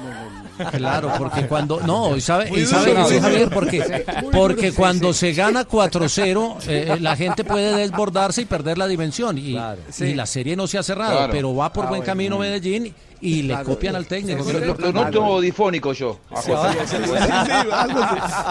En 0.59 0.67
el... 0.67 0.71
Claro, 0.73 1.11
porque 1.17 1.47
cuando 1.47 1.81
no, 1.81 2.15
y 2.15 2.21
sabe, 2.21 2.51
y 2.55 2.67
sabe 2.67 2.95
sí. 3.09 3.19
Javier, 3.21 3.49
porque 3.49 3.83
Sí. 3.83 3.93
Porque 4.33 4.71
sí, 4.71 4.77
cuando 4.77 5.13
sí. 5.15 5.21
se 5.21 5.33
gana 5.33 5.67
4-0, 5.67 6.57
eh, 6.69 6.99
la 7.01 7.17
gente 7.17 7.43
puede 7.43 7.75
desbordarse 7.75 8.43
y 8.43 8.45
perder 8.45 8.77
la 8.77 8.87
dimensión 8.87 9.39
y, 9.39 9.53
la 10.15 10.27
serie 10.27 10.55
no 10.55 10.67
se 10.67 10.77
ha 10.79 10.83
cerrado, 10.83 11.17
Claro. 11.17 11.33
pero 11.33 11.55
va 11.57 11.73
por 11.73 11.87
Ah, 11.87 11.89
buen 11.89 12.01
bueno. 12.01 12.13
camino 12.13 12.39
Medellín 12.39 12.95
y 13.21 13.43
le 13.43 13.55
Claro. 13.55 13.65
copian 13.71 13.97
al 13.97 14.07
técnico. 14.07 14.45
Lo, 14.53 14.59
lo- 14.61 14.75
lo 14.75 14.93
noto 14.93 15.41
difónico 15.41 15.93
yo. 15.95 16.19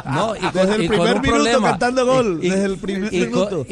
No, 0.05 0.35
y 0.35 0.39
con, 0.39 0.53
Desde 0.53 0.75
el 0.75 0.83
y 0.83 0.87
con 0.87 0.97
primer 0.97 1.15
un 1.15 1.21
minuto 1.21 1.35
problema. 1.43 1.69
cantando 1.69 2.05
gol, 2.05 2.39
Y- 2.41 2.49
desde 2.49 2.65
el 2.65 2.77
primer 2.77 3.11
minuto. 3.11 3.65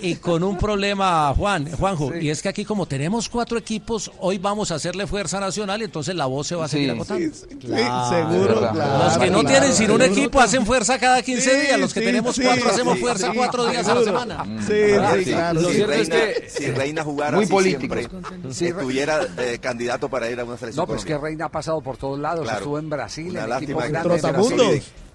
Y- 0.00 0.14
con 0.16 0.42
un 0.42 0.56
problema, 0.58 1.32
Juan, 1.36 1.70
Juanjo, 1.72 2.14
y 2.16 2.30
es 2.30 2.42
que 2.42 2.48
aquí 2.48 2.64
como 2.64 2.86
tenemos 2.86 3.28
cuatro 3.28 3.58
equipos, 3.58 4.10
hoy 4.20 4.38
vamos 4.38 4.70
a 4.70 4.76
hacerle 4.76 5.06
fuerza 5.06 5.40
nacional 5.40 5.80
y 5.80 5.84
entonces 5.84 6.14
la 6.14 6.26
voz 6.26 6.46
se 6.46 6.54
va 6.54 6.66
a 6.66 6.68
seguir 6.68 6.88
Sí. 6.88 6.94
agotando. 6.94 7.34
Sí, 7.34 7.46
sí, 7.60 7.66
seguro, 8.08 8.70
claro. 8.72 9.04
Los 9.04 9.18
que 9.18 9.30
no 9.30 9.40
claro, 9.40 9.48
tienen 9.48 9.72
sin 9.74 9.90
un 9.90 10.02
equipo 10.02 10.40
hacen 10.40 10.64
fuerza 10.66 10.98
cada 10.98 11.22
15 11.22 11.50
Sí, 11.50 11.66
días, 11.66 11.80
los 11.80 11.92
que 11.94 12.00
sí, 12.00 12.06
tenemos 12.06 12.36
sí, 12.36 12.42
cuatro 12.42 12.68
hacemos 12.70 12.94
sí, 12.94 13.00
fuerza 13.00 13.26
sí, 13.30 13.36
cuatro 13.36 13.66
días 13.66 13.88
a 13.88 13.94
la 13.94 14.04
semana. 14.04 14.44
Sí, 14.66 14.72
sí, 14.74 15.24
sí. 15.24 15.30
claro. 15.32 15.60
Si 15.60 15.74
cierto 15.74 15.92
es 15.92 16.08
Reina, 16.08 16.16
que- 16.34 16.50
si 16.50 16.70
Reina 16.70 17.04
jugara 17.04 17.36
Muy 17.36 17.44
así 17.44 17.62
siempre, 17.76 18.08
Sí, 18.50 18.66
estuviera 18.66 19.20
eh, 19.38 19.58
candidato 19.60 20.08
para 20.08 20.30
ir 20.30 20.38
a 20.40 20.44
una 20.44 20.56
selección 20.56 20.82
No, 20.82 20.86
pues 20.86 21.04
que. 21.04 21.18
Reina 21.18 21.46
ha 21.46 21.48
pasado 21.50 21.80
por 21.80 21.96
todos 21.96 22.18
lados, 22.18 22.44
Claro. 22.44 22.58
estuvo 22.58 22.78
en 22.78 22.88
Brasil, 22.90 23.30
Una 23.30 23.44
en 23.44 23.50
lástima 23.50 23.84
equipos 23.86 24.22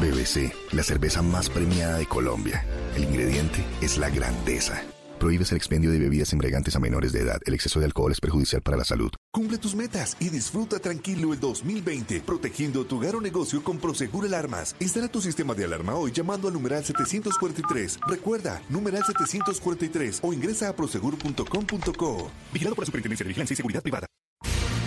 BBC, 0.00 0.52
la 0.72 0.82
cerveza 0.82 1.22
más 1.22 1.50
premiada 1.50 1.98
de 1.98 2.06
Colombia. 2.06 2.64
El 2.96 3.04
ingrediente 3.04 3.64
es 3.80 3.98
la 3.98 4.10
grandeza. 4.10 4.82
Prohíbes 5.18 5.52
el 5.52 5.56
expendio 5.56 5.92
de 5.92 6.00
bebidas 6.00 6.32
embriagantes 6.32 6.74
a 6.74 6.80
menores 6.80 7.12
de 7.12 7.20
edad. 7.20 7.40
El 7.46 7.54
exceso 7.54 7.78
de 7.78 7.86
alcohol 7.86 8.10
es 8.10 8.20
perjudicial 8.20 8.60
para 8.60 8.76
la 8.76 8.84
salud. 8.84 9.08
Cumple 9.30 9.58
tus 9.58 9.76
metas 9.76 10.16
y 10.18 10.30
disfruta 10.30 10.80
tranquilo 10.80 11.32
el 11.32 11.38
2020, 11.38 12.22
protegiendo 12.22 12.84
tu 12.86 12.96
hogar 12.96 13.14
o 13.14 13.20
negocio 13.20 13.62
con 13.62 13.78
Prosegur 13.78 14.26
Alarmas. 14.26 14.74
Instala 14.80 15.06
tu 15.06 15.22
sistema 15.22 15.54
de 15.54 15.64
alarma 15.64 15.94
hoy 15.94 16.10
llamando 16.10 16.48
al 16.48 16.54
numeral 16.54 16.84
743. 16.84 18.00
Recuerda, 18.08 18.60
numeral 18.68 19.04
743 19.04 20.20
o 20.24 20.32
ingresa 20.32 20.70
a 20.70 20.74
prosegur.com.co. 20.74 22.30
Vigilado 22.52 22.74
por 22.74 22.82
la 22.82 22.86
Superintendencia 22.86 23.22
de 23.22 23.28
Vigilancia 23.28 23.54
y 23.54 23.56
Seguridad 23.56 23.82
Privada. 23.82 24.08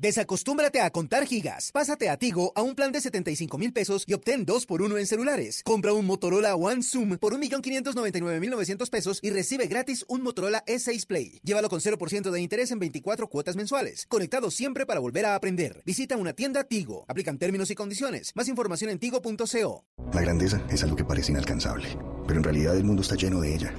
Desacostúmbrate 0.00 0.80
a 0.80 0.90
contar 0.90 1.26
gigas. 1.26 1.72
Pásate 1.72 2.08
a 2.08 2.16
Tigo 2.16 2.52
a 2.54 2.62
un 2.62 2.76
plan 2.76 2.92
de 2.92 3.00
75 3.00 3.58
mil 3.58 3.72
pesos 3.72 4.04
y 4.06 4.14
obtén 4.14 4.44
2 4.44 4.64
por 4.64 4.80
1 4.80 4.96
en 4.96 5.06
celulares. 5.08 5.60
Compra 5.64 5.92
un 5.92 6.06
Motorola 6.06 6.54
One 6.54 6.84
Zoom 6.84 7.18
por 7.18 7.34
1.599.900 7.34 8.90
pesos 8.90 9.18
y 9.22 9.30
recibe 9.30 9.66
gratis 9.66 10.04
un 10.06 10.22
Motorola 10.22 10.64
E6 10.66 11.04
Play. 11.04 11.40
Llévalo 11.42 11.68
con 11.68 11.80
0% 11.80 12.30
de 12.30 12.40
interés 12.40 12.70
en 12.70 12.78
24 12.78 13.28
cuotas 13.28 13.56
mensuales. 13.56 14.06
Conectado 14.06 14.52
siempre 14.52 14.86
para 14.86 15.00
volver 15.00 15.26
a 15.26 15.34
aprender. 15.34 15.82
Visita 15.84 16.16
una 16.16 16.32
tienda 16.32 16.62
Tigo. 16.62 17.04
Aplican 17.08 17.36
términos 17.36 17.68
y 17.72 17.74
condiciones. 17.74 18.30
Más 18.36 18.46
información 18.46 18.90
en 18.90 19.00
tigo.co. 19.00 19.84
La 20.12 20.20
grandeza 20.20 20.64
es 20.70 20.84
algo 20.84 20.94
que 20.94 21.04
parece 21.04 21.32
inalcanzable, 21.32 21.88
pero 22.24 22.38
en 22.38 22.44
realidad 22.44 22.76
el 22.76 22.84
mundo 22.84 23.02
está 23.02 23.16
lleno 23.16 23.40
de 23.40 23.52
ella. 23.52 23.74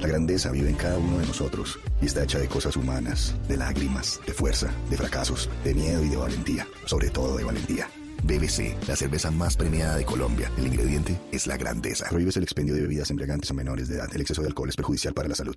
La 0.00 0.08
grandeza 0.08 0.50
vive 0.50 0.70
en 0.70 0.76
cada 0.76 0.96
uno 0.96 1.18
de 1.18 1.26
nosotros 1.26 1.78
y 2.00 2.06
está 2.06 2.24
hecha 2.24 2.38
de 2.38 2.48
cosas 2.48 2.74
humanas, 2.74 3.34
de 3.48 3.58
lágrimas, 3.58 4.18
de 4.26 4.32
fuerza, 4.32 4.72
de 4.88 4.96
fracasos, 4.96 5.50
de 5.62 5.74
miedo 5.74 6.02
y 6.02 6.08
de 6.08 6.16
valentía, 6.16 6.66
sobre 6.86 7.10
todo 7.10 7.36
de 7.36 7.44
valentía. 7.44 7.86
BBC, 8.22 8.76
la 8.88 8.96
cerveza 8.96 9.30
más 9.30 9.58
premiada 9.58 9.96
de 9.96 10.06
Colombia. 10.06 10.50
El 10.56 10.68
ingrediente 10.68 11.20
es 11.32 11.46
la 11.46 11.58
grandeza. 11.58 12.08
Prohíbes 12.08 12.36
el 12.38 12.44
expendio 12.44 12.74
de 12.74 12.80
bebidas 12.80 13.10
embriagantes 13.10 13.50
a 13.50 13.54
menores 13.54 13.88
de 13.88 13.96
edad. 13.96 14.08
El 14.14 14.22
exceso 14.22 14.40
de 14.40 14.48
alcohol 14.48 14.70
es 14.70 14.76
perjudicial 14.76 15.12
para 15.12 15.28
la 15.28 15.34
salud. 15.34 15.54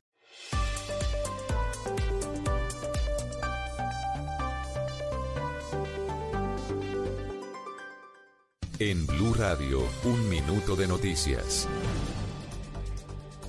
En 8.79 9.07
Blue 9.07 9.33
Radio, 9.35 9.87
un 10.03 10.27
minuto 10.27 10.75
de 10.75 10.87
noticias. 10.87 11.69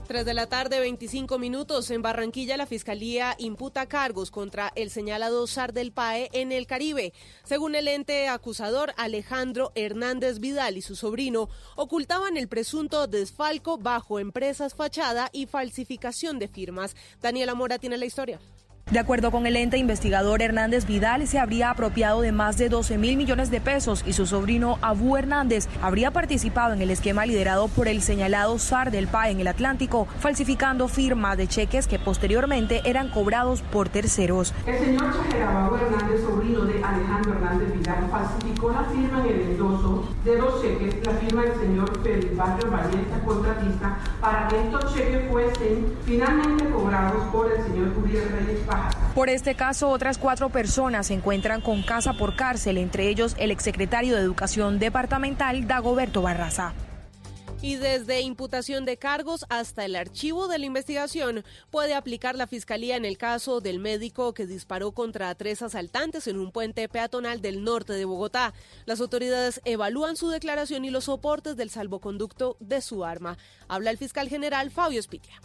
3 0.05 0.25
de 0.27 0.35
la 0.35 0.47
tarde, 0.47 0.81
25 0.81 1.39
minutos. 1.39 1.91
En 1.91 2.03
Barranquilla, 2.03 2.57
la 2.57 2.67
Fiscalía 2.67 3.35
imputa 3.39 3.87
cargos 3.87 4.31
contra 4.31 4.71
el 4.77 4.91
señalado 4.91 5.47
SAR 5.47 5.73
del 5.73 5.93
PAE 5.93 6.29
en 6.33 6.53
el 6.53 6.67
Caribe. 6.67 7.13
Según 7.43 7.75
el 7.75 7.89
ente 7.89 8.29
acusador, 8.29 8.93
Alejandro 8.97 9.73
Hernández 9.75 10.41
Vidal 10.41 10.77
y 10.77 10.83
su 10.83 10.97
sobrino 10.97 11.49
ocultaban 11.77 12.37
el 12.37 12.49
presunto 12.49 13.07
desfalco 13.07 13.79
bajo 13.79 14.21
empresas 14.21 14.75
fachada 14.75 15.31
y 15.33 15.47
falsificación 15.47 16.39
de 16.39 16.49
firmas. 16.49 16.95
Daniela 17.23 17.55
Mora 17.55 17.79
tiene 17.79 17.97
la 17.97 18.07
historia. 18.07 18.41
De 18.91 18.99
acuerdo 18.99 19.31
con 19.31 19.47
el 19.47 19.57
ente 19.57 19.79
investigador 19.79 20.43
Hernández 20.43 20.85
Vidal, 20.85 21.27
se 21.27 21.39
habría 21.39 21.71
apropiado 21.71 22.21
de 22.21 22.33
más 22.33 22.59
de 22.59 22.69
12 22.69 22.99
mil 22.99 23.17
millones 23.17 23.51
de 23.51 23.59
pesos 23.59 24.05
y 24.07 24.13
su 24.13 24.27
sobrino 24.27 24.79
Abu 24.83 25.17
Hernández 25.17 25.69
habría 25.81 26.11
participado 26.11 26.75
en 26.75 26.83
el 26.83 26.91
esquema 26.91 27.25
liderado 27.25 27.69
por 27.69 27.89
el 27.89 28.03
señalado 28.03 28.59
SAR 28.59 28.91
del 28.91 29.09
PAE 29.09 29.31
en 29.31 29.41
el 29.41 29.49
Atlántico, 29.49 30.07
falsificando 30.21 30.87
firmas 30.87 31.39
de 31.39 31.49
cheques 31.49 31.87
que 31.87 31.99
posteriormente 31.99 32.83
eran 32.85 33.09
cobrados 33.09 33.63
por 33.63 33.89
terceros. 33.89 34.53
El 34.67 34.79
señor 34.79 35.15
Chajerabao 35.15 35.77
Hernández, 35.77 36.21
sobrino 36.21 36.67
de 36.67 36.85
Alejandro 36.85 37.33
Hernández 37.33 37.73
Vidal, 37.73 38.07
falsificó 38.11 38.71
la 38.71 38.85
firma 38.85 39.25
en 39.25 39.35
el 39.35 39.41
endoso 39.41 40.11
de 40.25 40.37
dos 40.37 40.61
cheques, 40.61 41.07
la 41.07 41.13
firma 41.15 41.43
del 41.43 41.55
señor 41.59 41.91
Barrio 42.37 42.71
Vallesta, 42.71 43.19
contratista, 43.25 43.99
para 44.21 44.47
que 44.49 44.61
estos 44.61 44.95
cheques 44.95 45.31
fuesen 45.31 45.87
finalmente 46.05 46.69
cobrados 46.69 47.25
por 47.33 47.51
el 47.51 47.63
señor 47.65 47.89
Uriel 47.97 48.29
Reyes. 48.29 48.61
Por 49.15 49.29
este 49.29 49.55
caso, 49.55 49.91
otras 49.91 50.19
cuatro 50.19 50.51
personas 50.51 51.07
se 51.07 51.15
encuentran 51.15 51.61
con 51.61 51.83
casa 51.83 52.15
por 52.15 52.35
cárcel, 52.35 52.79
entre 52.79 53.09
ellos 53.09 53.37
el 53.39 53.51
exsecretario 53.51 54.17
de 54.17 54.23
Educación 54.23 54.79
Departamental, 54.79 55.67
Dagoberto 55.67 56.23
Barraza. 56.23 56.75
Y 57.63 57.77
desde 57.77 58.21
imputación 58.21 58.85
de 58.85 58.99
cargos 58.99 59.47
hasta 59.49 59.87
el 59.87 59.97
archivo 59.97 60.49
de 60.49 60.59
la 60.59 60.67
investigación 60.67 61.45
puede 61.71 61.95
aplicar 61.95 62.35
la 62.35 62.47
Fiscalía 62.47 62.97
en 62.97 63.07
el 63.07 63.17
caso 63.17 63.63
del 63.63 63.79
médico 63.79 64.35
que 64.35 64.47
disparó 64.47 64.93
contra 64.93 65.35
tres 65.35 65.63
asaltantes 65.63 66.27
en 66.27 66.39
un 66.39 66.53
puente 66.53 66.87
peatonal 66.91 67.41
del 67.41 67.65
norte 67.65 67.95
de 67.95 68.05
Bogotá. 68.05 68.53
Las 68.85 69.01
autoridades 69.01 69.63
evalúan 69.65 70.17
su 70.17 70.29
declaración 70.29 70.85
y 70.85 70.91
los 70.91 71.05
soportes 71.05 71.57
del 71.57 71.71
salvoconducto 71.71 72.59
de 72.61 72.83
su 72.83 73.03
arma. 73.03 73.39
Habla 73.67 73.91
el 73.91 73.97
fiscal 73.97 74.29
general 74.29 74.71
Fabio 74.71 75.03
Spitia. 75.03 75.41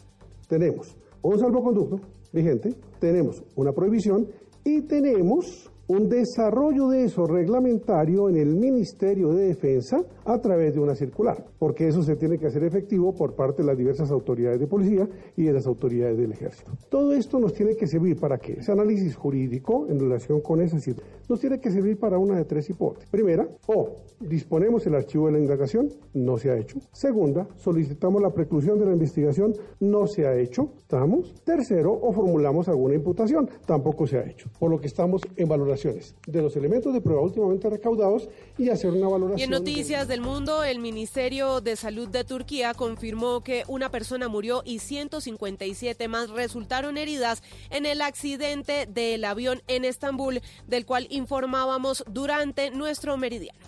Tenemos 0.50 0.98
un 1.22 1.40
salvoconducto 1.40 2.02
vigente, 2.32 2.76
tenemos 3.00 3.44
una 3.56 3.72
prohibición 3.72 4.28
y 4.64 4.82
tenemos 4.82 5.69
un 5.90 6.08
desarrollo 6.08 6.88
de 6.90 7.06
eso 7.06 7.26
reglamentario 7.26 8.30
en 8.30 8.38
el 8.38 8.56
Ministerio 8.56 9.34
de 9.34 9.48
Defensa 9.48 10.04
a 10.24 10.40
través 10.40 10.76
de 10.76 10.80
una 10.80 10.94
circular, 10.94 11.44
porque 11.58 11.88
eso 11.88 12.04
se 12.04 12.16
tiene 12.16 12.38
que 12.38 12.46
hacer 12.46 12.64
efectivo 12.64 13.14
por 13.16 13.34
parte 13.34 13.64
de 13.64 13.68
las 13.68 13.78
diversas 13.78 14.12
autoridades 14.12 14.60
de 14.60 14.68
policía 14.68 15.10
y 15.36 15.46
de 15.46 15.54
las 15.54 15.66
autoridades 15.66 16.16
del 16.16 16.32
ejército. 16.32 16.72
Todo 16.90 17.14
esto 17.14 17.40
nos 17.40 17.54
tiene 17.54 17.76
que 17.76 17.88
servir 17.88 18.20
para 18.20 18.38
que 18.38 18.54
ese 18.54 18.72
análisis 18.72 19.16
jurídico 19.16 19.88
en 19.90 20.00
relación 20.00 20.42
con 20.42 20.62
esa 20.62 20.80
situación 20.80 21.20
nos 21.28 21.40
tiene 21.40 21.60
que 21.60 21.72
servir 21.72 21.98
para 21.98 22.18
una 22.18 22.36
de 22.38 22.46
tres 22.46 22.70
hipótesis. 22.70 23.10
Primera, 23.10 23.48
o 23.68 23.96
disponemos 24.20 24.86
el 24.88 24.96
archivo 24.96 25.28
de 25.28 25.34
la 25.34 25.40
indagación, 25.40 25.90
no 26.14 26.38
se 26.38 26.52
ha 26.52 26.58
hecho. 26.58 26.80
Segunda, 26.92 27.48
solicitamos 27.56 28.22
la 28.22 28.32
preclusión 28.32 28.80
de 28.80 28.86
la 28.86 28.94
investigación, 28.94 29.54
no 29.80 30.08
se 30.08 30.26
ha 30.26 30.36
hecho. 30.36 30.70
¿Estamos? 30.78 31.34
Tercero, 31.44 31.94
o 31.94 32.12
formulamos 32.12 32.68
alguna 32.68 32.96
imputación, 32.96 33.50
tampoco 33.66 34.08
se 34.08 34.18
ha 34.18 34.28
hecho. 34.28 34.50
Por 34.60 34.72
lo 34.72 34.80
que 34.80 34.88
estamos 34.88 35.22
en 35.36 35.48
de 35.84 36.42
los 36.42 36.56
elementos 36.56 36.94
de 36.94 37.02
prueba 37.02 37.22
últimamente 37.22 37.70
recaudados 37.70 38.30
y 38.58 38.70
hacer 38.70 38.92
una 38.92 39.08
valoración. 39.08 39.40
Y 39.40 39.44
en 39.44 39.50
noticias 39.50 40.08
del 40.08 40.22
mundo, 40.22 40.64
el 40.64 40.80
Ministerio 40.80 41.62
de 41.62 41.76
Salud 41.76 42.08
de 42.08 42.24
Turquía 42.24 42.74
confirmó 42.74 43.42
que 43.44 43.64
una 43.68 43.90
persona 43.90 44.28
murió 44.28 44.62
y 44.66 44.80
157 44.80 46.08
más 46.08 46.30
resultaron 46.30 46.98
heridas 46.98 47.44
en 47.70 47.86
el 47.86 48.02
accidente 48.02 48.86
del 48.86 49.24
avión 49.26 49.62
en 49.68 49.86
Estambul, 49.86 50.42
del 50.68 50.86
cual 50.86 51.08
informábamos 51.10 52.04
durante 52.10 52.72
nuestro 52.72 53.18
meridiano. 53.18 53.60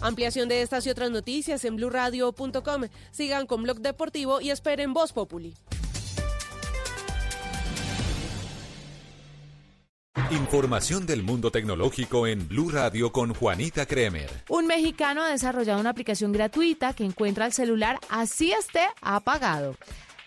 Ampliación 0.00 0.48
de 0.48 0.62
estas 0.62 0.86
y 0.86 0.90
otras 0.90 1.10
noticias 1.10 1.64
en 1.64 1.76
blurradio.com. 1.76 2.82
Sigan 3.10 3.46
con 3.46 3.64
Blog 3.64 3.80
Deportivo 3.80 4.40
y 4.40 4.50
esperen 4.50 4.92
Voz 4.92 5.12
Populi. 5.12 5.54
Información 10.30 11.06
del 11.06 11.22
mundo 11.22 11.50
tecnológico 11.50 12.26
en 12.26 12.48
Blue 12.48 12.68
Radio 12.70 13.10
con 13.12 13.32
Juanita 13.32 13.86
Kremer. 13.86 14.28
Un 14.50 14.66
mexicano 14.66 15.22
ha 15.22 15.30
desarrollado 15.30 15.80
una 15.80 15.88
aplicación 15.88 16.32
gratuita 16.32 16.92
que 16.92 17.04
encuentra 17.04 17.46
el 17.46 17.54
celular 17.54 17.98
así 18.10 18.52
esté 18.52 18.82
apagado. 19.00 19.74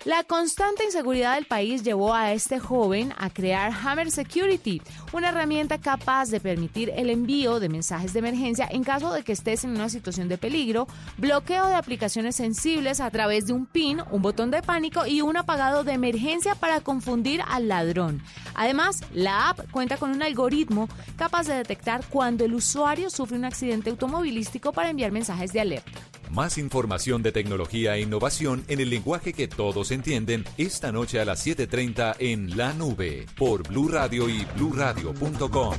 La 0.03 0.23
constante 0.23 0.83
inseguridad 0.83 1.35
del 1.35 1.45
país 1.45 1.83
llevó 1.83 2.15
a 2.15 2.33
este 2.33 2.57
joven 2.57 3.13
a 3.19 3.29
crear 3.29 3.71
Hammer 3.71 4.09
Security, 4.09 4.81
una 5.13 5.29
herramienta 5.29 5.79
capaz 5.79 6.29
de 6.31 6.39
permitir 6.39 6.91
el 6.95 7.11
envío 7.11 7.59
de 7.59 7.69
mensajes 7.69 8.11
de 8.11 8.17
emergencia 8.17 8.67
en 8.71 8.83
caso 8.83 9.13
de 9.13 9.21
que 9.21 9.33
estés 9.33 9.63
en 9.63 9.69
una 9.69 9.89
situación 9.89 10.27
de 10.27 10.39
peligro, 10.39 10.87
bloqueo 11.19 11.67
de 11.67 11.75
aplicaciones 11.75 12.35
sensibles 12.35 12.99
a 12.99 13.11
través 13.11 13.45
de 13.45 13.53
un 13.53 13.67
PIN, 13.67 14.01
un 14.09 14.23
botón 14.23 14.49
de 14.49 14.63
pánico 14.63 15.05
y 15.05 15.21
un 15.21 15.37
apagado 15.37 15.83
de 15.83 15.93
emergencia 15.93 16.55
para 16.55 16.81
confundir 16.81 17.43
al 17.47 17.67
ladrón. 17.67 18.23
Además, 18.55 19.01
la 19.13 19.49
app 19.49 19.69
cuenta 19.69 19.97
con 19.97 20.09
un 20.09 20.23
algoritmo 20.23 20.89
capaz 21.15 21.45
de 21.45 21.53
detectar 21.53 22.03
cuando 22.09 22.43
el 22.43 22.55
usuario 22.55 23.11
sufre 23.11 23.37
un 23.37 23.45
accidente 23.45 23.91
automovilístico 23.91 24.73
para 24.73 24.89
enviar 24.89 25.11
mensajes 25.11 25.53
de 25.53 25.61
alerta. 25.61 26.10
Más 26.31 26.57
información 26.57 27.21
de 27.23 27.33
tecnología 27.33 27.97
e 27.97 28.01
innovación 28.01 28.63
en 28.69 28.79
el 28.79 28.89
lenguaje 28.89 29.33
que 29.33 29.49
todos 29.49 29.91
entienden 29.91 30.45
esta 30.57 30.93
noche 30.93 31.19
a 31.19 31.25
las 31.25 31.45
7:30 31.45 32.15
en 32.19 32.55
La 32.55 32.71
Nube 32.71 33.25
por 33.35 33.67
Blue 33.67 33.89
Radio 33.89 34.29
y 34.29 34.45
bluradio.com. 34.55 35.75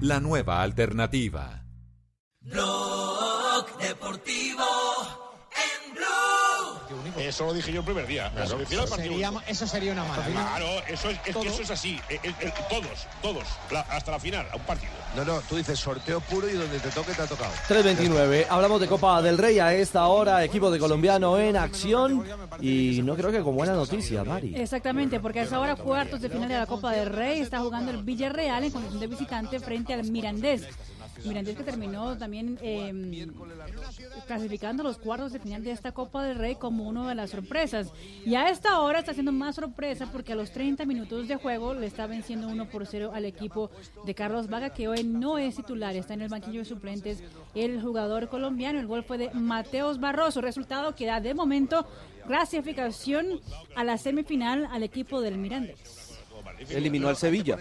La 0.00 0.18
nueva 0.18 0.62
alternativa. 0.62 1.66
Blog 2.40 3.78
Deportivo 3.78 4.64
en 5.52 5.94
Blue. 5.94 6.39
Eso 7.18 7.46
lo 7.46 7.52
dije 7.54 7.72
yo 7.72 7.80
el 7.80 7.84
primer 7.86 8.06
día. 8.06 8.30
Claro, 8.30 8.40
La 8.40 8.46
semifinal 8.50 8.84
eso 8.84 8.96
sería- 8.96 9.32
eso 9.46 9.66
sería 9.66 9.92
una 9.92 10.04
maravilla. 10.04 10.40
Claro, 10.40 10.66
eso 10.88 11.10
es, 11.10 11.18
es 11.26 11.36
que 11.36 11.48
eso 11.48 11.62
es 11.62 11.70
así. 11.70 12.00
Eh, 12.08 12.18
eh, 12.22 12.32
eh, 12.40 12.52
todos, 12.68 13.06
todos. 13.22 13.44
La- 13.70 13.80
hasta 13.82 14.12
la 14.12 14.18
final, 14.18 14.46
a 14.52 14.56
un 14.56 14.62
partido. 14.62 14.92
No, 15.16 15.24
no, 15.24 15.40
tú 15.48 15.56
dices 15.56 15.78
sorteo 15.78 16.20
puro 16.20 16.48
y 16.48 16.52
donde 16.52 16.78
te 16.78 16.88
toque 16.90 17.12
te 17.12 17.22
ha 17.22 17.26
tocado. 17.26 17.52
3.29. 17.68 18.46
Hablamos 18.48 18.80
de 18.80 18.86
Copa 18.86 19.20
del 19.22 19.38
Rey 19.38 19.58
a 19.58 19.72
esta 19.74 20.06
hora. 20.06 20.44
Equipo 20.44 20.70
de 20.70 20.78
colombiano 20.78 21.38
en 21.38 21.56
acción. 21.56 22.24
Y 22.60 23.00
no 23.02 23.16
creo 23.16 23.32
que 23.32 23.40
con 23.42 23.56
buena 23.56 23.72
noticia, 23.72 24.22
Mari. 24.24 24.54
Exactamente, 24.56 25.18
porque 25.20 25.40
a 25.40 25.42
esa 25.44 25.58
hora 25.60 25.76
cuartos 25.76 26.20
de 26.20 26.28
final 26.28 26.48
de 26.48 26.58
la 26.58 26.66
Copa 26.66 26.92
del 26.92 27.08
Rey 27.10 27.40
está 27.40 27.60
jugando 27.60 27.90
el 27.90 28.02
Villarreal 28.02 28.64
en 28.64 28.70
condición 28.70 29.00
de 29.00 29.06
visitante 29.06 29.60
frente 29.60 29.94
al 29.94 30.04
Mirandés. 30.10 30.62
Mirandés 31.24 31.56
que 31.56 31.62
terminó 31.62 32.16
también 32.16 32.58
eh, 32.62 33.28
clasificando 34.26 34.82
los 34.82 34.98
cuartos 34.98 35.32
de 35.32 35.38
final 35.38 35.62
de 35.62 35.72
esta 35.72 35.92
Copa 35.92 36.24
del 36.24 36.36
Rey 36.36 36.54
como 36.56 36.88
una 36.88 37.08
de 37.08 37.14
las 37.14 37.30
sorpresas. 37.30 37.92
Y 38.24 38.34
a 38.34 38.48
esta 38.48 38.80
hora 38.80 39.00
está 39.00 39.12
siendo 39.12 39.32
más 39.32 39.56
sorpresa 39.56 40.08
porque 40.10 40.32
a 40.32 40.36
los 40.36 40.50
30 40.52 40.84
minutos 40.84 41.28
de 41.28 41.36
juego 41.36 41.74
le 41.74 41.86
está 41.86 42.06
venciendo 42.06 42.48
1 42.48 42.68
por 42.70 42.86
0 42.86 43.12
al 43.14 43.24
equipo 43.24 43.70
de 44.04 44.14
Carlos 44.14 44.48
Vaga, 44.48 44.70
que 44.70 44.88
hoy 44.88 45.04
no 45.04 45.38
es 45.38 45.56
titular, 45.56 45.94
está 45.96 46.14
en 46.14 46.22
el 46.22 46.28
banquillo 46.28 46.60
de 46.60 46.64
suplentes 46.64 47.22
el 47.54 47.80
jugador 47.80 48.28
colombiano. 48.28 48.78
El 48.78 48.86
gol 48.86 49.04
fue 49.04 49.18
de 49.18 49.30
Mateos 49.32 50.00
Barroso, 50.00 50.40
resultado 50.40 50.94
que 50.94 51.06
da 51.06 51.20
de 51.20 51.34
momento 51.34 51.86
clasificación 52.26 53.40
a 53.74 53.84
la 53.84 53.98
semifinal 53.98 54.68
al 54.70 54.82
equipo 54.82 55.20
del 55.20 55.38
Mirandés. 55.38 56.18
Eliminó 56.68 57.08
al 57.08 57.16
Sevilla. 57.16 57.58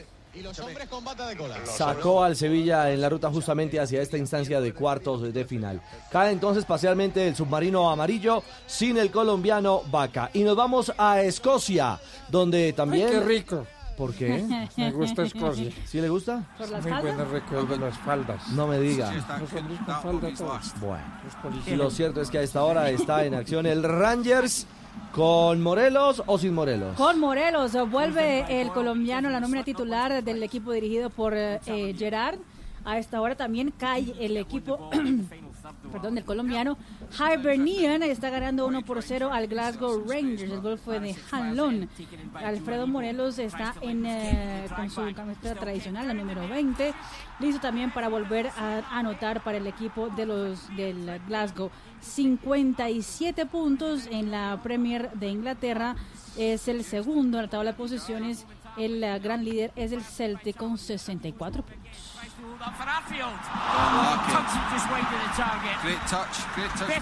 Sacó 1.65 2.23
al 2.23 2.35
Sevilla 2.35 2.91
en 2.91 3.01
la 3.01 3.09
ruta 3.09 3.31
justamente 3.31 3.79
hacia 3.79 4.01
esta 4.01 4.17
instancia 4.17 4.61
de 4.61 4.73
cuartos 4.73 5.33
de 5.33 5.45
final. 5.45 5.81
Cae 6.11 6.31
entonces 6.31 6.65
parcialmente 6.65 7.27
el 7.27 7.35
submarino 7.35 7.89
amarillo 7.89 8.43
sin 8.67 8.97
el 8.97 9.11
colombiano 9.11 9.81
Vaca. 9.89 10.29
Y 10.33 10.43
nos 10.43 10.55
vamos 10.55 10.93
a 10.97 11.21
Escocia, 11.21 11.99
donde 12.29 12.73
también... 12.73 13.07
Ay, 13.07 13.13
qué 13.13 13.19
rico. 13.21 13.67
¿Por 13.97 14.13
qué? 14.13 14.45
Me 14.77 14.91
gusta 14.91 15.23
Escocia. 15.23 15.71
¿Sí 15.85 15.99
le 15.99 16.09
gusta? 16.09 16.47
¿Por 16.57 16.69
las 16.69 16.83
Muy 16.83 17.01
buenos 17.01 17.29
recuerdos 17.31 17.79
las 17.79 17.97
faldas. 17.97 18.47
No 18.49 18.67
me 18.67 18.79
diga. 18.79 19.11
Nosotros 19.11 19.49
con 19.49 20.01
falda 20.01 20.33
todos. 20.37 20.73
Bueno. 20.79 21.03
Los 21.43 21.67
Y 21.67 21.75
lo 21.75 21.89
cierto 21.89 22.21
es 22.21 22.29
que 22.29 22.37
a 22.37 22.41
esta 22.41 22.63
hora 22.63 22.89
está 22.91 23.25
en 23.25 23.33
acción 23.33 23.65
el 23.65 23.83
Rangers 23.83 24.67
con 25.11 25.61
Morelos 25.61 26.23
o 26.25 26.37
sin 26.37 26.53
Morelos. 26.53 26.95
Con 26.95 27.19
Morelos 27.19 27.73
vuelve 27.89 28.61
el 28.61 28.69
colombiano 28.69 29.29
la 29.29 29.39
nómina 29.39 29.63
titular 29.63 30.23
del 30.23 30.41
equipo 30.43 30.71
dirigido 30.71 31.09
por 31.09 31.33
eh, 31.35 31.95
Gerard. 31.97 32.39
A 32.85 32.97
esta 32.97 33.19
hora 33.21 33.35
también 33.35 33.71
cae 33.77 34.13
el 34.19 34.37
equipo, 34.37 34.89
perdón, 35.91 36.15
del 36.15 36.25
colombiano. 36.25 36.77
Hibernian 37.17 38.03
está 38.03 38.29
ganando 38.29 38.67
1 38.67 38.83
por 38.83 39.01
0 39.01 39.29
al 39.31 39.47
Glasgow 39.47 40.03
Rangers. 40.07 40.51
El 40.51 40.61
gol 40.61 40.77
fue 40.77 40.99
de 40.99 41.15
Hanlon. 41.31 41.89
Alfredo 42.33 42.87
Morelos 42.87 43.39
está 43.39 43.75
en, 43.81 44.05
eh, 44.05 44.67
con 44.75 44.89
su 44.89 45.13
camiseta 45.13 45.55
tradicional, 45.55 46.07
la 46.07 46.13
número 46.13 46.47
20. 46.47 46.93
Listo 47.39 47.61
también 47.61 47.91
para 47.91 48.09
volver 48.09 48.47
a 48.57 48.97
anotar 48.97 49.43
para 49.43 49.57
el 49.57 49.67
equipo 49.67 50.09
de 50.09 50.25
los 50.25 50.75
del 50.75 51.19
Glasgow. 51.27 51.71
57 52.01 53.45
puntos 53.45 54.07
en 54.11 54.31
la 54.31 54.59
Premier 54.63 55.11
de 55.13 55.27
Inglaterra. 55.27 55.95
Es 56.37 56.67
el 56.67 56.83
segundo 56.83 57.37
en 57.37 57.45
la 57.45 57.49
tabla 57.49 57.71
de 57.71 57.77
posiciones. 57.77 58.45
El 58.77 59.03
eh, 59.03 59.19
gran 59.19 59.43
líder 59.43 59.71
es 59.75 59.91
el 59.91 60.01
Celtic 60.03 60.55
con 60.55 60.77
64 60.77 61.63
puntos. 61.63 61.88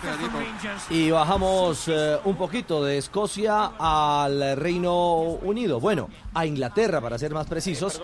Adebo. 0.08 0.40
Y 0.90 1.12
bajamos 1.12 1.88
eh, 1.88 2.20
un 2.24 2.36
poquito 2.36 2.84
de 2.84 2.98
Escocia 2.98 3.72
al 3.78 4.58
Reino 4.58 5.20
Unido. 5.22 5.80
Bueno, 5.80 6.10
a 6.34 6.46
Inglaterra 6.46 7.02
para 7.02 7.18
ser 7.18 7.34
más 7.34 7.48
precisos, 7.48 8.02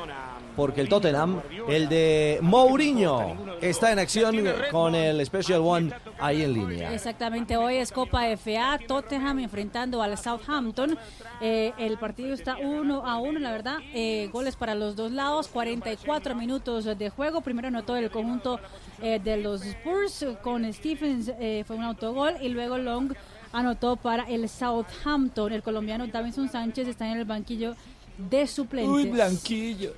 porque 0.56 0.82
el 0.82 0.90
Tottenham, 0.90 1.42
el 1.68 1.90
de 1.90 2.40
Mourinho, 2.42 3.36
está 3.62 3.92
en 3.92 4.00
acción 4.00 4.38
con 4.72 4.96
el 4.96 5.26
Special 5.26 5.62
One 5.62 5.92
ahí 6.20 6.44
en 6.44 6.54
línea. 6.54 6.94
Exactamente, 6.94 7.58
hoy 7.58 7.76
es 7.78 7.92
Copa 7.92 8.26
FA, 8.38 8.80
Tottenham 8.88 9.40
enfrentando 9.40 10.02
al 10.02 10.18
Southampton. 10.18 10.98
Eh, 11.42 11.74
el 11.78 11.98
partido 11.98 12.34
está 12.34 12.58
uno 12.58 13.06
a 13.06 13.18
uno, 13.18 13.40
la 13.40 13.52
verdad. 13.52 13.78
Eh, 13.94 14.30
goles 14.32 14.56
para 14.56 14.76
los 14.76 14.96
dos 14.96 15.12
lados, 15.12 15.48
44 15.48 16.36
minutos 16.36 16.86
de 16.86 17.10
juego. 17.10 17.42
Primero 17.42 17.68
anotó 17.68 17.96
el 17.96 18.10
conjunto 18.12 18.60
eh, 19.02 19.20
de 19.24 19.38
los 19.38 19.64
Spurs 19.66 20.26
con 20.42 20.72
Stephens, 20.72 21.32
eh, 21.40 21.64
fue 21.66 21.76
un 21.76 21.84
autogol, 21.84 22.36
y 22.42 22.50
luego 22.50 22.78
Long 22.78 23.14
anotó 23.52 23.96
para 23.96 24.24
el 24.24 24.48
Southampton. 24.50 25.54
El 25.54 25.64
colombiano 25.64 26.08
Davinson 26.08 26.50
Sánchez 26.50 26.88
está 26.88 27.10
en 27.10 27.18
el 27.18 27.26
banquillo 27.26 27.76
de 28.18 28.48
suplentes. 28.48 28.92
Uy, 28.92 29.10
blanquillo. 29.10 29.94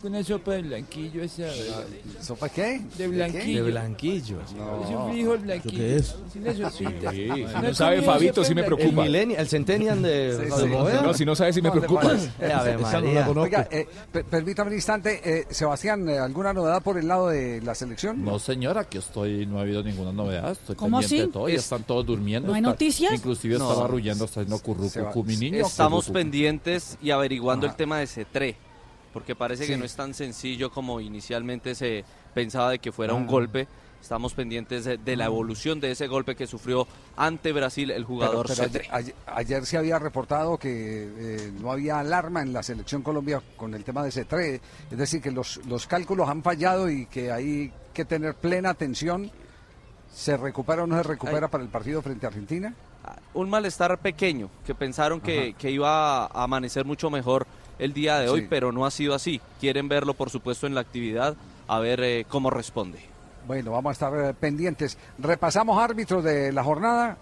Con 0.00 0.12
una 0.14 0.22
sopa 0.22 0.52
de 0.52 0.62
blanquillo 0.62 1.22
esa. 1.24 1.48
¿Sopa 2.20 2.48
qué? 2.48 2.82
De 2.96 3.08
blanquillo. 3.08 3.64
De 3.64 3.70
blanquillo. 3.70 4.40
Es 4.42 4.50
un 4.52 5.10
frijol 5.10 5.38
blanquillo. 5.38 5.76
qué 5.76 5.96
es? 5.96 6.14
Es 6.28 6.56
una 6.58 6.70
sopita. 6.70 7.10
Sí, 7.10 7.26
No 7.28 7.34
si 7.36 7.42
he 7.42 7.62
no 7.62 7.74
sabe 7.74 8.02
Fabito, 8.02 8.44
sí 8.44 8.54
me 8.54 8.62
preocupa. 8.62 9.02
El 9.04 9.10
millennial, 9.10 9.40
el 9.40 9.48
centennial 9.48 10.02
de 10.02 10.38
Sí, 10.38 10.52
sí. 10.62 10.68
Poveda. 10.68 11.02
No, 11.02 11.14
si 11.14 11.24
no 11.24 11.34
sabe, 11.34 11.52
sí 11.52 11.60
me 11.62 11.68
No, 11.68 11.74
preocupa. 11.74 12.12
Eh, 12.40 12.76
no. 13.34 13.40
Oiga, 13.42 13.66
eh, 13.70 13.86
per- 14.10 14.24
permítame 14.24 14.68
un 14.70 14.74
instante, 14.76 15.20
eh, 15.24 15.46
Sebastián, 15.50 16.08
eh, 16.08 16.18
¿alguna 16.18 16.52
novedad 16.52 16.82
por 16.82 16.98
el 16.98 17.08
lado 17.08 17.28
de 17.28 17.60
la 17.62 17.74
selección? 17.74 18.24
No, 18.24 18.38
señora, 18.38 18.84
que 18.84 18.98
estoy, 18.98 19.46
no 19.46 19.58
ha 19.58 19.62
habido 19.62 19.82
ninguna 19.82 20.12
novedad. 20.12 20.52
Estoy 20.52 20.76
¿Cómo 20.76 21.00
pendiente 21.00 21.22
así? 21.22 21.26
de 21.26 21.32
todo. 21.32 21.48
Ya 21.48 21.54
Es- 21.56 21.62
están 21.64 21.82
todos 21.84 22.06
durmiendo. 22.06 22.48
¿No 22.48 22.54
hay 22.54 22.60
está- 22.60 22.70
noticias? 22.70 23.12
Inclusive 23.14 23.58
No. 23.58 23.68
estaba 23.70 23.86
arrullando, 23.86 24.24
está 24.26 24.40
haciendo 24.40 24.62
currucucu, 24.62 25.24
mi 25.24 25.36
niño. 25.36 25.66
Estamos 25.66 26.08
pendientes 26.10 26.96
y 27.02 27.10
averiguando 27.10 27.66
Ajá. 27.66 27.72
el 27.72 27.76
tema 27.76 27.98
de 27.98 28.06
C3, 28.06 28.54
porque 29.12 29.34
parece 29.34 29.66
que 29.66 29.76
no 29.76 29.84
es 29.84 29.94
tan 29.94 30.14
sencillo 30.14 30.70
como 30.70 31.00
inicialmente 31.00 31.74
se 31.74 32.04
pensaba 32.34 32.70
de 32.70 32.78
que 32.78 32.92
fuera 32.92 33.14
un 33.14 33.24
Ah. 33.24 33.30
golpe. 33.30 33.68
Estamos 34.00 34.34
pendientes 34.34 34.84
de, 34.84 34.98
de 34.98 35.14
la 35.16 35.26
evolución 35.26 35.78
de 35.78 35.92
ese 35.92 36.08
golpe 36.08 36.34
que 36.34 36.48
sufrió 36.48 36.88
ante 37.16 37.52
Brasil 37.52 37.88
el 37.92 38.02
jugador 38.04 38.46
pero 38.48 38.64
C3. 38.64 38.66
ayer, 38.68 38.86
ayer- 38.90 39.14
ayer 39.26 39.66
se 39.66 39.76
había 39.78 39.96
reportado 40.00 40.58
que 40.58 40.68
eh, 41.16 41.52
no 41.60 41.70
había 41.70 42.00
alarma 42.00 42.42
en 42.42 42.52
la 42.52 42.64
selección 42.64 43.02
Colombia 43.02 43.40
con 43.56 43.74
el 43.74 43.84
tema 43.84 44.02
de 44.02 44.10
C3, 44.10 44.60
es 44.90 44.98
decir, 44.98 45.22
que 45.22 45.30
los, 45.30 45.60
los 45.68 45.86
cálculos 45.86 46.28
han 46.28 46.42
fallado 46.42 46.90
y 46.90 47.06
que 47.06 47.30
hay 47.30 47.72
que 47.94 48.04
tener 48.04 48.34
plena 48.34 48.70
atención. 48.70 49.30
¿Se 50.12 50.36
recupera 50.36 50.82
o 50.82 50.86
no 50.86 50.96
se 50.96 51.04
recupera 51.04 51.46
para 51.48 51.62
el 51.62 51.70
partido 51.70 52.02
frente 52.02 52.26
a 52.26 52.30
Argentina? 52.30 52.74
un 53.34 53.50
malestar 53.50 53.98
pequeño, 53.98 54.48
que 54.64 54.74
pensaron 54.76 55.20
que, 55.20 55.54
que 55.58 55.70
iba 55.72 56.26
a 56.26 56.42
amanecer 56.44 56.84
mucho 56.84 57.10
mejor 57.10 57.46
el 57.78 57.92
día 57.92 58.18
de 58.18 58.28
hoy, 58.28 58.40
Sí. 58.42 58.46
pero 58.48 58.72
no 58.72 58.86
ha 58.86 58.90
sido 58.90 59.14
así. 59.14 59.40
Quieren 59.60 59.88
verlo, 59.88 60.14
por 60.14 60.30
supuesto, 60.30 60.66
en 60.66 60.74
la 60.74 60.80
actividad, 60.82 61.34
a 61.68 61.78
ver 61.78 62.00
eh, 62.02 62.26
cómo 62.28 62.50
responde. 62.50 63.00
Bueno, 63.46 63.72
vamos 63.72 63.90
a 63.90 63.92
estar 63.92 64.14
eh, 64.30 64.34
pendientes. 64.34 64.96
Repasamos 65.18 65.82
árbitros 65.82 66.22
de 66.22 66.52
la 66.52 66.62
jornada. 66.62 67.16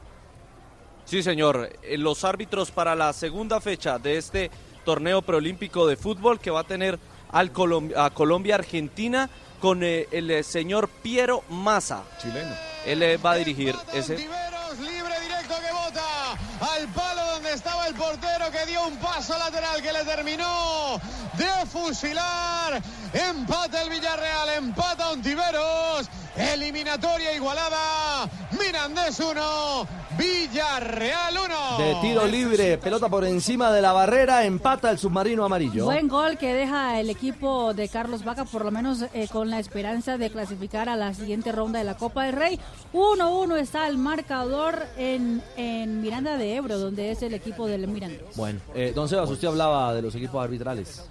Sí, 1.06 1.22
señor. 1.22 1.70
Eh, 1.82 1.97
Los 1.98 2.24
árbitros 2.24 2.70
para 2.70 2.94
la 2.94 3.12
segunda 3.12 3.60
fecha 3.60 3.98
de 3.98 4.18
este 4.18 4.51
torneo 4.85 5.22
preolímpico 5.22 5.86
de 5.86 5.97
fútbol 5.97 6.39
que 6.39 6.51
va 6.51 6.60
a 6.60 6.64
tener 6.64 6.98
al 7.32 7.52
Colom- 7.52 7.97
a 7.97 8.10
Colombia-Argentina 8.10 9.31
con 9.60 9.82
eh, 9.82 10.09
el 10.10 10.43
señor 10.44 10.89
Piero 11.02 11.43
Massa. 11.48 12.02
Chileno. 12.20 12.55
Él 12.86 13.02
eh, 13.02 13.16
va 13.18 13.32
a 13.32 13.36
dirigir 13.36 13.74
ese... 13.93 14.16
libre 14.18 15.20
directo 15.22 15.55
que 15.60 15.72
bota 15.72 16.39
al 16.61 16.89
palo 16.89 17.24
donde 17.32 17.53
estaba 17.53 17.87
el 17.87 17.95
portero 17.95 18.51
que 18.51 18.66
dio 18.66 18.87
un 18.87 18.97
paso 18.97 19.37
lateral 19.39 19.82
que 19.82 19.93
le 19.93 20.05
terminó 20.05 21.01
de 21.37 21.66
fusilar. 21.66 22.82
Empata 23.12 23.82
el 23.82 23.91
Villarreal, 23.91 24.49
empata 24.59 25.11
Ontiveros. 25.11 26.09
Eliminatoria 26.37 27.35
igualada. 27.35 28.28
Mirandés 28.59 29.19
1, 29.19 29.87
Villarreal 30.16 31.35
1. 31.37 31.78
De 31.78 31.95
tiro 32.01 32.27
libre, 32.27 32.78
pelota 32.78 33.09
por 33.09 33.24
encima 33.24 33.73
de 33.73 33.82
la 33.82 33.93
barrera, 33.93 34.45
empata 34.45 34.91
el 34.91 34.99
submarino 34.99 35.45
amarillo. 35.45 35.85
Buen 35.85 36.09
gol 36.09 36.39
que 36.39 36.55
deja 36.55 37.01
el 37.01 37.11
equipo 37.11 37.74
de 37.74 37.89
Carlos 37.89 38.24
Vaca, 38.24 38.45
por 38.45 38.65
lo 38.65 38.70
menos 38.70 39.05
eh, 39.12 39.28
con 39.31 39.51
la 39.51 39.59
esperanza 39.59 40.19
de 40.19 40.31
clasificar 40.31 40.89
a 40.89 40.97
la 40.97 41.12
siguiente 41.15 41.53
ronda 41.53 41.81
de 41.81 41.85
la 41.85 41.97
Copa 41.97 42.24
del 42.24 42.37
Rey. 42.37 42.61
1-1 42.93 43.59
está 43.59 43.89
el 43.89 43.99
marcador 43.99 44.87
en, 44.97 45.43
en 45.57 46.01
Miranda 46.01 46.37
de 46.37 46.49
Ebro, 46.56 46.78
donde 46.78 47.10
es 47.10 47.22
el 47.22 47.35
equipo 47.35 47.66
del 47.66 47.86
Mirandés. 47.89 48.36
Bueno, 48.36 48.60
eh, 48.74 48.93
don 48.94 49.09
Sebas, 49.09 49.31
usted 49.31 49.48
hablaba 49.48 49.94
de 49.94 50.02
los 50.02 50.14
equipos 50.14 50.43
arbitrales. 50.43 51.05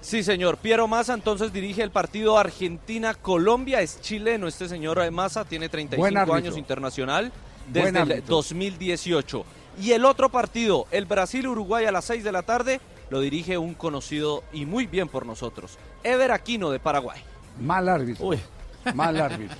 Sí, 0.00 0.22
señor. 0.22 0.58
Piero 0.58 0.86
Massa 0.86 1.14
entonces 1.14 1.52
dirige 1.52 1.82
el 1.82 1.90
partido 1.90 2.36
Argentina-Colombia. 2.38 3.80
Es 3.80 4.00
chileno 4.00 4.46
este 4.46 4.68
señor 4.68 5.00
eh, 5.00 5.10
Massa, 5.10 5.44
tiene 5.44 5.68
35 5.68 5.98
Buen 6.00 6.16
árbitro. 6.16 6.34
años 6.36 6.58
internacional 6.58 7.32
desde 7.72 7.88
el 7.88 7.96
árbitro. 7.96 8.36
2018. 8.36 9.44
Y 9.80 9.92
el 9.92 10.04
otro 10.04 10.28
partido, 10.28 10.86
el 10.90 11.06
Brasil-Uruguay 11.06 11.86
a 11.86 11.92
las 11.92 12.04
6 12.04 12.22
de 12.22 12.32
la 12.32 12.42
tarde, 12.42 12.80
lo 13.10 13.20
dirige 13.20 13.58
un 13.58 13.74
conocido 13.74 14.44
y 14.52 14.66
muy 14.66 14.86
bien 14.86 15.08
por 15.08 15.26
nosotros, 15.26 15.78
Ever 16.02 16.30
Aquino 16.32 16.70
de 16.70 16.78
Paraguay. 16.80 17.20
Mal 17.60 17.88
árbitro. 17.88 18.30
Mal 18.94 19.20
árbitro. 19.20 19.56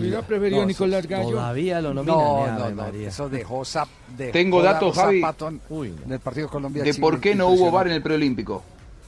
Hubiera 0.00 0.22
preferido 0.22 0.64
Nicolás 0.66 1.06
Gallo. 1.06 1.30
Todavía 1.30 1.80
lo 1.80 1.94
nominan. 1.94 2.16
No, 2.16 2.46
eh, 2.46 2.50
no, 2.50 2.64
Ave 2.64 2.74
no, 2.74 2.82
María. 2.82 3.08
eso 3.08 3.28
dejó 3.28 3.64
zap. 3.64 3.88
dejó 4.16 4.32
Tengo 4.32 4.62
datos, 4.62 4.94
Javi, 4.96 5.20
zapato 5.20 5.48
en, 5.48 5.60
en 6.04 6.12
el 6.12 6.20
partido 6.20 6.48
Colombia. 6.48 6.82
de 6.82 6.94
por 6.94 7.20
qué 7.20 7.34
no 7.34 7.48
hubo 7.48 7.70
VAR 7.70 7.86
en 7.88 7.94
el 7.94 8.02
preolímpico. 8.02 8.62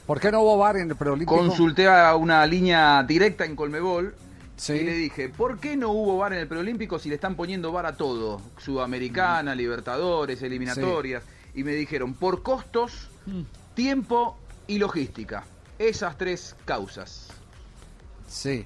¿Por 0.05 0.19
qué 0.19 0.31
no 0.31 0.41
hubo 0.41 0.57
VAR 0.57 0.77
en 0.77 0.89
el 0.91 0.95
preolímpico? 0.95 1.35
Consulté 1.35 1.87
a 1.87 2.15
una 2.15 2.45
línea 2.45 3.03
directa 3.03 3.45
en 3.45 3.55
Colmebol 3.55 4.13
y 4.69 4.71
le 4.71 4.93
dije, 4.93 5.29
¿por 5.29 5.59
qué 5.59 5.75
no 5.75 5.89
hubo 5.91 6.17
VAR 6.17 6.33
en 6.33 6.39
el 6.39 6.47
preolímpico 6.47 6.99
si 6.99 7.09
le 7.09 7.15
están 7.15 7.35
poniendo 7.35 7.71
VAR 7.71 7.87
a 7.87 7.97
todo? 7.97 8.39
Sudamericana, 8.57 9.55
Libertadores, 9.55 10.41
eliminatorias. 10.43 11.23
Y 11.55 11.63
me 11.63 11.71
dijeron, 11.73 12.13
por 12.13 12.43
costos, 12.43 13.09
tiempo 13.73 14.37
y 14.67 14.77
logística. 14.77 15.43
Esas 15.79 16.17
tres 16.17 16.55
causas. 16.65 17.29
Sí. 18.27 18.65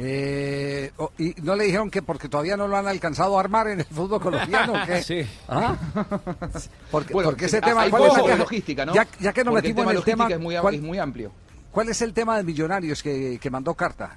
Eh, 0.00 0.92
oh, 0.98 1.10
¿Y 1.18 1.34
no 1.42 1.56
le 1.56 1.64
dijeron 1.64 1.90
que 1.90 2.02
porque 2.02 2.28
todavía 2.28 2.56
no 2.56 2.68
lo 2.68 2.76
han 2.76 2.86
alcanzado 2.86 3.36
a 3.36 3.40
armar 3.40 3.66
en 3.68 3.80
el 3.80 3.86
fútbol 3.86 4.20
colombiano? 4.20 4.74
o 4.74 4.86
qué? 4.86 5.02
Sí. 5.08 5.22
¿Ah? 5.48 5.76
Porque, 6.90 7.12
Bueno, 7.12 7.30
porque 7.30 7.46
ese 7.46 7.60
tema... 7.60 7.88
¿cuál 7.90 8.04
es 8.04 8.10
el 8.10 8.16
de 8.16 8.22
tema? 8.22 8.36
logística, 8.36 8.86
¿no? 8.86 8.94
Ya, 8.94 9.06
ya 9.20 9.32
que 9.32 9.44
nos 9.44 9.52
Porque 9.54 9.68
el 9.68 9.74
metimos 9.74 9.74
tema 9.74 9.90
en 9.90 9.96
el 9.96 10.04
tema... 10.04 10.28
es 10.28 10.40
muy, 10.40 10.56
¿cuál, 10.56 10.74
es 10.74 10.82
muy 10.82 10.98
amplio. 10.98 11.32
cuál 11.72 11.88
es 11.88 12.00
el 12.02 12.12
tema 12.12 12.36
de 12.36 12.44
Millonarios 12.44 13.02
que, 13.02 13.38
que 13.40 13.50
mandó 13.50 13.74
carta? 13.74 14.14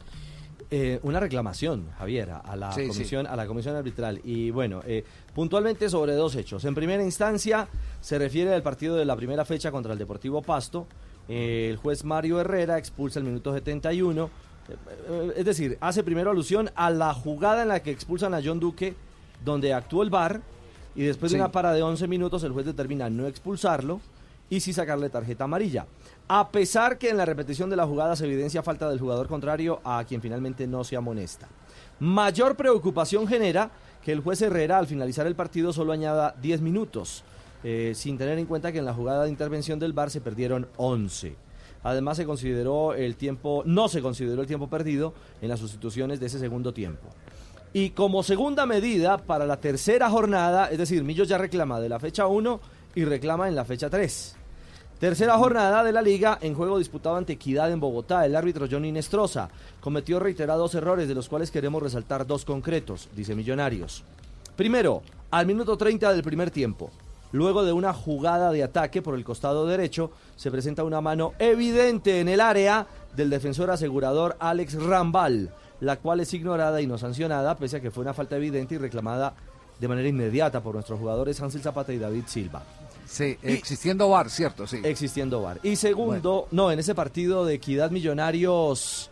Eh, 0.73 0.99
una 1.03 1.19
reclamación, 1.19 1.89
Javier, 1.97 2.29
a 2.31 2.55
la 2.55 2.71
Sí, 2.71 2.87
comisión, 2.87 3.27
a 3.27 3.35
la 3.35 3.45
comisión 3.45 3.75
arbitral. 3.75 4.21
Y 4.23 4.51
bueno, 4.51 4.81
eh, 4.85 5.03
puntualmente 5.35 5.89
sobre 5.89 6.13
dos 6.13 6.35
hechos. 6.35 6.63
En 6.63 6.73
primera 6.75 7.03
instancia, 7.03 7.67
se 7.99 8.17
refiere 8.17 8.53
al 8.53 8.63
partido 8.63 8.95
de 8.95 9.03
la 9.03 9.15
primera 9.17 9.43
fecha 9.43 9.69
contra 9.71 9.91
el 9.91 9.99
Deportivo 9.99 10.41
Pasto. 10.41 10.87
Eh, 11.27 11.67
el 11.69 11.75
juez 11.77 12.05
Mario 12.05 12.39
Herrera 12.39 12.77
expulsa 12.77 13.19
el 13.19 13.25
minuto 13.25 13.53
71. 13.53 14.29
Es 15.35 15.45
decir, 15.45 15.77
hace 15.81 16.03
primero 16.03 16.31
alusión 16.31 16.69
a 16.75 16.89
la 16.89 17.13
jugada 17.13 17.61
en 17.63 17.67
la 17.69 17.81
que 17.81 17.91
expulsan 17.91 18.33
a 18.33 18.41
John 18.43 18.59
Duque, 18.59 18.95
donde 19.43 19.73
actuó 19.73 20.03
el 20.03 20.09
VAR, 20.09 20.41
y 20.95 21.03
después 21.03 21.31
Sí. 21.31 21.37
de 21.37 21.43
una 21.43 21.51
para 21.51 21.73
de 21.73 21.81
11 21.81 22.07
minutos, 22.07 22.43
el 22.43 22.51
juez 22.51 22.65
determina 22.65 23.09
no 23.09 23.25
expulsarlo 23.27 24.01
y 24.49 24.59
sí 24.59 24.73
sacarle 24.73 25.09
tarjeta 25.09 25.45
amarilla. 25.45 25.85
A 26.27 26.49
pesar 26.49 26.97
que 26.97 27.09
en 27.09 27.17
la 27.17 27.25
repetición 27.25 27.69
de 27.69 27.75
la 27.77 27.87
jugada 27.87 28.15
se 28.15 28.25
evidencia 28.25 28.61
falta 28.61 28.89
del 28.89 28.99
jugador 28.99 29.27
contrario 29.27 29.79
a 29.83 30.03
quien 30.03 30.21
finalmente 30.21 30.67
no 30.67 30.83
se 30.83 30.95
amonesta. 30.97 31.47
Mayor 31.99 32.55
preocupación 32.55 33.27
genera 33.27 33.71
que 34.03 34.11
el 34.11 34.19
juez 34.21 34.41
Herrera 34.41 34.77
al 34.77 34.87
finalizar 34.87 35.27
el 35.27 35.35
partido 35.35 35.71
solo 35.71 35.93
añada 35.93 36.35
10 36.41 36.59
minutos, 36.61 37.23
eh, 37.63 37.93
sin 37.95 38.17
tener 38.17 38.37
en 38.39 38.45
cuenta 38.45 38.71
que 38.71 38.79
en 38.79 38.85
la 38.85 38.93
jugada 38.93 39.23
de 39.23 39.29
intervención 39.29 39.79
del 39.79 39.93
VAR 39.93 40.09
se 40.09 40.19
perdieron 40.19 40.67
11. 40.77 41.35
Además 41.83 42.17
se 42.17 42.25
consideró 42.25 42.93
el 42.93 43.15
tiempo, 43.15 43.63
no 43.65 43.87
se 43.87 44.01
consideró 44.01 44.41
el 44.41 44.47
tiempo 44.47 44.67
perdido 44.67 45.13
en 45.41 45.49
las 45.49 45.59
sustituciones 45.59 46.19
de 46.19 46.27
ese 46.27 46.39
segundo 46.39 46.73
tiempo. 46.73 47.07
Y 47.73 47.91
como 47.91 48.21
segunda 48.21 48.65
medida 48.65 49.17
para 49.17 49.45
la 49.45 49.57
tercera 49.57 50.09
jornada, 50.09 50.69
es 50.69 50.77
decir, 50.77 51.03
Millos 51.03 51.29
ya 51.29 51.37
reclama 51.37 51.79
de 51.79 51.89
la 51.89 51.99
fecha 51.99 52.27
1 52.27 52.59
y 52.95 53.05
reclama 53.05 53.47
en 53.47 53.55
la 53.55 53.65
fecha 53.65 53.89
3. 53.89 54.35
Tercera 54.99 55.37
jornada 55.37 55.83
de 55.83 55.91
la 55.91 56.01
liga 56.01 56.37
en 56.41 56.53
juego 56.53 56.77
disputado 56.77 57.15
ante 57.15 57.33
Equidad 57.33 57.71
en 57.71 57.79
Bogotá. 57.79 58.23
El 58.23 58.35
árbitro 58.35 58.67
Johnny 58.69 58.91
Nestroza 58.91 59.49
cometió 59.79 60.19
reiterados 60.19 60.75
errores 60.75 61.07
de 61.07 61.15
los 61.15 61.27
cuales 61.27 61.49
queremos 61.49 61.81
resaltar 61.81 62.27
dos 62.27 62.45
concretos, 62.45 63.09
dice 63.15 63.33
Millonarios. 63.33 64.03
Primero, 64.55 65.01
al 65.31 65.47
minuto 65.47 65.75
30 65.75 66.13
del 66.13 66.21
primer 66.21 66.51
tiempo, 66.51 66.91
luego 67.31 67.63
de 67.63 67.71
una 67.73 67.93
jugada 67.93 68.51
de 68.51 68.63
ataque 68.63 69.01
por 69.01 69.15
el 69.15 69.23
costado 69.23 69.65
derecho, 69.65 70.11
se 70.35 70.51
presenta 70.51 70.83
una 70.83 71.01
mano 71.01 71.33
evidente 71.39 72.19
en 72.19 72.27
el 72.27 72.41
área 72.41 72.87
del 73.15 73.29
defensor 73.29 73.71
asegurador 73.71 74.35
Alex 74.39 74.81
Rambal, 74.81 75.53
la 75.79 75.97
cual 75.97 76.19
es 76.19 76.33
ignorada 76.33 76.81
y 76.81 76.87
no 76.87 76.97
sancionada, 76.97 77.55
pese 77.57 77.77
a 77.77 77.81
que 77.81 77.91
fue 77.91 78.01
una 78.03 78.13
falta 78.13 78.35
evidente 78.37 78.75
y 78.75 78.77
reclamada 78.77 79.33
de 79.79 79.87
manera 79.87 80.07
inmediata 80.07 80.61
por 80.61 80.75
nuestros 80.75 80.99
jugadores 80.99 81.41
Hansel 81.41 81.61
Zapata 81.61 81.91
y 81.91 81.97
David 81.97 82.23
Silva. 82.27 82.61
Sí, 83.05 83.37
existiendo 83.41 84.07
VAR, 84.09 84.29
¿cierto? 84.29 84.65
Sí. 84.67 84.79
Existiendo 84.83 85.41
VAR. 85.41 85.59
Y 85.63 85.75
segundo, 85.75 86.47
no, 86.51 86.71
en 86.71 86.79
ese 86.79 86.95
partido 86.95 87.45
de 87.45 87.55
Equidad 87.55 87.91
Millonarios. 87.91 89.09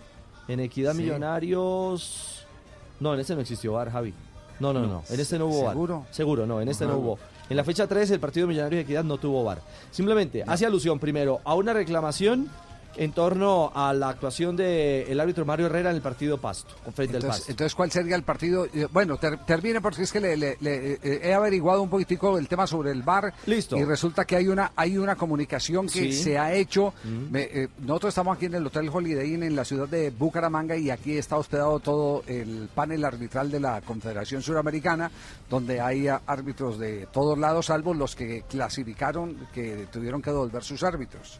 En 0.47 0.59
Equidad 0.61 0.93
Sí. 0.93 0.99
Millonarios. 1.01 2.45
No, 2.99 3.13
en 3.13 3.19
ese 3.19 3.35
no 3.35 3.41
existió 3.41 3.73
VAR, 3.73 3.91
Javi. 3.91 4.13
No, 4.59 4.71
no, 4.73 4.81
no. 4.81 4.87
No. 4.87 5.03
En 5.09 5.19
este 5.19 5.37
no 5.39 5.47
hubo 5.47 5.63
VAR. 5.63 5.73
¿Seguro? 5.73 6.05
Seguro, 6.11 6.45
no, 6.45 6.61
en 6.61 6.69
este 6.69 6.83
Ajá. 6.85 6.93
no 6.93 6.99
hubo. 6.99 7.19
En 7.49 7.57
la 7.57 7.63
fecha 7.63 7.87
3, 7.87 8.11
el 8.11 8.19
partido 8.19 8.45
de 8.45 8.53
Millonarios 8.53 8.79
y 8.79 8.83
Equidad 8.83 9.03
no 9.03 9.17
tuvo 9.17 9.43
VAR. 9.43 9.59
Simplemente 9.89 10.43
hace 10.45 10.67
alusión 10.67 10.99
primero 10.99 11.41
a 11.43 11.55
una 11.55 11.73
reclamación 11.73 12.47
en 12.99 13.13
torno 13.13 13.71
a 13.73 13.93
la 13.93 14.09
actuación 14.09 14.57
del 14.57 15.17
árbitro 15.17 15.45
Mario 15.45 15.67
Herrera 15.67 15.89
en 15.89 15.95
el 15.95 16.01
partido 16.01 16.37
Pasto, 16.37 16.75
frente 16.93 17.15
al 17.15 17.23
Entonces, 17.23 17.29
Pasto. 17.39 17.51
entonces, 17.51 17.73
¿cuál 17.75 17.91
sería 17.91 18.15
el 18.17 18.23
partido? 18.23 18.65
Eh, 18.65 18.87
Bueno, 18.91 19.15
ter- 19.17 19.37
termine 19.45 19.79
porque 19.79 20.01
es 20.03 20.11
que 20.11 20.19
le, 20.19 20.35
le- 20.35 20.57
le- 20.59 20.93
eh, 21.01 21.21
he 21.23 21.33
averiguado 21.33 21.81
un 21.81 21.89
poquitico 21.89 22.37
el 22.37 22.49
tema 22.49 22.67
sobre 22.67 22.91
el 22.91 23.01
bar. 23.01 23.33
Listo. 23.45 23.77
Y 23.77 23.85
resulta 23.85 24.25
que 24.25 24.35
hay 24.35 24.49
una 24.49 24.73
hay 24.75 24.97
una 24.97 25.15
comunicación 25.15 25.85
que 25.87 26.11
Sí. 26.11 26.13
se 26.13 26.37
ha 26.37 26.53
hecho. 26.53 26.93
Mm. 27.05 27.31
Me- 27.31 27.43
eh, 27.43 27.67
nosotros 27.79 28.09
estamos 28.09 28.35
aquí 28.35 28.47
en 28.47 28.55
el 28.55 28.67
Hotel 28.67 28.89
Holiday 28.91 29.33
Inn 29.33 29.43
en 29.43 29.55
la 29.55 29.63
ciudad 29.63 29.87
de 29.87 30.09
Bucaramanga 30.09 30.75
y 30.75 30.89
aquí 30.89 31.17
está 31.17 31.37
hospedado 31.37 31.79
todo 31.79 32.23
el 32.27 32.67
panel 32.75 33.05
arbitral 33.05 33.49
de 33.49 33.61
la 33.61 33.79
Confederación 33.79 34.41
Suramericana, 34.41 35.09
donde 35.49 35.79
hay 35.79 36.09
árbitros 36.09 36.77
de 36.77 37.07
todos 37.13 37.37
lados, 37.37 37.67
salvo 37.67 37.93
los 37.93 38.15
que 38.17 38.43
clasificaron, 38.49 39.47
que 39.53 39.87
tuvieron 39.89 40.21
que 40.21 40.31
devolver 40.31 40.63
sus 40.65 40.83
árbitros. 40.83 41.39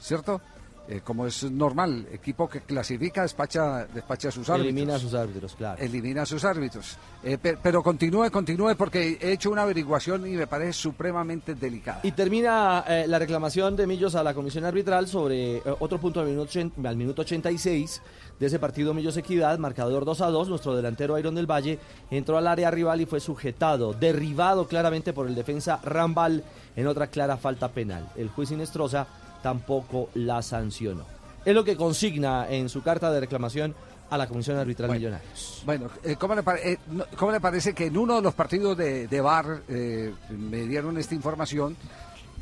¿Cierto? 0.00 0.40
Eh, 0.88 1.00
como 1.02 1.26
es 1.26 1.42
normal, 1.50 2.06
equipo 2.12 2.48
que 2.48 2.60
clasifica 2.60 3.22
despacha, 3.22 3.86
despacha 3.86 4.28
a 4.28 4.30
sus 4.30 4.48
árbitros. 4.48 4.72
Elimina 4.72 4.94
a 4.94 4.98
sus 5.00 5.14
árbitros, 5.14 5.54
claro. 5.56 5.82
Elimina 5.82 6.22
a 6.22 6.26
sus 6.26 6.44
árbitros. 6.44 6.96
Eh, 7.24 7.38
pe- 7.38 7.58
pero 7.60 7.82
continúe, 7.82 8.30
continúe, 8.30 8.76
porque 8.76 9.18
he 9.20 9.32
hecho 9.32 9.50
una 9.50 9.62
averiguación 9.62 10.24
y 10.28 10.36
me 10.36 10.46
parece 10.46 10.74
supremamente 10.74 11.56
delicada. 11.56 12.00
Y 12.04 12.12
termina 12.12 12.84
eh, 12.86 13.04
la 13.08 13.18
reclamación 13.18 13.74
de 13.74 13.84
Millos 13.88 14.14
a 14.14 14.22
la 14.22 14.32
comisión 14.32 14.64
arbitral 14.64 15.08
sobre 15.08 15.60
otro 15.80 15.98
punto 15.98 16.20
al 16.20 16.26
minuto, 16.28 16.52
al 16.84 16.96
minuto 16.96 17.22
86 17.22 18.00
de 18.38 18.46
ese 18.46 18.58
partido 18.60 18.94
Millos 18.94 19.16
Equidad, 19.16 19.58
marcador 19.58 20.04
2 20.04 20.20
a 20.20 20.26
2. 20.28 20.48
Nuestro 20.48 20.76
delantero 20.76 21.18
Iron 21.18 21.34
del 21.34 21.50
Valle 21.50 21.80
entró 22.12 22.38
al 22.38 22.46
área 22.46 22.70
rival 22.70 23.00
y 23.00 23.06
fue 23.06 23.18
sujetado, 23.18 23.92
derribado 23.92 24.68
claramente 24.68 25.12
por 25.12 25.26
el 25.26 25.34
defensa 25.34 25.80
Rambal 25.82 26.44
en 26.76 26.86
otra 26.86 27.08
clara 27.08 27.36
falta 27.38 27.72
penal. 27.72 28.08
El 28.14 28.28
juez 28.28 28.52
Inestrosa 28.52 29.06
tampoco 29.42 30.10
la 30.14 30.42
sancionó. 30.42 31.04
Es 31.44 31.54
lo 31.54 31.64
que 31.64 31.76
consigna 31.76 32.48
en 32.50 32.68
su 32.68 32.82
carta 32.82 33.10
de 33.12 33.20
reclamación 33.20 33.74
a 34.10 34.16
la 34.18 34.26
comisión 34.28 34.56
arbitral 34.56 34.90
Millonarios. 34.90 35.62
Bueno, 35.66 35.88
eh, 36.04 36.16
¿cómo, 36.16 36.34
le 36.34 36.42
pare- 36.42 36.72
eh, 36.72 36.78
cómo 37.16 37.32
le 37.32 37.40
parece 37.40 37.72
que 37.74 37.86
en 37.86 37.96
uno 37.96 38.16
de 38.16 38.22
los 38.22 38.34
partidos 38.34 38.76
de, 38.76 39.08
de 39.08 39.20
VAR 39.20 39.62
eh, 39.68 40.12
me 40.30 40.62
dieron 40.62 40.96
esta 40.98 41.14
información? 41.14 41.76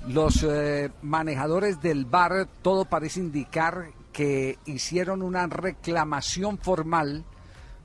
Los 0.08 0.42
eh, 0.42 0.90
manejadores 1.02 1.80
del 1.80 2.04
VAR, 2.04 2.46
todo 2.60 2.84
parece 2.84 3.20
indicar 3.20 3.86
que 4.12 4.58
hicieron 4.66 5.22
una 5.22 5.46
reclamación 5.46 6.58
formal 6.58 7.24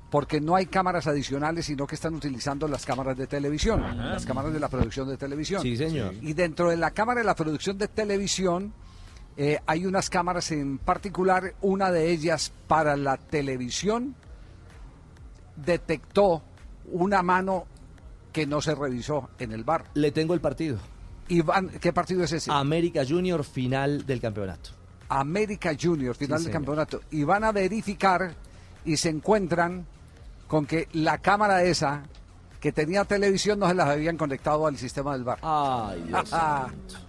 porque 0.09 0.41
no 0.41 0.55
hay 0.55 0.65
cámaras 0.65 1.07
adicionales, 1.07 1.65
sino 1.67 1.85
que 1.87 1.95
están 1.95 2.15
utilizando 2.15 2.67
las 2.67 2.85
cámaras 2.85 3.15
de 3.17 3.27
televisión, 3.27 3.81
las 3.97 4.25
cámaras 4.25 4.51
de 4.51 4.59
la 4.59 4.67
producción 4.67 5.07
de 5.07 5.17
televisión. 5.17 5.61
Sí, 5.61 5.77
señor. 5.77 6.13
Y 6.21 6.33
dentro 6.33 6.69
de 6.69 6.77
la 6.77 6.91
cámara 6.91 7.19
de 7.21 7.25
la 7.25 7.35
producción 7.35 7.77
de 7.77 7.87
televisión 7.87 8.73
eh, 9.41 9.57
hay 9.65 9.85
unas 9.85 10.09
cámaras 10.09 10.51
en 10.51 10.77
particular, 10.79 11.53
una 11.61 11.91
de 11.91 12.11
ellas 12.11 12.51
para 12.67 12.97
la 12.97 13.15
televisión 13.15 14.13
detectó 15.55 16.41
una 16.91 17.21
mano 17.23 17.65
que 18.33 18.45
no 18.45 18.61
se 18.61 18.75
revisó 18.75 19.29
en 19.39 19.53
el 19.53 19.63
bar. 19.63 19.85
Le 19.93 20.11
tengo 20.11 20.33
el 20.33 20.41
partido. 20.41 20.77
Iván, 21.29 21.69
¿qué 21.79 21.93
partido 21.93 22.23
es 22.23 22.33
ese? 22.33 22.51
América 22.51 23.03
Junior 23.07 23.43
final 23.45 24.05
del 24.05 24.19
campeonato. 24.19 24.71
América 25.07 25.71
Junior, 25.79 26.15
final 26.15 26.39
Sí, 26.39 26.43
del 26.45 26.51
señor. 26.51 26.53
campeonato. 26.53 27.01
Y 27.11 27.23
van 27.23 27.43
a 27.45 27.51
verificar 27.51 28.33
y 28.83 28.97
se 28.97 29.09
encuentran 29.09 29.85
con 30.47 30.65
que 30.65 30.87
la 30.93 31.17
cámara 31.19 31.63
esa 31.63 32.03
que 32.59 32.71
tenía 32.73 33.05
televisión 33.05 33.59
no 33.59 33.67
se 33.69 33.73
las 33.73 33.87
habían 33.87 34.17
conectado 34.17 34.67
al 34.67 34.75
sistema 34.77 35.13
del 35.13 35.23
bar. 35.23 35.39
Ay, 35.41 36.03
Dios 36.07 36.29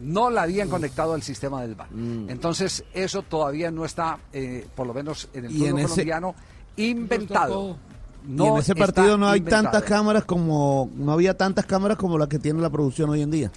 no 0.00 0.30
la 0.30 0.42
habían 0.42 0.68
conectado 0.68 1.14
al 1.14 1.22
sistema 1.22 1.62
del 1.62 1.74
bar. 1.74 1.88
Mm. 1.92 2.28
Entonces, 2.30 2.84
eso 2.92 3.22
todavía 3.22 3.70
no 3.70 3.84
está, 3.84 4.18
eh, 4.32 4.66
por 4.74 4.86
lo 4.86 4.94
menos 4.94 5.28
en 5.32 5.46
el 5.46 5.50
fútbol 5.52 5.78
ese- 5.80 5.88
colombiano, 5.88 6.34
inventado. 6.76 7.76
y 8.28 8.42
en 8.42 8.56
ese 8.56 8.74
partido 8.74 9.16
no 9.16 9.28
hay 9.28 9.38
inventado. 9.38 9.64
tantas 9.64 9.82
cámaras 9.84 10.24
como 10.24 10.90
no 10.96 11.12
había 11.12 11.36
tantas 11.36 11.64
cámaras 11.66 11.96
como 11.96 12.18
las 12.18 12.28
que 12.28 12.38
tiene 12.38 12.60
la 12.60 12.70
producción 12.70 13.10
hoy 13.10 13.22
en 13.22 13.30
día. 13.30 13.50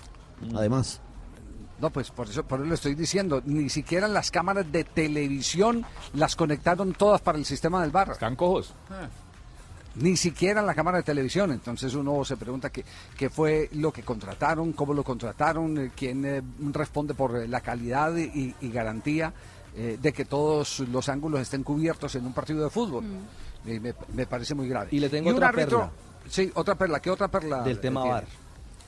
Mm. 0.52 0.56
Además, 0.58 1.02
No, 1.82 1.90
pues 1.92 2.12
por 2.12 2.28
eso, 2.28 2.44
por 2.44 2.60
eso 2.60 2.68
le 2.68 2.76
estoy 2.76 2.94
diciendo, 2.94 3.42
ni 3.46 3.70
siquiera 3.70 4.10
las 4.10 4.32
cámaras 4.32 4.70
de 4.70 4.84
televisión 4.84 5.86
las 6.14 6.36
conectaron 6.36 6.92
todas 6.94 7.22
para 7.22 7.38
el 7.38 7.46
sistema 7.46 7.82
del 7.82 7.92
bar. 7.92 8.10
Están 8.12 8.36
cojos. 8.36 8.74
Ni 10.00 10.16
siquiera 10.18 10.62
la 10.62 10.74
cámara 10.76 10.98
de 10.98 11.04
televisión. 11.04 11.52
Entonces 11.52 11.94
uno 11.94 12.24
se 12.26 12.38
pregunta 12.38 12.70
qué, 12.70 12.84
qué 13.18 13.30
fue 13.30 13.70
lo 13.74 13.92
que 13.92 14.04
contrataron, 14.04 14.74
cómo 14.74 14.94
lo 14.94 15.04
contrataron, 15.04 15.78
eh, 15.78 15.92
quién 15.96 16.26
eh, 16.26 16.42
responde 16.72 17.14
por 17.14 17.36
eh, 17.38 17.48
la 17.48 17.62
calidad 17.62 18.16
y, 18.16 18.56
y 18.62 18.70
garantía 18.72 19.34
eh, 19.76 19.98
de 20.02 20.14
que 20.14 20.26
todos 20.26 20.80
los 20.82 21.10
ángulos 21.10 21.42
estén 21.42 21.64
cubiertos 21.64 22.16
en 22.16 22.26
un 22.26 22.34
partido 22.34 22.64
de 22.64 22.70
fútbol. 22.70 23.04
Eh, 23.66 23.80
me, 23.80 23.94
me 24.14 24.26
parece 24.26 24.56
muy 24.56 24.68
grave. 24.70 24.90
Y 24.92 25.00
le 25.00 25.10
tengo 25.10 25.30
otra 25.32 25.50
árbitro- 25.50 25.80
perla. 25.80 25.92
Sí, 26.30 26.52
otra 26.56 26.76
perla. 26.76 27.00
¿Qué 27.02 27.10
otra 27.10 27.28
perla? 27.28 27.62
del 27.64 27.80
tema? 27.80 28.04
VAR. 28.06 28.26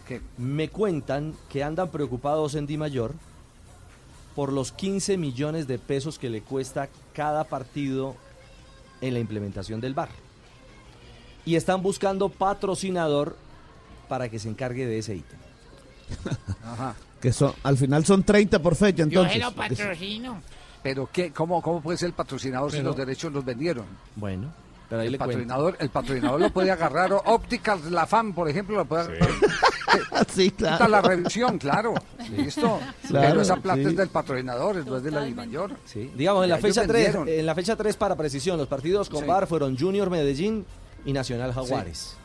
¿Qué? 0.08 0.22
Me 0.38 0.70
cuentan 0.70 1.34
que 1.50 1.64
andan 1.64 1.90
preocupados 1.90 2.56
en 2.56 2.66
Di 2.68 2.78
Mayor 2.78 3.14
por 4.36 4.54
los 4.54 4.72
15 4.72 5.18
millones 5.18 5.68
de 5.68 5.78
pesos 5.78 6.18
que 6.18 6.30
le 6.30 6.42
cuesta 6.42 6.88
cada 7.14 7.44
partido 7.44 8.16
en 9.02 9.14
la 9.14 9.20
implementación 9.20 9.82
del 9.82 9.94
VAR. 9.94 10.10
Y 11.45 11.55
están 11.55 11.81
buscando 11.81 12.30
patrocinador 12.30 13.35
para 14.07 14.30
que 14.30 14.39
se 14.39 14.49
encargue 14.49 14.85
de 14.85 14.99
ese 14.99 15.15
ítem. 15.15 15.39
Ajá. 16.63 16.93
que 17.22 17.31
son 17.31 17.53
al 17.63 17.77
final 17.77 18.05
son 18.05 18.23
30 18.23 18.59
por 18.59 18.76
fecha, 18.76 19.03
entonces. 19.03 19.41
patrocino. 19.55 20.41
Pero 20.84 21.07
qué, 21.11 21.31
cómo, 21.31 21.61
cómo 21.61 21.80
puede 21.81 21.97
ser 21.97 22.07
el 22.07 22.13
patrocinador 22.13 22.72
si 22.72 22.81
los 22.81 22.95
derechos 22.95 23.31
los 23.31 23.45
vendieron? 23.45 23.85
Bueno, 24.15 24.51
pero 24.89 25.01
ahí 25.01 25.07
el 25.07 25.11
le 25.13 25.18
cuento. 25.19 25.31
patrocinador, 25.34 25.77
el 25.80 25.89
patrocinador 25.89 26.41
lo 26.41 26.49
puede 26.51 26.72
agarrar. 26.72 27.13
o 27.13 27.18
Opticals 27.26 27.91
La 27.91 28.05
Fam, 28.07 28.34
por 28.34 28.49
ejemplo, 28.49 28.76
lo 28.77 28.85
puede 28.85 29.03
agarrar. 29.03 29.30
sí, 30.34 30.49
Quita 30.57 30.88
la 30.88 31.01
revisión, 31.01 31.57
claro. 31.59 31.93
Listo. 32.35 32.80
Claro, 33.07 33.27
Pero 33.30 33.41
esa 33.41 33.55
plata 33.57 33.81
sí. 33.81 33.88
es 33.89 33.95
del 33.95 34.09
patrocinador, 34.09 34.85
no 34.85 34.97
es 34.97 35.03
de 35.03 35.11
la 35.11 35.23
Dimayor. 35.23 35.76
Sí. 35.85 36.11
Digamos, 36.15 36.43
en 36.45 36.49
la, 36.49 36.57
fecha 36.57 36.81
3, 36.81 36.91
vendieron. 36.93 37.30
en 37.30 37.45
la 37.45 37.55
fecha 37.55 37.76
3 37.76 37.95
para 37.95 38.15
precisión, 38.15 38.57
los 38.57 38.68
partidos 38.68 39.07
con 39.09 39.22
Sí. 39.22 39.26
VAR 39.27 39.45
fueron 39.47 39.77
Junior 39.77 40.09
Medellín 40.09 40.65
y 41.06 41.14
Nacional 41.14 41.53
Jaguares. 41.53 42.15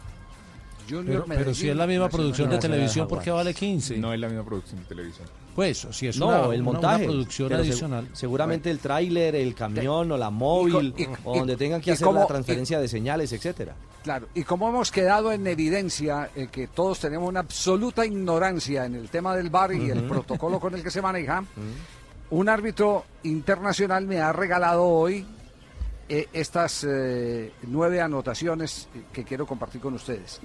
Junior 0.88 1.24
Pero, 1.26 1.38
pero 1.40 1.54
si 1.54 1.68
es 1.68 1.74
la 1.76 1.86
misma 1.86 2.08
producción 2.08 2.48
de 2.48 2.58
televisión, 2.58 3.08
¿por 3.08 3.20
qué 3.20 3.30
vale 3.32 3.52
15? 3.52 3.98
No 3.98 4.12
es 4.14 4.20
la 4.20 4.28
misma 4.28 4.44
producción 4.44 4.80
de 4.80 4.86
televisión. 4.86 5.26
Pues, 5.56 5.86
si 5.90 6.06
es 6.06 6.18
no, 6.18 6.26
una, 6.28 6.36
el 6.36 6.44
una- 6.44 6.54
una 6.54 6.62
montaje. 6.64 7.04
producción 7.06 7.52
adicional. 7.54 8.08
seguramente 8.12 8.70
el 8.70 8.78
tráiler, 8.78 9.34
el 9.34 9.54
camión 9.54 10.12
o 10.12 10.16
la 10.18 10.28
móvil, 10.30 10.94
y- 10.96 11.08
o 11.24 11.34
y- 11.34 11.38
donde 11.38 11.56
tengan 11.56 11.80
que 11.80 11.92
hacer 11.92 12.04
cómo- 12.04 12.20
la 12.20 12.26
transferencia 12.26 12.78
de 12.78 12.86
señales, 12.88 13.32
etcétera. 13.32 13.74
Claro, 14.04 14.28
y 14.34 14.44
como 14.44 14.68
hemos 14.68 14.92
quedado 14.92 15.32
en 15.32 15.44
evidencia 15.46 16.30
eh, 16.36 16.48
que 16.52 16.68
todos 16.68 17.00
tenemos 17.00 17.28
una 17.28 17.40
absoluta 17.40 18.06
ignorancia 18.06 18.84
en 18.84 18.94
el 18.94 19.08
tema 19.08 19.34
del 19.34 19.50
bar 19.50 19.72
y 19.72 19.90
el 19.90 20.04
protocolo 20.04 20.60
con 20.60 20.74
el 20.74 20.82
que 20.84 20.90
se 20.92 21.02
maneja, 21.02 21.42
un 22.30 22.48
árbitro 22.48 23.04
internacional 23.24 24.06
me 24.06 24.20
ha 24.20 24.32
regalado 24.32 24.84
hoy 24.84 25.26
eh, 26.08 26.28
estas 26.32 26.84
eh, 26.88 27.52
nueve 27.62 28.00
anotaciones 28.00 28.88
que 29.12 29.24
quiero 29.24 29.46
compartir 29.46 29.80
con 29.80 29.94
ustedes. 29.94 30.40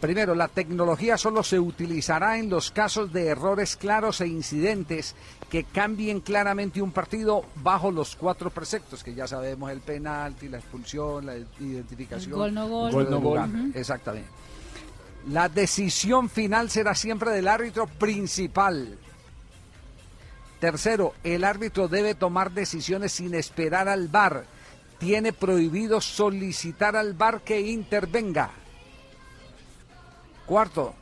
Primero, 0.00 0.34
la 0.34 0.48
tecnología 0.48 1.18
solo 1.18 1.42
se 1.42 1.60
utilizará 1.60 2.38
en 2.38 2.48
los 2.48 2.70
casos 2.70 3.12
de 3.12 3.26
errores 3.26 3.76
claros 3.76 4.22
e 4.22 4.26
incidentes 4.28 5.14
que 5.50 5.64
cambien 5.64 6.20
claramente 6.20 6.80
un 6.80 6.90
partido 6.90 7.44
bajo 7.56 7.90
los 7.90 8.16
cuatro 8.16 8.48
preceptos, 8.48 9.04
que 9.04 9.14
ya 9.14 9.26
sabemos, 9.26 9.70
el 9.70 9.80
penalti, 9.80 10.48
la 10.48 10.56
expulsión, 10.56 11.26
la 11.26 11.36
identificación. 11.36 12.32
El 12.32 12.38
gol, 12.38 12.54
no 12.54 12.68
gol. 12.68 12.92
Gol, 12.92 13.10
no 13.10 13.20
gol. 13.20 13.72
Exactamente. 13.74 14.28
La 15.28 15.50
decisión 15.50 16.30
final 16.30 16.70
será 16.70 16.94
siempre 16.94 17.30
del 17.30 17.46
árbitro 17.46 17.86
principal. 17.86 18.96
Tercero, 20.60 21.14
el 21.24 21.44
árbitro 21.44 21.88
debe 21.88 22.14
tomar 22.14 22.52
decisiones 22.52 23.12
sin 23.12 23.34
esperar 23.34 23.88
al 23.88 24.08
VAR. 24.08 24.44
Tiene 25.00 25.32
prohibido 25.32 26.00
solicitar 26.00 26.94
al 26.94 27.14
VAR 27.14 27.40
que 27.40 27.60
intervenga. 27.60 28.50
Cuarto, 30.46 30.94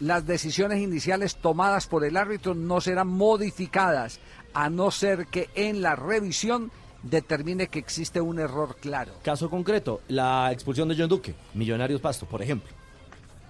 las 0.00 0.26
decisiones 0.26 0.80
iniciales 0.80 1.36
tomadas 1.36 1.86
por 1.86 2.04
el 2.04 2.16
árbitro 2.16 2.54
no 2.54 2.80
serán 2.80 3.08
modificadas 3.08 4.20
a 4.54 4.70
no 4.70 4.90
ser 4.90 5.26
que 5.26 5.50
en 5.54 5.82
la 5.82 5.94
revisión 5.94 6.72
determine 7.02 7.68
que 7.68 7.78
existe 7.78 8.20
un 8.20 8.38
error 8.38 8.76
claro. 8.80 9.12
Caso 9.22 9.50
concreto, 9.50 10.00
la 10.08 10.50
expulsión 10.50 10.88
de 10.88 10.96
John 10.96 11.08
Duque, 11.08 11.34
Millonarios 11.54 12.00
Pasto, 12.00 12.26
por 12.26 12.42
ejemplo. 12.42 12.70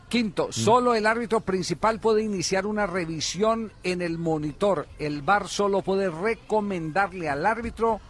Quinto, 0.09 0.53
solo 0.53 0.95
el 0.95 1.07
árbitro 1.07 1.41
principal 1.41 2.01
puede 2.01 2.23
iniciar 2.23 2.67
una 2.67 2.87
revisión 2.87 3.73
en 3.83 4.03
el 4.03 4.19
monitor. 4.19 4.87
El 4.99 5.23
VAR 5.23 5.49
solo 5.49 5.81
puede 5.81 6.11
recomendarle 6.11 7.31
al 7.31 7.47
árbitro 7.47 8.01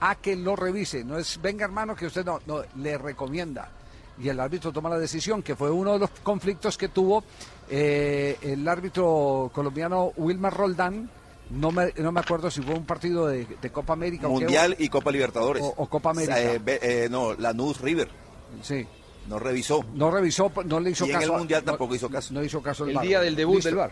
a 0.00 0.14
que 0.16 0.34
lo 0.36 0.56
revise. 0.56 1.04
No 1.04 1.18
es, 1.18 1.40
venga 1.40 1.64
hermano, 1.64 1.94
que 1.94 2.06
usted 2.06 2.24
no, 2.24 2.40
no, 2.46 2.62
le 2.76 2.96
recomienda. 2.98 3.70
Y 4.18 4.28
el 4.28 4.38
árbitro 4.40 4.72
toma 4.72 4.88
la 4.90 4.98
decisión, 4.98 5.42
que 5.42 5.56
fue 5.56 5.70
uno 5.70 5.94
de 5.94 5.98
los 6.00 6.10
conflictos 6.22 6.76
que 6.76 6.88
tuvo 6.88 7.24
eh, 7.70 8.36
el 8.42 8.66
árbitro 8.68 9.50
colombiano 9.54 10.12
Wilmar 10.16 10.54
Roldán. 10.54 11.10
No 11.50 11.72
me, 11.72 11.92
no 11.96 12.12
me 12.12 12.20
acuerdo 12.20 12.48
si 12.50 12.60
fue 12.62 12.74
un 12.74 12.84
partido 12.86 13.26
de, 13.26 13.44
de 13.60 13.70
Copa 13.72 13.92
América 13.94 14.28
o 14.28 14.34
qué, 14.38 14.44
Mundial 14.44 14.76
y 14.78 14.88
Copa 14.88 15.10
Libertadores. 15.10 15.62
O- 15.64 15.74
o 15.78 15.86
Copa 15.88 16.10
América. 16.10 16.40
Eh, 16.40 16.60
eh, 16.66 17.08
no, 17.10 17.34
la 17.34 17.52
Nuz 17.52 17.80
River. 17.80 18.08
Sí. 18.62 18.86
No 19.28 19.38
revisó. 19.38 19.84
No 19.94 20.10
revisó, 20.10 20.52
no 20.64 20.78
le 20.80 20.90
hizo 20.90 21.06
Y 21.06 21.10
en 21.10 21.16
caso. 21.18 21.32
el 21.32 21.38
Mundial 21.38 21.62
no- 21.64 21.72
tampoco 21.72 21.94
hizo 21.94 22.08
caso. 22.08 22.32
No 22.34 22.42
hizo 22.44 22.62
caso 22.62 22.84
El 22.84 22.94
VAR. 22.94 23.04
día 23.06 23.20
del 23.20 23.34
debut 23.34 23.56
Listo. 23.56 23.68
del 23.68 23.76
VAR. 23.78 23.90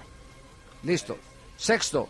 Listo. 0.84 1.16
Sexto, 1.56 2.08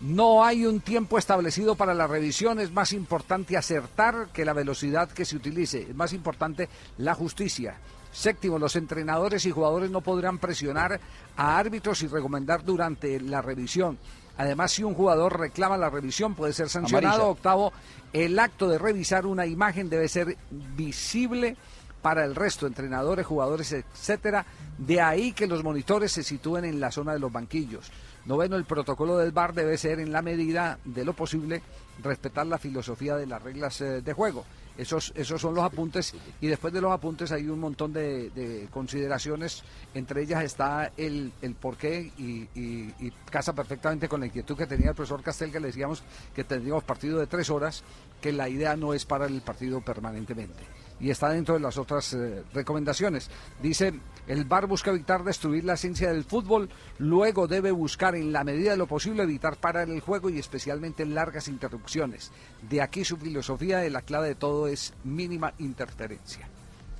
no 0.00 0.44
hay 0.44 0.66
un 0.66 0.80
tiempo 0.80 1.18
establecido 1.18 1.74
para 1.74 1.94
la 1.94 2.06
revisión. 2.06 2.60
Es 2.60 2.70
más 2.70 2.92
importante 2.92 3.56
acertar 3.56 4.28
que 4.32 4.44
la 4.44 4.52
velocidad 4.52 5.08
que 5.08 5.24
se 5.24 5.36
utilice. 5.36 5.82
Es 5.82 5.94
más 5.94 6.12
importante 6.12 6.68
la 6.98 7.14
justicia. 7.14 7.78
Séptimo, 8.12 8.58
los 8.58 8.76
entrenadores 8.76 9.44
y 9.46 9.50
jugadores 9.50 9.90
no 9.90 10.00
podrán 10.00 10.38
presionar 10.38 11.00
a 11.36 11.58
árbitros 11.58 12.02
y 12.02 12.06
recomendar 12.06 12.64
durante 12.64 13.20
la 13.20 13.42
revisión. 13.42 13.98
Además, 14.38 14.72
si 14.72 14.84
un 14.84 14.94
jugador 14.94 15.38
reclama 15.38 15.76
la 15.76 15.90
revisión, 15.90 16.34
puede 16.34 16.52
ser 16.52 16.68
sancionado. 16.68 17.14
Amarilla. 17.14 17.30
Octavo, 17.30 17.72
el 18.12 18.38
acto 18.38 18.68
de 18.68 18.78
revisar 18.78 19.26
una 19.26 19.46
imagen 19.46 19.88
debe 19.88 20.08
ser 20.08 20.36
visible 20.50 21.56
para 22.02 22.24
el 22.24 22.34
resto, 22.34 22.66
entrenadores, 22.66 23.26
jugadores, 23.26 23.72
etcétera. 23.72 24.46
De 24.78 25.00
ahí 25.00 25.32
que 25.32 25.46
los 25.46 25.64
monitores 25.64 26.12
se 26.12 26.22
sitúen 26.22 26.64
en 26.64 26.80
la 26.80 26.90
zona 26.90 27.12
de 27.12 27.18
los 27.18 27.32
banquillos. 27.32 27.90
Noveno, 28.26 28.56
el 28.56 28.64
protocolo 28.64 29.16
del 29.16 29.32
VAR 29.32 29.54
debe 29.54 29.78
ser 29.78 30.00
en 30.00 30.12
la 30.12 30.20
medida 30.22 30.78
de 30.84 31.04
lo 31.04 31.12
posible 31.14 31.62
respetar 32.02 32.46
la 32.46 32.58
filosofía 32.58 33.16
de 33.16 33.26
las 33.26 33.40
reglas 33.42 33.80
eh, 33.80 34.02
de 34.02 34.12
juego. 34.12 34.44
Esos, 34.76 35.12
esos 35.16 35.40
son 35.40 35.54
los 35.54 35.64
apuntes 35.64 36.12
y 36.40 36.48
después 36.48 36.70
de 36.74 36.82
los 36.82 36.92
apuntes 36.92 37.32
hay 37.32 37.48
un 37.48 37.58
montón 37.60 37.94
de, 37.94 38.28
de 38.30 38.68
consideraciones, 38.70 39.62
entre 39.94 40.22
ellas 40.22 40.44
está 40.44 40.92
el, 40.98 41.32
el 41.40 41.54
porqué 41.54 42.12
y, 42.18 42.46
y- 42.54 42.94
y 43.00 43.10
casa 43.30 43.54
perfectamente 43.54 44.06
con 44.08 44.20
la 44.20 44.26
inquietud 44.26 44.54
que 44.56 44.66
tenía 44.66 44.90
el 44.90 44.94
profesor 44.94 45.22
Castel 45.22 45.50
que 45.50 45.60
le 45.60 45.68
decíamos 45.68 46.02
que 46.34 46.44
tendríamos 46.44 46.84
partido 46.84 47.18
de 47.18 47.26
tres 47.26 47.48
horas, 47.48 47.84
que 48.20 48.32
la 48.32 48.50
idea 48.50 48.76
no 48.76 48.92
es 48.92 49.06
para 49.06 49.24
el 49.26 49.40
partido 49.40 49.80
permanentemente 49.80 50.62
y 51.00 51.10
está 51.10 51.30
dentro 51.30 51.54
de 51.54 51.60
las 51.60 51.76
otras 51.78 52.12
eh, 52.14 52.42
recomendaciones. 52.52 53.30
Dice, 53.62 53.92
el 54.26 54.44
VAR 54.44 54.66
busca 54.66 54.90
evitar 54.90 55.22
destruir 55.24 55.64
la 55.64 55.74
esencia 55.74 56.12
del 56.12 56.24
fútbol, 56.24 56.68
luego 56.98 57.46
debe 57.46 57.70
buscar 57.70 58.14
en 58.14 58.32
la 58.32 58.44
medida 58.44 58.72
de 58.72 58.76
lo 58.76 58.86
posible 58.86 59.22
evitar 59.22 59.56
parar 59.56 59.88
el 59.88 60.00
juego 60.00 60.30
y 60.30 60.38
especialmente 60.38 61.02
en 61.02 61.14
largas 61.14 61.48
interrupciones. 61.48 62.32
De 62.68 62.80
aquí 62.80 63.04
su 63.04 63.16
filosofía 63.16 63.78
de 63.78 63.90
la 63.90 64.02
clave 64.02 64.28
de 64.28 64.34
todo 64.34 64.68
es 64.68 64.94
mínima 65.04 65.52
interferencia. 65.58 66.48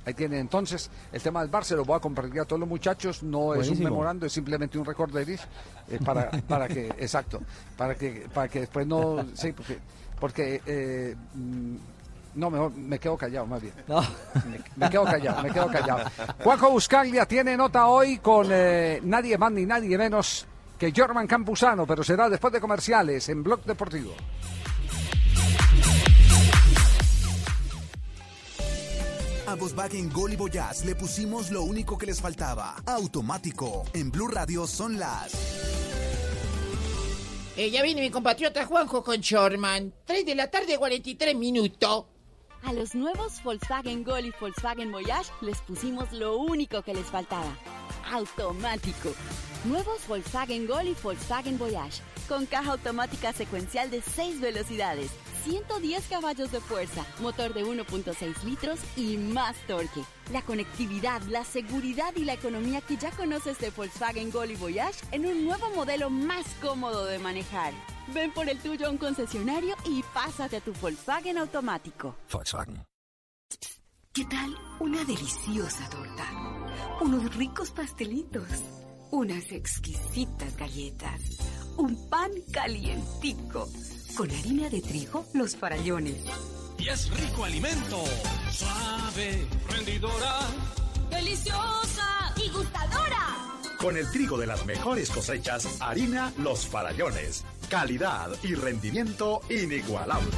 Ahí 0.05 0.13
tienen 0.13 0.39
entonces 0.39 0.89
el 1.11 1.21
tema 1.21 1.41
del 1.41 1.49
VAR, 1.49 1.65
se 1.65 1.75
lo 1.75 1.83
voy 1.83 1.97
a 1.97 1.99
compartir 1.99 2.39
a 2.39 2.45
todos 2.45 2.61
los 2.61 2.69
muchachos, 2.69 3.23
no 3.23 3.53
es 3.55 3.67
un 3.67 3.79
memorando, 3.83 4.25
es 4.25 4.31
simplemente 4.31 4.77
un 4.77 4.85
recorderis 4.85 5.41
eh, 5.89 5.99
para, 6.03 6.31
para 6.47 6.69
que, 6.69 6.87
exacto, 6.97 7.41
para 7.75 7.93
que, 7.95 8.25
para 8.33 8.47
que 8.47 8.61
después 8.61 8.87
no, 8.87 9.25
sí, 9.33 9.51
porque, 9.51 9.77
porque 10.17 10.61
eh, 10.65 11.13
mm, 11.33 11.75
no, 12.37 12.51
mejor 12.51 12.71
me 12.75 12.99
quedo 12.99 13.17
callado 13.17 13.45
más 13.47 13.61
bien. 13.61 13.73
Me, 13.87 14.59
me 14.75 14.89
quedo 14.89 15.03
callado, 15.05 15.41
me 15.41 15.51
quedo 15.51 15.67
callado. 15.67 16.09
Juanjo 16.43 16.69
Buscaglia 16.69 17.25
tiene 17.25 17.57
nota 17.57 17.87
hoy 17.87 18.19
con 18.19 18.47
eh, 18.51 18.99
nadie 19.03 19.37
más 19.37 19.51
ni 19.51 19.65
nadie 19.65 19.97
menos 19.97 20.45
que 20.77 20.93
Jorman 20.95 21.25
Campuzano, 21.25 21.87
pero 21.87 22.03
será 22.03 22.29
después 22.29 22.53
de 22.53 22.61
comerciales 22.61 23.27
en 23.29 23.43
Blog 23.43 23.63
Deportivo. 23.63 24.13
A 29.47 29.55
Volkswagen 29.55 30.11
Gol 30.11 30.33
y 30.33 30.35
Voyage 30.35 30.85
le 30.85 30.93
pusimos 30.93 31.49
lo 31.51 31.63
único 31.63 31.97
que 31.97 32.05
les 32.05 32.21
faltaba. 32.21 32.75
Automático. 32.85 33.85
En 33.93 34.11
Blue 34.11 34.27
Radio 34.27 34.67
son 34.67 34.99
las... 34.99 35.33
Eh, 37.55 37.71
ya 37.71 37.81
viene 37.81 38.01
mi 38.01 38.11
compatriota 38.11 38.65
Juanjo 38.67 39.03
con 39.03 39.17
Shorman. 39.17 39.91
3 40.05 40.25
de 40.25 40.35
la 40.35 40.51
tarde, 40.51 40.77
43 40.77 41.35
minutos. 41.35 42.05
A 42.67 42.73
los 42.73 42.93
nuevos 42.93 43.41
Volkswagen 43.45 44.03
Gol 44.03 44.25
y 44.25 44.33
Volkswagen 44.41 44.91
Voyage 44.91 45.31
les 45.39 45.61
pusimos 45.61 46.11
lo 46.11 46.35
único 46.35 46.81
que 46.81 46.93
les 46.93 47.05
faltaba. 47.05 47.55
Automático. 48.11 49.13
Nuevos 49.63 50.05
Volkswagen 50.05 50.67
Gol 50.67 50.89
y 50.89 50.95
Volkswagen 51.01 51.57
Voyage. 51.57 52.01
Con 52.27 52.45
caja 52.45 52.71
automática 52.71 53.31
secuencial 53.31 53.89
de 53.89 54.01
6 54.01 54.41
velocidades, 54.41 55.11
110 55.45 56.07
caballos 56.07 56.51
de 56.51 56.59
fuerza, 56.59 57.05
motor 57.21 57.53
de 57.53 57.65
1.6 57.65 58.43
litros 58.43 58.79
y 58.97 59.15
más 59.15 59.55
torque. 59.65 60.03
La 60.33 60.41
conectividad, 60.41 61.21
la 61.29 61.45
seguridad 61.45 62.13
y 62.17 62.25
la 62.25 62.33
economía 62.33 62.81
que 62.81 62.97
ya 62.97 63.11
conoces 63.11 63.57
de 63.59 63.69
Volkswagen 63.69 64.29
Gol 64.29 64.51
y 64.51 64.55
Voyage 64.55 65.05
en 65.13 65.25
un 65.25 65.45
nuevo 65.45 65.69
modelo 65.73 66.09
más 66.09 66.45
cómodo 66.61 67.05
de 67.05 67.17
manejar. 67.17 67.71
Ven 68.13 68.33
por 68.33 68.49
el 68.49 68.59
tuyo 68.59 68.87
a 68.87 68.89
un 68.89 68.97
concesionario 68.97 69.75
y 69.85 70.03
pásate 70.13 70.57
a 70.57 70.61
tu 70.61 70.73
Volkswagen 70.73 71.37
automático. 71.37 72.17
Volkswagen. 72.29 72.83
¿Qué 74.11 74.25
tal 74.25 74.53
una 74.79 75.03
deliciosa 75.05 75.87
torta? 75.89 76.25
Unos 76.99 77.33
ricos 77.35 77.71
pastelitos, 77.71 78.49
unas 79.11 79.51
exquisitas 79.51 80.57
galletas, 80.57 81.21
un 81.77 81.95
pan 82.09 82.31
calientico, 82.51 83.69
con 84.15 84.29
harina 84.31 84.69
de 84.69 84.81
trigo, 84.81 85.25
los 85.33 85.55
farallones. 85.55 86.17
Y 86.77 86.89
es 86.89 87.09
rico 87.09 87.45
alimento, 87.45 88.03
suave, 88.51 89.47
rendidora, 89.69 90.39
¡Deliciosa 91.09 92.33
y 92.35 92.49
gustadora! 92.49 93.57
Con 93.79 93.95
el 93.97 94.09
trigo 94.11 94.37
de 94.37 94.47
las 94.47 94.65
mejores 94.65 95.09
cosechas, 95.09 95.67
harina 95.79 96.33
Los 96.37 96.67
Farallones. 96.67 97.45
Calidad 97.69 98.29
y 98.43 98.55
rendimiento 98.55 99.41
inigualable. 99.49 100.31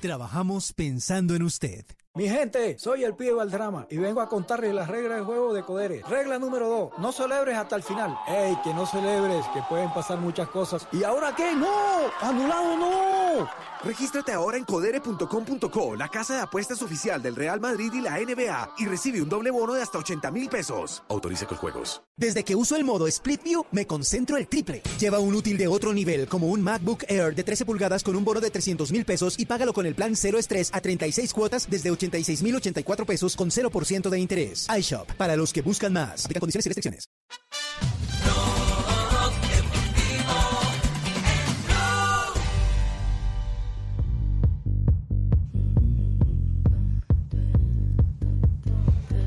Trabajamos 0.00 0.72
pensando 0.72 1.34
en 1.34 1.42
usted. 1.42 1.84
Mi 2.14 2.28
gente, 2.28 2.78
soy 2.78 3.02
el 3.02 3.16
pibe 3.16 3.32
Valdrama 3.32 3.86
y 3.90 3.96
vengo 3.96 4.20
a 4.20 4.28
contarles 4.28 4.72
las 4.72 4.86
reglas 4.86 5.16
del 5.16 5.24
juego 5.24 5.54
de 5.54 5.64
Codere. 5.64 6.02
Regla 6.08 6.38
número 6.38 6.68
2, 6.68 6.98
no 6.98 7.10
celebres 7.10 7.56
hasta 7.56 7.74
el 7.74 7.82
final. 7.82 8.16
¡Ey, 8.28 8.56
que 8.62 8.72
no 8.74 8.86
celebres, 8.86 9.44
que 9.52 9.62
pueden 9.62 9.92
pasar 9.92 10.18
muchas 10.18 10.48
cosas! 10.48 10.86
¿Y 10.92 11.02
ahora 11.02 11.34
qué? 11.34 11.52
¡No! 11.52 11.68
¡Anulado 12.20 12.76
no! 12.76 13.50
Regístrate 13.84 14.30
ahora 14.30 14.56
en 14.56 14.64
codere.com.co, 14.64 15.96
la 15.96 16.08
casa 16.08 16.34
de 16.34 16.40
apuestas 16.40 16.82
oficial 16.82 17.20
del 17.20 17.34
Real 17.34 17.60
Madrid 17.60 17.92
y 17.92 18.00
la 18.00 18.18
NBA, 18.18 18.74
y 18.78 18.86
recibe 18.86 19.20
un 19.20 19.28
doble 19.28 19.50
bono 19.50 19.74
de 19.74 19.82
hasta 19.82 19.98
80 19.98 20.30
mil 20.30 20.48
pesos. 20.48 21.02
Autorice 21.08 21.46
con 21.46 21.58
juegos. 21.58 22.00
Desde 22.16 22.44
que 22.44 22.54
uso 22.54 22.76
el 22.76 22.84
modo 22.84 23.08
Split 23.08 23.42
View, 23.42 23.66
me 23.72 23.86
concentro 23.86 24.36
el 24.36 24.46
triple. 24.46 24.82
Lleva 25.00 25.18
un 25.18 25.34
útil 25.34 25.58
de 25.58 25.66
otro 25.66 25.92
nivel, 25.92 26.28
como 26.28 26.46
un 26.46 26.62
MacBook 26.62 27.04
Air 27.08 27.34
de 27.34 27.42
13 27.42 27.64
pulgadas 27.64 28.04
con 28.04 28.14
un 28.14 28.24
bono 28.24 28.40
de 28.40 28.50
300 28.50 28.92
mil 28.92 29.04
pesos 29.04 29.38
y 29.38 29.46
págalo 29.46 29.72
con 29.72 29.84
el 29.86 29.96
plan 29.96 30.14
cero 30.14 30.38
estrés 30.38 30.70
a 30.72 30.80
36 30.80 31.32
cuotas 31.32 31.68
desde 31.68 31.90
86 31.90 32.42
mil 32.44 32.54
84 32.54 33.04
pesos 33.04 33.34
con 33.34 33.50
0% 33.50 34.08
de 34.10 34.18
interés. 34.20 34.68
iShop, 34.78 35.10
para 35.14 35.34
los 35.34 35.52
que 35.52 35.62
buscan 35.62 35.92
más. 35.92 36.24
Aplica 36.24 36.38
condiciones 36.38 36.66
y 36.66 36.68
restricciones. 36.68 37.08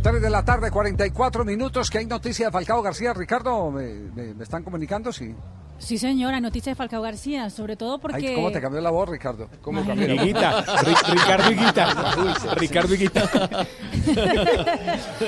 Tres 0.06 0.22
de 0.22 0.30
la 0.30 0.46
tarde, 0.46 0.70
44 0.70 1.44
minutos, 1.44 1.90
que 1.90 1.98
hay 1.98 2.06
noticia 2.06 2.46
de 2.46 2.52
Falcao 2.52 2.80
García. 2.84 3.12
Ricardo, 3.12 3.72
¿me, 3.72 3.86
me- 4.14 4.36
me 4.36 4.44
están 4.44 4.62
comunicando? 4.64 5.12
Sí. 5.12 5.34
Sí, 5.80 5.98
señora, 5.98 6.40
noticia 6.40 6.72
de 6.74 6.76
Falcao 6.76 7.02
García, 7.02 7.50
sobre 7.50 7.76
todo 7.76 7.98
porque... 7.98 8.28
Ay, 8.30 8.36
¿Cómo 8.36 8.52
te 8.52 8.62
cambió 8.62 8.82
la 8.82 8.92
voz, 8.92 9.10
Ricardo? 9.10 9.50
¿Cómo 9.64 9.84
cambió 9.84 10.08
la 10.08 10.14
voz? 10.14 10.24
Higuita, 10.24 10.64
Ri- 10.64 11.12
Ricardo 11.12 11.52
Higuita. 11.52 12.56
Ricardo 12.56 12.94
Higuita. 12.94 13.68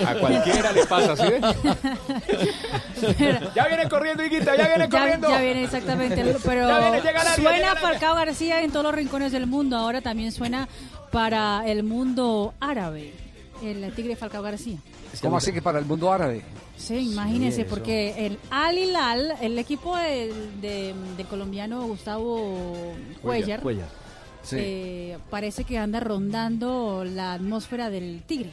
A 0.07 0.15
cualquiera 0.19 0.71
le 0.71 0.85
pasa, 0.85 1.17
¿sí? 1.17 1.33
Ya 3.55 3.67
viene 3.67 3.89
corriendo 3.89 4.23
Higuita, 4.23 4.55
ya 4.55 4.67
viene 4.67 4.87
Ya- 4.89 4.99
corriendo. 4.99 5.27
Ya, 5.29 5.39
viene 5.41 5.63
exactamente, 5.63 6.35
pero 6.45 6.67
Ya 6.67 6.79
viene, 6.79 6.97
llega 7.01 7.19
área, 7.21 7.35
llega 7.35 7.49
suena 7.49 7.71
área. 7.71 7.75
Falcao 7.81 8.15
García 8.15 8.61
en 8.61 8.71
todos 8.71 8.85
los 8.85 8.93
rincones 8.95 9.31
del 9.31 9.47
mundo. 9.47 9.75
Ahora 9.75 10.01
también 10.01 10.31
suena 10.31 10.67
para 11.11 11.67
el 11.67 11.81
mundo 11.83 12.53
árabe, 12.59 13.11
el 13.63 13.91
Tigre 13.93 14.15
Falcao 14.15 14.41
García. 14.41 14.77
¿Cómo 15.21 15.37
así 15.37 15.51
que 15.51 15.61
para 15.61 15.79
el 15.79 15.85
mundo 15.85 16.11
árabe? 16.11 16.41
Sí, 16.77 17.11
imagínese, 17.11 17.61
eso. 17.61 17.69
porque 17.69 18.25
el 18.27 18.37
Al 18.51 18.77
Hilal, 18.77 19.33
el 19.41 19.57
equipo 19.57 19.95
del, 19.97 20.61
de- 20.61 20.93
del 21.17 21.25
colombiano 21.27 21.87
Gustavo 21.87 22.75
Cuellar, 23.21 23.61
Cuellar. 23.61 23.89
Sí. 24.43 24.55
eh, 24.59 25.17
parece 25.29 25.63
que 25.63 25.77
anda 25.77 25.99
rondando 25.99 27.03
la 27.03 27.33
atmósfera 27.33 27.89
del 27.89 28.21
Tigre. 28.27 28.51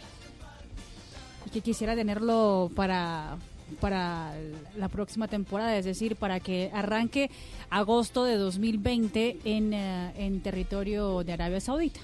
Y 1.46 1.50
que 1.50 1.60
quisiera 1.60 1.94
tenerlo 1.94 2.70
para, 2.74 3.36
para 3.80 4.32
la 4.76 4.88
próxima 4.88 5.28
temporada, 5.28 5.76
es 5.76 5.84
decir, 5.84 6.16
para 6.16 6.40
que 6.40 6.70
arranque 6.72 7.30
agosto 7.68 8.24
de 8.24 8.36
2020 8.36 9.38
en, 9.44 9.72
eh, 9.74 10.12
en 10.16 10.40
territorio 10.40 11.22
de 11.22 11.32
Arabia 11.34 11.60
Saudita. 11.60 12.00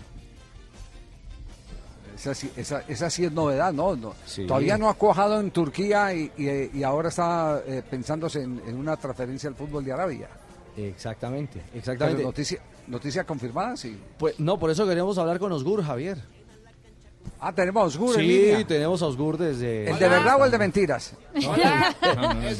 Esa, 2.20 2.34
sí- 2.34 2.50
esa, 2.54 2.82
esa 2.86 3.08
sí 3.08 3.24
es 3.24 3.32
novedad, 3.32 3.72
¿no? 3.72 3.96
No, 3.96 4.14
Sí. 4.26 4.46
Todavía 4.46 4.76
no 4.76 4.90
ha 4.90 4.94
cuajado 4.94 5.40
en 5.40 5.50
Turquía 5.50 6.12
y, 6.12 6.30
y- 6.36 6.78
y 6.78 6.82
ahora 6.82 7.08
está 7.08 7.62
eh, 7.66 7.82
pensándose 7.88 8.42
en, 8.42 8.60
en 8.66 8.76
una 8.76 8.94
transferencia 8.98 9.48
al 9.48 9.54
fútbol 9.56 9.82
de 9.86 9.92
Arabia. 9.92 10.28
Exactamente, 10.76 11.62
Pero 11.66 11.78
exactamente. 11.78 12.22
noticia, 12.22 12.60
noticia 12.88 13.24
confirmada, 13.24 13.76
sí. 13.76 13.98
Pues, 14.18 14.38
no, 14.38 14.58
por 14.58 14.70
eso 14.70 14.86
queríamos 14.86 15.16
hablar 15.18 15.38
con 15.38 15.50
Osgur, 15.52 15.82
Javier. 15.82 16.18
Ah, 17.42 17.52
tenemos 17.54 17.82
a 17.82 17.86
Osgur 17.86 18.14
en 18.16 18.20
Sí, 18.20 18.26
línea. 18.26 18.66
tenemos 18.66 19.00
a 19.02 19.06
Osgur 19.06 19.38
desde... 19.38 19.90
¿El 19.90 19.98
de 19.98 20.08
verdad 20.10 20.38
o 20.38 20.44
el 20.44 20.50
de 20.50 20.58
mentiras? 20.58 21.14
Estoy 21.32 21.62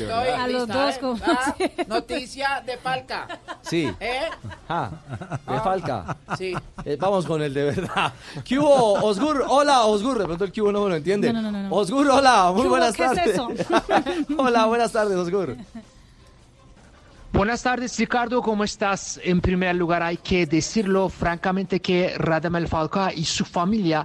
A 0.08 0.48
los 0.48 0.66
dos, 0.66 0.94
¿eh? 0.94 0.98
como- 1.00 1.20
Ah, 1.22 1.54
Noticia 1.86 2.62
de 2.64 2.78
Palca. 2.78 3.28
Sí. 3.60 3.90
¿Eh? 4.00 4.22
Ah, 4.70 4.90
de 5.46 5.60
Falca. 5.60 6.16
Sí. 6.38 6.54
Eh, 6.84 6.96
vamos 6.98 7.26
con 7.26 7.42
el 7.42 7.52
de 7.52 7.64
verdad. 7.64 8.12
¿Qué 8.42 8.58
hubo, 8.58 8.94
Osgur? 9.04 9.44
Hola, 9.48 9.84
Osgur. 9.84 10.18
De 10.18 10.24
pronto 10.24 10.44
el 10.44 10.52
que 10.52 10.62
hubo 10.62 10.72
no 10.72 10.84
me 10.84 10.88
lo 10.90 10.96
entiende. 10.96 11.30
No, 11.30 11.42
no, 11.42 11.52
no, 11.52 11.62
no. 11.62 11.74
Osgur, 11.76 12.08
hola. 12.08 12.50
Muy 12.54 12.66
buenas 12.66 12.94
¿Qué 12.96 13.04
es 13.04 13.12
tardes. 13.14 13.34
eso? 13.34 13.48
hola, 14.38 14.64
buenas 14.64 14.92
tardes, 14.92 15.14
Osgur. 15.16 15.56
Buenas 17.32 17.62
tardes, 17.62 17.96
Ricardo, 17.98 18.42
¿cómo 18.42 18.64
estás? 18.64 19.20
En 19.22 19.40
primer 19.40 19.76
lugar, 19.76 20.02
hay 20.02 20.16
que 20.16 20.46
decirlo 20.46 21.08
francamente 21.08 21.80
que 21.80 22.14
Radamel 22.18 22.66
Falcao 22.66 23.10
y 23.14 23.24
su 23.24 23.44
familia 23.44 24.04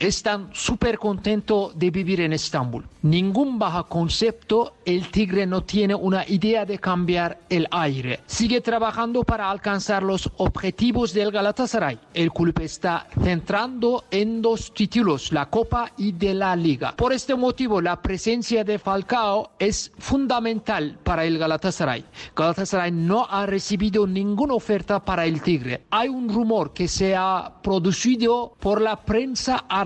están 0.00 0.50
súper 0.52 0.98
contentos 0.98 1.78
de 1.78 1.90
vivir 1.90 2.20
en 2.20 2.32
Estambul. 2.32 2.84
Ningún 3.02 3.58
baja 3.58 3.84
concepto, 3.84 4.74
el 4.84 5.10
Tigre 5.10 5.46
no 5.46 5.62
tiene 5.62 5.94
una 5.94 6.26
idea 6.28 6.64
de 6.64 6.78
cambiar 6.78 7.38
el 7.48 7.68
aire. 7.70 8.20
Sigue 8.26 8.60
trabajando 8.60 9.22
para 9.22 9.50
alcanzar 9.50 10.02
los 10.02 10.30
objetivos 10.38 11.12
del 11.12 11.30
Galatasaray. 11.30 11.98
El 12.14 12.32
club 12.32 12.58
está 12.60 13.06
centrando 13.22 14.04
en 14.10 14.42
dos 14.42 14.74
títulos, 14.74 15.32
la 15.32 15.46
Copa 15.46 15.92
y 15.96 16.12
de 16.12 16.34
la 16.34 16.56
Liga. 16.56 16.94
Por 16.96 17.12
este 17.12 17.34
motivo, 17.34 17.80
la 17.80 18.02
presencia 18.02 18.64
de 18.64 18.78
Falcao 18.78 19.52
es 19.58 19.92
fundamental 19.98 20.98
para 21.04 21.24
el 21.24 21.38
Galatasaray. 21.38 22.04
Galatasaray 22.34 22.90
no 22.90 23.26
ha 23.30 23.46
recibido 23.46 24.06
ninguna 24.06 24.54
oferta 24.54 25.04
para 25.04 25.26
el 25.26 25.42
Tigre. 25.42 25.84
Hay 25.90 26.08
un 26.08 26.28
rumor 26.28 26.72
que 26.72 26.88
se 26.88 27.14
ha 27.14 27.52
producido 27.62 28.54
por 28.58 28.80
la 28.80 28.96
prensa 28.96 29.64
árabe. 29.68 29.85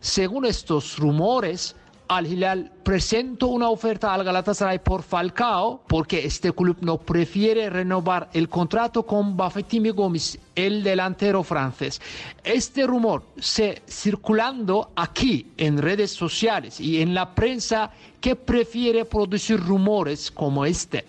Según 0.00 0.46
estos 0.46 0.98
rumores, 0.98 1.74
Al 2.08 2.26
Hilal 2.28 2.70
presentó 2.84 3.48
una 3.48 3.68
oferta 3.68 4.14
al 4.14 4.22
Galatasaray 4.22 4.78
por 4.78 5.02
Falcao 5.02 5.82
porque 5.88 6.24
este 6.24 6.52
club 6.52 6.76
no 6.80 6.98
prefiere 6.98 7.68
renovar 7.68 8.30
el 8.32 8.48
contrato 8.48 9.04
con 9.04 9.36
Bafetimi 9.36 9.90
Gomis, 9.90 10.38
el 10.54 10.84
delantero 10.84 11.42
francés. 11.42 12.00
Este 12.44 12.86
rumor 12.86 13.24
se 13.40 13.82
circulando 13.88 14.92
aquí 14.94 15.50
en 15.56 15.78
redes 15.78 16.12
sociales 16.12 16.78
y 16.78 17.02
en 17.02 17.12
la 17.12 17.34
prensa 17.34 17.90
que 18.20 18.36
prefiere 18.36 19.04
producir 19.04 19.58
rumores 19.58 20.30
como 20.30 20.64
este. 20.64 21.04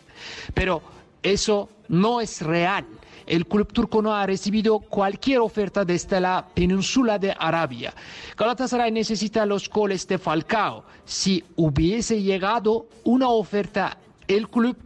Pero 0.56 0.82
eso 1.22 1.70
no 1.90 2.20
es 2.22 2.42
real. 2.42 2.88
El 3.28 3.46
club 3.46 3.72
turco 3.74 4.02
no 4.02 4.16
ha 4.16 4.26
recibido 4.26 4.80
cualquier 4.80 5.40
oferta 5.40 5.84
desde 5.84 6.22
la 6.22 6.48
península 6.54 7.20
de 7.20 7.36
Arabia. 7.38 7.94
Galatasaray 8.38 8.90
necesita 8.90 9.46
los 9.46 9.70
goles 9.70 10.08
de 10.08 10.18
Falcao. 10.18 10.86
Si 11.04 11.44
hubiese 11.58 12.22
llegado 12.22 12.88
una 13.04 13.28
oferta, 13.28 13.98
el 14.30 14.48
club 14.50 14.78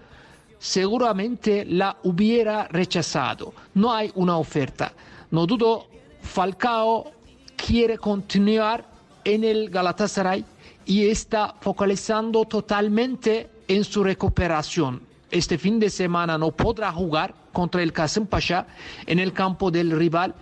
seguramente 0.57 1.65
la 1.65 1.97
hubiera 2.03 2.68
rechazado. 2.68 3.53
No 3.76 3.93
hay 3.93 4.11
una 4.15 4.38
oferta. 4.38 4.91
No 5.30 5.45
dudo, 5.45 5.88
Falcao 6.22 7.11
quiere 7.55 7.99
continuar 7.99 8.85
en 9.23 9.43
el 9.43 9.69
Galatasaray 9.69 10.43
y 10.85 11.07
está 11.07 11.53
focalizando 11.61 12.45
totalmente 12.45 13.49
en 13.68 13.84
su 13.84 14.03
recuperación. 14.03 15.10
Este 15.31 15.57
fin 15.57 15.79
de 15.79 15.89
semana 15.89 16.37
no 16.37 16.51
podrá 16.51 16.91
jugar 16.91 17.33
contra 17.53 17.81
el 17.81 17.91
Kasım 17.93 18.25
Pasha 18.27 18.67
en 19.05 19.19
el 19.19 19.31
campo 19.33 19.71
del 19.71 19.91
rival 19.91 20.35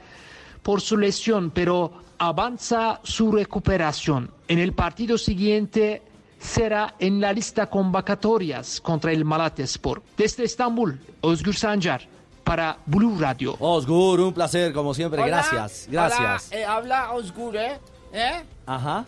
por 0.63 0.81
su 0.81 0.97
lesión, 0.97 1.51
pero 1.51 1.91
avanza 2.17 2.99
su 3.03 3.31
recuperación. 3.31 4.31
En 4.47 4.59
el 4.59 4.73
partido 4.73 5.17
siguiente 5.17 6.01
será 6.39 6.95
en 6.99 7.21
la 7.21 7.31
lista 7.33 7.69
convocatorias 7.69 8.81
contra 8.81 9.11
el 9.11 9.23
Malatyaspor. 9.25 10.01
Desde 10.17 10.43
Estambul, 10.45 10.99
Özgür 11.21 11.53
Sancar 11.55 12.01
para 12.43 12.77
Blue 12.85 13.15
Radio. 13.19 13.55
Osgur, 13.59 14.19
un 14.21 14.33
placer 14.33 14.73
como 14.73 14.93
siempre. 14.93 15.21
Hola, 15.21 15.45
gracias, 15.51 15.87
gracias. 15.89 16.47
hola, 16.51 16.59
eh, 16.61 16.65
habla 16.65 17.11
Osgur, 17.13 17.55
¿eh? 17.55 17.79
¿Eh? 18.11 18.43
Ajá. 18.65 19.05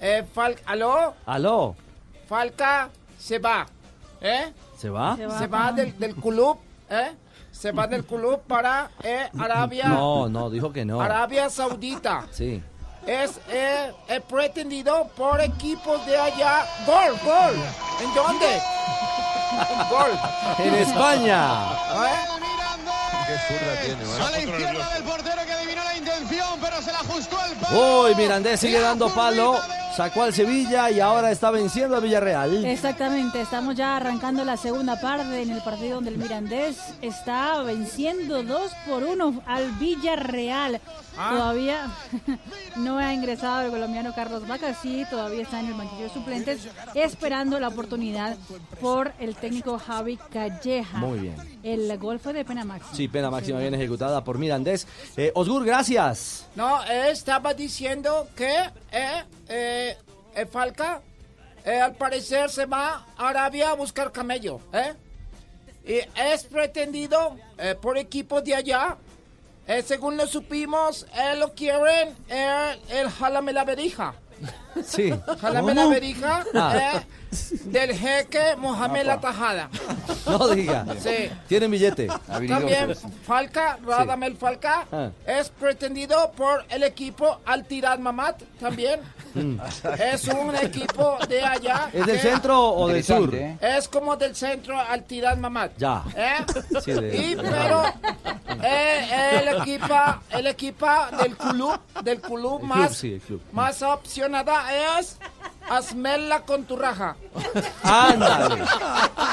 Eh, 0.00 0.24
Fal- 0.34 0.56
¿Aló? 0.66 1.14
Aló. 1.26 1.74
Falca 2.28 2.88
se 3.18 3.38
va, 3.38 3.66
¿eh? 4.20 4.52
¿Se 4.84 4.90
va? 4.90 5.16
Se 5.16 5.46
va, 5.46 5.72
del, 5.72 5.98
del 5.98 6.14
club, 6.14 6.58
¿eh? 6.90 7.14
Se 7.50 7.72
va 7.72 7.86
del 7.86 8.04
club 8.04 8.42
para 8.46 8.90
eh, 9.02 9.30
Arabia, 9.38 9.88
No, 9.88 10.28
no, 10.28 10.50
dijo 10.50 10.74
que 10.74 10.84
no. 10.84 11.00
Arabia 11.00 11.48
Saudita. 11.48 12.26
Sí. 12.30 12.62
Es 13.06 13.40
eh, 13.48 13.94
eh, 14.08 14.20
pretendido 14.28 15.08
por 15.16 15.40
equipos 15.40 16.04
de 16.04 16.18
allá. 16.18 16.66
¡Gol, 16.84 17.18
gol! 17.24 17.54
¿En 18.02 18.14
dónde? 18.14 18.60
¡Gol! 19.88 20.10
En 20.58 20.74
España. 20.74 21.62
¿Eh? 21.72 22.34
Qué 23.26 23.38
zurda 23.48 23.80
tiene, 23.86 24.22
A 24.22 24.30
la 24.32 24.38
izquierda 24.38 24.88
del 24.92 25.02
portero 25.04 25.42
que 25.46 25.52
adivinó 25.52 25.82
la 25.82 25.96
intención, 25.96 26.58
pero 26.60 26.82
se 26.82 26.92
la 26.92 26.98
ajustó 26.98 27.38
el 27.46 27.56
palo. 27.56 28.02
Uy, 28.02 28.14
Mirandés 28.16 28.60
sigue 28.60 28.80
dando 28.80 29.08
palo. 29.08 29.58
Sacó 29.96 30.24
al 30.24 30.34
Sevilla 30.34 30.90
y 30.90 30.98
ahora 30.98 31.30
está 31.30 31.52
venciendo 31.52 31.94
al 31.94 32.02
Villarreal. 32.02 32.64
Exactamente, 32.64 33.40
estamos 33.40 33.76
ya 33.76 33.96
arrancando 33.96 34.44
la 34.44 34.56
segunda 34.56 35.00
parte 35.00 35.42
en 35.42 35.50
el 35.50 35.62
partido 35.62 35.96
donde 35.96 36.10
el 36.10 36.18
Mirandés 36.18 36.76
está 37.00 37.62
venciendo 37.62 38.42
2 38.42 38.72
por 38.88 39.04
1 39.04 39.42
al 39.46 39.70
Villarreal. 39.78 40.80
Ah. 41.16 41.30
Todavía 41.30 41.90
no 42.76 42.98
ha 42.98 43.12
ingresado 43.14 43.62
el 43.66 43.70
colombiano 43.70 44.14
Carlos 44.14 44.46
Vaca, 44.46 44.74
sí, 44.74 45.04
todavía 45.10 45.42
está 45.42 45.60
en 45.60 45.66
el 45.66 45.74
banquillo 45.74 46.04
de 46.04 46.10
suplentes, 46.10 46.68
esperando 46.94 47.60
la 47.60 47.68
oportunidad 47.68 48.36
por 48.80 49.12
el 49.20 49.36
técnico 49.36 49.78
Javi 49.78 50.16
Calleja. 50.16 50.98
Muy 50.98 51.20
bien. 51.20 51.36
El 51.62 51.96
gol 51.98 52.18
fue 52.18 52.32
de 52.32 52.44
pena 52.44 52.64
máxima. 52.64 52.94
Sí, 52.94 53.08
pena 53.08 53.30
máxima 53.30 53.58
bien 53.60 53.74
ejecutada 53.74 54.24
por 54.24 54.38
Mirandés. 54.38 54.86
Eh, 55.16 55.30
Osgur, 55.34 55.64
gracias. 55.64 56.46
No, 56.56 56.82
eh, 56.84 57.10
estaba 57.10 57.54
diciendo 57.54 58.28
que 58.36 58.52
eh, 58.92 59.24
eh, 59.48 59.96
eh, 60.34 60.46
Falca 60.46 61.00
eh, 61.64 61.80
al 61.80 61.94
parecer 61.94 62.50
se 62.50 62.66
va 62.66 63.06
a 63.16 63.28
Arabia 63.28 63.70
a 63.70 63.74
buscar 63.74 64.12
camello, 64.12 64.60
¿eh? 64.72 64.94
Y 65.86 65.98
es 66.20 66.44
pretendido 66.44 67.36
eh, 67.58 67.74
por 67.80 67.98
equipos 67.98 68.42
de 68.42 68.54
allá. 68.54 68.96
Eh, 69.66 69.82
según 69.82 70.16
lo 70.16 70.26
supimos, 70.26 71.06
eh, 71.16 71.36
lo 71.36 71.54
quieren 71.54 72.14
eh, 72.28 72.78
el 72.90 73.08
Jalame 73.10 73.52
la 73.52 73.64
Berija. 73.64 74.14
Sí. 74.84 75.12
Jalame 75.40 75.74
la 75.74 75.86
Berija 75.86 76.44
Ah. 76.54 77.02
Del 77.64 77.92
jeque 77.96 78.56
Mohamed 78.58 79.06
La 79.06 79.20
Tajada. 79.20 79.68
No 80.26 80.48
diga. 80.48 80.86
Sí. 81.00 81.30
Tienen 81.48 81.70
billete. 81.70 82.08
También 82.26 82.94
Falca, 83.26 83.78
Radamel 83.84 84.36
Falca, 84.36 84.86
Ah. 84.90 85.10
es 85.26 85.50
pretendido 85.50 86.32
por 86.32 86.64
el 86.70 86.82
equipo 86.82 87.40
Al 87.44 87.64
Tirad 87.66 87.98
Mamat 87.98 88.42
también. 88.58 89.00
Mm. 89.34 89.58
Es 90.12 90.26
un 90.28 90.54
equipo 90.56 91.18
de 91.28 91.42
allá. 91.42 91.90
¿Es 91.92 92.06
del 92.06 92.18
centro 92.20 92.58
o 92.70 92.88
del 92.88 93.04
sur? 93.04 93.34
¿eh? 93.34 93.58
Es 93.60 93.88
como 93.88 94.16
del 94.16 94.34
centro 94.34 94.78
Al 94.80 95.04
Tirad 95.04 95.36
Mamat. 95.36 95.72
Ya. 95.76 96.02
¿Eh? 96.16 96.36
Sí, 96.82 96.92
de- 96.92 97.16
Y 97.16 97.36
pero 97.36 97.84
eh, 98.62 99.40
el 99.42 99.60
equipo 99.60 99.94
el 100.30 100.46
equipo 100.46 100.86
del 101.20 101.36
club 101.36 101.78
del 102.02 102.20
club 102.20 102.60
El 102.62 102.66
más 102.68 102.86
club, 102.86 102.94
sí, 102.96 103.12
el 103.14 103.20
club. 103.20 103.42
más 103.52 103.82
opcionada 103.82 104.98
es 104.98 105.18
Asmela 105.68 106.40
con 106.42 106.64
tu 106.64 106.76
raja. 106.76 107.16
Ándale. 107.82 108.64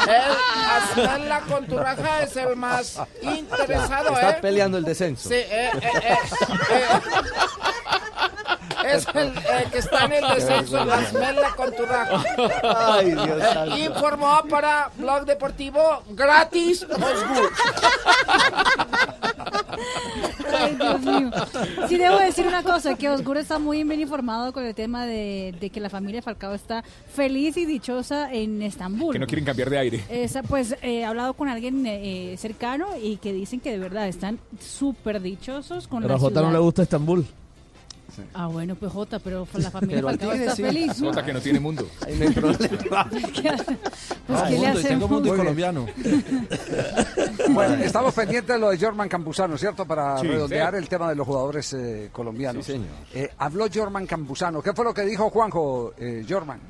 El 0.07 1.43
con 1.47 1.65
tu 1.67 1.77
raja 1.77 2.23
es 2.23 2.35
el 2.35 2.55
más 2.55 2.99
interesado, 3.21 4.09
Está 4.09 4.31
¿eh? 4.31 4.37
peleando 4.41 4.77
el 4.77 4.83
descenso. 4.83 5.29
Sí, 5.29 5.35
eh, 5.35 5.69
eh, 5.73 5.91
eh, 6.03 6.17
eh, 6.71 6.87
es 8.85 9.07
el 9.13 9.29
eh, 9.29 9.67
que 9.71 9.77
está 9.79 10.05
en 10.05 10.13
el 10.13 10.23
descenso, 10.35 10.83
la 10.85 10.95
Asmela 10.95 11.55
con 11.55 11.75
tu 11.75 11.85
raja. 11.85 12.23
Ay, 12.63 13.11
Dios 13.11 13.27
Eh, 13.41 13.53
santo. 13.53 13.77
informó 13.77 14.41
para 14.49 14.89
Blog 14.97 15.25
Deportivo 15.25 16.03
gratis 16.11 16.83
Osgur. 16.83 17.51
Ay, 20.53 20.75
Dios 20.75 21.01
mío. 21.01 21.31
Sí, 21.87 21.97
debo 21.97 22.17
decir 22.19 22.45
una 22.47 22.63
cosa, 22.63 22.95
que 22.95 23.09
Osgur 23.09 23.37
está 23.37 23.57
muy 23.59 23.83
bien 23.83 23.99
informado 24.01 24.53
con 24.53 24.65
el 24.65 24.75
tema 24.75 25.05
de, 25.05 25.55
de 25.59 25.69
que 25.69 25.79
la 25.79 25.89
familia 25.89 26.21
Falcao 26.21 26.53
está 26.53 26.83
feliz 27.13 27.57
y 27.57 27.65
dichosa 27.65 28.31
en 28.31 28.61
Estambul. 28.61 29.13
Que 29.13 29.19
no 29.19 29.27
quieren 29.27 29.45
cambiar 29.45 29.69
de 29.69 29.77
aire. 29.79 30.03
Esa, 30.09 30.43
pues 30.43 30.73
eh, 30.73 30.77
he 30.99 31.05
hablado 31.05 31.33
con 31.33 31.47
alguien 31.47 31.85
eh, 31.85 32.35
cercano 32.37 32.87
y 33.01 33.17
que 33.17 33.33
dicen 33.33 33.59
que 33.59 33.71
de 33.71 33.79
verdad 33.79 34.07
están 34.07 34.39
súper 34.59 35.21
dichosos 35.21 35.87
con 35.87 36.01
Pero 36.01 36.13
a 36.13 36.17
la 36.17 36.21
Jota 36.21 36.33
ciudad. 36.35 36.47
no 36.47 36.51
le 36.53 36.59
gusta 36.59 36.83
Estambul. 36.83 37.25
Ah, 38.33 38.47
bueno, 38.47 38.75
pues 38.75 38.91
Jota, 38.91 39.19
pero 39.19 39.47
la 39.53 39.71
familia 39.71 40.01
Falcao 40.01 40.31
ti 40.31 40.37
está 40.39 40.55
sí. 40.55 40.63
feliz. 40.63 40.99
Jota 40.99 41.23
que 41.25 41.33
no 41.33 41.39
tiene 41.41 41.59
mundo. 41.59 41.87
Ahí 42.05 42.17
no 42.17 42.25
hay 42.27 42.33
problema. 42.33 43.09
Pues, 44.27 44.43
¿qué 44.43 44.59
le 44.59 44.67
hacemos? 44.67 45.09
colombiano. 45.09 45.85
Bueno, 47.49 47.73
estamos 47.83 48.13
pendientes 48.13 48.55
de 48.55 48.59
lo 48.59 48.69
de 48.69 48.77
Jorman 48.77 49.09
Campuzano, 49.09 49.57
¿cierto? 49.57 49.85
Para 49.85 50.17
Sí. 50.19 50.27
redondear 50.27 50.71
Sí. 50.73 50.77
el 50.77 50.87
tema 50.87 51.09
de 51.09 51.15
los 51.15 51.27
jugadores 51.27 51.73
eh, 51.73 52.09
colombianos. 52.13 52.65
Sí, 52.65 52.73
señor. 52.73 52.87
Eh, 53.13 53.29
habló 53.39 53.65
Jorman 53.73 54.05
Campuzano. 54.07 54.61
¿Qué 54.61 54.71
fue 54.73 54.85
lo 54.85 54.93
que 54.93 55.01
dijo 55.01 55.29
Juanjo 55.29 55.93
eh, 55.97 56.25
Jorman? 56.27 56.61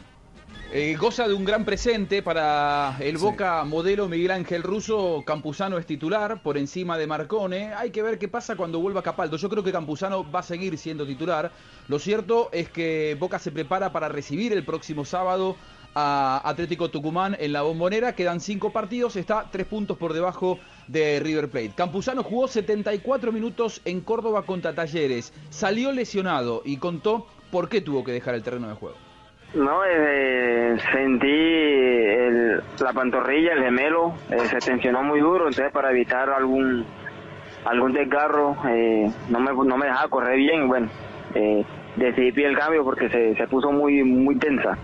Eh, 0.73 0.95
goza 0.97 1.27
de 1.27 1.33
un 1.33 1.43
gran 1.43 1.65
presente 1.65 2.23
para 2.23 2.95
el 3.01 3.17
Boca 3.17 3.65
modelo 3.65 4.07
Miguel 4.07 4.31
Ángel 4.31 4.63
Russo. 4.63 5.21
Campuzano 5.25 5.77
es 5.77 5.85
titular 5.85 6.41
por 6.41 6.57
encima 6.57 6.97
de 6.97 7.07
Marcone. 7.07 7.73
Hay 7.73 7.91
que 7.91 8.01
ver 8.01 8.17
qué 8.17 8.29
pasa 8.29 8.55
cuando 8.55 8.79
vuelva 8.79 9.03
Capaldo. 9.03 9.35
Yo 9.35 9.49
creo 9.49 9.65
que 9.65 9.73
Campuzano 9.73 10.31
va 10.31 10.39
a 10.39 10.43
seguir 10.43 10.77
siendo 10.77 11.05
titular. 11.05 11.51
Lo 11.89 11.99
cierto 11.99 12.47
es 12.53 12.69
que 12.69 13.17
Boca 13.19 13.37
se 13.37 13.51
prepara 13.51 13.91
para 13.91 14.07
recibir 14.07 14.53
el 14.53 14.63
próximo 14.63 15.03
sábado 15.03 15.57
a 15.93 16.41
Atlético 16.45 16.89
Tucumán 16.89 17.35
en 17.37 17.51
la 17.51 17.63
bombonera. 17.63 18.15
Quedan 18.15 18.39
cinco 18.39 18.71
partidos, 18.71 19.17
está 19.17 19.49
tres 19.51 19.67
puntos 19.67 19.97
por 19.97 20.13
debajo 20.13 20.57
de 20.87 21.19
River 21.19 21.49
Plate. 21.49 21.73
Campuzano 21.75 22.23
jugó 22.23 22.47
74 22.47 23.33
minutos 23.33 23.81
en 23.83 23.99
Córdoba 23.99 24.45
contra 24.45 24.73
Talleres. 24.73 25.33
Salió 25.49 25.91
lesionado 25.91 26.61
y 26.63 26.77
contó 26.77 27.27
por 27.51 27.67
qué 27.67 27.81
tuvo 27.81 28.05
que 28.05 28.13
dejar 28.13 28.35
el 28.35 28.43
terreno 28.43 28.69
de 28.69 28.75
juego. 28.75 29.10
No, 29.53 29.81
eh, 29.85 30.77
sentí 30.93 31.27
el- 31.27 32.61
la 32.79 32.93
pantorrilla, 32.93 33.53
el 33.53 33.63
gemelo, 33.63 34.13
eh, 34.29 34.39
se 34.47 34.59
tensionó 34.59 35.03
muy 35.03 35.19
duro, 35.19 35.47
entonces 35.47 35.71
para 35.73 35.91
evitar 35.91 36.29
algún 36.29 36.85
algún 37.65 37.93
desgarro 37.93 38.55
eh, 38.67 39.11
no 39.29 39.39
me 39.39 39.51
no 39.53 39.77
me 39.77 39.85
dejaba 39.85 40.07
correr 40.09 40.37
bien, 40.37 40.67
bueno, 40.67 40.89
eh, 41.35 41.63
decidí 41.95 42.31
pedir 42.31 42.47
el 42.47 42.57
cambio 42.57 42.83
porque 42.83 43.09
se, 43.09 43.35
se 43.35 43.47
puso 43.47 43.71
muy 43.71 44.03
muy 44.03 44.35
tensa. 44.37 44.77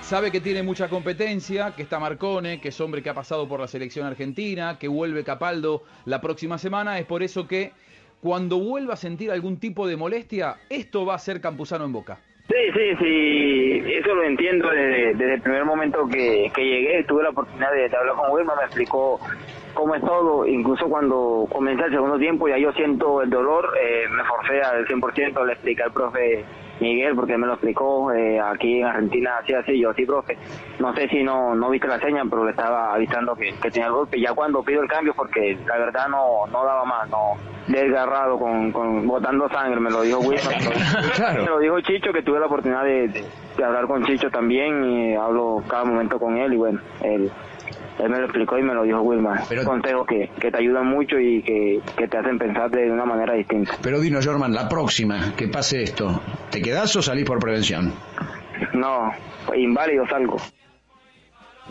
Sabe 0.00 0.30
que 0.30 0.40
tiene 0.40 0.62
mucha 0.62 0.88
competencia, 0.88 1.72
que 1.76 1.82
está 1.82 1.98
Marcone, 1.98 2.60
que 2.60 2.68
es 2.68 2.80
hombre 2.80 3.02
que 3.02 3.10
ha 3.10 3.14
pasado 3.14 3.46
por 3.48 3.60
la 3.60 3.66
selección 3.68 4.06
argentina, 4.06 4.78
que 4.78 4.88
vuelve 4.88 5.22
Capaldo 5.24 5.82
la 6.04 6.20
próxima 6.20 6.56
semana. 6.56 6.98
Es 6.98 7.04
por 7.06 7.22
eso 7.22 7.46
que 7.46 7.72
cuando 8.22 8.58
vuelva 8.58 8.94
a 8.94 8.96
sentir 8.96 9.30
algún 9.30 9.58
tipo 9.58 9.86
de 9.86 9.96
molestia, 9.96 10.56
esto 10.68 11.04
va 11.04 11.14
a 11.14 11.18
ser 11.18 11.40
Campuzano 11.40 11.84
en 11.84 11.92
boca. 11.92 12.18
Sí, 12.50 12.56
sí, 12.74 12.96
sí, 12.98 13.92
eso 13.94 14.12
lo 14.12 14.24
entiendo 14.24 14.68
desde, 14.70 15.14
desde 15.14 15.34
el 15.34 15.40
primer 15.40 15.64
momento 15.64 16.08
que, 16.08 16.50
que 16.52 16.64
llegué, 16.64 17.04
tuve 17.04 17.22
la 17.22 17.30
oportunidad 17.30 17.70
de, 17.70 17.88
de 17.88 17.96
hablar 17.96 18.16
con 18.16 18.32
Wilma, 18.32 18.56
me 18.56 18.64
explicó 18.64 19.20
cómo 19.72 19.94
es 19.94 20.02
todo, 20.02 20.44
incluso 20.44 20.88
cuando 20.88 21.46
comencé 21.48 21.84
el 21.84 21.92
segundo 21.92 22.18
tiempo 22.18 22.48
ya 22.48 22.58
yo 22.58 22.72
siento 22.72 23.22
el 23.22 23.30
dolor, 23.30 23.70
eh, 23.80 24.04
me 24.10 24.24
forcé 24.24 24.60
al 24.62 24.84
100%, 24.84 25.46
le 25.46 25.52
expliqué 25.52 25.82
al 25.84 25.92
profe 25.92 26.44
Miguel, 26.80 27.14
porque 27.14 27.36
me 27.36 27.46
lo 27.46 27.52
explicó, 27.54 28.10
eh, 28.12 28.40
aquí 28.40 28.80
en 28.80 28.86
Argentina 28.86 29.32
así, 29.42 29.52
así, 29.52 29.78
yo 29.78 29.92
sí, 29.94 30.06
profe, 30.06 30.36
no 30.78 30.94
sé 30.94 31.08
si 31.08 31.22
no 31.22 31.54
no 31.54 31.68
viste 31.70 31.86
la 31.86 31.98
señal, 32.00 32.28
pero 32.30 32.44
le 32.44 32.50
estaba 32.52 32.94
avisando 32.94 33.34
que, 33.36 33.52
que 33.60 33.70
tenía 33.70 33.88
el 33.88 33.92
golpe, 33.92 34.18
ya 34.20 34.32
cuando 34.32 34.62
pido 34.62 34.82
el 34.82 34.88
cambio, 34.88 35.12
porque 35.14 35.58
la 35.66 35.76
verdad 35.78 36.08
no, 36.08 36.46
no 36.50 36.64
daba 36.64 36.84
más, 36.86 37.08
no, 37.10 37.34
desgarrado, 37.68 38.38
con, 38.38 38.72
con 38.72 39.06
botando 39.06 39.48
sangre, 39.50 39.78
me 39.80 39.90
lo 39.90 40.02
dijo 40.02 40.18
Wilma, 40.20 40.50
me 40.58 40.64
lo 40.64 40.70
dijo- 40.70 41.32
me 41.34 41.46
lo 41.46 41.58
dijo 41.58 41.80
Chicho, 41.82 42.12
que 42.12 42.22
tuve 42.22 42.40
la 42.40 42.46
oportunidad 42.46 42.84
de, 42.84 43.08
de- 43.08 43.24
de 43.56 43.64
hablar 43.64 43.86
con 43.86 44.02
Chicho 44.04 44.30
también, 44.30 44.82
y 44.84 45.14
hablo 45.14 45.62
cada 45.68 45.84
momento 45.84 46.18
con 46.18 46.36
él, 46.38 46.54
y 46.54 46.56
bueno, 46.56 46.80
él 47.02 47.30
él 48.02 48.10
me 48.10 48.18
lo 48.18 48.24
explicó 48.24 48.58
y 48.58 48.62
me 48.62 48.74
lo 48.74 48.82
dijo 48.82 49.00
Wilmar. 49.00 49.44
Consejos 49.64 50.06
que, 50.06 50.30
que 50.40 50.50
te 50.50 50.58
ayudan 50.58 50.86
mucho 50.86 51.18
y 51.18 51.42
que, 51.42 51.80
que 51.96 52.08
te 52.08 52.16
hacen 52.16 52.38
pensar 52.38 52.70
de 52.70 52.90
una 52.90 53.04
manera 53.04 53.34
distinta. 53.34 53.76
Pero 53.82 54.00
dinos, 54.00 54.26
Jorman, 54.26 54.52
la 54.52 54.68
próxima 54.68 55.34
que 55.36 55.48
pase 55.48 55.82
esto, 55.82 56.20
¿te 56.50 56.62
quedás 56.62 56.94
o 56.96 57.02
salís 57.02 57.24
por 57.24 57.38
prevención? 57.38 57.92
No, 58.72 59.12
inválido 59.54 60.06
salgo. 60.06 60.36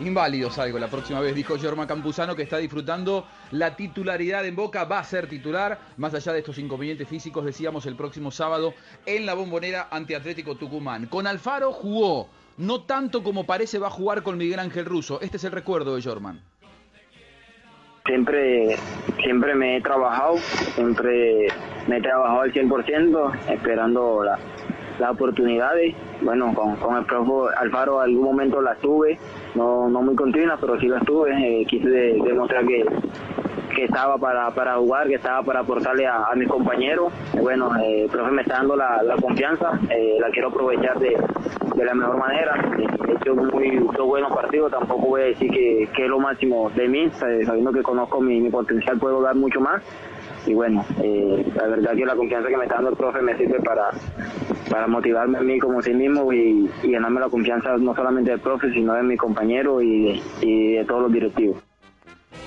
Inválido 0.00 0.50
salgo 0.50 0.78
la 0.78 0.88
próxima 0.88 1.20
vez, 1.20 1.34
dijo 1.34 1.56
Jorma 1.60 1.86
Campuzano, 1.86 2.34
que 2.34 2.42
está 2.42 2.56
disfrutando 2.56 3.26
la 3.50 3.76
titularidad 3.76 4.46
en 4.46 4.56
Boca, 4.56 4.84
va 4.84 4.98
a 4.98 5.04
ser 5.04 5.28
titular, 5.28 5.78
más 5.98 6.14
allá 6.14 6.32
de 6.32 6.38
estos 6.38 6.56
inconvenientes 6.58 7.06
físicos, 7.06 7.44
decíamos 7.44 7.84
el 7.84 7.96
próximo 7.96 8.30
sábado 8.30 8.72
en 9.04 9.26
la 9.26 9.34
bombonera 9.34 9.88
ante 9.90 10.16
Atlético 10.16 10.54
Tucumán. 10.54 11.06
Con 11.06 11.26
Alfaro 11.26 11.72
jugó, 11.72 12.30
no 12.60 12.82
tanto 12.82 13.22
como 13.22 13.44
parece 13.44 13.78
va 13.78 13.88
a 13.88 13.90
jugar 13.90 14.22
con 14.22 14.36
Miguel 14.36 14.60
Ángel 14.60 14.84
Russo. 14.84 15.20
Este 15.20 15.38
es 15.38 15.44
el 15.44 15.52
recuerdo 15.52 15.96
de 15.96 16.02
Jorman. 16.02 16.40
Siempre, 18.06 18.76
siempre 19.22 19.54
me 19.54 19.76
he 19.76 19.80
trabajado, 19.80 20.36
siempre 20.74 21.48
me 21.86 21.98
he 21.98 22.00
trabajado 22.00 22.40
al 22.40 22.52
100%, 22.52 23.50
esperando 23.50 24.24
la, 24.24 24.38
las 24.98 25.10
oportunidades. 25.10 25.94
Bueno, 26.20 26.52
con, 26.54 26.96
el 26.96 27.04
profe 27.06 27.54
Alfaro 27.56 28.00
algún 28.00 28.24
momento 28.24 28.60
las 28.60 28.78
tuve, 28.78 29.18
no, 29.54 29.88
no 29.88 30.02
muy 30.02 30.14
continuas, 30.14 30.58
pero 30.60 30.78
sí 30.78 30.86
las 30.88 31.04
tuve. 31.04 31.30
Eh, 31.32 31.64
quise 31.66 31.88
de- 31.88 32.18
demostrar 32.24 32.64
que, 32.66 32.84
que 33.74 33.84
estaba 33.84 34.16
para, 34.18 34.50
para 34.50 34.76
jugar, 34.76 35.06
que 35.08 35.14
estaba 35.14 35.42
para 35.42 35.60
aportarle 35.60 36.06
a, 36.06 36.24
a 36.26 36.34
mis 36.34 36.48
compañeros. 36.48 37.12
Bueno, 37.40 37.70
eh, 37.82 38.02
el 38.04 38.10
profe 38.10 38.30
me 38.32 38.42
está 38.42 38.54
dando 38.58 38.76
la, 38.76 39.02
la 39.02 39.16
confianza, 39.16 39.78
eh, 39.90 40.16
la 40.20 40.30
quiero 40.30 40.48
aprovechar 40.48 40.98
de, 40.98 41.16
de 41.76 41.84
la 41.84 41.94
mejor 41.94 42.18
manera. 42.18 42.54
Eh, 42.78 42.86
He 43.08 43.12
hecho 43.22 43.34
muy 43.34 43.76
dos 43.96 44.06
buenos 44.06 44.32
partidos, 44.32 44.70
tampoco 44.70 45.08
voy 45.08 45.22
a 45.22 45.24
decir 45.26 45.50
que, 45.50 45.88
que 45.94 46.04
es 46.04 46.08
lo 46.08 46.18
máximo 46.20 46.70
de 46.70 46.88
mí, 46.88 47.10
sabiendo 47.10 47.72
que 47.72 47.82
conozco 47.82 48.20
mi, 48.20 48.40
mi 48.40 48.50
potencial, 48.50 48.98
puedo 48.98 49.20
dar 49.20 49.34
mucho 49.34 49.60
más. 49.60 49.82
Y 50.46 50.54
bueno, 50.54 50.82
eh, 51.02 51.44
la 51.54 51.66
verdad 51.66 51.94
que 51.94 52.06
la 52.06 52.14
confianza 52.16 52.48
que 52.48 52.56
me 52.56 52.62
está 52.64 52.76
dando 52.76 52.90
el 52.90 52.96
profe 52.96 53.20
me 53.20 53.36
sirve 53.36 53.60
para, 53.60 53.90
para 54.70 54.86
motivarme 54.86 55.36
a 55.38 55.40
mí 55.42 55.58
como 55.58 55.82
sí 55.82 55.92
mismo 55.92 56.32
y, 56.32 56.70
y 56.82 56.92
ganarme 56.92 57.20
la 57.20 57.28
confianza 57.28 57.76
no 57.76 57.94
solamente 57.94 58.30
del 58.30 58.40
profe, 58.40 58.72
sino 58.72 58.94
de 58.94 59.02
mi 59.02 59.16
compañero 59.16 59.82
y, 59.82 60.22
y 60.40 60.74
de 60.76 60.84
todos 60.86 61.02
los 61.02 61.12
directivos. 61.12 61.58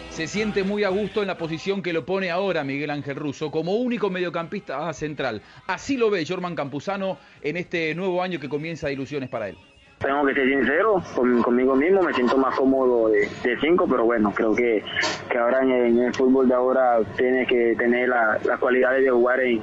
Se 0.09 0.27
siente 0.27 0.63
muy 0.63 0.83
a 0.83 0.89
gusto 0.89 1.21
en 1.21 1.27
la 1.27 1.37
posición 1.37 1.81
que 1.81 1.91
lo 1.91 2.05
pone 2.05 2.29
ahora 2.31 2.63
Miguel 2.63 2.91
Ángel 2.91 3.15
Russo, 3.15 3.49
como 3.51 3.75
único 3.75 4.09
mediocampista 4.11 4.91
central. 4.93 5.41
Así 5.67 5.97
lo 5.97 6.09
ve 6.11 6.23
Jorman 6.25 6.55
Campuzano 6.55 7.17
en 7.41 7.57
este 7.57 7.93
nuevo 7.95 8.21
año 8.21 8.39
que 8.39 8.47
comienza 8.47 8.87
de 8.87 8.93
ilusiones 8.93 9.29
para 9.29 9.49
él. 9.49 9.57
Tengo 9.99 10.25
que 10.25 10.33
ser 10.35 10.47
sincero 10.49 11.01
con- 11.15 11.41
conmigo 11.41 11.75
mismo, 11.75 12.03
me 12.03 12.13
siento 12.13 12.37
más 12.37 12.55
cómodo 12.55 13.09
de, 13.09 13.27
cinco, 13.61 13.87
pero 13.89 14.03
bueno, 14.05 14.31
creo 14.35 14.53
que, 14.53 14.83
que 15.29 15.37
ahora 15.37 15.61
en 15.63 15.71
el, 15.71 15.85
en 15.97 15.99
el 16.03 16.13
fútbol 16.13 16.47
de 16.47 16.53
ahora 16.53 16.99
tienes 17.17 17.47
que 17.47 17.73
tener 17.77 18.09
la- 18.09 18.37
las 18.45 18.59
cualidades 18.59 19.03
de 19.03 19.09
jugar 19.09 19.39
en, 19.39 19.61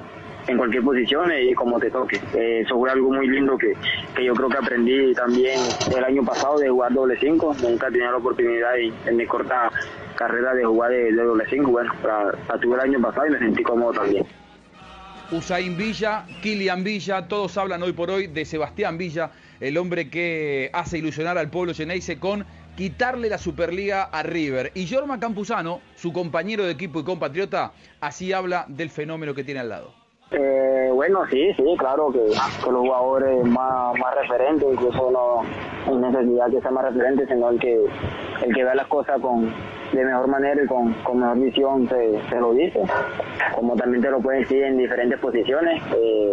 en 0.51 0.59
cualquier 0.59 0.83
posición 0.83 1.31
y 1.33 1.55
como 1.55 1.79
te 1.79 1.91
toque. 1.91 2.21
Eh, 2.35 2.63
eso 2.65 2.79
fue 2.79 2.91
algo 2.91 3.11
muy 3.11 3.29
lindo 3.29 3.57
que, 3.57 3.75
que 4.15 4.25
yo 4.25 4.35
creo 4.35 4.49
que 4.49 4.59
aprendí 4.59 5.15
también 5.15 5.59
el 5.97 6.05
año 6.05 6.25
pasado 6.25 6.59
de 6.59 6.69
jugar 6.69 6.93
doble 6.93 7.17
cinco. 7.19 7.55
Nunca 7.63 7.89
tenía 7.91 8.11
la 8.11 8.17
oportunidad 8.17 8.79
en, 8.79 8.93
en 9.07 9.17
mi 9.17 9.27
corta 9.27 9.71
carrera 10.17 10.55
de 10.55 10.65
jugar 10.65 10.91
de, 10.91 11.13
doble 11.13 11.45
cinco. 11.49 11.71
Bueno, 11.71 11.93
la, 12.05 12.33
la 12.49 12.61
tuve 12.61 12.75
el 12.75 12.81
año 12.81 13.01
pasado 13.01 13.27
y 13.27 13.31
me 13.31 13.39
sentí 13.39 13.63
cómodo 13.63 13.93
también. 13.93 14.27
Usain 15.33 15.77
Villa, 15.77 16.25
Kilian 16.43 16.83
Villa, 16.83 17.29
todos 17.29 17.57
hablan 17.57 17.83
hoy 17.85 17.93
por 17.93 18.11
hoy 18.11 18.27
de 18.27 18.45
Sebastián 18.45 18.99
Villa, 18.99 19.31
el 19.61 19.79
hombre 19.79 20.11
que 20.11 20.71
hace 20.73 20.99
ilusionar 20.99 21.39
al 21.39 21.51
pueblo 21.51 21.73
Geneise 21.73 22.19
con 22.19 22.45
quitarle 22.77 23.29
la 23.29 23.39
Superliga 23.39 24.05
a 24.05 24.25
River. 24.25 24.73
Y 24.75 24.89
Jorma 24.89 25.21
Campuzano, 25.21 25.83
su 25.95 26.13
compañero 26.13 26.65
de 26.65 26.73
equipo 26.73 26.99
y 26.99 27.05
compatriota, 27.05 27.73
así 28.01 28.33
habla 28.33 28.65
del 28.69 28.91
fenómeno 28.91 29.33
que 29.33 29.45
tiene 29.45 29.61
al 29.61 29.69
lado. 29.69 30.00
Eh, 30.33 30.91
bueno, 30.93 31.27
sí, 31.29 31.53
sí, 31.55 31.65
claro 31.77 32.11
que, 32.13 32.21
que 32.21 32.71
los 32.71 32.81
jugadores 32.83 33.45
más, 33.45 33.99
más 33.99 34.15
referentes, 34.15 34.69
incluso 34.73 35.11
no 35.11 35.43
hay 35.87 35.97
necesidad 35.97 36.51
que 36.51 36.61
sea 36.61 36.71
más 36.71 36.85
referente, 36.85 37.27
sino 37.27 37.51
el 37.51 37.59
que 37.59 37.85
el 38.45 38.55
que 38.55 38.65
vea 38.65 38.75
las 38.75 38.87
cosas 38.87 39.21
con 39.21 39.53
de 39.93 40.05
mejor 40.05 40.29
manera 40.29 40.63
y 40.63 40.67
con, 40.67 40.93
con 41.03 41.21
mejor 41.21 41.39
visión 41.39 41.89
se, 41.89 42.21
se 42.29 42.37
lo 42.37 42.53
dice. 42.53 42.81
Como 43.55 43.77
también 43.77 44.03
te 44.03 44.11
lo 44.11 44.21
pueden 44.21 44.43
decir 44.43 44.63
en 44.63 44.79
diferentes 44.79 45.19
posiciones. 45.19 45.83
Eh, 45.97 46.33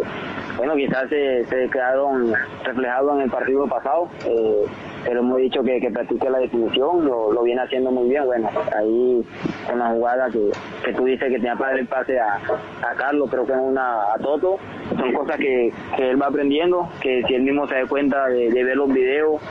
bueno, 0.58 0.76
quizás 0.76 1.10
se, 1.10 1.46
se 1.46 1.70
quedaron 1.70 2.34
reflejados 2.64 3.16
en 3.16 3.22
el 3.22 3.30
partido 3.30 3.68
pasado, 3.68 4.10
eh, 4.26 4.66
pero 5.06 5.20
hemos 5.20 5.38
dicho 5.38 5.62
que, 5.64 5.80
que 5.80 5.92
practique 5.92 6.30
la 6.30 6.40
definición, 6.40 7.06
lo, 7.06 7.32
lo 7.32 7.44
viene 7.44 7.62
haciendo 7.62 7.92
muy 7.92 8.10
bien. 8.10 8.26
Bueno, 8.26 8.50
ahí 8.76 9.26
con 9.68 9.80
la 9.80 9.90
jugada 9.90 10.30
que, 10.30 10.50
que 10.84 10.94
tú 10.94 11.06
dices 11.06 11.30
que 11.30 11.36
tenía 11.36 11.56
para 11.56 11.72
dar 11.72 11.80
el 11.80 11.88
pase 11.88 12.20
a, 12.20 12.36
a 12.36 12.96
Carlos, 12.96 13.30
creo 13.30 13.46
que 13.46 13.54
es 13.54 13.60
una 13.60 14.14
a 14.14 14.18
Toto. 14.20 14.58
Son 14.98 15.14
cosas 15.14 15.38
que, 15.38 15.72
que 15.96 16.10
él 16.10 16.22
va 16.22 16.28
aprendiendo, 16.28 16.90
que 17.02 17.24
si 17.28 17.36
él 17.36 17.44
mismo 17.44 17.68
se 17.68 17.76
da 17.76 17.88
cuenta 17.88 18.28
de, 18.28 18.50
de 18.50 18.64
ver 18.64 18.78
los 18.78 18.92
videos, 18.92 19.42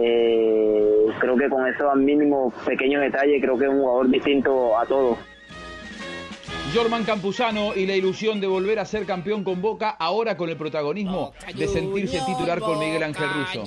eh, 0.00 1.06
creo 1.18 1.36
que 1.36 1.48
con 1.48 1.66
esos 1.66 1.96
mínimos 1.96 2.54
pequeños 2.64 3.02
detalles, 3.02 3.42
creo 3.42 3.58
que 3.58 3.64
es 3.64 3.70
un 3.70 3.80
jugador 3.80 4.08
distinto 4.10 4.78
a 4.78 4.86
todos. 4.86 5.18
Jorman 6.74 7.04
Campuzano 7.04 7.74
y 7.74 7.84
la 7.86 7.94
ilusión 7.94 8.40
de 8.40 8.46
volver 8.46 8.78
a 8.78 8.84
ser 8.84 9.04
campeón 9.04 9.42
con 9.42 9.60
Boca, 9.60 9.90
ahora 9.98 10.36
con 10.36 10.48
el 10.48 10.56
protagonismo 10.56 11.32
de 11.54 11.66
sentirse 11.66 12.20
titular 12.26 12.60
con 12.60 12.78
Miguel 12.78 13.02
Ángel 13.02 13.28
Russo. 13.28 13.64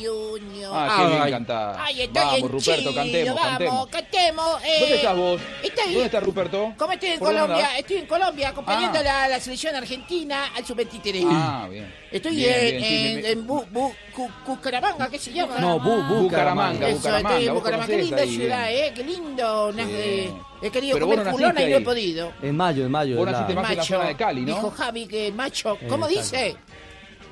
Ah, 0.71 0.95
qué 0.97 1.07
bien 1.07 2.13
Vamos, 2.13 2.41
Ruperto, 2.51 2.59
Chile, 2.89 2.95
cantemos, 2.95 3.35
vamos, 3.35 3.49
cantemos. 3.49 3.87
cantemos. 3.87 4.63
eh, 4.63 4.77
¿Dónde 4.79 4.95
estás 4.95 5.17
vos? 5.17 5.41
estoy- 5.63 5.83
¿Dónde 5.93 6.05
está 6.05 6.19
Ruperto? 6.21 6.73
¿Cómo 6.77 6.91
estoy 6.93 7.09
en 7.09 7.19
¿Por 7.19 7.27
dónde 7.27 7.41
Colombia? 7.41 7.77
Estoy 7.77 7.97
en 7.97 8.05
Colombia 8.07 8.49
acompañando 8.49 8.97
Ah. 8.97 9.01
a 9.01 9.03
la, 9.03 9.27
la 9.27 9.39
selección 9.39 9.75
argentina 9.75 10.45
al 10.55 10.65
sub-23. 10.65 11.25
Ah, 11.29 11.67
bien. 11.69 11.93
Estoy 12.11 12.35
Bien, 12.35 12.53
en, 12.53 12.61
bien, 12.77 12.83
sí, 12.83 12.95
en, 13.07 13.15
me- 13.15 13.21
me- 13.21 13.29
en 13.31 13.47
Bu- 13.47 13.65
Bu- 13.71 13.95
Cu- 14.15 14.29
Cucaramanga, 14.45 15.09
¿qué 15.09 15.19
se 15.19 15.33
llama? 15.33 15.57
No, 15.59 15.79
Bu- 15.79 16.07
Bu- 16.07 16.21
Bucaramanga, 16.23 16.87
Eso, 16.87 16.97
Bucaramanga, 16.97 17.29
Estoy 17.31 17.47
en 17.47 17.53
vos 17.53 17.61
Bucaramanga. 17.63 17.87
Qué 17.95 18.01
linda 18.01 18.25
ciudad. 18.25 18.71
¿eh? 18.71 18.91
Qué 18.95 19.03
lindo. 19.03 19.67
Una- 19.69 19.83
eh, 19.89 20.31
he 20.63 20.71
querido 20.71 20.93
Pero 20.95 21.05
comer 21.07 21.25
no 21.25 21.31
culona 21.31 21.53
naciste 21.53 21.69
y 21.69 21.73
no 21.73 21.77
he 21.79 21.81
podido. 21.81 22.31
En 22.41 22.57
mayo, 22.57 22.85
en 22.85 22.91
mayo. 22.91 23.17
Vos 23.17 23.27
es 23.27 23.31
la- 23.33 23.39
naciste 23.41 23.55
más 23.61 23.71
en 23.71 23.77
la 23.77 23.83
zona 23.83 24.05
de 24.07 24.15
Cali, 24.15 24.41
¿no? 24.41 24.47
Dijo 24.55 24.71
Javi 24.71 25.07
que 25.07 25.31
macho. 25.31 25.77
¿Cómo 25.89 26.07
dice? 26.07 26.55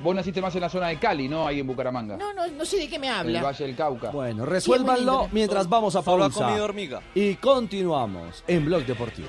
Vos 0.02 0.14
naciste 0.16 0.40
más 0.40 0.52
en 0.56 0.60
la 0.62 0.68
zona 0.68 0.88
de 0.88 0.96
Cali, 0.98 1.28
¿no? 1.28 1.46
Ahí 1.46 1.60
en 1.60 1.66
Bucaramanga. 1.66 2.16
No, 2.16 2.32
no, 2.32 2.46
no 2.48 2.64
sé 2.64 2.76
de 2.76 2.88
qué 2.88 2.98
me 2.98 3.06
En 3.06 3.12
el 3.12 3.18
habla. 3.20 3.42
Valle 3.42 3.64
del 3.66 3.76
Cauca. 3.76 4.10
Bueno, 4.10 4.44
resuélvanlo 4.44 5.28
mientras 5.32 5.68
vamos 5.68 5.94
a 5.94 6.02
Solo 6.02 6.24
ha 6.24 6.28
pausa. 6.28 6.46
comido 6.46 6.64
hormiga. 6.64 7.00
Y 7.14 7.34
continuamos 7.36 8.42
en 8.48 8.64
Blog 8.64 8.84
Deportivo. 8.84 9.28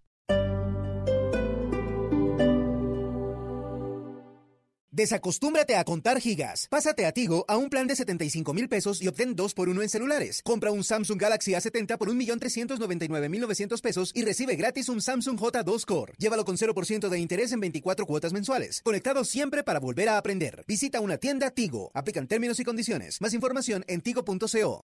Desacostúmbrate 4.93 5.77
a 5.77 5.85
contar 5.85 6.19
gigas. 6.19 6.67
Pásate 6.69 7.05
a 7.05 7.13
Tigo 7.13 7.45
a 7.47 7.55
un 7.55 7.69
plan 7.69 7.87
de 7.87 7.95
75 7.95 8.53
mil 8.53 8.67
pesos 8.67 9.01
y 9.01 9.07
obtén 9.07 9.37
2 9.37 9.53
por 9.53 9.69
1 9.69 9.81
en 9.81 9.87
celulares. 9.87 10.41
Compra 10.43 10.71
un 10.71 10.83
Samsung 10.83 11.19
Galaxy 11.19 11.53
A70 11.53 11.97
por 11.97 12.09
1.399.900 12.09 13.81
pesos 13.81 14.11
y 14.13 14.23
recibe 14.23 14.57
gratis 14.57 14.89
un 14.89 15.01
Samsung 15.01 15.39
J2 15.39 15.85
Core. 15.85 16.13
Llévalo 16.17 16.43
con 16.43 16.57
0% 16.57 17.07
de 17.07 17.19
interés 17.19 17.53
en 17.53 17.61
24 17.61 18.05
cuotas 18.05 18.33
mensuales. 18.33 18.81
Conectado 18.83 19.23
siempre 19.23 19.63
para 19.63 19.79
volver 19.79 20.09
a 20.09 20.17
aprender. 20.17 20.65
Visita 20.67 20.99
una 20.99 21.17
tienda 21.17 21.51
Tigo. 21.51 21.91
Aplican 21.93 22.27
términos 22.27 22.59
y 22.59 22.65
condiciones. 22.65 23.21
Más 23.21 23.33
información 23.33 23.85
en 23.87 24.01
tigo.co. 24.01 24.85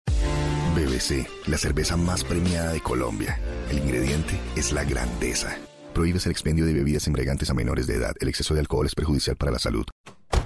BBC, 0.76 1.26
la 1.46 1.56
cerveza 1.56 1.96
más 1.96 2.24
premiada 2.24 2.74
de 2.74 2.80
Colombia. 2.80 3.40
El 3.70 3.78
ingrediente 3.78 4.38
es 4.54 4.72
la 4.72 4.84
grandeza. 4.84 5.56
Prohíbes 5.94 6.26
el 6.26 6.32
expendio 6.32 6.66
de 6.66 6.74
bebidas 6.74 7.06
embriagantes 7.06 7.48
a 7.50 7.54
menores 7.54 7.86
de 7.86 7.94
edad. 7.94 8.14
El 8.20 8.28
exceso 8.28 8.52
de 8.52 8.60
alcohol 8.60 8.86
es 8.86 8.94
perjudicial 8.94 9.36
para 9.36 9.52
la 9.52 9.58
salud. 9.60 9.84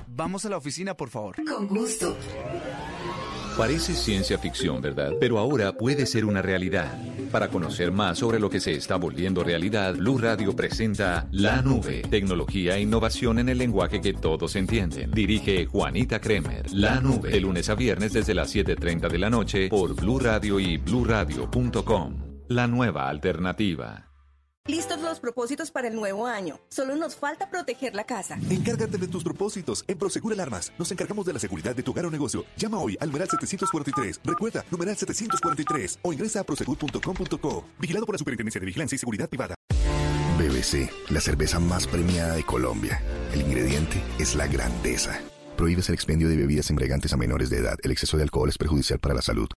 Vamos 0.07 0.45
a 0.45 0.49
la 0.51 0.57
oficina, 0.59 0.95
por 0.95 1.09
favor. 1.09 1.37
Con 1.45 1.67
gusto. 1.69 2.17
Parece 3.57 3.95
ciencia 3.95 4.39
ficción, 4.39 4.81
¿verdad? 4.81 5.15
Pero 5.19 5.39
ahora 5.39 5.73
puede 5.73 6.07
ser 6.07 6.25
una 6.25 6.43
realidad. 6.43 6.97
Para 7.33 7.49
conocer 7.49 7.91
más 7.91 8.19
sobre 8.19 8.39
lo 8.39 8.49
que 8.51 8.61
se 8.61 8.73
está 8.73 8.97
volviendo 8.97 9.43
realidad, 9.43 9.95
Blue 9.97 10.19
Radio 10.19 10.55
presenta 10.55 11.27
La 11.33 11.61
Nube, 11.63 12.03
tecnología 12.03 12.77
e 12.77 12.83
innovación 12.83 13.39
en 13.39 13.49
el 13.49 13.59
lenguaje 13.59 14.01
que 14.01 14.13
todos 14.13 14.55
entienden. 14.55 15.11
Dirige 15.11 15.67
Juanita 15.67 16.21
Kremer. 16.21 16.73
La 16.73 17.01
Nube, 17.01 17.31
de 17.31 17.41
lunes 17.41 17.69
a 17.69 17.75
viernes 17.75 18.13
desde 18.13 18.35
las 18.35 18.55
7:30 18.55 19.09
de 19.09 19.19
la 19.19 19.31
noche 19.31 19.69
por 19.69 19.95
Blue 19.95 20.21
Radio 20.21 20.61
y 20.61 20.77
bluradio.com. 20.77 22.17
La 22.49 22.67
nueva 22.67 23.09
alternativa. 23.09 24.08
Listos 24.69 25.01
los 25.01 25.19
propósitos 25.19 25.71
para 25.71 25.89
el 25.89 25.95
nuevo 25.95 26.27
año. 26.27 26.61
Solo 26.69 26.95
nos 26.95 27.17
falta 27.17 27.49
proteger 27.49 27.95
la 27.95 28.05
casa. 28.05 28.39
Encárgate 28.51 28.99
de 28.99 29.09
tus 29.09 29.25
propósitos. 29.25 29.83
En 29.89 29.97
Prosegur 29.97 30.35
Alarmas 30.35 30.75
nos 30.79 30.93
encargamos 30.93 31.25
de 31.25 31.33
la 31.33 31.39
seguridad 31.39 31.75
de 31.75 31.83
tu 31.83 31.93
hogar 31.93 32.05
o 32.05 32.11
negocio. 32.11 32.45
Llama 32.59 32.79
hoy 32.79 32.95
al 33.01 33.09
numeral 33.09 33.31
743. 33.31 34.21
Recuerda, 34.23 34.67
numeral 34.71 34.95
743 34.95 36.01
o 36.03 36.13
ingresa 36.13 36.41
a 36.41 36.45
prosegur.com.co. 36.45 37.65
Vigilado 37.79 38.05
por 38.05 38.15
la 38.15 38.19
Superintendencia 38.19 38.61
de 38.61 38.67
Vigilancia 38.67 38.97
y 38.97 38.99
Seguridad 38.99 39.31
Privada. 39.31 39.55
BBC, 40.39 40.91
la 41.11 41.23
cerveza 41.23 41.59
más 41.59 41.87
premiada 41.87 42.35
de 42.35 42.45
Colombia. 42.45 43.03
El 43.33 43.41
ingrediente 43.41 44.03
es 44.19 44.35
la 44.35 44.47
grandeza. 44.49 45.19
Prohíbes 45.57 45.89
el 45.89 45.95
expendio 45.95 46.29
de 46.29 46.37
bebidas 46.37 46.69
embriagantes 46.69 47.15
a 47.15 47.17
menores 47.17 47.49
de 47.49 47.57
edad. 47.57 47.79
El 47.83 47.91
exceso 47.91 48.19
de 48.19 48.23
alcohol 48.23 48.51
es 48.51 48.59
perjudicial 48.59 48.99
para 48.99 49.15
la 49.15 49.23
salud. 49.23 49.49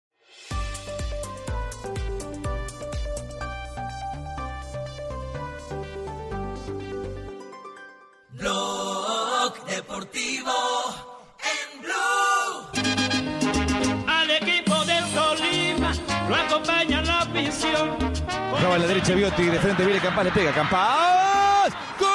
Derecha 19.02 19.15
Biotti, 19.15 19.45
de 19.45 19.60
frente 19.60 19.84
viene 19.86 19.99
Campas, 19.99 20.26
le 20.26 20.32
pega 20.32 20.52
Campas. 20.52 21.73
¡Gol! 21.99 22.10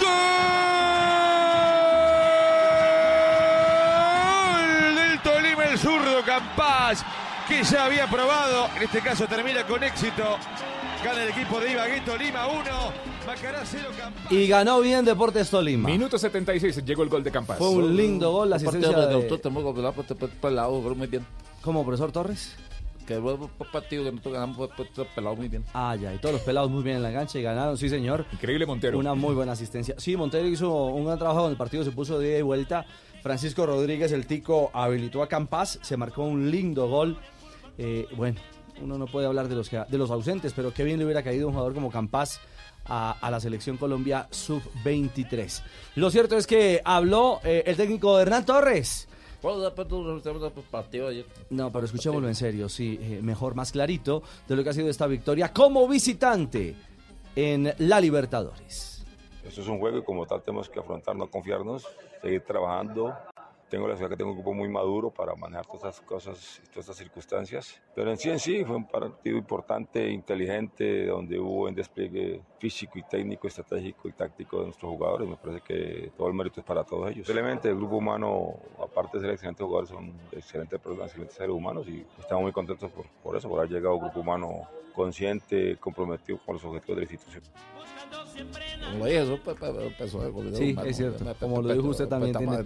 ¡Gol! 0.00 0.14
Del 4.96 5.20
Tolima 5.20 5.64
el 5.64 5.78
zurdo 5.78 6.22
Campas, 6.24 7.04
que 7.46 7.62
ya 7.62 7.84
había 7.86 8.06
probado, 8.08 8.68
en 8.76 8.82
este 8.82 9.00
caso 9.00 9.26
termina 9.26 9.64
con 9.64 9.82
éxito. 9.84 10.36
Gana 11.04 11.22
el 11.22 11.28
equipo 11.28 11.60
de 11.60 11.70
Ibagué 11.72 12.00
Tolima 12.00 12.48
1, 12.48 12.62
Macará 13.24 13.62
0 13.64 13.90
Campas. 13.96 14.32
Y 14.32 14.48
ganó 14.48 14.80
bien 14.80 15.04
Deportes 15.04 15.48
Tolima. 15.48 15.88
Minuto 15.88 16.18
76 16.18 16.84
llegó 16.84 17.04
el 17.04 17.08
gol 17.08 17.22
de 17.22 17.30
Campas. 17.30 17.56
Fue 17.56 17.68
un 17.68 17.96
lindo 17.96 18.32
gol, 18.32 18.50
la 18.50 18.56
asistencia 18.56 18.98
de... 18.98 19.14
muy 20.96 21.06
bien. 21.06 21.24
¿Cómo, 21.62 21.84
profesor 21.84 22.12
Torres? 22.12 22.54
Que 23.06 23.14
el 23.14 23.22
partido 23.72 24.04
que 24.04 24.10
nosotros 24.10 24.34
ganamos 24.34 24.56
fue 24.56 24.68
pelado 25.14 25.34
muy 25.34 25.48
bien. 25.48 25.64
Ah, 25.72 25.96
ya, 25.96 26.12
y 26.12 26.18
todos 26.18 26.34
los 26.34 26.42
pelados 26.42 26.70
muy 26.70 26.82
bien 26.82 26.96
en 26.96 27.02
la 27.02 27.12
cancha 27.12 27.38
y 27.38 27.42
ganaron, 27.42 27.76
sí 27.78 27.88
señor. 27.88 28.26
Increíble 28.32 28.66
Montero. 28.66 28.98
Una 28.98 29.14
muy 29.14 29.34
buena 29.34 29.52
asistencia. 29.52 29.94
Sí, 29.96 30.14
Montero 30.16 30.46
hizo 30.46 30.70
un 30.86 31.06
gran 31.06 31.18
trabajo 31.18 31.42
con 31.42 31.50
el 31.50 31.56
partido, 31.56 31.84
se 31.84 31.90
puso 31.90 32.18
de 32.18 32.28
ida 32.30 32.38
y 32.38 32.42
vuelta. 32.42 32.84
Francisco 33.22 33.64
Rodríguez, 33.64 34.12
el 34.12 34.26
tico, 34.26 34.70
habilitó 34.74 35.22
a 35.22 35.28
Campas, 35.28 35.78
se 35.82 35.96
marcó 35.96 36.22
un 36.24 36.50
lindo 36.50 36.86
gol. 36.88 37.16
Eh, 37.78 38.06
bueno, 38.14 38.38
uno 38.82 38.98
no 38.98 39.06
puede 39.06 39.26
hablar 39.26 39.48
de 39.48 39.54
los, 39.56 39.70
que- 39.70 39.82
de 39.88 39.98
los 39.98 40.10
ausentes, 40.10 40.52
pero 40.54 40.72
qué 40.74 40.84
bien 40.84 40.98
le 40.98 41.04
hubiera 41.06 41.22
caído 41.22 41.46
un 41.48 41.54
jugador 41.54 41.72
como 41.74 41.90
Campas 41.90 42.40
a, 42.84 43.12
a 43.20 43.30
la 43.30 43.40
selección 43.40 43.78
Colombia 43.78 44.28
sub-23. 44.30 45.62
Lo 45.96 46.10
cierto 46.10 46.36
es 46.36 46.46
que 46.46 46.82
habló 46.84 47.40
eh, 47.42 47.62
el 47.66 47.76
técnico 47.76 48.20
Hernán 48.20 48.44
Torres. 48.44 49.07
No, 51.50 51.70
pero 51.70 51.84
escuchémoslo 51.84 52.28
en 52.28 52.34
serio, 52.34 52.68
sí, 52.68 52.98
eh, 53.00 53.20
mejor, 53.22 53.54
más 53.54 53.72
clarito 53.72 54.22
de 54.46 54.56
lo 54.56 54.64
que 54.64 54.70
ha 54.70 54.72
sido 54.72 54.88
esta 54.88 55.06
victoria 55.06 55.52
como 55.52 55.86
visitante 55.86 56.74
en 57.36 57.72
la 57.78 58.00
Libertadores. 58.00 59.04
Esto 59.44 59.62
es 59.62 59.68
un 59.68 59.78
juego 59.78 59.98
y 59.98 60.02
como 60.02 60.26
tal 60.26 60.42
tenemos 60.42 60.68
que 60.68 60.80
afrontar, 60.80 61.16
no 61.16 61.30
confiarnos, 61.30 61.86
seguir 62.20 62.42
trabajando. 62.42 63.14
Tengo 63.68 63.86
la 63.86 63.96
ciudad 63.96 64.10
que 64.10 64.16
tengo 64.16 64.30
un 64.30 64.36
grupo 64.38 64.54
muy 64.54 64.68
maduro 64.68 65.10
para 65.10 65.34
manejar 65.34 65.66
todas 65.66 65.84
estas 65.84 66.00
cosas, 66.00 66.62
todas 66.70 66.88
estas 66.88 66.96
circunstancias. 66.96 67.80
Pero 67.94 68.10
en 68.10 68.16
sí 68.16 68.30
en 68.30 68.38
sí 68.38 68.64
fue 68.64 68.76
un 68.76 68.86
partido 68.86 69.36
importante, 69.36 70.08
inteligente, 70.08 71.06
donde 71.06 71.38
hubo 71.38 71.64
un 71.68 71.74
despliegue 71.74 72.40
físico 72.58 72.98
y 72.98 73.02
técnico, 73.02 73.46
estratégico 73.46 74.08
y 74.08 74.12
táctico 74.12 74.60
de 74.60 74.64
nuestros 74.66 74.90
jugadores. 74.90 75.28
Me 75.28 75.36
parece 75.36 75.60
que 75.60 76.12
todo 76.16 76.28
el 76.28 76.34
mérito 76.34 76.60
es 76.60 76.66
para 76.66 76.82
todos 76.82 77.10
ellos. 77.10 77.26
Simplemente 77.26 77.68
el 77.68 77.76
grupo 77.76 77.96
humano, 77.96 78.54
aparte 78.82 79.18
de 79.18 79.24
ser 79.24 79.30
excelentes 79.32 79.64
jugadores, 79.64 79.90
son 79.90 80.12
excelentes 80.32 80.80
personas, 80.80 81.06
excelentes 81.08 81.36
seres 81.36 81.54
humanos 81.54 81.86
y 81.88 82.06
estamos 82.18 82.44
muy 82.44 82.52
contentos 82.52 82.90
por, 82.90 83.04
por 83.22 83.36
eso, 83.36 83.50
por 83.50 83.58
haber 83.58 83.70
llegado 83.70 83.94
a 83.94 83.96
un 83.96 84.02
grupo 84.04 84.20
humano 84.20 84.62
consciente, 84.94 85.76
comprometido 85.76 86.38
con 86.44 86.54
los 86.54 86.64
objetivos 86.64 86.96
de 86.96 87.06
la 87.06 87.12
institución. 87.12 87.42
Como 88.92 89.06
dije, 89.06 89.22
eso 89.22 89.38
pues, 89.44 89.56
pues, 89.58 89.72
empezó 89.78 90.20
de 90.20 90.56
Sí, 90.56 90.76
es 90.86 90.96
cierto. 90.96 91.24
Me- 91.24 91.34
Como 91.34 91.62
lo 91.62 91.72
dijo 91.74 91.88
usted 91.88 92.08
también. 92.08 92.36
Tiene, 92.36 92.56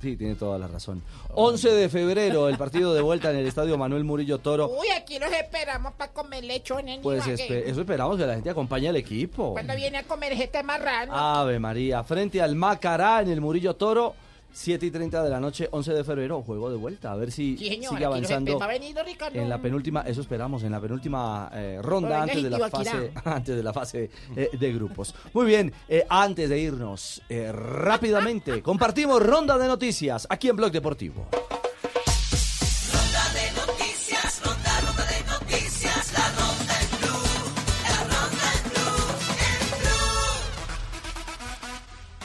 sí, 0.00 0.16
tiene 0.16 0.34
toda 0.34 0.58
la 0.58 0.66
razón. 0.68 1.02
11 1.34 1.70
de 1.70 1.88
febrero, 1.88 2.48
el 2.48 2.56
partido 2.58 2.94
de 2.94 3.00
vuelta 3.02 3.30
en 3.30 3.36
el 3.36 3.46
estadio 3.46 3.76
Manuel 3.76 4.04
Murillo 4.04 4.38
Toro. 4.38 4.68
Uy, 4.68 4.88
aquí 4.96 5.18
los 5.18 5.30
esperamos 5.32 5.92
para 5.94 6.12
comer 6.12 6.44
lechón 6.44 6.88
en 6.88 7.02
Pues 7.02 7.26
eso 7.26 7.80
esperamos 7.80 8.16
que 8.16 8.26
la 8.26 8.34
gente 8.34 8.50
acompañe 8.50 8.88
al 8.88 8.96
equipo. 8.96 9.52
Cuando 9.52 9.74
viene 9.76 9.98
a 9.98 10.02
comer 10.04 10.32
este 10.32 10.62
marrano. 10.62 11.14
Ave 11.14 11.58
María, 11.58 12.02
frente 12.04 12.40
al 12.40 12.56
Macará 12.56 13.20
en 13.22 13.30
el 13.30 13.40
Murillo 13.40 13.74
Toro, 13.74 14.14
7 14.52 14.86
y 14.86 14.90
30 14.90 15.22
de 15.22 15.30
la 15.30 15.40
noche, 15.40 15.68
11 15.70 15.92
de 15.94 16.04
febrero, 16.04 16.42
juego 16.42 16.70
de 16.70 16.76
vuelta. 16.76 17.12
A 17.12 17.16
ver 17.16 17.30
si 17.32 17.56
Sí, 17.56 17.68
señor, 17.68 17.92
sigue 17.94 18.04
avanzando. 18.04 18.52
espe- 18.52 18.60
¿Va 18.60 18.64
a 18.64 18.68
venir, 18.68 18.94
don 18.94 19.06
Ricardo? 19.06 19.38
En 19.38 19.48
la 19.48 19.60
penúltima, 19.60 20.02
eso 20.02 20.20
esperamos, 20.20 20.62
en 20.62 20.72
la 20.72 20.80
penúltima 20.80 21.50
eh, 21.52 21.78
ronda 21.82 22.22
antes 22.22 22.42
de 22.42 22.50
la 22.50 22.68
fase, 22.70 23.12
antes 23.24 23.56
de 23.56 23.62
la 23.62 23.72
fase 23.72 24.10
eh, 24.36 24.50
de 24.58 24.72
grupos. 24.72 25.14
Muy 25.32 25.46
bien, 25.46 25.72
eh, 25.88 26.04
antes 26.08 26.48
de 26.48 26.58
irnos 26.58 27.22
eh, 27.28 27.52
rápidamente, 27.52 28.62
compartimos 28.62 29.22
ronda 29.24 29.58
de 29.58 29.68
noticias 29.68 30.26
aquí 30.30 30.48
en 30.48 30.56
Blog 30.56 30.72
Deportivo. 30.72 31.26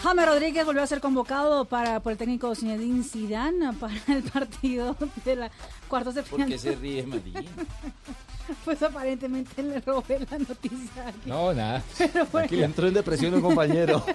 James 0.05 0.27
Rodríguez 0.27 0.63
volvió 0.67 0.83
a 0.83 0.85
ser 0.87 1.01
convocado 1.01 1.65
para, 1.65 1.99
por 1.99 2.11
el 2.11 2.17
técnico 2.19 2.53
Zinedine 2.53 3.03
Zidane 3.03 3.73
para 3.73 3.95
el 4.07 4.21
partido 4.21 4.95
de 5.25 5.35
la 5.35 5.51
cuartos 5.87 6.13
de 6.13 6.21
¿Por 6.21 6.33
final. 6.33 6.47
qué 6.47 6.59
se 6.59 6.75
ríe, 6.75 7.03
María? 7.07 7.43
Pues 8.63 8.83
aparentemente 8.83 9.63
le 9.63 9.79
robé 9.79 10.19
la 10.29 10.37
noticia. 10.37 11.07
aquí. 11.07 11.19
No, 11.25 11.51
nada. 11.51 11.81
Pero 11.97 12.27
bueno, 12.27 12.45
Aquí 12.45 12.55
le 12.55 12.65
entró 12.65 12.87
en 12.87 12.93
depresión 12.93 13.33
un 13.33 13.41
compañero. 13.41 14.05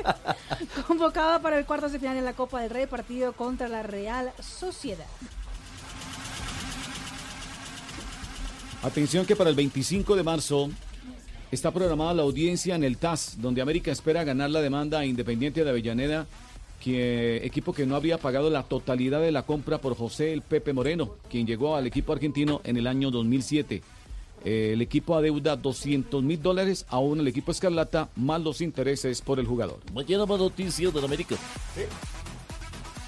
convocado 0.88 1.42
para 1.42 1.58
el 1.58 1.66
cuartos 1.66 1.92
de 1.92 1.98
final 1.98 2.14
de 2.14 2.22
la 2.22 2.32
Copa 2.32 2.62
del 2.62 2.70
Rey, 2.70 2.86
partido 2.86 3.34
contra 3.34 3.68
la 3.68 3.82
Real 3.82 4.32
Sociedad. 4.40 5.04
Atención 8.82 9.26
que 9.26 9.36
para 9.36 9.50
el 9.50 9.56
25 9.56 10.16
de 10.16 10.22
marzo 10.22 10.70
está 11.52 11.70
programada 11.70 12.14
la 12.14 12.22
audiencia 12.22 12.74
en 12.74 12.82
el 12.82 12.96
TAS, 12.96 13.36
donde 13.38 13.60
América 13.60 13.92
espera 13.92 14.24
ganar 14.24 14.50
la 14.50 14.62
demanda 14.62 15.00
a 15.00 15.06
Independiente 15.06 15.62
de 15.62 15.70
Avellaneda, 15.70 16.26
que, 16.80 17.44
equipo 17.44 17.74
que 17.74 17.84
no 17.84 17.94
habría 17.94 18.16
pagado 18.16 18.48
la 18.48 18.62
totalidad 18.62 19.20
de 19.20 19.30
la 19.30 19.42
compra 19.42 19.78
por 19.78 19.94
José 19.94 20.32
el 20.32 20.40
Pepe 20.40 20.72
Moreno, 20.72 21.16
quien 21.30 21.46
llegó 21.46 21.76
al 21.76 21.86
equipo 21.86 22.14
argentino 22.14 22.62
en 22.64 22.78
el 22.78 22.86
año 22.86 23.10
2007. 23.10 23.82
Eh, 24.44 24.70
el 24.72 24.80
equipo 24.80 25.14
adeuda 25.14 25.54
200 25.56 26.22
mil 26.22 26.40
dólares 26.42 26.86
aún 26.88 27.20
el 27.20 27.28
equipo 27.28 27.52
Escarlata, 27.52 28.08
más 28.16 28.40
los 28.40 28.62
intereses 28.62 29.20
por 29.20 29.38
el 29.38 29.46
jugador. 29.46 29.78
Mañana 29.92 30.24
más 30.24 30.38
noticias 30.38 30.92
de 30.92 31.04
América. 31.04 31.36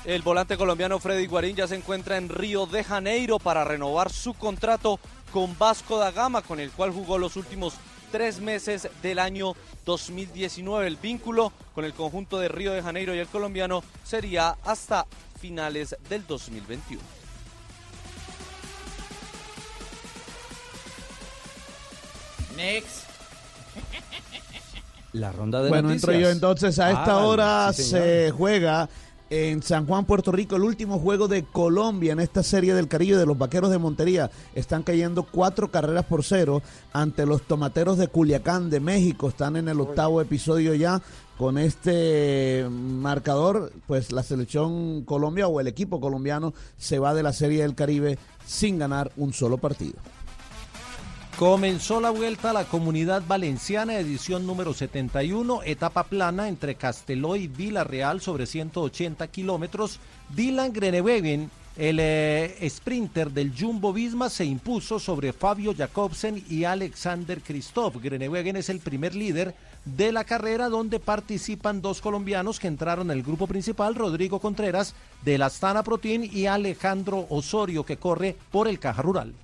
El 0.04 0.20
volante 0.20 0.58
colombiano 0.58 0.98
Freddy 0.98 1.26
Guarín 1.26 1.56
ya 1.56 1.66
se 1.66 1.76
encuentra 1.76 2.18
en 2.18 2.28
Río 2.28 2.66
de 2.66 2.84
Janeiro 2.84 3.38
para 3.38 3.64
renovar 3.64 4.12
su 4.12 4.34
contrato 4.34 5.00
con 5.32 5.56
Vasco 5.58 5.98
da 5.98 6.12
Gama, 6.12 6.42
con 6.42 6.60
el 6.60 6.70
cual 6.70 6.92
jugó 6.92 7.16
los 7.16 7.36
últimos 7.36 7.72
tres 8.15 8.41
meses 8.41 8.89
del 9.03 9.19
año 9.19 9.55
2019. 9.85 10.86
El 10.86 10.97
vínculo 10.99 11.53
con 11.74 11.85
el 11.85 11.93
conjunto 11.95 12.39
de 12.39 12.47
Río 12.47 12.73
de 12.73 12.81
Janeiro 12.81 13.12
y 13.12 13.19
el 13.19 13.27
colombiano 13.27 13.82
sería 14.05 14.57
hasta 14.62 15.05
finales 15.41 15.97
del 16.09 16.24
2021. 16.24 17.03
Next. 22.57 23.03
La 25.12 25.32
ronda 25.32 25.61
de 25.65 25.70
Bueno, 25.70 25.89
noticias. 25.89 26.09
entro 26.09 26.20
yo 26.20 26.31
entonces. 26.31 26.78
A 26.78 26.91
esta 26.91 27.03
Hágale, 27.16 27.27
hora 27.27 27.73
sí, 27.73 27.82
se 27.82 28.31
juega 28.31 28.89
en 29.35 29.62
San 29.62 29.86
Juan, 29.86 30.05
Puerto 30.05 30.31
Rico, 30.31 30.55
el 30.55 30.62
último 30.62 31.01
juego 31.01 31.27
de 31.27 31.43
Colombia 31.43 32.12
en 32.12 32.20
esta 32.20 32.44
serie 32.44 32.73
del 32.73 32.86
Caribe 32.86 33.16
de 33.16 33.27
los 33.27 33.36
Vaqueros 33.36 33.70
de 33.70 33.78
Montería. 33.78 34.31
Están 34.55 34.85
cayendo 34.85 35.24
cuatro 35.24 35.73
carreras 35.73 36.05
por 36.05 36.23
cero 36.23 36.62
ante 36.93 37.27
los 37.27 37.43
Tomateros 37.43 37.98
de 37.98 38.06
Culiacán 38.06 38.70
de 38.70 38.78
México. 38.78 39.28
Están 39.28 39.56
en 39.56 39.69
el 39.69 39.81
octavo 39.81 40.20
episodio 40.20 40.74
ya. 40.74 41.02
Con 41.36 41.59
este 41.59 42.65
marcador, 42.70 43.73
pues 43.89 44.12
la 44.12 44.23
selección 44.23 45.02
Colombia 45.02 45.48
o 45.48 45.61
el 45.61 45.66
equipo 45.66 46.01
colombiano 46.01 46.55
se 46.78 47.01
va 47.01 47.12
de 47.12 47.24
la 47.24 47.32
serie 47.32 47.62
del 47.62 47.74
Caribe 47.74 48.19
sin 48.47 48.78
ganar 48.78 49.11
un 49.16 49.32
solo 49.32 49.59
partido. 49.59 49.97
Comenzó 51.39 52.01
la 52.01 52.11
vuelta 52.11 52.51
a 52.51 52.52
la 52.52 52.65
comunidad 52.65 53.24
valenciana, 53.27 53.98
edición 53.98 54.47
número 54.47 54.73
71, 54.73 55.62
etapa 55.65 56.05
plana 56.05 56.47
entre 56.47 56.77
Casteló 56.77 57.35
y 57.35 57.48
Vila 57.48 57.82
Real 57.82 58.20
sobre 58.20 58.47
180 58.47 59.27
kilómetros. 59.27 59.98
Dylan 60.28 60.73
Grenewegen, 60.73 61.51
el 61.77 61.98
eh, 61.98 62.56
sprinter 62.70 63.32
del 63.32 63.52
Jumbo 63.52 63.93
Visma, 63.93 64.31
se 64.31 64.44
impuso 64.44 65.01
sobre 65.01 65.32
Fabio 65.32 65.74
Jacobsen 65.77 66.40
y 66.48 66.62
Alexander 66.62 67.40
Christoph. 67.40 67.97
Grenewegen 68.01 68.55
es 68.55 68.69
el 68.69 68.78
primer 68.78 69.16
líder 69.16 69.56
de 69.85 70.12
la 70.12 70.23
carrera 70.23 70.69
donde 70.69 71.01
participan 71.01 71.82
dos 71.82 72.01
colombianos 72.01 72.61
que 72.61 72.69
entraron 72.69 73.11
en 73.11 73.19
el 73.19 73.24
grupo 73.24 73.48
principal, 73.48 73.97
Rodrigo 73.97 74.39
Contreras 74.39 74.94
de 75.24 75.36
la 75.36 75.47
Astana 75.47 75.82
Protein 75.82 76.31
y 76.32 76.47
Alejandro 76.47 77.27
Osorio 77.28 77.85
que 77.85 77.97
corre 77.97 78.36
por 78.52 78.69
el 78.69 78.78
Caja 78.78 79.02
Rural. 79.02 79.35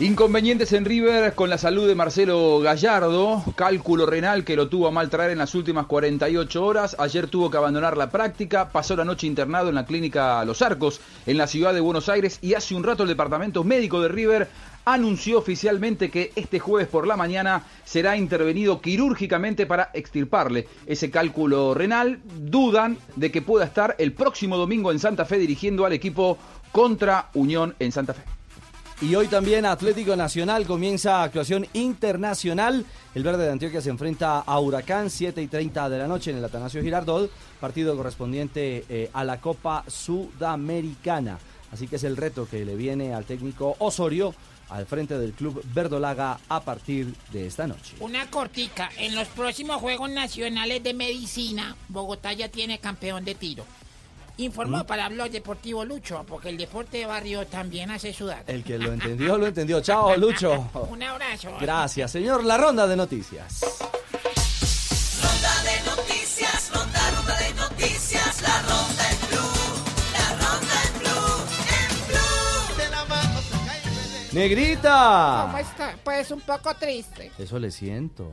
Inconvenientes 0.00 0.72
en 0.72 0.86
River 0.86 1.34
con 1.34 1.50
la 1.50 1.58
salud 1.58 1.86
de 1.86 1.94
Marcelo 1.94 2.58
Gallardo, 2.60 3.44
cálculo 3.54 4.06
renal 4.06 4.44
que 4.44 4.56
lo 4.56 4.70
tuvo 4.70 4.86
a 4.86 4.90
mal 4.90 5.10
traer 5.10 5.32
en 5.32 5.36
las 5.36 5.54
últimas 5.54 5.84
48 5.84 6.64
horas, 6.64 6.96
ayer 6.98 7.26
tuvo 7.26 7.50
que 7.50 7.58
abandonar 7.58 7.98
la 7.98 8.08
práctica, 8.08 8.70
pasó 8.70 8.96
la 8.96 9.04
noche 9.04 9.26
internado 9.26 9.68
en 9.68 9.74
la 9.74 9.84
clínica 9.84 10.42
Los 10.46 10.62
Arcos 10.62 11.02
en 11.26 11.36
la 11.36 11.46
ciudad 11.46 11.74
de 11.74 11.80
Buenos 11.80 12.08
Aires 12.08 12.38
y 12.40 12.54
hace 12.54 12.74
un 12.74 12.82
rato 12.82 13.02
el 13.02 13.10
departamento 13.10 13.62
médico 13.62 14.00
de 14.00 14.08
River 14.08 14.48
anunció 14.86 15.36
oficialmente 15.36 16.10
que 16.10 16.32
este 16.34 16.58
jueves 16.60 16.88
por 16.88 17.06
la 17.06 17.18
mañana 17.18 17.64
será 17.84 18.16
intervenido 18.16 18.80
quirúrgicamente 18.80 19.66
para 19.66 19.90
extirparle 19.92 20.66
ese 20.86 21.10
cálculo 21.10 21.74
renal. 21.74 22.20
Dudan 22.24 22.96
de 23.16 23.30
que 23.30 23.42
pueda 23.42 23.66
estar 23.66 23.96
el 23.98 24.14
próximo 24.14 24.56
domingo 24.56 24.92
en 24.92 24.98
Santa 24.98 25.26
Fe 25.26 25.36
dirigiendo 25.36 25.84
al 25.84 25.92
equipo 25.92 26.38
contra 26.72 27.28
Unión 27.34 27.74
en 27.78 27.92
Santa 27.92 28.14
Fe. 28.14 28.39
Y 29.02 29.14
hoy 29.14 29.28
también 29.28 29.64
Atlético 29.64 30.14
Nacional 30.14 30.66
comienza 30.66 31.22
actuación 31.22 31.66
internacional. 31.72 32.84
El 33.14 33.22
verde 33.22 33.44
de 33.44 33.52
Antioquia 33.52 33.80
se 33.80 33.88
enfrenta 33.88 34.40
a 34.40 34.60
Huracán, 34.60 35.08
7 35.08 35.40
y 35.40 35.46
30 35.46 35.88
de 35.88 35.98
la 35.98 36.06
noche 36.06 36.30
en 36.30 36.36
el 36.36 36.44
Atanasio 36.44 36.82
Girardot, 36.82 37.30
partido 37.58 37.96
correspondiente 37.96 38.84
eh, 38.90 39.08
a 39.14 39.24
la 39.24 39.40
Copa 39.40 39.84
Sudamericana. 39.86 41.38
Así 41.72 41.86
que 41.88 41.96
es 41.96 42.04
el 42.04 42.18
reto 42.18 42.46
que 42.46 42.62
le 42.66 42.76
viene 42.76 43.14
al 43.14 43.24
técnico 43.24 43.74
Osorio 43.78 44.34
al 44.68 44.84
frente 44.84 45.18
del 45.18 45.32
club 45.32 45.62
Verdolaga 45.72 46.38
a 46.50 46.60
partir 46.60 47.14
de 47.32 47.46
esta 47.46 47.66
noche. 47.66 47.96
Una 48.00 48.30
cortica. 48.30 48.90
En 48.98 49.14
los 49.14 49.28
próximos 49.28 49.78
Juegos 49.78 50.10
Nacionales 50.10 50.82
de 50.82 50.92
Medicina, 50.92 51.74
Bogotá 51.88 52.34
ya 52.34 52.50
tiene 52.50 52.78
campeón 52.78 53.24
de 53.24 53.34
tiro. 53.34 53.64
Informó 54.38 54.78
¿Mm? 54.78 54.86
para 54.86 55.08
Blog 55.08 55.30
Deportivo 55.30 55.84
Lucho, 55.84 56.24
porque 56.26 56.48
el 56.48 56.56
deporte 56.56 56.98
de 56.98 57.06
barrio 57.06 57.46
también 57.46 57.90
hace 57.90 58.12
sudar. 58.12 58.44
El 58.46 58.64
que 58.64 58.78
lo 58.78 58.92
entendió, 58.92 59.36
lo 59.36 59.46
entendió. 59.46 59.80
Chao, 59.80 60.16
Lucho. 60.18 60.70
Un 60.90 61.02
abrazo. 61.02 61.50
Gracias, 61.60 62.10
señor. 62.10 62.44
La 62.44 62.56
ronda 62.56 62.86
de 62.86 62.96
noticias. 62.96 63.60
Ronda 65.22 65.62
de 65.62 65.90
noticias, 65.90 66.70
ronda, 66.74 67.10
ronda 67.16 67.36
de 67.38 67.54
noticias, 67.54 68.42
la 68.42 68.62
ronda 68.62 69.10
en 69.10 69.18
blue, 69.28 69.82
la 70.12 70.28
ronda 70.30 70.82
en 70.84 70.98
blue, 70.98 71.36
en 71.76 72.06
blue. 72.08 72.76
De 72.82 72.90
la 72.90 73.04
mano 73.04 73.40
se 73.42 73.50
cae 73.66 73.80
¿Cómo 73.82 74.32
Negrita. 74.32 75.60
está? 75.60 75.94
Pues 76.02 76.30
un 76.30 76.40
poco 76.40 76.74
triste, 76.74 77.30
Eso 77.38 77.58
le 77.58 77.70
siento. 77.70 78.32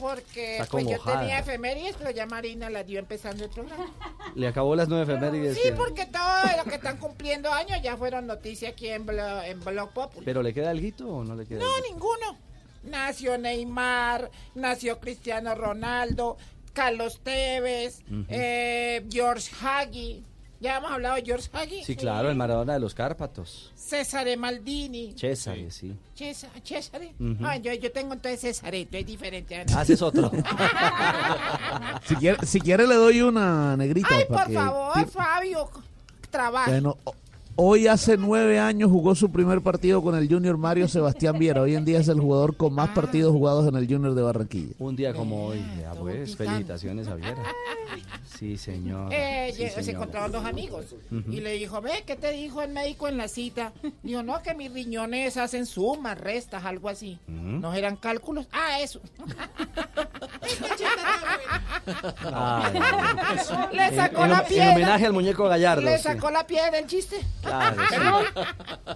Porque 0.00 0.58
Está 0.58 0.66
pues 0.70 0.86
yo 0.88 0.98
tenía 1.00 1.38
efemérides, 1.38 1.94
pero 1.98 2.10
ya 2.10 2.26
Marina 2.26 2.70
las 2.70 2.86
dio 2.86 2.98
empezando 2.98 3.44
el 3.44 3.50
programa. 3.50 3.92
Le 4.34 4.48
acabó 4.48 4.74
las 4.74 4.88
nueve 4.88 5.04
efemérides. 5.04 5.56
Sí, 5.56 5.62
que- 5.64 5.72
porque 5.72 6.06
todos 6.06 6.56
los 6.56 6.64
que 6.64 6.74
están 6.76 6.96
cumpliendo 6.96 7.52
años 7.52 7.78
ya 7.82 7.96
fueron 7.96 8.26
noticias 8.26 8.72
aquí 8.72 8.88
en 8.88 9.06
Blog, 9.06 9.44
en 9.44 9.60
Blog 9.60 9.92
Popular. 9.92 10.24
¿Pero 10.24 10.42
le 10.42 10.52
queda 10.54 10.70
alguito 10.70 11.08
o 11.08 11.22
no 11.24 11.36
le 11.36 11.46
queda? 11.46 11.60
No, 11.60 11.66
alguito? 11.76 11.92
ninguno. 11.94 12.38
Nació 12.82 13.36
Neymar, 13.36 14.30
nació 14.54 14.98
Cristiano 15.00 15.54
Ronaldo, 15.54 16.38
Carlos 16.72 17.20
Tevez, 17.22 18.02
eh, 18.28 19.06
George 19.10 19.50
Hagi. 19.62 20.24
¿Ya 20.60 20.76
hemos 20.76 20.90
hablado 20.92 21.14
de 21.16 21.22
George 21.22 21.48
Hagi? 21.54 21.82
Sí, 21.84 21.96
claro, 21.96 22.28
el 22.28 22.36
Maradona 22.36 22.74
de 22.74 22.80
los 22.80 22.94
Cárpatos. 22.94 23.72
César 23.74 24.26
Maldini. 24.36 25.14
César, 25.16 25.56
sí. 25.70 25.96
César, 26.14 26.50
César. 26.62 27.00
Ujú. 27.18 27.36
Ah, 27.42 27.56
yo, 27.56 27.72
yo 27.72 27.90
tengo 27.90 28.12
entonces 28.12 28.40
César, 28.40 28.74
es 28.74 28.90
diferente. 29.06 29.64
Haces 29.74 30.02
otro. 30.02 30.30
Si 32.04 32.16
quiere, 32.16 32.46
si 32.46 32.60
quiere 32.60 32.86
le 32.86 32.94
doy 32.94 33.20
una 33.22 33.76
negrita. 33.76 34.08
Ay, 34.10 34.24
para 34.28 34.44
por 34.44 34.48
que- 34.52 34.58
favor, 34.58 35.08
Fabio, 35.10 35.70
trabaja. 36.30 36.70
Bueno, 36.70 36.96
o- 37.04 37.14
hoy 37.62 37.86
hace 37.88 38.16
nueve 38.16 38.58
años 38.58 38.90
jugó 38.90 39.14
su 39.14 39.30
primer 39.30 39.60
partido 39.60 40.02
con 40.02 40.14
el 40.14 40.28
Junior 40.28 40.56
Mario 40.56 40.88
Sebastián 40.88 41.38
Viera. 41.38 41.60
Hoy 41.60 41.74
en 41.74 41.84
día 41.84 41.98
es 42.00 42.08
el 42.08 42.18
jugador 42.18 42.56
con 42.56 42.72
más 42.74 42.88
partidos 42.90 43.32
jugados 43.32 43.68
en 43.68 43.76
el 43.76 43.86
Junior 43.86 44.14
de 44.14 44.22
Barranquilla. 44.22 44.72
Un 44.78 44.96
día 44.96 45.12
como 45.12 45.46
hoy. 45.48 45.62
Ya 45.80 45.92
pues, 45.92 46.36
felicitaciones, 46.36 47.06
Javier. 47.06 47.34
Sí, 48.38 48.56
señor. 48.56 49.12
Eh, 49.12 49.38
Sí, 49.50 49.82
se 49.82 49.90
encontraron 49.90 50.30
dos 50.32 50.44
amigos 50.44 50.86
y 51.10 51.40
le 51.40 51.52
dijo, 51.54 51.80
ve, 51.82 52.04
¿qué 52.06 52.14
te 52.16 52.30
dijo 52.32 52.62
el 52.62 52.70
médico 52.72 53.08
en 53.08 53.16
la 53.18 53.28
cita? 53.28 53.72
Dijo, 54.02 54.22
no, 54.22 54.40
que 54.42 54.54
mis 54.54 54.72
riñones 54.72 55.36
hacen 55.36 55.66
sumas, 55.66 56.16
restas, 56.18 56.64
algo 56.64 56.88
así. 56.88 57.18
¿No 57.26 57.74
eran 57.74 57.96
cálculos? 57.96 58.46
Ah, 58.52 58.80
eso. 58.80 59.00
Ay, 62.32 62.74
Le 63.72 63.96
sacó 63.96 64.24
en, 64.24 64.30
la 64.30 64.38
en 64.40 64.46
piedra. 64.46 64.72
homenaje 64.72 65.06
al 65.06 65.12
muñeco 65.12 65.48
Gallardo. 65.48 65.82
Le 65.82 65.96
sí. 65.98 66.04
sacó 66.04 66.30
la 66.30 66.46
piedra 66.46 66.78
el 66.78 66.86
chiste. 66.86 67.16
Claro, 67.50 67.76
sí. 67.88 67.94
Perdón. 67.96 68.24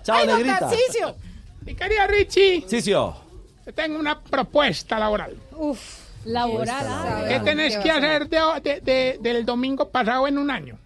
Chao, 0.02 0.16
Ay, 0.18 0.26
Negrita. 0.26 0.70
Mi 1.62 1.74
querida 1.74 2.06
Richie, 2.06 2.64
Cicio. 2.68 3.16
te 3.64 3.72
tengo 3.72 3.98
una 3.98 4.20
propuesta 4.20 4.98
laboral. 4.98 5.36
Uf, 5.56 6.00
laboral. 6.26 6.86
ah, 6.88 7.24
¿Qué 7.28 7.40
tenés 7.40 7.76
¿qué 7.78 7.82
que 7.84 7.90
hacer 7.90 8.28
de- 8.28 8.60
de- 8.62 8.80
de- 8.80 9.18
del 9.20 9.44
domingo 9.46 9.88
pasado 9.88 10.28
en 10.28 10.36
un 10.38 10.50
año? 10.50 10.78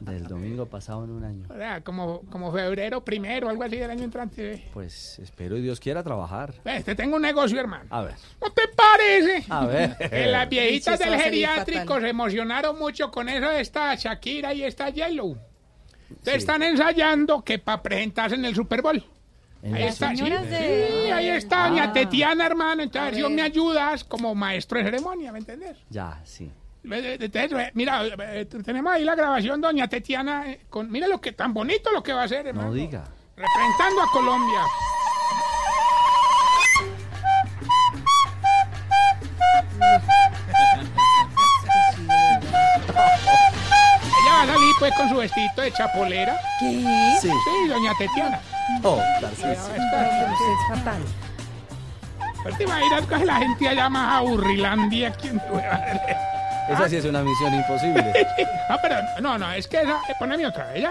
Del 0.00 0.26
domingo 0.26 0.64
pasado 0.64 1.04
en 1.04 1.10
un 1.10 1.24
año. 1.24 1.46
O 1.50 1.54
sea, 1.54 1.82
como, 1.82 2.22
como 2.30 2.50
febrero 2.50 3.04
primero, 3.04 3.50
algo 3.50 3.62
así 3.64 3.76
del 3.76 3.90
año 3.90 4.02
entrante. 4.04 4.66
Pues 4.72 5.18
espero 5.18 5.58
y 5.58 5.60
Dios 5.60 5.78
quiera 5.78 6.02
trabajar. 6.02 6.54
Ves, 6.64 6.86
te 6.86 6.94
tengo 6.94 7.16
un 7.16 7.22
negocio, 7.22 7.60
hermano. 7.60 7.84
A 7.90 8.00
ver. 8.02 8.14
¿No 8.40 8.50
te 8.50 8.62
parece? 8.74 9.44
A 9.50 9.66
ver. 9.66 9.94
Que 9.98 10.24
las 10.26 10.48
viejitas 10.48 10.94
Eso 10.94 11.04
del 11.04 11.12
va 11.12 11.16
a 11.16 11.18
salir 11.22 11.46
geriátrico 11.46 11.80
fatal. 11.84 12.00
se 12.00 12.08
emocionaron 12.08 12.78
mucho 12.78 13.10
con 13.10 13.28
eso 13.28 13.46
de 13.50 13.60
esta 13.60 13.94
Shakira 13.94 14.54
y 14.54 14.64
esta 14.64 14.88
Yellow. 14.88 15.36
Se 16.22 16.36
están 16.36 16.62
ensayando 16.62 17.42
que 17.42 17.58
para 17.58 17.82
presentarse 17.82 18.34
en 18.36 18.44
el 18.44 18.54
Super 18.54 18.82
Bowl. 18.82 19.04
Ahí 19.62 19.82
está, 19.84 20.14
sí, 20.14 20.22
de- 20.30 21.12
ahí 21.12 21.28
está, 21.30 21.64
Ah. 21.64 21.68
doña 21.68 21.92
Tetiana, 21.92 22.46
hermano. 22.46 22.82
Entonces, 22.82 23.16
si 23.24 23.32
me 23.32 23.42
ayudas 23.42 24.04
como 24.04 24.34
maestro 24.34 24.78
de 24.78 24.84
ceremonia, 24.84 25.32
¿me 25.32 25.40
entendés? 25.40 25.76
Ya, 25.90 26.20
sí. 26.24 26.50
Entonces, 26.84 27.52
eh, 27.52 27.70
mira, 27.74 28.02
eh, 28.06 28.46
tenemos 28.46 28.92
ahí 28.92 29.04
la 29.04 29.14
grabación, 29.16 29.60
doña 29.60 29.88
Tetiana, 29.88 30.48
eh, 30.50 30.60
con, 30.70 30.90
mira 30.90 31.08
lo 31.08 31.20
que 31.20 31.32
tan 31.32 31.52
bonito 31.52 31.90
lo 31.90 32.02
que 32.02 32.12
va 32.12 32.22
a 32.22 32.24
hacer, 32.24 32.46
hermano. 32.46 32.68
No 32.68 32.74
diga. 32.74 33.04
Representando 33.36 34.02
a 34.02 34.10
Colombia. 34.12 34.62
Pues 44.78 44.94
con 44.94 45.08
su 45.08 45.16
vestido 45.16 45.48
de 45.62 45.72
chapolera. 45.72 46.38
¿Qué? 46.60 47.16
Sí. 47.20 47.28
Sí, 47.28 47.68
doña 47.68 47.92
Tetiana. 47.98 48.40
Oh, 48.82 49.00
Tarcisio. 49.20 49.50
Es 49.52 49.58
fatal. 50.78 51.02
Pues 52.42 52.56
te 52.56 52.64
imaginas 52.64 53.06
que 53.06 53.24
la 53.24 53.36
gente 53.36 53.68
allá 53.68 53.88
más 53.88 54.18
aburrilandia 54.18 55.08
aquí 55.08 55.28
en 55.28 55.40
Nueva. 55.48 55.80
Esa 56.70 56.88
sí 56.88 56.96
es 56.96 57.04
una 57.04 57.22
misión 57.22 57.54
imposible. 57.54 58.12
Ah, 58.70 58.76
pero 58.82 58.96
no, 59.22 59.38
no, 59.38 59.50
es 59.52 59.66
que 59.66 59.80
esa, 59.80 59.92
eh, 60.10 60.14
poneme 60.18 60.46
otra. 60.46 60.74
Ella 60.74 60.90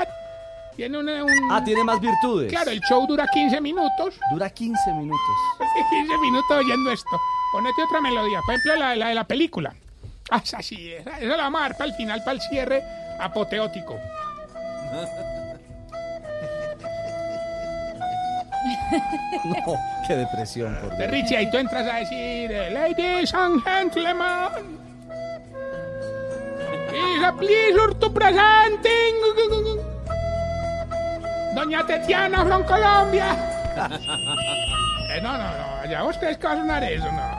tiene 0.75 0.97
un, 0.97 1.07
un- 1.07 1.51
Ah, 1.51 1.63
tiene 1.63 1.83
más 1.83 1.99
virtudes. 2.01 2.49
Claro, 2.51 2.71
el 2.71 2.81
show 2.81 3.05
dura 3.05 3.27
15 3.31 3.61
minutos. 3.61 4.15
Dura 4.31 4.49
15 4.49 4.93
minutos. 4.93 5.19
Pues, 5.59 5.69
15 5.91 6.17
minutos 6.17 6.49
oyendo 6.57 6.91
esto. 6.91 7.21
Ponete 7.51 7.83
otra 7.83 8.01
melodía. 8.01 8.39
Por 8.43 8.55
ejemplo, 8.55 8.75
la, 8.77 8.95
la 8.95 9.07
de 9.09 9.13
la 9.13 9.25
película. 9.25 9.75
Ah, 10.31 10.41
esa 10.43 10.59
sí, 10.63 10.91
esa, 10.91 11.19
esa 11.19 11.37
la 11.37 11.43
vamos 11.43 11.59
a 11.61 11.63
dar 11.65 11.77
para 11.77 11.85
el 11.91 11.95
final, 11.95 12.19
para 12.23 12.31
el 12.31 12.41
cierre 12.41 12.81
apoteótico. 13.19 13.99
No, 19.43 19.75
qué 20.07 20.15
depresión, 20.15 20.75
por 20.81 20.91
De 20.91 20.97
Dios. 20.97 21.11
Richie, 21.11 21.37
ahí 21.37 21.49
tú 21.51 21.57
entras 21.57 21.87
a 21.87 21.97
decir, 21.97 22.51
eh, 22.51 22.71
Ladies 22.71 23.33
and 23.33 23.63
gentlemen. 23.63 24.77
Please, 26.89 27.33
please, 27.37 27.79
ortoprasante. 27.79 28.89
Doña 31.53 31.85
Tetiana 31.85 32.45
from 32.45 32.63
Colombia. 32.63 33.35
Eh, 35.09 35.21
no, 35.21 35.37
no, 35.37 35.45
no. 35.45 35.89
Ya 35.89 36.03
ustedes 36.03 36.37
que 36.37 36.45
va 36.47 36.53
a 36.53 36.57
sonar 36.57 36.83
eso, 36.83 37.09
no. 37.09 37.36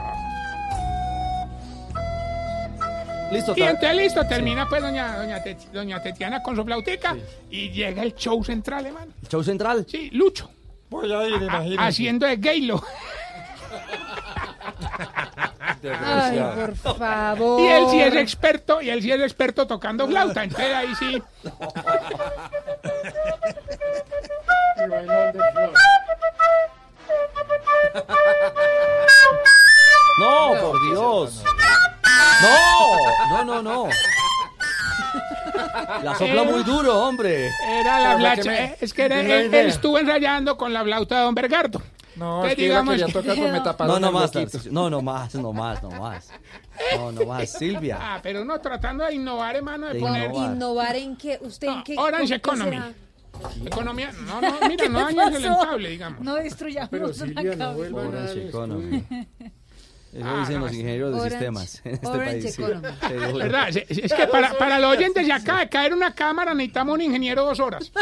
Listo, 3.31 3.53
Y 3.55 3.61
entonces 3.61 3.95
listo, 3.95 4.25
termina 4.27 4.67
pues 4.67 4.81
doña, 4.81 5.17
doña, 5.17 5.43
Tet- 5.43 5.69
doña 5.71 6.01
Tetiana 6.01 6.41
con 6.41 6.55
su 6.55 6.63
flautica 6.65 7.15
y 7.49 7.69
llega 7.69 8.01
el 8.03 8.15
show 8.15 8.43
central, 8.43 8.87
hermano. 8.87 9.11
¿Show 9.29 9.43
central? 9.43 9.85
Sí, 9.87 10.09
Lucho. 10.11 10.49
Voy 10.89 11.11
a 11.13 11.23
ir, 11.27 11.41
imagínate. 11.43 11.87
haciendo 11.87 12.25
de 12.25 12.37
Gaylo. 12.37 12.81
Ay, 16.03 16.39
por 16.55 16.75
favor. 16.75 17.61
Y 17.61 17.67
él 17.67 17.83
sí 17.91 18.01
es 18.01 18.15
experto, 18.15 18.81
y 18.81 18.89
él 18.89 19.01
sí 19.01 19.11
es 19.11 19.21
experto 19.21 19.67
tocando 19.67 20.07
flauta, 20.07 20.43
entonces 20.43 20.73
ahí 20.75 20.95
sí. 20.95 21.21
No, 30.19 30.53
por 30.61 30.81
Dios. 30.81 31.43
No, 32.41 33.43
no, 33.43 33.45
no, 33.45 33.61
no. 33.61 33.89
La 36.03 36.15
sopla 36.15 36.43
muy 36.43 36.63
duro, 36.63 36.99
hombre. 37.07 37.49
Era 37.67 37.99
la 37.99 38.17
me- 38.17 38.63
eh, 38.65 38.77
es 38.79 38.93
que 38.93 39.03
era- 39.03 39.19
él, 39.19 39.53
estuvo 39.53 39.97
ensayando 39.99 40.57
con 40.57 40.73
la 40.73 40.83
flauta 40.83 41.17
de 41.17 41.21
Don 41.23 41.35
Bergardo. 41.35 41.81
No, 42.15 42.45
es 42.45 42.55
que 42.55 42.63
digamos 42.63 42.95
que- 42.95 43.13
No, 43.87 43.99
no 43.99 44.11
más. 44.11 44.31
No, 44.71 44.89
no 44.89 45.01
más, 45.01 45.35
no 45.35 45.53
más, 45.53 45.83
no 45.83 45.89
más. 45.91 46.29
No, 46.95 47.11
no 47.11 47.25
más. 47.25 47.49
Silvia. 47.57 47.97
Ah, 47.99 48.19
pero 48.21 48.43
no, 48.45 48.59
tratando 48.59 49.05
de 49.05 49.15
innovar, 49.15 49.55
hermano, 49.55 49.87
de 49.87 49.93
De 49.95 49.99
poner... 49.99 50.25
innovar. 50.31 50.51
¿Innovar 50.55 50.95
en 50.95 51.15
qué? 51.17 51.39
¿Usted 51.41 51.67
en 51.67 51.83
qué? 51.83 51.95
Orange 51.97 52.35
Economy. 52.35 52.71
será? 52.77 52.93
Economía, 53.65 54.11
no, 54.25 54.41
no, 54.41 54.51
mira, 54.67 54.83
¿Qué 54.83 54.89
no 54.89 54.99
dañes 54.99 55.43
el 55.75 55.87
digamos. 55.87 56.21
No 56.21 56.35
destruyamos 56.35 56.89
Pero 56.89 57.07
la 57.07 57.13
Silvia, 57.13 57.55
no 57.55 57.73
vuelvan 57.73 58.15
a 58.15 58.31
Economy. 58.31 59.05
Eso 60.11 60.25
Ah, 60.27 60.39
dicen 60.39 60.55
no, 60.55 60.61
los 60.65 60.73
ingenieros 60.73 61.13
de 61.13 61.19
Orange- 61.19 61.29
sistemas 61.29 61.81
en 61.85 61.93
este 61.93 62.07
Orange 62.07 62.41
país. 62.41 62.55
sí. 62.55 62.63
¿Verdad? 63.37 63.69
Es, 63.69 64.13
que 64.13 64.27
para, 64.27 64.57
para 64.57 64.79
los 64.79 64.97
oyentes 64.97 65.25
se 65.25 65.31
acaba 65.33 65.59
de 65.59 65.69
caer 65.69 65.93
una 65.93 66.13
cámara, 66.15 66.53
necesitamos 66.53 66.95
un 66.95 67.01
ingeniero 67.01 67.45
dos 67.45 67.59
horas. 67.59 67.91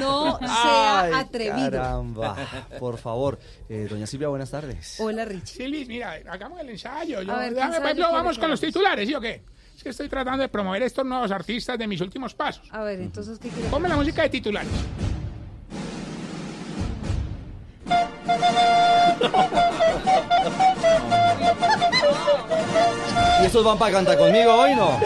No 0.00 0.38
sea 0.38 1.00
Ay, 1.00 1.12
atrevido. 1.14 1.70
Caramba. 1.72 2.36
Por 2.78 2.96
favor. 2.96 3.38
Eh, 3.68 3.86
doña 3.90 4.06
Silvia, 4.06 4.28
buenas 4.28 4.50
tardes. 4.50 4.96
Hola, 5.00 5.24
Richie. 5.24 5.56
Sí, 5.56 5.66
Liz, 5.68 5.88
mira, 5.88 6.12
hagamos 6.30 6.60
el 6.60 6.70
ensayo. 6.70 7.22
Yo, 7.22 7.36
ver, 7.36 7.48
¿qué 7.48 7.54
déjame, 7.56 7.76
ensayo 7.76 7.94
quiere 7.94 8.12
vamos 8.12 8.38
con 8.38 8.50
los 8.50 8.60
titulares, 8.60 9.08
¿sí 9.08 9.14
o 9.14 9.20
qué? 9.20 9.42
Es 9.76 9.82
que 9.82 9.88
estoy 9.90 10.08
tratando 10.08 10.42
de 10.42 10.48
promover 10.48 10.82
estos 10.84 11.04
nuevos 11.04 11.30
artistas 11.32 11.76
de 11.78 11.86
mis 11.88 12.00
últimos 12.00 12.34
pasos. 12.34 12.68
A 12.70 12.82
ver, 12.84 13.00
entonces, 13.00 13.38
¿qué 13.40 13.48
quiere? 13.48 13.68
Ponme 13.68 13.88
la 13.88 13.96
música 13.96 14.22
de 14.22 14.28
titulares. 14.30 14.70
¿Y 23.40 23.46
estos 23.46 23.64
van 23.64 23.78
para 23.78 23.92
cantar 23.92 24.18
conmigo 24.18 24.52
hoy, 24.54 24.74
no? 24.74 24.98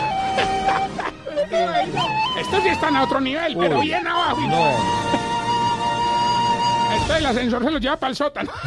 Estos 2.38 2.62
sí 2.62 2.68
están 2.68 2.96
a 2.96 3.04
otro 3.04 3.20
nivel, 3.20 3.56
pero 3.56 3.78
Uy. 3.78 3.86
bien 3.86 4.06
abajo. 4.06 4.40
No. 4.40 4.70
Esto 6.96 7.16
el 7.16 7.26
ascensor 7.26 7.64
se 7.64 7.70
los 7.70 7.80
lleva 7.80 7.96
para 7.96 8.10
el 8.10 8.16
sótano. 8.16 8.50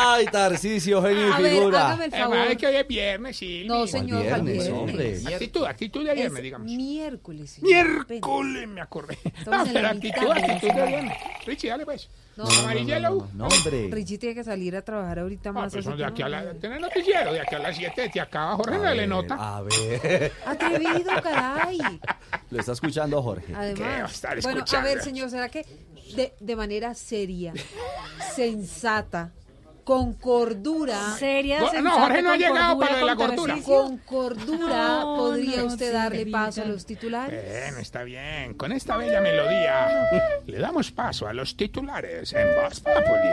Ay, 0.00 0.26
Tarcisio, 0.26 1.02
genio 1.02 1.28
y 1.28 1.32
A 1.32 1.38
ver, 1.38 1.52
figura. 1.52 1.86
hágame 1.88 2.04
el 2.06 2.10
favor. 2.12 2.36
madre, 2.36 2.56
que 2.56 2.66
hoy 2.66 2.76
es 2.76 2.86
viernes, 2.86 3.36
sí. 3.36 3.64
No, 3.66 3.86
señor, 3.86 4.24
¿cuál 4.28 4.42
viernes, 4.42 4.64
viernes? 4.68 4.90
hombre. 5.22 5.34
Actitud, 5.34 5.64
actitud 5.64 6.06
de 6.06 6.14
viernes, 6.14 6.36
Es 6.38 6.42
digamos. 6.42 6.66
miércoles. 6.70 7.50
señor. 7.50 7.68
Miércoles, 8.08 8.68
me 8.68 8.80
acordé. 8.80 9.18
En 9.24 9.32
pero 9.72 9.88
actitud, 9.88 10.34
de 10.34 10.40
actitud 10.40 10.74
de 10.74 10.86
viernes. 10.86 11.16
Richie, 11.46 11.68
dale 11.70 11.84
pues. 11.84 12.08
No, 12.36 12.44
No, 12.44 12.50
no, 12.50 12.54
no, 12.56 12.60
Amarillelo. 12.62 13.10
no, 13.10 13.16
no, 13.16 13.28
no, 13.34 13.46
hombre. 13.48 13.88
Richie 13.90 14.18
tiene 14.18 14.34
que 14.36 14.44
salir 14.44 14.76
a 14.76 14.82
trabajar 14.82 15.18
ahorita 15.18 15.50
Ah, 15.50 15.52
más. 15.52 15.72
pues 15.72 15.84
así 15.86 15.96
de 15.96 16.04
aquí 16.04 16.22
a 16.22 16.26
no, 16.26 16.30
la, 16.30 16.54
tener 16.54 16.80
noticiero, 16.80 17.32
de 17.32 17.40
aquí 17.40 17.54
a 17.56 17.58
las 17.58 17.76
7 17.76 18.10
te 18.12 18.20
acaba 18.20 18.54
Jorge, 18.56 18.74
A 18.76 18.78
no 18.78 18.84
le 18.90 18.96
ver, 19.00 19.08
nota. 19.08 19.56
A 19.56 19.62
ver. 19.62 20.32
Atrevido, 20.46 21.10
caray. 21.22 21.78
Lo 22.50 22.60
está 22.60 22.72
escuchando 22.72 23.20
Jorge. 23.22 23.46
¿Qué 23.46 23.52
va 23.54 23.58
a 23.58 23.62
Además, 23.62 24.12
estar 24.14 24.40
bueno, 24.42 24.64
a 24.72 24.80
ver, 24.82 25.02
señor, 25.02 25.30
¿será 25.30 25.48
que 25.48 25.66
de, 26.14 26.32
de 26.38 26.56
manera 26.56 26.94
seria, 26.94 27.52
sensata, 28.34 29.32
con 29.88 30.12
cordura, 30.12 31.16
Seria, 31.18 31.60
No, 31.60 31.66
Jorge 31.92 32.20
no 32.20 32.28
ha 32.28 32.32
con 32.32 32.38
llegado 32.38 32.78
para 32.78 32.92
lo 32.92 32.98
de 32.98 33.04
la. 33.06 33.16
Tarcisio. 33.16 33.62
con 33.64 33.96
cordura, 33.96 34.98
No, 34.98 35.16
podría 35.16 35.62
no, 35.62 35.64
usted 35.64 35.94
darle 35.94 36.26
paso 36.26 36.60
a 36.60 36.66
los 36.66 36.84
titulares? 36.84 37.42
Bueno, 37.42 37.78
está 37.78 38.02
bien. 38.02 38.52
Con 38.52 38.72
esta 38.72 38.98
bella 38.98 39.22
melodía 39.22 39.88
le 40.44 40.58
damos 40.58 40.90
paso 40.90 41.26
a 41.26 41.32
los 41.32 41.56
titulares 41.56 42.34
en 42.34 42.48
Voz 42.54 42.80
Populi. 42.80 43.28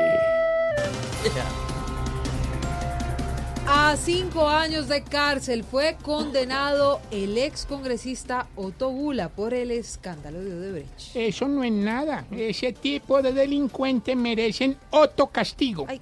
A 3.67 3.95
cinco 3.97 4.47
años 4.47 4.87
de 4.87 5.03
cárcel 5.03 5.63
fue 5.63 5.97
condenado 6.03 7.01
el 7.09 7.35
excongresista 7.37 8.47
Otto 8.55 8.91
Bula 8.91 9.29
por 9.29 9.55
el 9.55 9.71
escándalo 9.71 10.39
de 10.43 10.53
Odebrecht. 10.53 11.15
Eso 11.15 11.47
no 11.47 11.63
es 11.63 11.71
nada. 11.71 12.25
Ese 12.29 12.73
tipo 12.73 13.23
de 13.23 13.33
delincuentes 13.33 14.15
merecen 14.15 14.77
otro 14.91 15.27
castigo. 15.27 15.87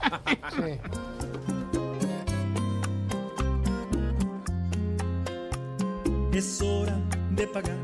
Es 6.33 6.61
hora 6.63 6.99
de 7.35 7.45
pagar 7.45 7.77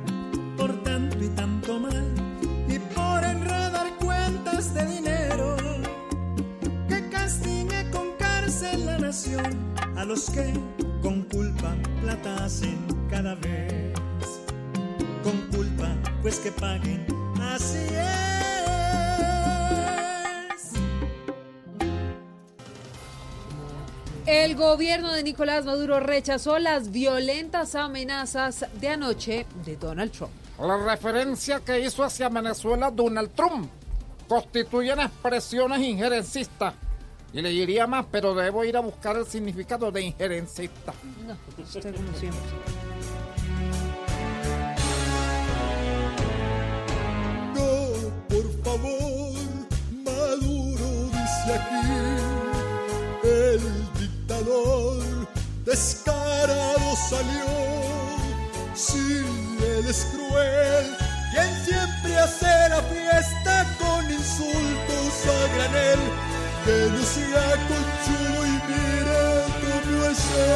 por 0.58 0.74
tanto 0.84 1.24
y 1.24 1.28
tanto 1.30 1.80
mal 1.80 2.04
y 2.68 2.80
por 2.80 3.24
enredar 3.24 3.96
cuentas 4.00 4.74
de 4.74 4.86
dinero 4.88 5.59
cárcel 8.60 8.86
la 8.86 8.98
nación 8.98 9.76
a 9.96 10.04
los 10.04 10.30
que 10.30 10.54
con 11.02 11.24
culpa 11.24 11.76
plata 12.02 12.44
hacen 12.44 12.78
cada 13.10 13.36
vez. 13.36 13.94
Con 15.24 15.38
culpa, 15.56 15.96
pues 16.22 16.40
que 16.40 16.52
paguen. 16.52 17.06
Así 17.42 17.78
es. 17.78 18.20
El 24.26 24.56
gobierno 24.56 25.12
de 25.14 25.24
Nicolás 25.24 25.66
Maduro 25.66 26.00
rechazó 26.00 26.60
las 26.60 26.92
violentas 26.92 27.76
amenazas 27.76 28.66
de 28.80 28.90
anoche 28.90 29.46
de 29.66 29.76
Donald 29.78 30.12
Trump. 30.12 30.32
La 30.60 30.78
referencia 30.78 31.62
que 31.62 31.80
hizo 31.80 32.04
hacia 32.04 32.30
Venezuela 32.30 32.92
Donald 32.92 33.32
Trump 33.34 33.70
constituyen 34.28 35.00
expresiones 35.00 35.80
injerencistas. 35.80 36.74
Y 37.32 37.42
le 37.42 37.50
diría 37.50 37.86
más, 37.86 38.06
pero 38.12 38.34
debo 38.34 38.64
ir 38.64 38.76
a 38.76 38.80
buscar 38.80 39.16
el 39.16 39.26
significado 39.26 39.92
de 39.92 40.02
injerencista. 40.02 40.94
No, 41.28 41.38
usted 41.64 41.96
como 41.96 42.14
siempre. 42.18 42.42
No, 47.54 48.10
por 48.28 48.64
favor, 48.64 49.34
Maduro 50.04 51.06
dice 51.06 51.54
aquí, 51.54 51.88
el 53.24 53.62
dictador 54.00 55.04
descarado 55.66 56.96
salió. 57.10 57.46
Si 58.74 58.98
él 58.98 59.86
es 59.88 60.08
cruel, 60.14 60.98
quien 61.32 61.66
siempre 61.66 62.18
hace 62.18 62.70
la 62.70 62.82
fiesta 62.82 63.78
con 63.78 64.10
insultos 64.12 65.28
a 65.28 65.56
granel, 65.56 66.00
que 66.70 66.92
no 66.92 67.04
sea 67.04 67.50
conchudo 67.68 68.46
y 68.46 68.56
mire 68.70 69.22
cómo 69.62 70.06
es 70.06 70.22
él. 70.38 70.50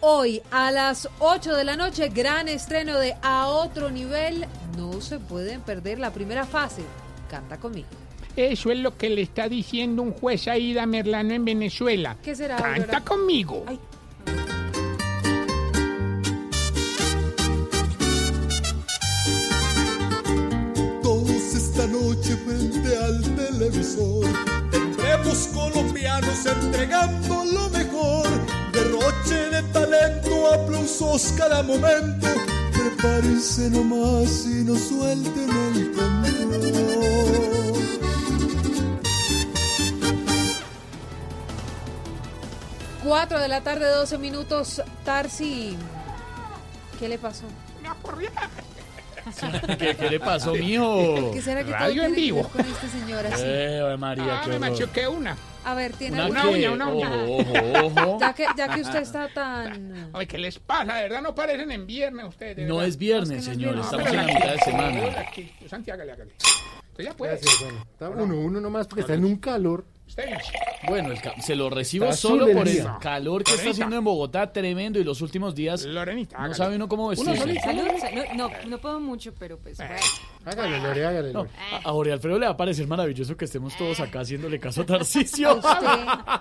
Hoy 0.00 0.42
a 0.50 0.70
las 0.70 1.08
8 1.18 1.56
de 1.56 1.64
la 1.64 1.76
noche, 1.76 2.08
gran 2.08 2.48
estreno 2.48 2.98
de 2.98 3.14
A 3.22 3.48
Otro 3.48 3.90
Nivel. 3.90 4.46
No 4.78 5.00
se 5.02 5.18
pueden 5.18 5.60
perder 5.60 5.98
la 5.98 6.10
primera 6.12 6.46
fase. 6.46 6.82
Canta 7.30 7.58
conmigo. 7.58 7.88
Eso 8.34 8.70
es 8.70 8.78
lo 8.78 8.96
que 8.96 9.10
le 9.10 9.20
está 9.22 9.48
diciendo 9.48 10.00
un 10.00 10.12
juez 10.12 10.48
a 10.48 10.56
Ida 10.56 10.86
Merlano 10.86 11.34
en 11.34 11.44
Venezuela. 11.44 12.16
¿Qué 12.22 12.34
será? 12.34 12.56
Canta 12.56 12.80
Aurora? 12.80 13.00
conmigo. 13.04 13.64
Todos 13.66 13.99
noche 22.00 22.36
frente 22.36 22.96
al 22.96 23.20
televisor 23.34 24.24
tendremos 24.70 25.48
colombianos 25.48 26.46
entregando 26.46 27.44
lo 27.44 27.68
mejor, 27.70 28.26
derroche 28.72 29.50
de 29.50 29.62
talento, 29.72 30.52
aplausos 30.54 31.32
cada 31.36 31.62
momento, 31.62 32.26
prepárense 32.72 33.70
nomás 33.70 34.46
y 34.46 34.64
no 34.64 34.76
suelten 34.76 35.50
el 35.50 35.92
canto. 35.94 36.20
4 43.04 43.40
de 43.40 43.48
la 43.48 43.60
tarde, 43.60 43.88
12 43.90 44.18
minutos. 44.18 44.82
Tarsi, 45.04 45.76
¿qué 46.98 47.08
le 47.08 47.18
pasó? 47.18 47.46
¿Qué, 49.78 49.96
qué 49.96 50.10
le 50.10 50.20
pasó, 50.20 50.54
mijo? 50.54 51.30
¿Qué 51.32 51.40
será 51.42 51.60
que 51.64 51.70
todo 51.70 51.78
Radio 51.80 52.04
en 52.04 52.14
vivo. 52.14 52.42
con 52.48 52.60
esta 52.60 52.88
señora? 52.88 53.36
Sí. 53.36 53.42
Eh, 53.46 53.96
María, 53.98 54.24
Ah, 54.38 54.40
qué 54.44 54.50
me 54.50 54.56
horror. 54.56 54.70
machuqué 54.70 55.08
una. 55.08 55.36
A 55.64 55.74
ver, 55.74 55.92
tiene 55.92 56.24
Una 56.24 56.42
que- 56.42 56.48
uña, 56.48 56.70
una 56.72 56.88
uña. 56.88 57.10
Ojo, 57.24 57.52
ojo, 57.52 57.90
ojo. 58.02 58.18
Ya 58.20 58.32
que, 58.32 58.46
ya 58.56 58.68
que 58.74 58.80
usted 58.80 59.02
está 59.02 59.28
tan... 59.28 60.10
Ay, 60.14 60.26
¿qué 60.26 60.38
les 60.38 60.58
pasa? 60.58 60.94
De 60.94 61.02
verdad 61.02 61.20
no 61.22 61.34
parecen 61.34 61.70
en 61.70 61.86
viernes 61.86 62.24
ustedes. 62.26 62.56
de 62.56 62.64
No 62.64 62.76
verdad. 62.76 62.88
es 62.88 62.96
viernes, 62.96 63.28
No, 63.28 63.36
es 63.52 63.58
que 63.58 63.64
no 63.66 63.70
es 63.70 63.74
señor. 63.74 63.74
viernes. 63.74 63.84
Estamos 63.92 64.08
en 64.08 64.16
la 64.16 64.24
mitad 64.24 64.52
de 64.52 64.58
semana. 64.60 65.20
Aquí, 65.20 65.52
Santiago, 65.68 65.96
hágale, 66.02 66.12
hágale. 66.12 66.32
Usted 66.90 67.04
ya 67.04 67.12
puede. 67.14 67.32
Gracias, 67.32 67.60
bueno. 67.62 67.78
Está 67.92 68.08
uno, 68.08 68.34
uno 68.36 68.60
nomás 68.60 68.86
porque 68.86 69.02
está 69.02 69.14
en 69.14 69.24
un 69.26 69.36
calor. 69.36 69.84
Bueno, 70.88 71.10
el 71.12 71.18
se 71.42 71.54
lo 71.54 71.70
recibo 71.70 72.06
Está 72.06 72.16
solo 72.16 72.46
por 72.52 72.66
el 72.66 72.74
día. 72.74 72.98
calor 73.00 73.44
que 73.44 73.52
está 73.54 73.70
haciendo 73.70 73.96
en 73.96 74.04
Bogotá, 74.04 74.52
tremendo, 74.52 74.98
y 74.98 75.04
los 75.04 75.20
últimos 75.20 75.54
días 75.54 75.84
Lorenita, 75.84 76.36
no 76.36 76.42
hágale. 76.44 76.54
sabe 76.56 76.76
uno 76.76 76.88
cómo 76.88 77.08
vestirse. 77.08 77.58
Salud, 77.60 77.90
salud. 78.00 78.22
No, 78.34 78.50
no 78.66 78.78
puedo 78.78 78.98
mucho, 79.00 79.32
pero 79.38 79.58
pues. 79.58 79.76
bueno. 79.78 79.94
Hágale, 80.44 80.78
Lore, 80.80 81.04
hágale, 81.06 81.32
Lore. 81.34 81.50
a, 81.72 81.76
a 81.88 81.92
Jorge 81.92 82.12
Alfredo 82.12 82.38
le 82.38 82.46
va 82.46 82.52
a 82.52 82.56
parecer 82.56 82.86
maravilloso 82.86 83.36
que 83.36 83.44
estemos 83.44 83.76
todos 83.76 84.00
acá 84.00 84.20
haciéndole 84.20 84.58
caso 84.58 84.82
a 84.82 84.86
Tarcisio. 84.86 85.60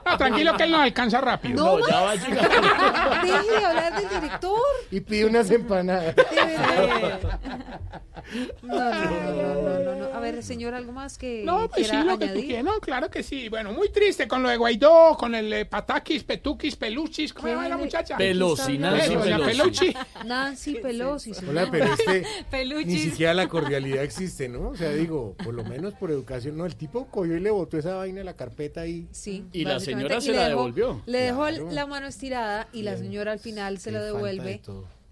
No, 0.10 0.18
tranquilo 0.18 0.56
que 0.58 0.64
él 0.64 0.72
nos 0.72 0.80
alcanza 0.82 1.22
rápido. 1.22 1.64
No, 1.80 1.88
ya 1.88 2.02
va 2.02 2.12
a 2.12 2.16
llegar. 2.16 2.50
Deje 3.24 3.52
de 3.60 3.66
hablar 3.66 3.96
del 4.02 4.10
director. 4.22 4.60
Y 4.92 5.00
pide 5.02 5.26
unas 5.26 5.52
empanadas. 5.52 6.16
No, 8.62 8.76
no, 8.76 8.92
no, 8.92 9.32
no, 9.32 9.62
no, 9.62 9.80
no, 9.80 9.96
no. 9.96 10.06
A 10.16 10.20
ver, 10.20 10.44
señor, 10.44 10.74
¿algo 10.74 10.92
más 10.92 11.18
que 11.18 11.44
No, 11.46 11.70
pues 11.70 11.88
sí, 11.88 11.96
lo 12.04 12.18
que 12.20 12.28
tú 12.28 12.40
quieras. 12.42 12.64
No, 12.64 12.80
claro 12.80 13.10
que 13.10 13.24
sí. 13.24 13.50
Bueno, 13.50 13.72
muy 13.72 13.90
triste 13.92 14.28
con 14.28 14.44
lo 14.44 14.50
de 14.50 14.58
Guaidó, 14.58 15.16
con 15.18 15.34
el 15.36 15.52
eh, 15.54 15.66
Patakis, 15.66 16.24
Petukis, 16.24 16.76
Peluchis. 16.76 17.34
¿Cómo 17.34 17.48
llama 17.48 17.70
la 17.70 17.78
muchacha? 17.78 18.18
Pelosi, 18.18 18.78
Nancy 18.78 19.16
Pelosi. 19.16 19.46
Peluchi. 19.46 19.94
Nancy 20.26 20.74
Pelosi. 20.76 21.32
Hola, 21.48 21.68
pero 21.72 21.86
este 21.94 22.26
Peluchis. 22.52 22.88
ni 22.88 22.98
siquiera 23.00 23.34
la 23.34 23.48
cordialidad 23.48 23.89
existe, 23.94 24.48
¿no? 24.50 24.70
O 24.70 24.76
sea, 24.76 24.90
digo, 24.92 25.36
por 25.44 25.54
lo 25.54 25.64
menos 25.64 25.94
por 25.94 26.12
educación, 26.12 26.58
no, 26.58 26.66
el 26.66 26.76
tipo 26.76 27.08
cogió 27.08 27.36
y 27.38 27.40
le 27.40 27.50
botó 27.52 27.78
esa 27.78 27.96
vaina 27.96 28.22
a 28.22 28.24
la 28.24 28.36
carpeta 28.36 28.82
ahí. 28.82 29.08
Sí. 29.12 29.46
Y 29.54 29.66
la 29.66 29.80
señora 29.80 30.18
Y 30.18 30.22
se 30.22 30.32
le 30.32 30.38
la 30.38 30.44
dejó- 30.50 30.50
devolvió. 30.66 31.02
Le 31.06 31.20
dejó 31.20 31.40
Claro. 31.48 31.70
la 31.72 31.86
mano 31.88 32.08
estirada 32.08 32.68
y 32.74 32.84
la 32.84 32.98
señora 32.98 33.32
al 33.32 33.40
final 33.40 33.78
se 33.80 33.92
de 33.92 34.00
devuelve. 34.00 34.62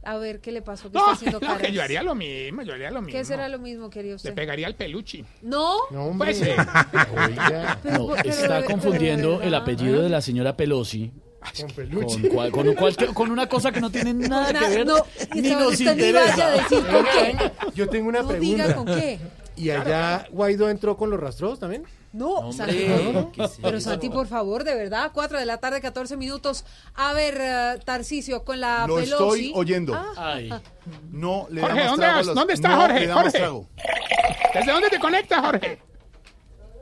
A 0.03 0.15
ver 0.17 0.39
qué 0.39 0.53
le 0.53 0.61
pasó, 0.61 0.89
qué 0.89 0.97
No, 0.97 1.01
está 1.01 1.13
haciendo 1.15 1.39
no, 1.41 1.57
que 1.57 1.71
yo 1.73 1.81
haría 1.83 2.01
lo 2.01 2.15
mismo, 2.15 2.61
yo 2.61 2.73
haría 2.73 2.91
lo 2.91 3.01
mismo. 3.01 3.17
¿Qué 3.19 3.25
será 3.25 3.49
lo 3.49 3.59
mismo, 3.59 3.89
querido 3.89 4.11
Le 4.13 4.15
usted? 4.15 4.33
pegaría 4.33 4.65
al 4.67 4.75
peluchi. 4.75 5.25
No. 5.41 5.75
No, 5.91 6.05
hombre. 6.05 6.33
Pues. 6.33 6.49
Oiga, 7.27 7.79
Pero- 7.83 7.97
No, 7.97 8.07
pero 8.15 8.29
está 8.29 8.63
confundiendo 8.63 9.41
el 9.41 9.53
apellido 9.53 10.01
de 10.01 10.09
la 10.09 10.21
señora 10.21 10.55
Pelosi 10.55 11.11
con 11.55 11.67
con, 11.67 11.75
peluche. 11.75 12.29
cual- 12.29 12.51
con, 12.51 12.73
cualquier- 12.75 13.13
con 13.13 13.31
una 13.31 13.47
cosa 13.47 13.71
que 13.71 13.79
no 13.81 13.89
tiene 13.89 14.13
nada 14.13 14.51
Na- 14.53 14.59
que 14.59 14.67
ver, 14.69 14.85
no, 14.85 14.95
ni 15.35 15.41
nos 15.51 15.73
usted 15.73 15.95
ni 15.95 16.03
interesa. 16.07 16.49
decir 16.51 16.85
con 16.87 17.05
qué. 17.05 17.51
yo 17.75 17.89
tengo 17.89 18.09
una 18.09 18.21
No 18.21 18.27
pregunta. 18.27 18.63
diga 18.63 18.75
con 18.75 18.85
qué. 18.85 19.19
¿Y 19.55 19.71
allá 19.71 20.27
Guaidó 20.31 20.69
entró 20.69 20.95
con 20.97 21.09
los 21.09 21.19
rastros 21.19 21.59
también? 21.59 21.83
No, 22.13 22.51
Santi, 22.53 22.87
no. 23.13 23.31
¿qué 23.31 23.43
es 23.43 23.57
Pero? 23.61 23.81
Santi, 23.81 24.09
por 24.09 24.27
favor, 24.27 24.63
de 24.63 24.73
verdad, 24.75 25.11
4 25.13 25.39
de 25.39 25.45
la 25.45 25.57
tarde, 25.57 25.81
14 25.81 26.15
minutos. 26.15 26.63
A 26.95 27.13
ver, 27.13 27.37
eh, 27.39 27.79
Tarcisio, 27.83 28.43
con 28.45 28.59
la 28.59 28.85
Lo 28.87 28.95
Pelosi. 28.95 29.11
estoy 29.11 29.51
oyendo. 29.55 29.93
Ah, 29.95 30.13
Ay, 30.15 30.49
No 31.11 31.47
le 31.49 31.61
Jorge, 31.61 31.75
damos 31.79 31.91
¿dónde 31.91 32.01
trago 32.05 32.13
a 32.13 32.17
vas? 32.17 32.25
los- 32.27 32.35
¿Dónde 32.35 32.53
está 32.53 32.69
no 32.69 32.81
Jorge? 32.81 32.99
le 33.01 33.07
damos 33.07 33.23
Jorge. 33.23 33.37
trago. 33.39 33.67
¿Desde 34.53 34.71
dónde 34.71 34.89
te 34.89 34.99
conectas, 34.99 35.39
Jorge? 35.41 35.79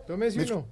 Tómese 0.08 0.38
Me 0.38 0.44
uno. 0.52 0.68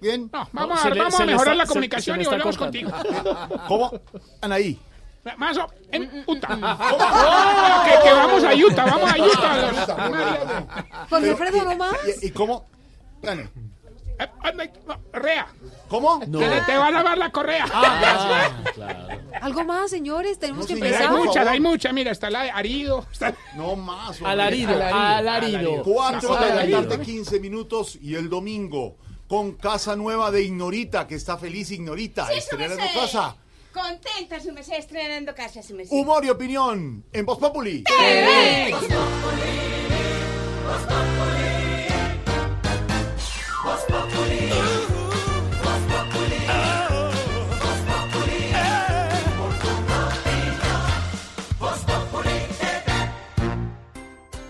Bien. 0.00 0.30
No, 0.32 0.48
vamos, 0.52 0.80
se 0.80 0.88
a, 0.88 0.90
le- 0.90 0.98
vamos 1.00 1.14
se 1.14 1.22
a 1.22 1.26
mejorar 1.26 1.46
está- 1.48 1.54
la 1.54 1.64
se- 1.66 1.68
comunicación 1.68 2.14
se 2.14 2.18
le 2.18 2.24
y 2.24 2.30
volvemos 2.30 2.56
contigo. 2.56 2.90
¿Cómo? 3.68 3.92
Están 4.34 4.52
ahí. 4.52 4.78
Más 5.36 5.56
o- 5.58 5.66
en 5.92 6.24
Utah. 6.26 6.48
que, 7.84 8.08
que 8.08 8.12
vamos 8.14 8.42
a 8.44 8.54
Utah, 8.54 8.84
vamos 8.86 9.10
a 9.12 9.22
Utah. 9.22 11.06
Jorge 11.10 11.30
Alfredo, 11.30 11.56
¿y- 11.56 11.60
¿no 11.60 11.76
más? 11.76 11.94
¿Y, 12.22 12.26
y 12.28 12.30
cómo? 12.30 12.66
Gane. 13.22 13.48
Eh, 14.18 14.26
no, 14.86 14.96
Rea, 15.14 15.46
¿Cómo? 15.88 16.20
no. 16.26 16.38
que 16.40 16.48
te 16.66 16.76
va 16.76 16.88
a 16.88 16.90
lavar 16.90 17.16
la 17.16 17.30
correa. 17.32 17.64
Ah, 17.72 18.50
claro. 18.74 18.98
Algo 19.40 19.64
más, 19.64 19.90
señores, 19.90 20.38
tenemos 20.38 20.62
No, 20.62 20.66
que 20.68 20.74
hay 20.74 20.90
empezar. 20.90 21.08
por 21.10 21.24
muchas, 21.26 21.46
hay 21.46 21.60
muchas. 21.60 21.92
Mira, 21.94 22.10
está 22.12 22.28
la 22.28 22.42
de 22.42 22.50
Arido. 22.50 23.06
está- 23.10 23.34
No 23.56 23.76
más. 23.76 24.16
hombre. 24.16 24.26
Alarido, 24.32 24.74
alarido. 24.74 25.82
Cuatro 25.82 26.34
de 26.34 26.40
la 26.40 26.52
Alarido. 26.52 26.86
tarde, 26.86 27.04
15 27.04 27.40
minutos 27.40 27.98
y 28.00 28.14
el 28.14 28.28
domingo 28.28 28.96
con 29.30 29.52
casa 29.52 29.94
nueva 29.94 30.32
de 30.32 30.42
Ignorita, 30.42 31.06
que 31.06 31.14
está 31.14 31.38
feliz 31.38 31.70
Ignorita, 31.70 32.26
Sí, 32.26 32.38
estrenando 32.38 32.82
casa. 32.92 33.36
Contenta, 33.72 34.40
su 34.40 34.50
merced, 34.52 34.74
estrenando 34.74 35.32
casa, 35.36 35.62
su 35.62 35.72
merced. 35.76 35.94
Humor 35.94 36.24
y 36.24 36.30
opinión 36.30 37.04
en 37.12 37.26
Voz 37.26 37.38
Populi. 37.38 37.84
TV. 37.84 38.74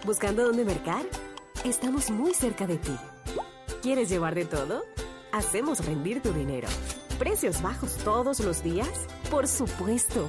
¿Buscando 0.06 0.44
dónde 0.44 0.64
mercar? 0.64 1.04
Estamos 1.64 2.10
muy 2.10 2.32
cerca 2.32 2.66
de 2.66 2.78
ti. 2.78 2.96
¿Quieres 3.82 4.10
llevar 4.10 4.34
de 4.34 4.44
todo? 4.44 4.84
Hacemos 5.32 5.84
rendir 5.84 6.20
tu 6.20 6.32
dinero. 6.32 6.68
¿Precios 7.18 7.62
bajos 7.62 7.96
todos 8.04 8.40
los 8.40 8.62
días? 8.62 8.90
Por 9.30 9.48
supuesto. 9.48 10.28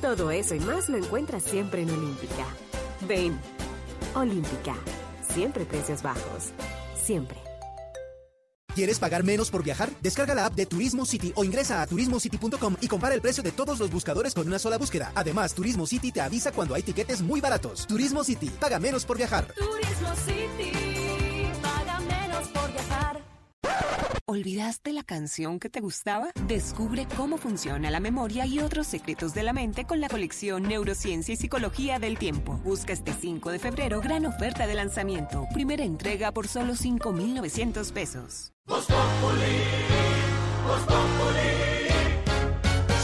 Todo 0.00 0.30
eso 0.30 0.54
y 0.54 0.60
más 0.60 0.88
lo 0.88 0.98
encuentras 0.98 1.42
siempre 1.42 1.82
en 1.82 1.90
Olímpica. 1.90 2.46
Ven. 3.08 3.38
Olímpica. 4.14 4.76
Siempre 5.34 5.64
precios 5.64 6.02
bajos. 6.02 6.52
Siempre. 6.94 7.38
¿Quieres 8.74 8.98
pagar 9.00 9.24
menos 9.24 9.50
por 9.50 9.64
viajar? 9.64 9.90
Descarga 10.00 10.34
la 10.34 10.46
app 10.46 10.54
de 10.54 10.66
Turismo 10.66 11.04
City 11.04 11.32
o 11.34 11.44
ingresa 11.44 11.82
a 11.82 11.86
turismocity.com 11.86 12.76
y 12.80 12.88
compara 12.88 13.14
el 13.14 13.20
precio 13.20 13.42
de 13.42 13.52
todos 13.52 13.80
los 13.80 13.90
buscadores 13.90 14.32
con 14.32 14.46
una 14.46 14.58
sola 14.58 14.78
búsqueda. 14.78 15.12
Además, 15.14 15.54
Turismo 15.54 15.86
City 15.86 16.12
te 16.12 16.20
avisa 16.20 16.52
cuando 16.52 16.74
hay 16.74 16.82
tiquetes 16.82 17.20
muy 17.20 17.40
baratos. 17.40 17.86
Turismo 17.86 18.22
City, 18.24 18.48
paga 18.48 18.78
menos 18.78 19.04
por 19.04 19.18
viajar. 19.18 19.52
Turismo 19.54 20.14
City, 20.24 20.72
¿Olvidaste 24.32 24.94
la 24.94 25.02
canción 25.02 25.60
que 25.60 25.68
te 25.68 25.80
gustaba? 25.80 26.30
Descubre 26.48 27.06
cómo 27.18 27.36
funciona 27.36 27.90
la 27.90 28.00
memoria 28.00 28.46
y 28.46 28.60
otros 28.60 28.86
secretos 28.86 29.34
de 29.34 29.42
la 29.42 29.52
mente 29.52 29.84
con 29.84 30.00
la 30.00 30.08
colección 30.08 30.62
Neurociencia 30.62 31.34
y 31.34 31.36
Psicología 31.36 31.98
del 31.98 32.16
Tiempo. 32.16 32.54
Busca 32.64 32.94
este 32.94 33.12
5 33.12 33.50
de 33.50 33.58
febrero 33.58 34.00
gran 34.00 34.24
oferta 34.24 34.66
de 34.66 34.72
lanzamiento. 34.72 35.46
Primera 35.52 35.84
entrega 35.84 36.32
por 36.32 36.48
solo 36.48 36.76
5,900 36.76 37.92
pesos. 37.92 38.54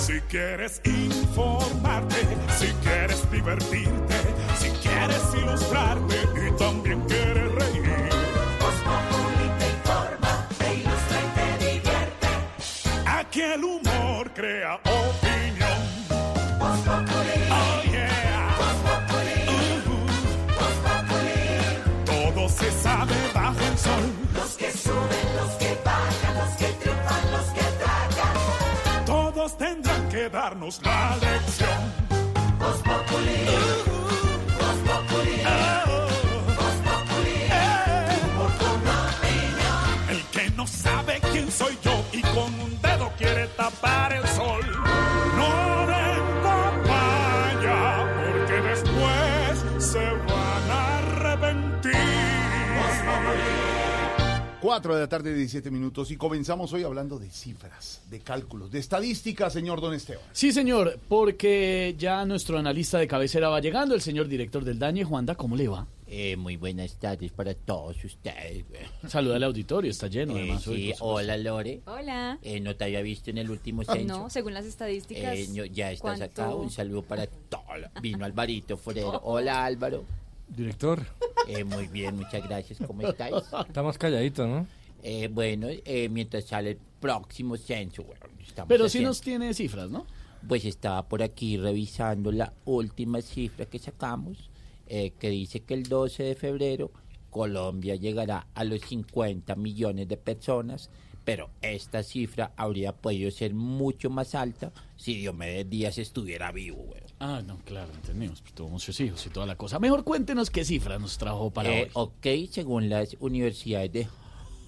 Si 0.00 0.20
quieres 0.30 0.80
informarte, 0.86 2.26
si 2.58 2.68
quieres 2.82 3.30
divertirte, 3.30 4.14
si 4.58 4.70
quieres 4.70 5.22
ilustrarte 5.34 6.16
y 6.48 6.56
también 6.56 7.02
quieres 7.02 7.37
Aquí 13.38 13.46
el 13.46 13.62
humor 13.62 14.32
crea 14.34 14.80
opinión. 14.82 15.78
Voz 16.58 16.80
Populi. 16.80 17.38
Oh 17.52 17.82
yeah. 17.88 18.56
Voz 18.58 18.78
Populi. 18.88 19.38
Voz 20.58 20.76
Populi. 20.82 22.34
Todo 22.34 22.48
se 22.48 22.72
sabe 22.72 23.14
bajo 23.32 23.60
el 23.60 23.78
sol. 23.78 24.12
Los 24.34 24.56
que 24.56 24.72
suben, 24.72 25.36
los 25.36 25.50
que 25.52 25.78
bajan, 25.84 26.34
los 26.34 26.56
que 26.56 26.66
triunfan, 26.80 27.30
los 27.30 27.46
que 27.50 27.66
tragan. 27.78 29.04
Todos 29.06 29.56
tendrán 29.56 30.08
que 30.08 30.28
darnos 30.28 30.80
la 30.82 31.16
lección. 31.18 31.94
Voz 32.58 32.78
Populi. 32.78 33.44
Voz 33.46 33.97
quién 41.48 41.52
soy 41.52 41.78
yo 41.82 42.04
y 42.12 42.20
con 42.22 42.60
un 42.60 42.80
dedo 42.82 43.10
quiere 43.16 43.46
tapar 43.48 44.12
el 44.12 44.26
sol. 44.28 44.60
No 45.36 45.78
porque 48.30 48.68
después 48.68 49.84
se 49.84 49.98
van 49.98 50.70
a 50.70 50.98
arrepentir. 50.98 51.92
4 54.60 54.94
de 54.94 55.00
la 55.00 55.08
tarde, 55.08 55.34
17 55.34 55.70
minutos. 55.70 56.10
Y 56.10 56.16
comenzamos 56.16 56.72
hoy 56.72 56.82
hablando 56.82 57.18
de 57.18 57.30
cifras, 57.30 58.02
de 58.10 58.20
cálculos, 58.20 58.70
de 58.70 58.80
estadísticas, 58.80 59.52
señor 59.52 59.80
Don 59.80 59.94
Esteban. 59.94 60.24
Sí, 60.32 60.52
señor, 60.52 60.98
porque 61.08 61.94
ya 61.96 62.24
nuestro 62.24 62.58
analista 62.58 62.98
de 62.98 63.06
cabecera 63.06 63.48
va 63.48 63.60
llegando, 63.60 63.94
el 63.94 64.02
señor 64.02 64.28
director 64.28 64.64
del 64.64 64.78
Dañe. 64.78 65.04
Juanda, 65.04 65.36
¿cómo 65.36 65.56
le 65.56 65.68
va? 65.68 65.86
Eh, 66.10 66.36
muy 66.36 66.56
buenas 66.56 66.94
tardes 66.98 67.30
para 67.32 67.52
todos 67.54 68.02
ustedes. 68.02 68.64
Saluda 69.06 69.36
al 69.36 69.42
auditorio, 69.44 69.90
está 69.90 70.06
lleno 70.06 70.36
Eh, 70.38 70.40
además. 70.44 70.62
sí, 70.62 70.92
hola 71.00 71.36
Lore. 71.36 71.82
Hola. 71.86 72.38
Eh, 72.42 72.60
no 72.60 72.74
te 72.76 72.84
había 72.84 73.02
visto 73.02 73.28
en 73.30 73.36
el 73.38 73.50
último 73.50 73.84
censo. 73.84 74.06
No, 74.18 74.30
según 74.30 74.54
las 74.54 74.64
estadísticas. 74.64 75.36
Eh, 75.36 75.48
no, 75.54 75.66
ya 75.66 75.92
estás 75.92 76.18
¿cuánto? 76.18 76.24
acá. 76.24 76.54
Un 76.54 76.70
saludo 76.70 77.02
para 77.02 77.26
todos. 77.26 77.64
Vino 78.00 78.24
Alvarito 78.24 78.78
Forero. 78.78 79.20
Hola 79.24 79.66
Álvaro. 79.66 80.04
Director. 80.48 81.04
Eh, 81.46 81.62
muy 81.64 81.88
bien, 81.88 82.16
muchas 82.16 82.42
gracias. 82.42 82.78
¿Cómo 82.86 83.06
estáis? 83.06 83.34
Estamos 83.66 83.98
calladitos, 83.98 84.48
¿no? 84.48 84.66
Eh, 85.02 85.28
bueno, 85.30 85.66
eh, 85.70 86.08
mientras 86.08 86.44
sale 86.46 86.70
el 86.70 86.78
próximo 87.00 87.58
censo. 87.58 88.02
bueno, 88.04 88.24
estamos 88.46 88.68
Pero 88.68 88.88
sí 88.88 89.00
nos 89.00 89.20
tiene 89.20 89.52
cifras, 89.52 89.90
¿no? 89.90 90.06
Pues 90.48 90.64
estaba 90.64 91.06
por 91.06 91.22
aquí 91.22 91.58
revisando 91.58 92.32
la 92.32 92.54
última 92.64 93.20
cifra 93.20 93.66
que 93.66 93.78
sacamos, 93.78 94.47
eh, 94.88 95.12
que 95.18 95.30
dice 95.30 95.60
que 95.60 95.74
el 95.74 95.84
12 95.84 96.22
de 96.22 96.34
febrero 96.34 96.90
Colombia 97.30 97.94
llegará 97.94 98.46
a 98.54 98.64
los 98.64 98.80
50 98.80 99.54
millones 99.56 100.08
de 100.08 100.16
personas, 100.16 100.90
pero 101.24 101.50
esta 101.60 102.02
cifra 102.02 102.52
habría 102.56 102.92
podido 102.92 103.30
ser 103.30 103.52
mucho 103.54 104.08
más 104.08 104.34
alta 104.34 104.72
si 104.96 105.14
Diomedes 105.14 105.68
Díaz 105.68 105.98
estuviera 105.98 106.50
vivo, 106.52 106.78
güey. 106.84 107.02
Ah, 107.20 107.42
no, 107.46 107.58
claro, 107.64 107.92
entendemos. 107.94 108.40
Pues 108.40 108.54
tuvo 108.54 108.68
muchos 108.70 108.98
hijos 109.00 109.26
y 109.26 109.30
toda 109.30 109.44
la 109.44 109.56
cosa. 109.56 109.78
Mejor 109.78 110.04
cuéntenos 110.04 110.50
qué 110.50 110.64
cifras 110.64 111.00
nos 111.00 111.18
trajo 111.18 111.50
para 111.50 111.68
Eh, 111.70 111.82
hoy. 111.82 111.90
ok, 112.46 112.50
según 112.50 112.88
las 112.88 113.16
universidades 113.20 113.92
de 113.92 114.08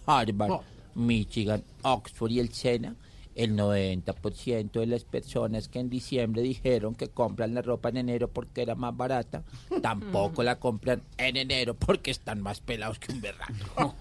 Harvard, 0.06 0.50
Oh. 0.50 0.64
Michigan, 0.94 1.62
Oxford 1.82 2.30
y 2.32 2.40
el 2.40 2.52
SENA, 2.52 2.94
el 3.42 3.56
90% 3.56 4.72
de 4.72 4.86
las 4.86 5.04
personas 5.04 5.68
que 5.68 5.78
en 5.78 5.88
diciembre 5.88 6.42
dijeron 6.42 6.94
que 6.94 7.08
compran 7.08 7.54
la 7.54 7.62
ropa 7.62 7.88
en 7.88 7.96
enero 7.96 8.28
porque 8.28 8.60
era 8.60 8.74
más 8.74 8.94
barata, 8.94 9.44
tampoco 9.82 10.42
la 10.42 10.58
compran 10.58 11.00
en 11.16 11.38
enero 11.38 11.72
porque 11.74 12.10
están 12.10 12.42
más 12.42 12.60
pelados 12.60 12.98
que 12.98 13.12
un 13.12 13.22
berraco. 13.22 13.96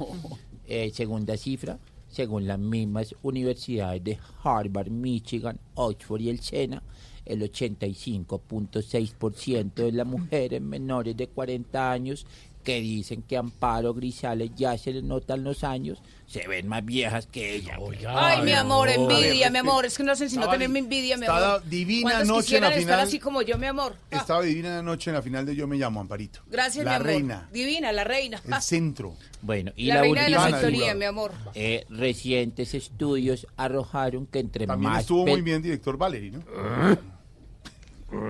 Eh, 0.67 0.91
segunda 0.93 1.37
cifra, 1.37 1.79
según 2.09 2.47
las 2.47 2.59
mismas 2.59 3.15
universidades 3.21 4.03
de 4.03 4.19
Harvard, 4.43 4.89
Michigan, 4.89 5.57
Oxford 5.73 6.19
y 6.19 6.27
el 6.29 6.41
SENA, 6.41 6.83
el 7.25 7.41
85.6% 7.41 9.73
de 9.73 9.93
las 9.93 10.05
mujeres 10.05 10.61
menores 10.61 11.15
de 11.15 11.27
40 11.27 11.91
años 11.91 12.27
que 12.63 12.81
dicen 12.81 13.21
que 13.23 13.38
Amparo 13.38 13.93
Grisales 13.93 14.51
ya 14.55 14.77
se 14.77 14.91
le 14.93 15.01
notan 15.01 15.43
los 15.43 15.63
años, 15.63 15.99
se 16.27 16.47
ven 16.47 16.67
más 16.67 16.85
viejas 16.85 17.25
que 17.25 17.55
ella. 17.55 17.77
Ay, 18.09 18.43
mi 18.43 18.51
amor, 18.51 18.89
envidia, 18.89 19.45
ver, 19.45 19.51
mi 19.51 19.57
amor. 19.57 19.85
Es 19.85 19.97
que 19.97 20.03
no 20.03 20.15
sé 20.15 20.29
si 20.29 20.38
no 20.38 20.47
tenerme 20.49 20.79
di- 20.79 20.85
envidia, 20.85 21.17
mi 21.17 21.23
estaba 21.23 21.55
amor. 21.55 21.69
divina 21.69 22.01
¿Cuántos 22.11 22.29
anoche 22.29 22.55
en 22.57 22.61
la 22.61 22.67
quisieran 22.67 22.71
estar 22.73 22.81
final? 22.95 22.99
así 23.07 23.19
como 23.19 23.41
yo, 23.41 23.57
mi 23.57 23.65
amor? 23.65 23.95
Ah, 24.11 24.17
Estaba 24.17 24.41
divina 24.43 24.75
la 24.75 24.83
noche 24.83 25.09
en 25.09 25.15
la 25.15 25.21
final 25.23 25.45
de 25.45 25.55
Yo 25.55 25.65
Me 25.67 25.77
Llamo, 25.77 25.99
Amparito. 26.01 26.41
gracias, 26.51 26.85
La 26.85 26.91
mi 26.91 26.95
amor. 26.97 27.07
reina, 27.07 27.49
Divina, 27.51 27.91
la 27.91 28.03
reina. 28.03 28.41
el 28.45 28.53
Ah, 28.53 28.61
centro. 28.61 29.15
Bueno, 29.41 29.71
y 29.75 29.88
la, 29.88 29.95
la, 29.95 30.01
reina 30.01 30.23
de 30.23 30.29
la 30.29 30.38
última 30.41 30.59
sectoría, 30.59 30.93
mi 30.93 31.05
amor. 31.05 31.31
Eh, 31.55 31.85
recientes 31.89 32.73
estudios 32.75 33.47
arrojaron 33.57 34.27
que 34.27 34.39
entre 34.39 34.67
También 34.67 34.91
más 34.91 35.01
estuvo 35.01 35.25
muy 35.25 35.41
bien 35.41 35.61
director 35.63 35.97
Valery, 35.97 36.31
¿no? 36.31 36.41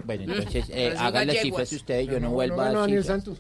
Bueno, 0.05 0.23
entonces 0.23 0.65
eh, 0.69 0.93
hagan 0.97 1.27
las 1.27 1.37
cifras 1.39 1.71
ustedes, 1.71 2.07
yo 2.07 2.19
no 2.19 2.27
no- 2.27 2.31
vuelvo 2.31 2.57
no 2.57 2.61
a 2.61 2.65
dar 2.65 2.75
Daniel. 2.75 3.03
Santos. 3.03 3.37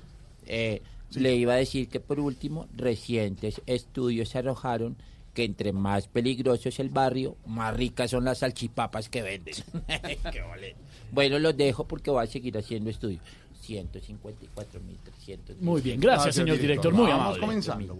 Eh, 0.49 0.81
Le 1.15 1.35
iba 1.35 1.53
a 1.53 1.57
decir 1.57 1.87
que 1.87 1.99
por 1.99 2.19
último, 2.19 2.67
recientes 2.75 3.61
estudios 3.65 4.35
arrojaron 4.35 4.95
que 5.33 5.43
entre 5.43 5.71
más 5.73 6.07
peligroso 6.07 6.69
es 6.69 6.79
el 6.79 6.89
barrio, 6.89 7.35
más 7.45 7.75
ricas 7.75 8.11
son 8.11 8.25
las 8.25 8.39
salchipapas 8.39 9.09
que 9.09 9.21
venden. 9.21 9.55
Qué 10.31 10.43
bueno, 11.11 11.39
los 11.39 11.55
dejo 11.57 11.87
porque 11.87 12.11
voy 12.11 12.23
a 12.23 12.27
seguir 12.27 12.57
haciendo 12.57 12.89
estudios. 12.89 13.21
154.300. 13.67 15.57
Muy 15.61 15.81
bien, 15.81 15.99
gracias, 15.99 16.35
señor 16.35 16.57
director, 16.59 16.93
muy 16.93 17.07
Vamos 17.07 17.37
amable. 17.37 17.41
comenzando. 17.41 17.97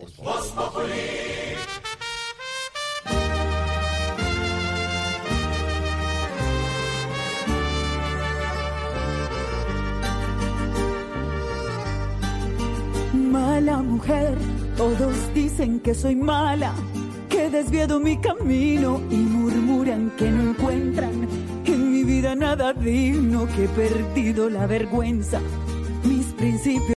Mala 13.30 13.83
mujer, 13.83 14.33
todos 14.75 15.14
dicen 15.35 15.80
que 15.82 15.93
soy 15.93 16.16
mala, 16.16 16.74
que 17.30 17.45
he 17.45 17.49
desviado 17.51 17.99
mi 17.99 18.17
camino 18.17 18.99
y 19.11 19.17
murmuran 19.17 20.11
que 20.17 20.32
no 20.32 20.49
encuentran 20.49 21.27
en 21.64 21.91
mi 21.91 22.03
vida 22.03 22.33
nada 22.33 22.74
digno, 22.74 23.45
que 23.56 23.66
he 23.66 23.67
perdido 23.67 24.49
la 24.49 24.66
vergüenza, 24.66 25.40
mis 26.03 26.25
principios. 26.33 26.88